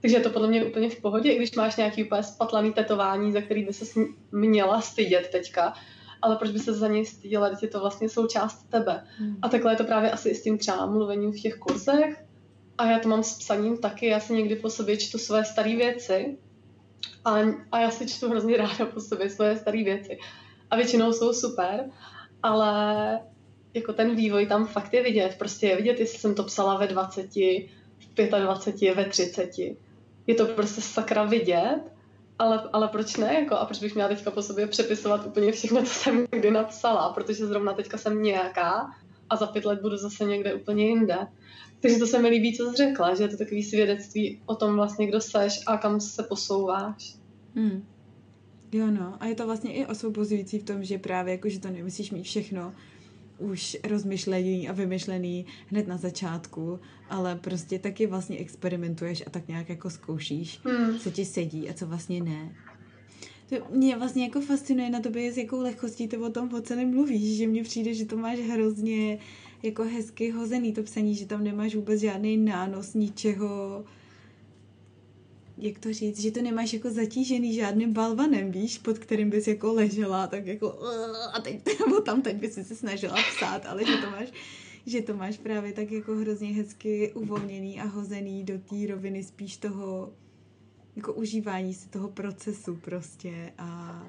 Takže 0.00 0.16
je 0.16 0.20
to 0.20 0.30
podle 0.30 0.48
mě 0.48 0.64
úplně 0.64 0.90
v 0.90 1.00
pohodě, 1.00 1.32
i 1.32 1.36
když 1.36 1.54
máš 1.54 1.76
nějaký 1.76 2.04
úplně 2.04 2.22
spatlaný 2.22 2.72
tetování, 2.72 3.32
za 3.32 3.40
který 3.40 3.64
by 3.64 3.72
se 3.72 4.00
měla 4.32 4.80
stydět 4.80 5.28
teďka, 5.32 5.74
ale 6.22 6.36
proč 6.36 6.50
by 6.50 6.58
se 6.58 6.72
za 6.72 6.88
něj 6.88 7.06
styděla, 7.06 7.48
když 7.48 7.62
je 7.62 7.68
to 7.68 7.80
vlastně 7.80 8.08
součást 8.08 8.62
tebe. 8.68 9.04
Hmm. 9.18 9.36
A 9.42 9.48
takhle 9.48 9.72
je 9.72 9.76
to 9.76 9.84
právě 9.84 10.10
asi 10.10 10.28
i 10.28 10.34
s 10.34 10.42
tím 10.42 10.58
třeba 10.58 10.86
mluvením 10.86 11.32
v 11.32 11.40
těch 11.40 11.54
kurzech 11.54 12.24
a 12.78 12.86
já 12.86 12.98
to 12.98 13.08
mám 13.08 13.22
s 13.22 13.38
psaním 13.38 13.78
taky, 13.78 14.06
já 14.06 14.20
si 14.20 14.32
někdy 14.32 14.56
po 14.56 14.70
sobě 14.70 14.96
čtu 14.96 15.18
své 15.18 15.44
staré 15.44 15.76
věci 15.76 16.38
a, 17.24 17.36
a 17.72 17.80
já 17.80 17.90
si 17.90 18.06
čtu 18.06 18.28
hrozně 18.28 18.56
ráda 18.56 18.86
po 18.86 19.00
sobě 19.00 19.30
svoje 19.30 19.56
staré 19.56 19.84
věci. 19.84 20.18
A 20.70 20.76
většinou 20.76 21.12
jsou 21.12 21.32
super, 21.32 21.90
ale 22.42 23.20
jako 23.74 23.92
ten 23.92 24.16
vývoj 24.16 24.46
tam 24.46 24.66
fakt 24.66 24.94
je 24.94 25.02
vidět. 25.02 25.36
Prostě 25.38 25.66
je 25.66 25.76
vidět, 25.76 26.00
jestli 26.00 26.18
jsem 26.18 26.34
to 26.34 26.44
psala 26.44 26.78
ve 26.78 26.86
20, 26.86 27.34
v 27.34 28.40
25, 28.40 28.94
ve 28.94 29.04
30. 29.04 29.50
Je 30.26 30.34
to 30.34 30.46
prostě 30.46 30.80
sakra 30.80 31.24
vidět, 31.24 31.80
ale, 32.40 32.68
ale 32.72 32.88
proč 32.88 33.16
ne? 33.16 33.34
Jako, 33.34 33.54
a 33.54 33.66
proč 33.66 33.80
bych 33.80 33.94
měla 33.94 34.08
teďka 34.08 34.30
po 34.30 34.42
sobě 34.42 34.66
přepisovat 34.66 35.26
úplně 35.26 35.52
všechno, 35.52 35.82
co 35.82 35.94
jsem 35.94 36.26
kdy 36.30 36.50
napsala, 36.50 37.12
protože 37.12 37.46
zrovna 37.46 37.72
teďka 37.72 37.98
jsem 37.98 38.22
nějaká 38.22 38.90
a 39.30 39.36
za 39.36 39.46
pět 39.46 39.64
let 39.64 39.82
budu 39.82 39.96
zase 39.96 40.24
někde 40.24 40.54
úplně 40.54 40.86
jinde. 40.86 41.16
Takže 41.80 41.98
to 41.98 42.06
se 42.06 42.18
mi 42.18 42.28
líbí, 42.28 42.56
co 42.56 42.70
jsi 42.70 42.76
řekla, 42.76 43.14
že 43.14 43.24
je 43.24 43.28
to 43.28 43.36
takový 43.36 43.62
svědectví 43.62 44.42
o 44.46 44.54
tom 44.54 44.74
vlastně, 44.74 45.06
kdo 45.06 45.20
seš 45.20 45.60
a 45.66 45.78
kam 45.78 46.00
se 46.00 46.22
posouváš. 46.22 47.16
Hmm. 47.54 47.86
Jo 48.72 48.86
no, 48.90 49.16
a 49.20 49.26
je 49.26 49.34
to 49.34 49.46
vlastně 49.46 49.72
i 49.72 49.86
osvobozující 49.86 50.58
v 50.58 50.64
tom, 50.64 50.84
že 50.84 50.98
právě 50.98 51.32
jako, 51.32 51.48
že 51.48 51.60
to 51.60 51.70
nemusíš 51.70 52.10
mít 52.10 52.22
všechno 52.22 52.74
už 53.40 53.76
rozmyšlený 53.84 54.68
a 54.68 54.72
vymyšlený 54.72 55.46
hned 55.66 55.88
na 55.88 55.96
začátku, 55.96 56.80
ale 57.08 57.36
prostě 57.36 57.78
taky 57.78 58.06
vlastně 58.06 58.38
experimentuješ 58.38 59.22
a 59.26 59.30
tak 59.30 59.48
nějak 59.48 59.68
jako 59.68 59.90
zkoušíš, 59.90 60.60
hmm. 60.64 60.98
co 60.98 61.10
ti 61.10 61.24
sedí 61.24 61.70
a 61.70 61.72
co 61.72 61.86
vlastně 61.86 62.22
ne. 62.22 62.56
To 63.48 63.56
mě 63.70 63.96
vlastně 63.96 64.24
jako 64.24 64.40
fascinuje 64.40 64.90
na 64.90 65.00
tobě, 65.00 65.32
s 65.32 65.36
jakou 65.36 65.60
lehkostí 65.60 66.08
ty 66.08 66.16
o 66.16 66.30
tom 66.30 66.50
celém 66.62 66.90
mluvíš, 66.90 67.36
že 67.38 67.46
mně 67.46 67.62
přijde, 67.62 67.94
že 67.94 68.04
to 68.04 68.16
máš 68.16 68.38
hrozně 68.38 69.18
jako 69.62 69.84
hezky 69.84 70.30
hozený 70.30 70.72
to 70.72 70.82
psaní, 70.82 71.14
že 71.14 71.26
tam 71.26 71.44
nemáš 71.44 71.74
vůbec 71.74 72.00
žádný 72.00 72.36
nános 72.36 72.94
ničeho, 72.94 73.84
jak 75.60 75.78
to 75.78 75.92
říct, 75.92 76.20
že 76.20 76.30
to 76.30 76.42
nemáš 76.42 76.72
jako 76.72 76.90
zatížený 76.90 77.54
žádným 77.54 77.92
balvanem, 77.92 78.50
víš, 78.50 78.78
pod 78.78 78.98
kterým 78.98 79.30
bys 79.30 79.48
jako 79.48 79.72
ležela, 79.72 80.26
tak 80.26 80.46
jako 80.46 80.78
a 81.32 81.40
teď, 81.40 81.60
nebo 81.86 82.00
tam 82.00 82.22
teď 82.22 82.36
bys 82.36 82.54
se 82.54 82.64
snažila 82.64 83.16
psát, 83.36 83.66
ale 83.66 83.84
že 83.84 83.96
to 83.96 84.10
máš 84.10 84.28
že 84.86 85.02
to 85.02 85.16
máš 85.16 85.38
právě 85.38 85.72
tak 85.72 85.92
jako 85.92 86.16
hrozně 86.16 86.48
hezky 86.48 87.12
uvolněný 87.12 87.80
a 87.80 87.84
hozený 87.84 88.44
do 88.44 88.58
té 88.58 88.86
roviny 88.88 89.24
spíš 89.24 89.56
toho 89.56 90.12
jako 90.96 91.12
užívání 91.12 91.74
si 91.74 91.88
toho 91.88 92.08
procesu 92.08 92.76
prostě 92.76 93.52
a, 93.58 94.02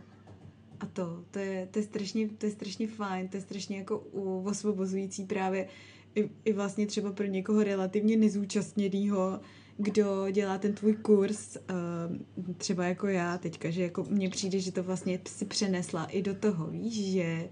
a 0.80 0.86
to, 0.86 1.24
to 1.32 1.40
je, 1.40 1.68
to 1.72 1.80
je, 1.80 1.84
strašně, 1.84 2.30
to 2.30 2.46
je 2.46 2.52
strašně 2.52 2.88
fajn, 2.88 3.28
to 3.28 3.38
je 3.38 3.42
strašně 3.42 3.78
jako 3.78 4.00
osvobozující 4.44 5.26
právě 5.26 5.68
i, 6.16 6.30
i 6.46 6.54
vlastně 6.54 6.88
třeba 6.88 7.12
pro 7.12 7.26
někoho 7.26 7.64
relativně 7.64 8.18
nezúčastněného, 8.18 9.40
kdo 9.78 10.30
dělá 10.32 10.58
ten 10.58 10.74
tvůj 10.74 10.94
kurz, 10.94 11.58
uh, 11.58 12.54
třeba 12.58 12.86
jako 12.86 13.08
já 13.08 13.38
teďka, 13.38 13.70
že 13.70 13.84
jako 13.84 14.06
mně 14.10 14.30
přijde, 14.30 14.60
že 14.60 14.72
to 14.72 14.84
vlastně 14.84 15.20
si 15.28 15.46
přenesla 15.46 16.06
i 16.06 16.22
do 16.22 16.36
toho, 16.36 16.68
víš, 16.68 17.12
že 17.12 17.50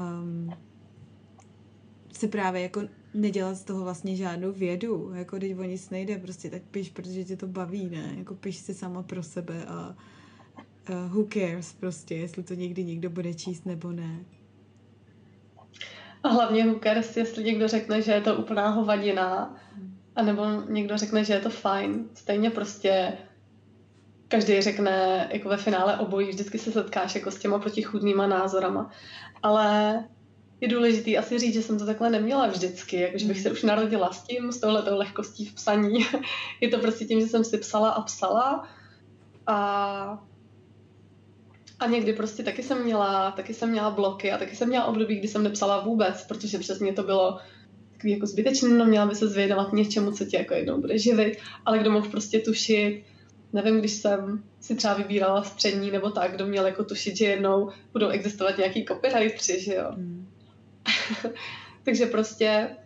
um, 0.00 0.50
se 2.12 2.28
právě 2.28 2.62
jako 2.62 2.82
nedělat 3.14 3.54
z 3.54 3.64
toho 3.64 3.84
vlastně 3.84 4.16
žádnou 4.16 4.52
vědu, 4.52 5.12
jako 5.14 5.36
když 5.36 5.52
o 5.58 5.62
nic 5.62 5.90
nejde, 5.90 6.18
prostě 6.18 6.50
tak 6.50 6.62
piš, 6.62 6.90
protože 6.90 7.24
tě 7.24 7.36
to 7.36 7.46
baví, 7.46 7.88
ne, 7.90 8.14
jako 8.18 8.34
piš 8.34 8.56
si 8.56 8.74
sama 8.74 9.02
pro 9.02 9.22
sebe 9.22 9.64
a 9.64 9.96
uh, 10.90 11.14
who 11.14 11.24
cares 11.32 11.72
prostě, 11.72 12.14
jestli 12.14 12.42
to 12.42 12.54
někdy 12.54 12.84
někdo 12.84 13.10
bude 13.10 13.34
číst 13.34 13.66
nebo 13.66 13.92
ne. 13.92 14.24
A 16.22 16.28
hlavně 16.28 16.74
cares, 16.82 17.16
jestli 17.16 17.44
někdo 17.44 17.68
řekne, 17.68 18.02
že 18.02 18.12
je 18.12 18.20
to 18.20 18.36
úplná 18.36 18.68
hovadina, 18.68 19.56
a 20.16 20.22
nebo 20.22 20.44
někdo 20.68 20.98
řekne, 20.98 21.24
že 21.24 21.32
je 21.32 21.40
to 21.40 21.50
fajn. 21.50 22.08
Stejně 22.14 22.50
prostě 22.50 23.12
každý 24.28 24.60
řekne 24.60 25.28
jako 25.32 25.48
ve 25.48 25.56
finále 25.56 25.96
obojí, 25.96 26.28
vždycky 26.28 26.58
se 26.58 26.72
setkáš 26.72 27.14
jako 27.14 27.30
s 27.30 27.38
těma 27.38 27.58
protichudnýma 27.58 28.26
názorama. 28.26 28.90
Ale 29.42 30.04
je 30.60 30.68
důležitý 30.68 31.18
asi 31.18 31.38
říct, 31.38 31.54
že 31.54 31.62
jsem 31.62 31.78
to 31.78 31.86
takhle 31.86 32.10
neměla 32.10 32.46
vždycky, 32.46 33.00
jakože 33.00 33.26
bych 33.26 33.40
se 33.40 33.50
už 33.50 33.62
narodila 33.62 34.12
s 34.12 34.22
tím, 34.22 34.52
s 34.52 34.60
touhletou 34.60 34.96
lehkostí 34.98 35.46
v 35.46 35.54
psaní. 35.54 36.06
je 36.60 36.68
to 36.68 36.78
prostě 36.78 37.04
tím, 37.04 37.20
že 37.20 37.26
jsem 37.26 37.44
si 37.44 37.58
psala 37.58 37.90
a 37.90 38.02
psala 38.02 38.68
a 39.46 40.24
a 41.80 41.86
někdy 41.86 42.12
prostě 42.12 42.42
taky 42.42 42.62
jsem 42.62 42.84
měla, 42.84 43.30
taky 43.30 43.54
jsem 43.54 43.70
měla 43.70 43.90
bloky 43.90 44.32
a 44.32 44.38
taky 44.38 44.56
jsem 44.56 44.68
měla 44.68 44.84
období, 44.84 45.16
kdy 45.16 45.28
jsem 45.28 45.42
nepsala 45.42 45.80
vůbec, 45.80 46.22
protože 46.22 46.58
přesně 46.58 46.92
to 46.92 47.02
bylo 47.02 47.38
takový 48.02 48.12
jako 48.12 48.26
zbytečný, 48.26 48.72
no 48.72 48.84
měla 48.84 49.06
by 49.06 49.14
se 49.14 49.28
zvědovat 49.28 49.72
něčemu, 49.72 50.12
co 50.12 50.24
tě 50.24 50.36
jako 50.36 50.54
jednou 50.54 50.80
bude 50.80 50.98
živit, 50.98 51.38
ale 51.64 51.78
kdo 51.78 51.90
mohl 51.90 52.08
prostě 52.08 52.38
tušit, 52.40 53.04
nevím, 53.52 53.78
když 53.78 53.92
jsem 53.92 54.42
si 54.60 54.74
třeba 54.74 54.94
vybírala 54.94 55.42
střední 55.42 55.90
nebo 55.90 56.10
tak, 56.10 56.34
kdo 56.34 56.46
měl 56.46 56.66
jako 56.66 56.84
tušit, 56.84 57.16
že 57.16 57.24
jednou 57.24 57.70
budou 57.92 58.08
existovat 58.08 58.58
nějaký 58.58 58.84
copywriteri, 58.84 59.60
že 59.60 59.74
jo. 59.74 59.92
Mm. 59.96 60.28
Takže 61.84 62.06
prostě 62.06 62.76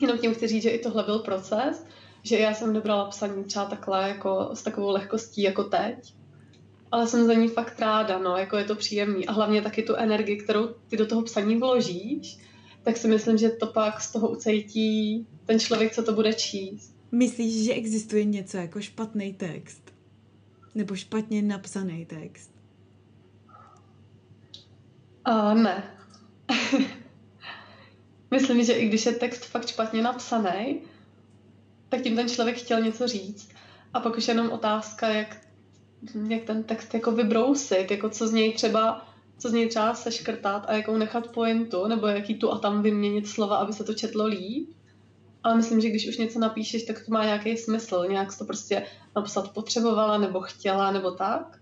jenom 0.00 0.18
tím 0.18 0.34
chci 0.34 0.46
říct, 0.46 0.62
že 0.62 0.70
i 0.70 0.78
tohle 0.78 1.02
byl 1.04 1.18
proces, 1.18 1.86
že 2.22 2.38
já 2.38 2.54
jsem 2.54 2.72
nebrala 2.72 3.04
psaní 3.04 3.44
třeba 3.44 3.64
takhle 3.64 4.08
jako 4.08 4.50
s 4.54 4.62
takovou 4.62 4.90
lehkostí 4.90 5.42
jako 5.42 5.64
teď, 5.64 6.14
ale 6.92 7.06
jsem 7.06 7.26
za 7.26 7.34
ní 7.34 7.48
fakt 7.48 7.80
ráda, 7.80 8.18
no, 8.18 8.36
jako 8.36 8.56
je 8.56 8.64
to 8.64 8.74
příjemný 8.74 9.26
a 9.26 9.32
hlavně 9.32 9.62
taky 9.62 9.82
tu 9.82 9.94
energii, 9.94 10.36
kterou 10.36 10.68
ty 10.88 10.96
do 10.96 11.06
toho 11.06 11.22
psaní 11.22 11.56
vložíš, 11.56 12.38
tak 12.82 12.96
si 12.96 13.08
myslím, 13.08 13.38
že 13.38 13.48
to 13.48 13.66
pak 13.66 14.00
z 14.00 14.12
toho 14.12 14.28
ucejtí 14.28 15.26
ten 15.46 15.60
člověk, 15.60 15.94
co 15.94 16.02
to 16.02 16.12
bude 16.12 16.32
číst. 16.32 16.94
Myslíš, 17.12 17.64
že 17.64 17.74
existuje 17.74 18.24
něco 18.24 18.56
jako 18.56 18.80
špatný 18.80 19.32
text? 19.32 19.94
Nebo 20.74 20.96
špatně 20.96 21.42
napsaný 21.42 22.06
text? 22.06 22.50
Uh, 25.28 25.54
ne. 25.54 25.96
myslím, 28.30 28.64
že 28.64 28.72
i 28.72 28.88
když 28.88 29.06
je 29.06 29.12
text 29.12 29.44
fakt 29.44 29.68
špatně 29.68 30.02
napsaný, 30.02 30.80
tak 31.88 32.02
tím 32.02 32.16
ten 32.16 32.28
člověk 32.28 32.56
chtěl 32.58 32.80
něco 32.80 33.06
říct. 33.06 33.48
A 33.94 34.00
pak 34.00 34.16
už 34.16 34.28
jenom 34.28 34.50
otázka, 34.50 35.08
jak, 35.08 35.36
jak 36.28 36.44
ten 36.44 36.62
text 36.62 36.94
jako 36.94 37.12
vybrousit, 37.12 37.90
jako 37.90 38.10
co 38.10 38.28
z 38.28 38.32
něj 38.32 38.52
třeba 38.52 39.09
co 39.40 39.48
z 39.48 39.52
něj 39.52 39.68
třeba 39.68 39.94
seškrtat 39.94 40.64
a 40.68 40.72
jakou 40.72 40.96
nechat 40.96 41.28
pointu, 41.28 41.86
nebo 41.86 42.06
jaký 42.06 42.34
tu 42.34 42.52
a 42.52 42.58
tam 42.58 42.82
vyměnit 42.82 43.28
slova, 43.28 43.56
aby 43.56 43.72
se 43.72 43.84
to 43.84 43.94
četlo 43.94 44.26
líp. 44.26 44.70
Ale 45.42 45.56
myslím, 45.56 45.80
že 45.80 45.88
když 45.88 46.08
už 46.08 46.18
něco 46.18 46.38
napíšeš, 46.38 46.82
tak 46.82 47.04
to 47.06 47.12
má 47.12 47.24
nějaký 47.24 47.56
smysl. 47.56 48.04
Nějak 48.08 48.38
to 48.38 48.44
prostě 48.44 48.86
napsat 49.16 49.52
potřebovala, 49.54 50.18
nebo 50.18 50.40
chtěla, 50.40 50.90
nebo 50.90 51.10
tak. 51.10 51.58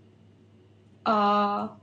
A 1.05 1.77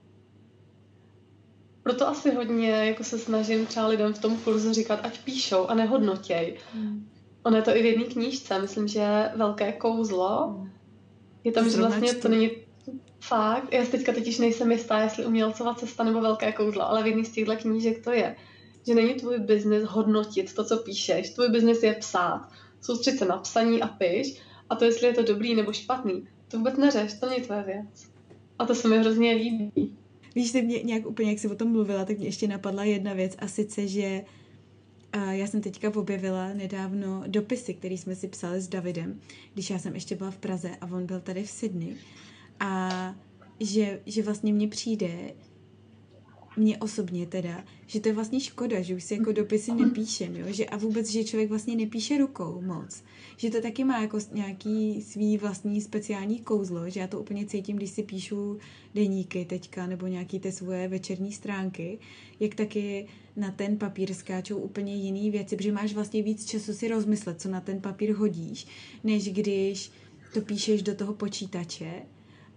proto 1.82 2.08
asi 2.08 2.34
hodně 2.34 2.70
jako 2.70 3.04
se 3.04 3.18
snažím 3.18 3.66
třeba 3.66 3.86
lidem 3.86 4.14
v 4.14 4.18
tom 4.18 4.36
kurzu 4.36 4.72
říkat, 4.72 5.00
ať 5.02 5.18
píšou 5.24 5.66
a 5.66 5.74
nehodnotěj. 5.74 6.58
Hmm. 6.74 7.08
Ono 7.42 7.56
je 7.56 7.62
to 7.62 7.76
i 7.76 7.82
v 7.82 7.84
jedné 7.84 8.04
knížce, 8.04 8.58
myslím, 8.58 8.88
že 8.88 9.30
velké 9.36 9.72
kouzlo. 9.72 10.48
Hmm. 10.48 10.70
Je 11.44 11.52
tam, 11.52 11.70
že 11.70 11.76
vlastně 11.76 12.14
to 12.14 12.28
není 12.28 12.65
Fakt? 13.28 13.72
Já 13.72 13.86
teďka 13.86 14.12
totiž 14.12 14.38
nejsem 14.38 14.72
jistá, 14.72 15.00
jestli 15.00 15.26
umělcová 15.26 15.74
cesta 15.74 16.04
nebo 16.04 16.20
velké 16.20 16.52
kouzlo, 16.52 16.88
ale 16.88 17.02
v 17.02 17.06
jedné 17.06 17.24
z 17.24 17.30
těchto 17.30 17.56
knížek 17.56 18.04
to 18.04 18.12
je. 18.12 18.36
Že 18.86 18.94
není 18.94 19.14
tvůj 19.14 19.38
biznis 19.38 19.82
hodnotit 19.84 20.54
to, 20.54 20.64
co 20.64 20.76
píšeš. 20.76 21.30
Tvůj 21.30 21.48
biznis 21.48 21.82
je 21.82 21.94
psát. 21.94 22.48
Soustřed 22.80 23.18
se 23.18 23.24
na 23.24 23.36
psaní 23.36 23.82
a 23.82 23.86
piš. 23.88 24.40
A 24.70 24.76
to, 24.76 24.84
jestli 24.84 25.06
je 25.06 25.14
to 25.14 25.22
dobrý 25.22 25.54
nebo 25.54 25.72
špatný, 25.72 26.28
to 26.48 26.58
vůbec 26.58 26.76
neřeš, 26.76 27.14
to 27.14 27.28
není 27.28 27.42
tvoje 27.42 27.62
věc. 27.62 28.10
A 28.58 28.66
to 28.66 28.74
se 28.74 28.88
mi 28.88 28.98
hrozně 28.98 29.32
líbí. 29.32 29.96
Víš, 30.34 30.52
že 30.52 30.62
mě 30.62 30.82
nějak 30.82 31.06
úplně, 31.06 31.30
jak 31.30 31.38
jsi 31.38 31.48
o 31.48 31.54
tom 31.54 31.72
mluvila, 31.72 32.04
tak 32.04 32.18
mě 32.18 32.26
ještě 32.26 32.48
napadla 32.48 32.84
jedna 32.84 33.12
věc 33.12 33.36
a 33.38 33.48
sice, 33.48 33.88
že 33.88 34.24
já 35.30 35.46
jsem 35.46 35.60
teďka 35.60 35.94
objevila 35.94 36.52
nedávno 36.52 37.24
dopisy, 37.26 37.74
které 37.74 37.94
jsme 37.94 38.14
si 38.14 38.28
psali 38.28 38.60
s 38.60 38.68
Davidem, 38.68 39.20
když 39.54 39.70
já 39.70 39.78
jsem 39.78 39.94
ještě 39.94 40.16
byla 40.16 40.30
v 40.30 40.38
Praze 40.38 40.70
a 40.80 40.86
on 40.86 41.06
byl 41.06 41.20
tady 41.20 41.42
v 41.42 41.50
Sydney. 41.50 41.96
A 42.60 43.14
že, 43.60 44.00
že 44.06 44.22
vlastně 44.22 44.52
mně 44.52 44.68
přijde, 44.68 45.32
mně 46.56 46.78
osobně 46.78 47.26
teda, 47.26 47.64
že 47.86 48.00
to 48.00 48.08
je 48.08 48.14
vlastně 48.14 48.40
škoda, 48.40 48.82
že 48.82 48.94
už 48.94 49.04
si 49.04 49.14
jako 49.14 49.32
dopisy 49.32 49.72
nepíšem, 49.72 50.36
jo? 50.36 50.46
Že, 50.48 50.66
a 50.66 50.76
vůbec, 50.76 51.10
že 51.10 51.24
člověk 51.24 51.48
vlastně 51.48 51.76
nepíše 51.76 52.18
rukou 52.18 52.62
moc. 52.66 53.02
Že 53.36 53.50
to 53.50 53.60
taky 53.60 53.84
má 53.84 54.00
jako 54.00 54.18
nějaký 54.32 55.02
svý 55.02 55.38
vlastní 55.38 55.80
speciální 55.80 56.40
kouzlo, 56.40 56.90
že 56.90 57.00
já 57.00 57.06
to 57.06 57.20
úplně 57.20 57.46
cítím, 57.46 57.76
když 57.76 57.90
si 57.90 58.02
píšu 58.02 58.58
deníky 58.94 59.44
teďka, 59.44 59.86
nebo 59.86 60.06
nějaký 60.06 60.40
ty 60.40 60.52
svoje 60.52 60.88
večerní 60.88 61.32
stránky, 61.32 61.98
jak 62.40 62.54
taky 62.54 63.06
na 63.36 63.50
ten 63.50 63.78
papír 63.78 64.14
skáčou 64.14 64.56
úplně 64.58 64.94
jiný 64.94 65.30
věci, 65.30 65.56
protože 65.56 65.72
máš 65.72 65.94
vlastně 65.94 66.22
víc 66.22 66.46
času 66.46 66.72
si 66.72 66.88
rozmyslet, 66.88 67.40
co 67.40 67.48
na 67.48 67.60
ten 67.60 67.80
papír 67.80 68.12
hodíš, 68.12 68.66
než 69.04 69.32
když 69.32 69.90
to 70.34 70.40
píšeš 70.40 70.82
do 70.82 70.94
toho 70.94 71.14
počítače 71.14 72.02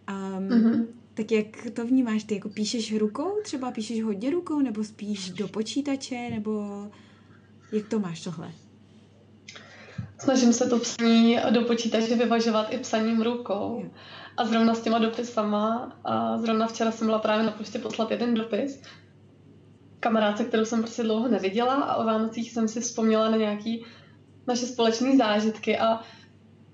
Um, 0.10 0.50
mm-hmm. 0.50 0.86
Tak 1.14 1.32
jak 1.32 1.46
to 1.74 1.86
vnímáš 1.86 2.24
ty? 2.24 2.36
Jako 2.36 2.50
píšeš 2.50 2.98
rukou? 2.98 3.32
Třeba 3.44 3.72
píšeš 3.72 4.04
hodně 4.04 4.30
rukou? 4.30 4.60
Nebo 4.60 4.84
spíš 4.84 5.30
do 5.30 5.48
počítače? 5.48 6.30
Nebo 6.30 6.88
jak 7.72 7.88
to 7.88 8.00
máš 8.00 8.24
tohle? 8.24 8.52
snažím 10.20 10.54
se 10.54 10.70
to 10.70 10.80
psaní 10.80 11.38
do 11.50 11.62
počítače 11.62 12.16
vyvažovat 12.16 12.68
i 12.74 12.78
psaním 12.78 13.22
rukou. 13.22 13.86
A 14.38 14.46
zrovna 14.46 14.76
s 14.76 14.82
těma 14.82 15.00
dopisama, 15.00 15.98
a 16.04 16.38
zrovna 16.38 16.68
včera 16.68 16.92
jsem 16.92 17.08
byla 17.08 17.20
právě 17.20 17.46
na 17.46 17.52
poště 17.52 17.80
poslat 17.80 18.12
jeden 18.12 18.34
dopis, 18.34 18.82
kamarádce, 20.00 20.46
kterou 20.46 20.66
jsem 20.66 20.82
prostě 20.82 21.04
dlouho 21.04 21.28
neviděla 21.28 21.74
a 21.74 21.96
o 21.96 22.06
Vánocích 22.06 22.52
jsem 22.52 22.68
si 22.68 22.82
vzpomněla 22.82 23.30
na 23.30 23.38
nějaký 23.38 23.86
naše 24.48 24.66
společné 24.66 25.18
zážitky 25.18 25.78
a 25.78 26.00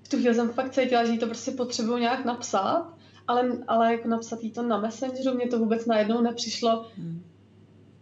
v 0.02 0.08
tu 0.08 0.16
chvíli 0.16 0.34
jsem 0.34 0.48
fakt 0.48 0.72
cítila, 0.72 1.04
že 1.04 1.12
jí 1.12 1.18
to 1.18 1.26
prostě 1.26 1.50
potřebuju 1.50 1.98
nějak 1.98 2.24
napsat, 2.24 2.95
ale, 3.28 3.58
ale 3.68 3.92
jako 3.92 4.08
napsat 4.08 4.42
jí 4.42 4.50
to 4.50 4.62
na 4.62 4.80
Messengeru, 4.80 5.34
mě 5.34 5.46
to 5.46 5.58
vůbec 5.58 5.86
najednou 5.86 6.20
nepřišlo 6.20 6.86
hmm. 6.96 7.22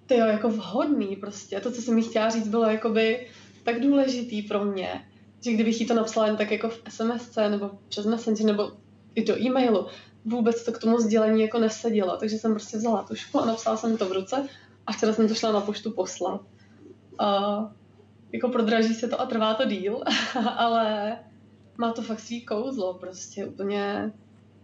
ty 0.06 0.14
jako 0.14 0.48
vhodný 0.48 1.16
prostě. 1.16 1.60
To, 1.60 1.70
co 1.72 1.82
jsem 1.82 1.98
jí 1.98 2.04
chtěla 2.04 2.30
říct, 2.30 2.48
bylo 2.48 2.64
jakoby 2.64 3.26
tak 3.62 3.80
důležitý 3.80 4.42
pro 4.42 4.64
mě, 4.64 5.06
že 5.40 5.52
kdybych 5.52 5.80
jí 5.80 5.86
to 5.86 5.94
napsala 5.94 6.26
jen 6.26 6.36
tak 6.36 6.50
jako 6.50 6.68
v 6.68 6.82
SMS 6.88 7.36
nebo 7.36 7.70
přes 7.88 8.06
Messenger 8.06 8.46
nebo 8.46 8.72
i 9.14 9.24
do 9.24 9.38
e-mailu, 9.38 9.86
vůbec 10.24 10.64
to 10.64 10.72
k 10.72 10.78
tomu 10.78 10.98
sdělení 10.98 11.42
jako 11.42 11.58
nesedělo, 11.58 12.16
takže 12.16 12.38
jsem 12.38 12.52
prostě 12.52 12.76
vzala 12.76 13.02
tušku 13.02 13.40
a 13.40 13.46
napsala 13.46 13.76
jsem 13.76 13.96
to 13.96 14.08
v 14.08 14.12
ruce 14.12 14.48
a 14.86 14.92
včera 14.92 15.12
jsem 15.12 15.28
to 15.28 15.34
šla 15.34 15.52
na 15.52 15.60
poštu 15.60 15.90
poslat. 15.90 16.40
A 17.18 17.58
jako 18.32 18.48
prodraží 18.48 18.94
se 18.94 19.08
to 19.08 19.20
a 19.20 19.26
trvá 19.26 19.54
to 19.54 19.64
díl, 19.64 20.02
ale 20.56 21.16
má 21.76 21.92
to 21.92 22.02
fakt 22.02 22.20
svý 22.20 22.44
kouzlo, 22.44 22.94
prostě 22.94 23.46
úplně 23.46 24.12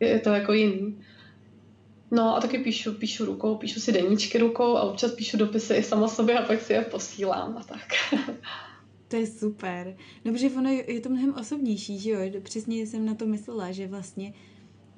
je 0.01 0.19
to 0.21 0.31
jako 0.31 0.53
jiný. 0.53 1.05
No 2.11 2.37
a 2.37 2.41
taky 2.41 2.59
píšu, 2.59 2.93
píšu 2.93 3.25
rukou, 3.25 3.57
píšu 3.57 3.81
si 3.81 3.93
deníčky 3.93 4.39
rukou 4.39 4.77
a 4.77 4.83
občas 4.83 5.13
píšu 5.13 5.37
dopisy 5.37 5.75
i 5.75 5.83
sama 5.83 6.09
sobě 6.09 6.39
a 6.39 6.47
pak 6.47 6.61
si 6.61 6.73
je 6.73 6.83
posílám 6.83 7.57
a 7.59 7.65
tak. 7.65 7.89
To 9.09 9.17
je 9.17 9.27
super. 9.27 9.97
No, 10.25 10.33
protože 10.33 10.51
ono 10.51 10.71
je 10.71 11.01
to 11.01 11.09
mnohem 11.09 11.35
osobnější, 11.41 11.99
že 11.99 12.11
jo? 12.11 12.19
Přesně 12.43 12.87
jsem 12.87 13.07
na 13.07 13.15
to 13.15 13.27
myslela, 13.27 13.73
že 13.73 13.87
vlastně 13.87 14.33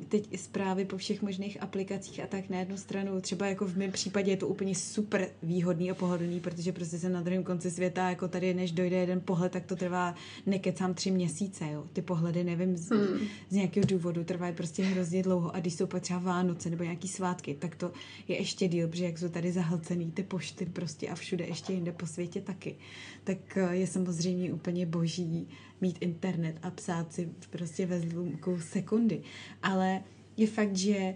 teď 0.08 0.28
i 0.30 0.38
zprávy 0.38 0.84
po 0.84 0.96
všech 0.96 1.22
možných 1.22 1.62
aplikacích 1.62 2.20
a 2.20 2.26
tak 2.26 2.48
na 2.48 2.58
jednu 2.58 2.76
stranu, 2.76 3.20
třeba 3.20 3.46
jako 3.46 3.66
v 3.66 3.76
mém 3.76 3.92
případě 3.92 4.30
je 4.30 4.36
to 4.36 4.48
úplně 4.48 4.74
super 4.74 5.28
výhodný 5.42 5.90
a 5.90 5.94
pohodlný, 5.94 6.40
protože 6.40 6.72
prostě 6.72 6.98
jsem 6.98 7.12
na 7.12 7.20
druhém 7.20 7.44
konci 7.44 7.70
světa, 7.70 8.10
jako 8.10 8.28
tady, 8.28 8.54
než 8.54 8.72
dojde 8.72 8.96
jeden 8.96 9.20
pohled, 9.20 9.52
tak 9.52 9.66
to 9.66 9.76
trvá 9.76 10.14
nekecám 10.46 10.94
tři 10.94 11.10
měsíce, 11.10 11.64
jo. 11.72 11.84
Ty 11.92 12.02
pohledy, 12.02 12.44
nevím, 12.44 12.76
z, 12.76 12.90
hmm. 12.90 13.26
z 13.48 13.54
nějakého 13.54 13.86
důvodu 13.86 14.24
trvají 14.24 14.54
prostě 14.54 14.84
hrozně 14.84 15.22
dlouho 15.22 15.54
a 15.54 15.60
když 15.60 15.74
jsou 15.74 15.86
pak 15.86 16.02
třeba 16.02 16.20
Vánoce 16.20 16.70
nebo 16.70 16.84
nějaký 16.84 17.08
svátky, 17.08 17.54
tak 17.54 17.76
to 17.76 17.92
je 18.28 18.36
ještě 18.36 18.68
díl, 18.68 18.88
protože 18.88 19.04
jak 19.04 19.18
jsou 19.18 19.28
tady 19.28 19.52
zahlcený 19.52 20.12
ty 20.12 20.22
pošty 20.22 20.66
prostě 20.66 21.08
a 21.08 21.14
všude 21.14 21.46
ještě 21.46 21.72
jinde 21.72 21.92
po 21.92 22.06
světě 22.06 22.40
taky, 22.40 22.76
tak 23.24 23.56
eh, 23.56 23.76
je 23.76 23.86
samozřejmě 23.86 24.52
úplně 24.52 24.86
boží 24.86 25.48
mít 25.82 25.98
internet 26.00 26.56
a 26.62 26.70
psát 26.70 27.12
si 27.12 27.28
prostě 27.50 27.86
ve 27.86 28.00
zlomku 28.00 28.60
sekundy. 28.60 29.22
Ale 29.62 30.02
je 30.36 30.46
fakt, 30.46 30.76
že 30.76 31.14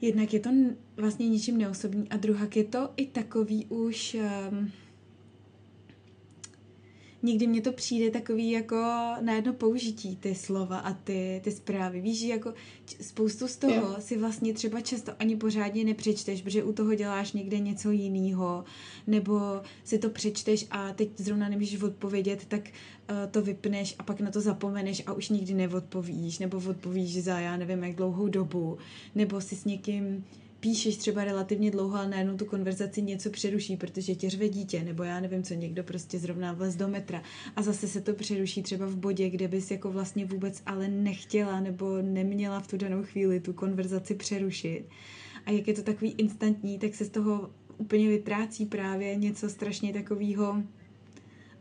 jednak 0.00 0.34
je 0.34 0.40
to 0.40 0.50
vlastně 0.96 1.28
ničím 1.28 1.58
neosobní 1.58 2.08
a 2.08 2.16
druhak 2.16 2.56
je 2.56 2.64
to 2.64 2.90
i 2.96 3.06
takový 3.06 3.66
už... 3.66 4.16
Um, 4.50 4.72
někdy 7.26 7.46
mně 7.46 7.60
to 7.60 7.72
přijde 7.72 8.10
takový 8.10 8.50
jako 8.50 8.76
na 9.20 9.32
jedno 9.32 9.52
použití 9.52 10.16
ty 10.16 10.34
slova 10.34 10.78
a 10.78 10.92
ty, 10.92 11.40
ty 11.44 11.52
zprávy. 11.52 12.00
Víš, 12.00 12.18
že 12.18 12.26
jako 12.26 12.54
spoustu 13.00 13.48
z 13.48 13.56
toho 13.56 13.72
yeah. 13.72 14.02
si 14.02 14.18
vlastně 14.18 14.54
třeba 14.54 14.80
často 14.80 15.12
ani 15.18 15.36
pořádně 15.36 15.84
nepřečteš, 15.84 16.42
protože 16.42 16.64
u 16.64 16.72
toho 16.72 16.94
děláš 16.94 17.32
někde 17.32 17.58
něco 17.58 17.90
jiného, 17.90 18.64
nebo 19.06 19.40
si 19.84 19.98
to 19.98 20.10
přečteš 20.10 20.66
a 20.70 20.92
teď 20.92 21.08
zrovna 21.16 21.48
nemůžeš 21.48 21.82
odpovědět, 21.82 22.44
tak 22.48 22.60
uh, 22.62 23.16
to 23.30 23.42
vypneš 23.42 23.94
a 23.98 24.02
pak 24.02 24.20
na 24.20 24.30
to 24.30 24.40
zapomeneš 24.40 25.02
a 25.06 25.12
už 25.12 25.28
nikdy 25.28 25.54
neodpovíš, 25.54 26.38
nebo 26.38 26.62
odpovíš 26.70 27.22
za 27.22 27.38
já 27.38 27.56
nevím 27.56 27.84
jak 27.84 27.96
dlouhou 27.96 28.28
dobu, 28.28 28.78
nebo 29.14 29.40
si 29.40 29.56
s 29.56 29.64
někým 29.64 30.24
píšeš 30.60 30.96
třeba 30.96 31.24
relativně 31.24 31.70
dlouho, 31.70 31.96
ale 31.96 32.08
najednou 32.08 32.36
tu 32.36 32.44
konverzaci 32.44 33.02
něco 33.02 33.30
přeruší, 33.30 33.76
protože 33.76 34.14
tě 34.14 34.30
řve 34.30 34.48
dítě, 34.48 34.84
nebo 34.84 35.02
já 35.02 35.20
nevím 35.20 35.42
co, 35.42 35.54
někdo 35.54 35.84
prostě 35.84 36.18
zrovna 36.18 36.52
vlez 36.52 36.76
do 36.76 36.88
metra 36.88 37.22
a 37.56 37.62
zase 37.62 37.88
se 37.88 38.00
to 38.00 38.14
přeruší 38.14 38.62
třeba 38.62 38.86
v 38.86 38.96
bodě, 38.96 39.30
kde 39.30 39.48
bys 39.48 39.70
jako 39.70 39.92
vlastně 39.92 40.24
vůbec 40.24 40.62
ale 40.66 40.88
nechtěla 40.88 41.60
nebo 41.60 42.02
neměla 42.02 42.60
v 42.60 42.66
tu 42.66 42.76
danou 42.76 43.02
chvíli 43.02 43.40
tu 43.40 43.52
konverzaci 43.52 44.14
přerušit. 44.14 44.84
A 45.46 45.50
jak 45.50 45.68
je 45.68 45.74
to 45.74 45.82
takový 45.82 46.14
instantní, 46.18 46.78
tak 46.78 46.94
se 46.94 47.04
z 47.04 47.08
toho 47.08 47.50
úplně 47.78 48.08
vytrácí 48.08 48.66
právě 48.66 49.16
něco 49.16 49.50
strašně 49.50 49.92
takového 49.92 50.62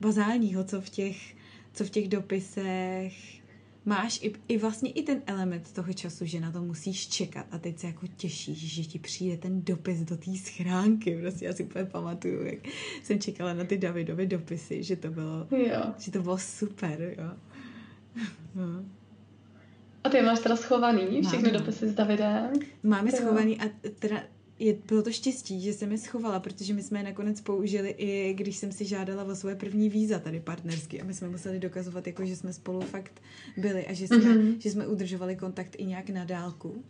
bazálního, 0.02 0.64
co 0.64 0.82
v 0.82 0.90
těch, 0.90 1.36
co 1.74 1.84
v 1.84 1.90
těch 1.90 2.08
dopisech 2.08 3.45
máš 3.86 4.20
i, 4.24 4.34
i 4.48 4.58
vlastně 4.58 4.92
i 4.92 5.04
ten 5.04 5.22
element 5.26 5.74
toho 5.74 5.94
času, 5.94 6.26
že 6.26 6.40
na 6.40 6.52
to 6.52 6.62
musíš 6.62 7.08
čekat 7.08 7.46
a 7.52 7.58
teď 7.58 7.80
se 7.80 7.88
jako 7.88 8.08
těšíš, 8.08 8.74
že 8.74 8.84
ti 8.84 9.00
přijde 9.00 9.38
ten 9.38 9.62
dopis 9.64 10.00
do 10.00 10.18
té 10.18 10.32
schránky. 10.38 11.18
Prostě 11.22 11.46
já 11.46 11.54
si 11.54 11.64
úplně 11.64 11.86
pamatuju, 11.86 12.46
jak 12.46 12.60
jsem 13.04 13.20
čekala 13.20 13.54
na 13.54 13.64
ty 13.64 13.78
Davidovy 13.78 14.26
dopisy, 14.26 14.84
že 14.84 14.96
to 14.96 15.12
bylo, 15.12 15.48
jo. 15.52 15.94
že 15.98 16.12
to 16.12 16.22
bylo 16.22 16.38
super, 16.38 17.16
jo. 17.18 17.32
No. 18.56 18.86
A 20.04 20.10
ty 20.10 20.22
máš 20.22 20.40
teda 20.40 20.56
schovaný 20.56 21.22
všechny 21.22 21.52
Máme. 21.52 21.60
dopisy 21.60 21.88
s 21.88 21.94
Davidem? 21.94 22.52
Máme 22.84 23.12
jo. 23.12 23.18
schovaný 23.18 23.62
a 23.62 23.64
teda 24.00 24.22
je, 24.60 24.76
bylo 24.88 25.02
to 25.02 25.12
štěstí, 25.12 25.62
že 25.62 25.74
jsem 25.74 25.92
je 25.92 25.98
schovala, 25.98 26.40
protože 26.40 26.74
my 26.74 26.84
jsme 26.84 27.00
je 27.00 27.04
nakonec 27.04 27.42
použili 27.42 27.90
i 27.98 28.34
když 28.34 28.58
jsem 28.58 28.72
si 28.72 28.86
žádala 28.86 29.24
o 29.24 29.36
svoje 29.36 29.56
první 29.56 29.90
víza 29.90 30.20
tady 30.20 30.40
partnersky 30.40 31.02
a 31.02 31.06
my 31.06 31.14
jsme 31.14 31.30
museli 31.30 31.60
dokazovat, 31.60 32.08
jako, 32.08 32.26
že 32.26 32.36
jsme 32.36 32.54
spolu 32.54 32.82
fakt 32.82 33.22
byli 33.58 33.88
a 33.88 33.94
že 33.94 34.08
jsme, 34.08 34.18
mm-hmm. 34.18 34.58
že 34.60 34.72
jsme 34.72 34.88
udržovali 34.88 35.36
kontakt 35.36 35.76
i 35.78 35.86
nějak 35.86 36.10
na 36.10 36.24
dálku. 36.24 36.84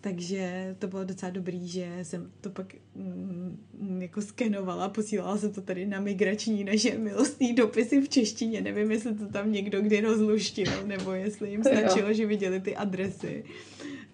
Takže 0.00 0.76
to 0.78 0.88
bylo 0.88 1.04
docela 1.04 1.30
dobrý, 1.30 1.68
že 1.68 1.98
jsem 2.02 2.30
to 2.40 2.50
pak 2.50 2.74
mm, 2.94 4.02
jako 4.02 4.22
skenovala, 4.22 4.88
posílala 4.88 5.38
jsem 5.38 5.52
to 5.52 5.62
tady 5.62 5.86
na 5.86 6.00
migrační 6.00 6.64
naše 6.64 6.98
milostní 6.98 7.54
dopisy 7.54 8.00
v 8.00 8.08
češtině. 8.08 8.60
Nevím, 8.60 8.90
jestli 8.90 9.14
to 9.14 9.26
tam 9.26 9.52
někdo 9.52 9.80
kdy 9.80 10.00
rozluštil, 10.00 10.86
nebo 10.86 11.12
jestli 11.12 11.50
jim 11.50 11.64
stačilo, 11.64 12.12
že 12.12 12.26
viděli 12.26 12.60
ty 12.60 12.76
adresy. 12.76 13.44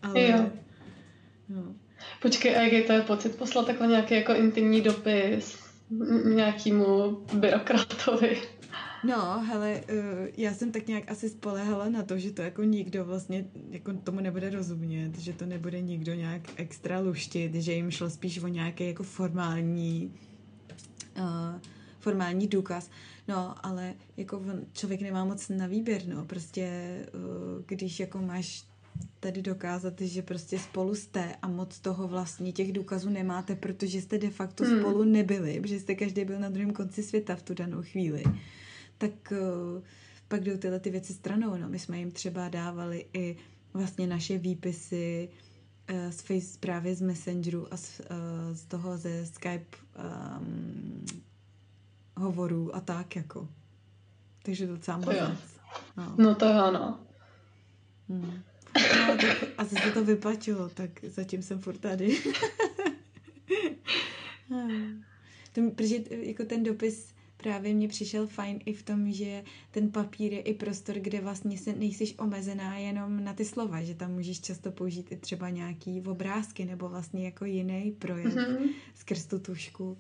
Ale, 0.02 0.28
jo. 0.28 0.50
No. 1.48 1.74
Počkej, 2.22 2.56
a 2.56 2.60
jaký 2.60 2.86
to 2.86 2.92
je 2.92 3.00
pocit 3.00 3.36
poslat 3.36 3.66
takhle 3.66 3.86
nějaký 3.86 4.14
jako 4.14 4.34
intimní 4.34 4.80
dopis 4.80 5.58
nějakému 6.34 7.10
byrokratovi? 7.34 8.42
No, 9.04 9.44
hele, 9.46 9.80
uh, 9.90 10.28
já 10.36 10.54
jsem 10.54 10.72
tak 10.72 10.86
nějak 10.86 11.10
asi 11.10 11.28
spolehala 11.28 11.88
na 11.88 12.02
to, 12.02 12.18
že 12.18 12.32
to 12.32 12.42
jako 12.42 12.62
nikdo 12.62 13.04
vlastně 13.04 13.44
jako 13.70 13.92
tomu 13.92 14.20
nebude 14.20 14.50
rozumět, 14.50 15.18
že 15.18 15.32
to 15.32 15.46
nebude 15.46 15.80
nikdo 15.80 16.14
nějak 16.14 16.42
extra 16.56 17.00
luštit, 17.00 17.54
že 17.54 17.72
jim 17.72 17.90
šlo 17.90 18.10
spíš 18.10 18.42
o 18.42 18.48
nějaký 18.48 18.86
jako 18.86 19.02
formální 19.02 20.14
uh, 21.18 21.60
formální 22.00 22.46
důkaz. 22.46 22.90
No, 23.28 23.66
ale 23.66 23.94
jako 24.16 24.42
člověk 24.72 25.00
nemá 25.00 25.24
moc 25.24 25.48
na 25.48 25.66
výběr, 25.66 26.02
no, 26.06 26.24
prostě 26.24 26.96
uh, 27.14 27.64
když 27.66 28.00
jako 28.00 28.18
máš 28.18 28.64
tady 29.20 29.42
dokázat, 29.42 30.00
že 30.00 30.22
prostě 30.22 30.58
spolu 30.58 30.94
jste 30.94 31.36
a 31.42 31.48
moc 31.48 31.80
toho 31.80 32.08
vlastně 32.08 32.52
těch 32.52 32.72
důkazů 32.72 33.10
nemáte, 33.10 33.56
protože 33.56 34.02
jste 34.02 34.18
de 34.18 34.30
facto 34.30 34.64
hmm. 34.64 34.78
spolu 34.78 35.04
nebyli, 35.04 35.60
protože 35.60 35.80
jste 35.80 35.94
každý 35.94 36.24
byl 36.24 36.38
na 36.40 36.48
druhém 36.48 36.72
konci 36.72 37.02
světa 37.02 37.36
v 37.36 37.42
tu 37.42 37.54
danou 37.54 37.82
chvíli. 37.82 38.22
Tak 38.98 39.12
uh, 39.30 39.82
pak 40.28 40.44
jdou 40.44 40.56
tyhle 40.56 40.80
ty 40.80 40.90
věci 40.90 41.14
stranou. 41.14 41.56
No. 41.56 41.68
My 41.68 41.78
jsme 41.78 41.98
jim 41.98 42.10
třeba 42.10 42.48
dávali 42.48 43.06
i 43.12 43.36
vlastně 43.74 44.06
naše 44.06 44.38
výpisy 44.38 45.28
uh, 45.90 46.10
z 46.10 46.20
Face 46.20 46.58
právě 46.60 46.94
z 46.94 47.00
Messengeru 47.00 47.74
a 47.74 47.76
z, 47.76 48.00
uh, 48.00 48.06
z 48.52 48.64
toho 48.64 48.98
ze 48.98 49.26
Skype 49.26 49.76
um, 50.40 51.04
hovorů 52.16 52.76
a 52.76 52.80
tak 52.80 53.16
jako. 53.16 53.48
Takže 54.42 54.66
docela 54.66 54.96
moc. 54.96 55.08
No. 55.96 56.14
no 56.18 56.34
to 56.34 56.46
ano. 56.46 57.00
Hmm. 58.08 58.42
No, 59.08 59.16
tak 59.16 59.44
asi 59.58 59.76
se 59.76 59.90
to 59.90 60.04
vyplatilo, 60.04 60.68
tak 60.68 60.90
zatím 61.04 61.42
jsem 61.42 61.58
furt 61.58 61.78
tady. 61.78 62.18
to, 65.52 65.70
protože 65.70 65.96
jako 66.10 66.44
ten 66.44 66.62
dopis 66.62 67.16
právě 67.36 67.74
mě 67.74 67.88
přišel 67.88 68.26
fajn 68.26 68.60
i 68.64 68.72
v 68.72 68.82
tom, 68.82 69.12
že 69.12 69.44
ten 69.70 69.90
papír 69.90 70.32
je 70.32 70.40
i 70.40 70.54
prostor, 70.54 70.96
kde 70.98 71.20
vlastně 71.20 71.58
se 71.58 71.72
nejsiš 71.72 72.14
omezená 72.18 72.78
jenom 72.78 73.24
na 73.24 73.34
ty 73.34 73.44
slova, 73.44 73.82
že 73.82 73.94
tam 73.94 74.12
můžeš 74.12 74.40
často 74.40 74.70
použít 74.70 75.12
i 75.12 75.16
třeba 75.16 75.50
nějaký 75.50 76.02
obrázky 76.02 76.64
nebo 76.64 76.88
vlastně 76.88 77.24
jako 77.24 77.44
jiný 77.44 77.96
projev 77.98 78.34
mm-hmm. 78.34 78.68
skrz 78.94 79.26
tu 79.26 79.38
tušku 79.38 79.98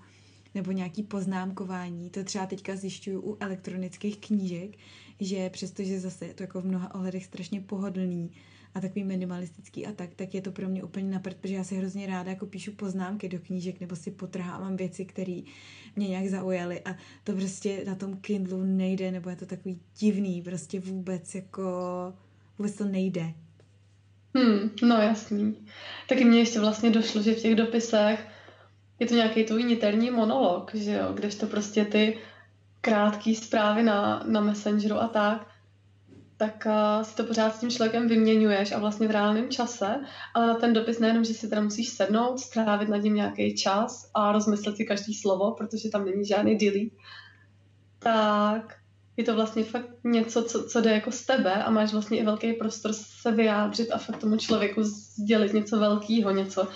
nebo 0.54 0.72
nějaký 0.72 1.02
poznámkování. 1.02 2.10
To 2.10 2.24
třeba 2.24 2.46
teďka 2.46 2.76
zjišťuju 2.76 3.20
u 3.20 3.36
elektronických 3.40 4.18
knížek, 4.18 4.76
že 5.20 5.50
přestože 5.50 6.00
zase 6.00 6.26
je 6.26 6.34
to 6.34 6.42
jako 6.42 6.60
v 6.60 6.66
mnoha 6.66 6.94
ohledech 6.94 7.24
strašně 7.24 7.60
pohodlný, 7.60 8.30
a 8.76 8.80
takový 8.80 9.04
minimalistický 9.04 9.86
a 9.86 9.92
tak, 9.92 10.14
tak 10.14 10.34
je 10.34 10.42
to 10.42 10.52
pro 10.52 10.68
mě 10.68 10.82
úplně 10.82 11.10
napřed, 11.10 11.36
protože 11.36 11.54
já 11.54 11.64
si 11.64 11.76
hrozně 11.76 12.06
ráda 12.06 12.30
jako 12.30 12.46
píšu 12.46 12.72
poznámky 12.72 13.28
do 13.28 13.38
knížek 13.38 13.80
nebo 13.80 13.96
si 13.96 14.10
potrhávám 14.10 14.76
věci, 14.76 15.04
které 15.04 15.40
mě 15.96 16.08
nějak 16.08 16.26
zaujaly 16.26 16.80
a 16.84 16.96
to 17.24 17.32
prostě 17.32 17.84
na 17.86 17.94
tom 17.94 18.16
Kindlu 18.16 18.64
nejde, 18.64 19.12
nebo 19.12 19.30
je 19.30 19.36
to 19.36 19.46
takový 19.46 19.80
divný, 19.98 20.42
prostě 20.42 20.80
vůbec 20.80 21.34
jako, 21.34 21.62
vůbec 22.58 22.76
to 22.76 22.84
nejde. 22.84 23.34
Hmm, 24.34 24.70
no 24.82 24.96
jasný. 24.96 25.56
Taky 26.08 26.24
mně 26.24 26.38
ještě 26.38 26.60
vlastně 26.60 26.90
došlo, 26.90 27.22
že 27.22 27.34
v 27.34 27.42
těch 27.42 27.54
dopisech 27.54 28.26
je 28.98 29.06
to 29.06 29.14
nějaký 29.14 29.44
tvůj 29.44 29.64
niterní 29.64 30.10
monolog, 30.10 30.74
že 30.74 30.92
jo, 30.92 31.30
to 31.40 31.46
prostě 31.46 31.84
ty 31.84 32.18
krátké 32.80 33.34
zprávy 33.34 33.82
na, 33.82 34.24
na 34.26 34.40
Messengeru 34.40 34.96
a 34.96 35.08
tak, 35.08 35.55
tak 36.36 36.66
uh, 36.66 37.02
si 37.02 37.16
to 37.16 37.24
pořád 37.24 37.54
s 37.54 37.60
tím 37.60 37.70
člověkem 37.70 38.08
vyměňuješ 38.08 38.72
a 38.72 38.78
vlastně 38.78 39.08
v 39.08 39.10
reálném 39.10 39.50
čase, 39.50 40.00
ale 40.34 40.46
na 40.46 40.54
ten 40.54 40.72
dopis 40.72 40.98
nejenom, 40.98 41.24
že 41.24 41.34
si 41.34 41.48
teda 41.48 41.62
musíš 41.62 41.88
sednout, 41.88 42.40
strávit 42.40 42.88
nad 42.88 42.96
ním 42.96 43.14
nějaký 43.14 43.54
čas 43.54 44.10
a 44.14 44.32
rozmyslet 44.32 44.76
si 44.76 44.84
každý 44.84 45.14
slovo, 45.14 45.54
protože 45.58 45.90
tam 45.90 46.04
není 46.04 46.24
žádný 46.24 46.58
delete, 46.58 46.96
tak 47.98 48.74
je 49.16 49.24
to 49.24 49.34
vlastně 49.34 49.64
fakt 49.64 49.90
něco, 50.04 50.42
co, 50.42 50.64
co 50.64 50.80
jde 50.80 50.90
jako 50.90 51.12
z 51.12 51.26
tebe 51.26 51.64
a 51.64 51.70
máš 51.70 51.92
vlastně 51.92 52.18
i 52.18 52.24
velký 52.24 52.52
prostor 52.52 52.92
se 52.92 53.32
vyjádřit 53.32 53.90
a 53.90 53.98
fakt 53.98 54.16
tomu 54.16 54.36
člověku 54.36 54.82
sdělit 54.82 55.52
něco 55.52 55.78
velkého, 55.78 56.30
něco, 56.30 56.68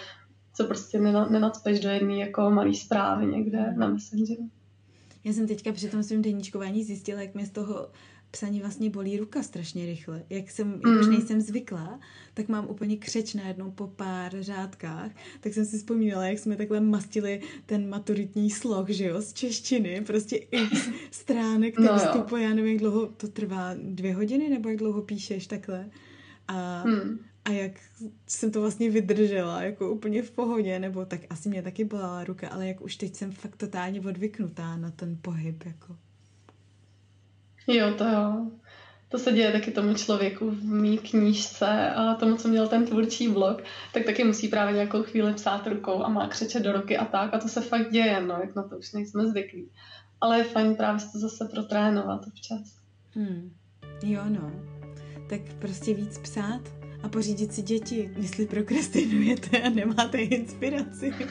co 0.54 0.64
prostě 0.64 0.98
nenacpeš 1.30 1.80
do 1.80 1.88
jedné 1.88 2.16
jako 2.16 2.50
malé 2.50 2.74
zprávy 2.74 3.26
někde 3.26 3.74
na 3.76 3.88
Messengeru. 3.88 4.50
Já 5.24 5.32
jsem 5.32 5.46
teďka 5.46 5.72
při 5.72 5.88
tom 5.88 6.02
svém 6.02 6.22
deníčkování 6.22 6.84
zjistila, 6.84 7.20
jak 7.20 7.34
mě 7.34 7.46
z 7.46 7.50
toho 7.50 7.88
psaní 8.30 8.60
vlastně 8.60 8.90
bolí 8.90 9.16
ruka 9.16 9.42
strašně 9.42 9.86
rychle. 9.86 10.22
Jak, 10.30 10.50
jsem, 10.50 10.72
jak 10.72 10.84
mm. 10.84 11.00
už 11.00 11.06
nejsem 11.06 11.40
zvyklá, 11.40 12.00
tak 12.34 12.48
mám 12.48 12.68
úplně 12.68 12.96
křeč 12.96 13.34
najednou 13.34 13.70
po 13.70 13.86
pár 13.86 14.32
řádkách. 14.40 15.12
Tak 15.40 15.54
jsem 15.54 15.64
si 15.64 15.78
vzpomínala, 15.78 16.26
jak 16.26 16.38
jsme 16.38 16.56
takhle 16.56 16.80
mastili 16.80 17.40
ten 17.66 17.88
maturitní 17.88 18.50
sloh, 18.50 18.88
že 18.88 19.04
jo, 19.04 19.22
z 19.22 19.32
češtiny. 19.32 20.00
Prostě 20.00 20.36
x 20.36 20.88
stránek 21.10 21.76
textu 21.76 22.24
no 22.30 22.36
já 22.36 22.48
nevím, 22.48 22.72
jak 22.72 22.78
dlouho 22.80 23.06
to 23.06 23.28
trvá, 23.28 23.74
dvě 23.82 24.14
hodiny, 24.14 24.48
nebo 24.48 24.68
jak 24.68 24.78
dlouho 24.78 25.02
píšeš 25.02 25.46
takhle. 25.46 25.90
A, 26.48 26.84
mm. 26.86 27.18
a 27.44 27.50
jak 27.50 27.72
jsem 28.26 28.50
to 28.50 28.60
vlastně 28.60 28.90
vydržela, 28.90 29.62
jako 29.62 29.92
úplně 29.92 30.22
v 30.22 30.30
pohodě, 30.30 30.78
nebo 30.78 31.04
tak 31.04 31.20
asi 31.30 31.48
mě 31.48 31.62
taky 31.62 31.84
bolela 31.84 32.24
ruka, 32.24 32.48
ale 32.48 32.68
jak 32.68 32.80
už 32.80 32.96
teď 32.96 33.14
jsem 33.14 33.32
fakt 33.32 33.56
totálně 33.56 34.00
odvyknutá 34.00 34.76
na 34.76 34.90
ten 34.90 35.18
pohyb, 35.22 35.64
jako. 35.64 35.96
Jo, 37.70 37.94
to 37.94 38.04
jo. 38.04 38.46
To 39.08 39.18
se 39.18 39.32
děje 39.32 39.52
taky 39.52 39.70
tomu 39.70 39.94
člověku 39.94 40.50
v 40.50 40.64
mý 40.64 40.98
knížce 40.98 41.90
a 41.90 42.14
tomu, 42.14 42.36
co 42.36 42.48
měl 42.48 42.68
ten 42.68 42.86
tvůrčí 42.86 43.28
blog, 43.28 43.62
tak 43.94 44.04
taky 44.04 44.24
musí 44.24 44.48
právě 44.48 44.74
nějakou 44.74 45.02
chvíli 45.02 45.34
psát 45.34 45.66
rukou 45.66 46.02
a 46.02 46.08
má 46.08 46.28
křeče 46.28 46.60
do 46.60 46.72
roky 46.72 46.96
a 46.98 47.04
tak. 47.04 47.34
A 47.34 47.38
to 47.38 47.48
se 47.48 47.60
fakt 47.60 47.90
děje, 47.90 48.20
no, 48.20 48.34
jak 48.40 48.54
na 48.54 48.62
to 48.62 48.78
už 48.78 48.92
nejsme 48.92 49.26
zvyklí. 49.26 49.70
Ale 50.20 50.38
je 50.38 50.44
fajn 50.44 50.74
právě 50.74 51.00
to 51.12 51.18
zase 51.18 51.48
protrénovat 51.50 52.26
občas. 52.26 52.60
Hmm. 53.14 53.52
Jo, 54.02 54.22
no. 54.28 54.52
Tak 55.28 55.40
prostě 55.58 55.94
víc 55.94 56.18
psát 56.18 56.60
a 57.02 57.08
pořídit 57.08 57.54
si 57.54 57.62
děti, 57.62 58.10
jestli 58.16 58.46
prokrastinujete 58.46 59.62
a 59.62 59.68
nemáte 59.68 60.18
inspiraci. 60.18 61.14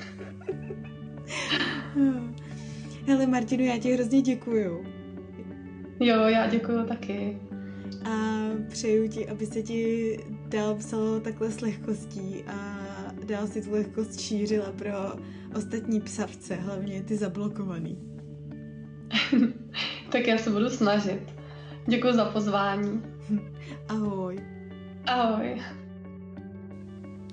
Hele 3.07 3.27
Martinu, 3.27 3.63
já 3.63 3.77
ti 3.77 3.93
hrozně 3.93 4.21
děkuju. 4.21 4.98
Jo, 5.99 6.23
já 6.23 6.47
děkuju 6.47 6.85
taky. 6.85 7.37
A 8.05 8.45
přeju 8.69 9.07
ti, 9.07 9.29
aby 9.29 9.45
se 9.45 9.61
ti 9.61 10.17
dál 10.47 10.75
psalo 10.75 11.19
takhle 11.19 11.51
s 11.51 11.61
lehkostí 11.61 12.43
a 12.47 12.79
dál 13.25 13.47
si 13.47 13.61
tu 13.61 13.71
lehkost 13.71 14.19
šířila 14.19 14.71
pro 14.71 14.91
ostatní 15.55 16.01
psavce, 16.01 16.55
hlavně 16.55 17.03
ty 17.03 17.15
zablokovaný. 17.15 17.97
tak 20.11 20.27
já 20.27 20.37
se 20.37 20.49
budu 20.49 20.69
snažit. 20.69 21.21
Děkuji 21.87 22.13
za 22.13 22.25
pozvání. 22.25 23.01
Ahoj. 23.87 24.39
Ahoj. 25.05 25.61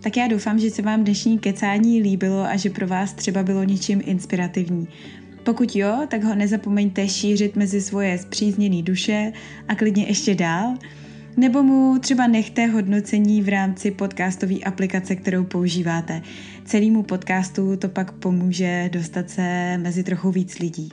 Tak 0.01 0.17
já 0.17 0.29
doufám, 0.29 0.59
že 0.59 0.71
se 0.71 0.83
vám 0.83 1.05
dnešní 1.05 1.39
kecání 1.39 2.03
líbilo 2.03 2.43
a 2.43 2.57
že 2.57 2.71
pro 2.71 2.87
vás 2.87 3.13
třeba 3.13 3.43
bylo 3.43 3.65
něčím 3.65 4.03
inspirativní. 4.05 4.89
Pokud 5.47 5.77
jo, 5.77 6.07
tak 6.09 6.25
ho 6.25 6.35
nezapomeňte 6.35 7.09
šířit 7.09 7.57
mezi 7.57 7.81
svoje 7.81 8.19
zpřízněné 8.19 8.83
duše 8.83 9.33
a 9.69 9.75
klidně 9.75 10.05
ještě 10.07 10.35
dál. 10.35 10.75
Nebo 11.37 11.63
mu 11.63 11.99
třeba 11.99 12.27
nechte 12.27 12.67
hodnocení 12.67 13.43
v 13.43 13.49
rámci 13.49 13.91
podcastové 13.91 14.55
aplikace, 14.65 15.17
kterou 15.17 15.45
používáte. 15.45 16.23
Celému 16.65 17.03
podcastu 17.03 17.77
to 17.77 17.89
pak 17.89 18.13
pomůže 18.13 18.91
dostat 18.93 19.31
se 19.31 19.79
mezi 19.79 20.05
trochu 20.05 20.31
víc 20.31 20.59
lidí. 20.59 20.89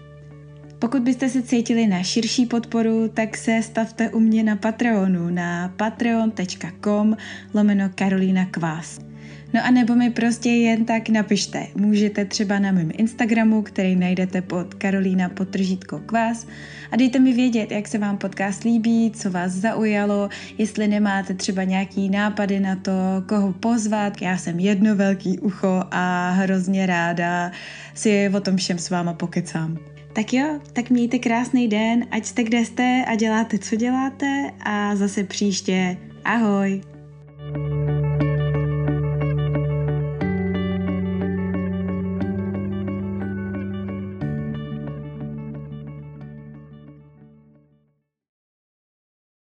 Pokud 0.80 1.02
byste 1.02 1.30
se 1.30 1.42
cítili 1.42 1.88
na 1.88 2.04
širší 2.04 2.46
podporu, 2.46 3.08
tak 3.14 3.38
se 3.38 3.62
stavte 3.62 4.10
u 4.10 4.20
mě 4.20 4.44
na 4.44 4.56
Patreonu 4.56 5.30
na 5.30 5.74
patreon.com 5.78 7.18
lomeno 7.54 7.90
Karolína 7.96 8.46
Kvás. 8.46 9.13
No 9.54 9.66
a 9.66 9.72
nebo 9.72 9.96
mi 9.96 10.10
prostě 10.10 10.50
jen 10.50 10.86
tak 10.86 11.10
napište. 11.10 11.68
Můžete 11.76 12.26
třeba 12.26 12.60
na 12.60 12.72
mém 12.72 12.92
Instagramu, 12.98 13.62
který 13.62 13.96
najdete 13.96 14.42
pod 14.42 14.74
Karolína 14.74 15.30
potržítko 15.30 16.00
kvás 16.00 16.48
a 16.92 16.96
dejte 16.96 17.20
mi 17.20 17.34
vědět, 17.34 17.72
jak 17.72 17.88
se 17.88 17.98
vám 17.98 18.18
podcast 18.18 18.64
líbí, 18.64 19.12
co 19.12 19.32
vás 19.32 19.52
zaujalo, 19.52 20.30
jestli 20.58 20.88
nemáte 20.88 21.34
třeba 21.34 21.64
nějaký 21.64 22.10
nápady 22.10 22.60
na 22.60 22.76
to, 22.76 22.92
koho 23.30 23.54
pozvat. 23.54 24.22
Já 24.22 24.38
jsem 24.38 24.60
jedno 24.60 24.96
velký 24.96 25.40
ucho 25.40 25.84
a 25.92 26.32
hrozně 26.32 26.86
ráda 26.86 27.52
si 27.94 28.32
o 28.36 28.40
tom 28.40 28.58
všem 28.58 28.78
s 28.78 28.90
váma 28.90 29.14
pokecám. 29.14 29.78
Tak 30.14 30.34
jo, 30.34 30.60
tak 30.74 30.90
mějte 30.90 31.20
krásný 31.20 31.68
den, 31.68 32.06
ať 32.12 32.26
jste 32.26 32.44
kde 32.44 32.66
jste 32.66 33.06
a 33.08 33.16
děláte, 33.16 33.58
co 33.58 33.76
děláte 33.76 34.52
a 34.66 34.96
zase 34.96 35.24
příště. 35.24 35.98
Ahoj! 36.26 36.82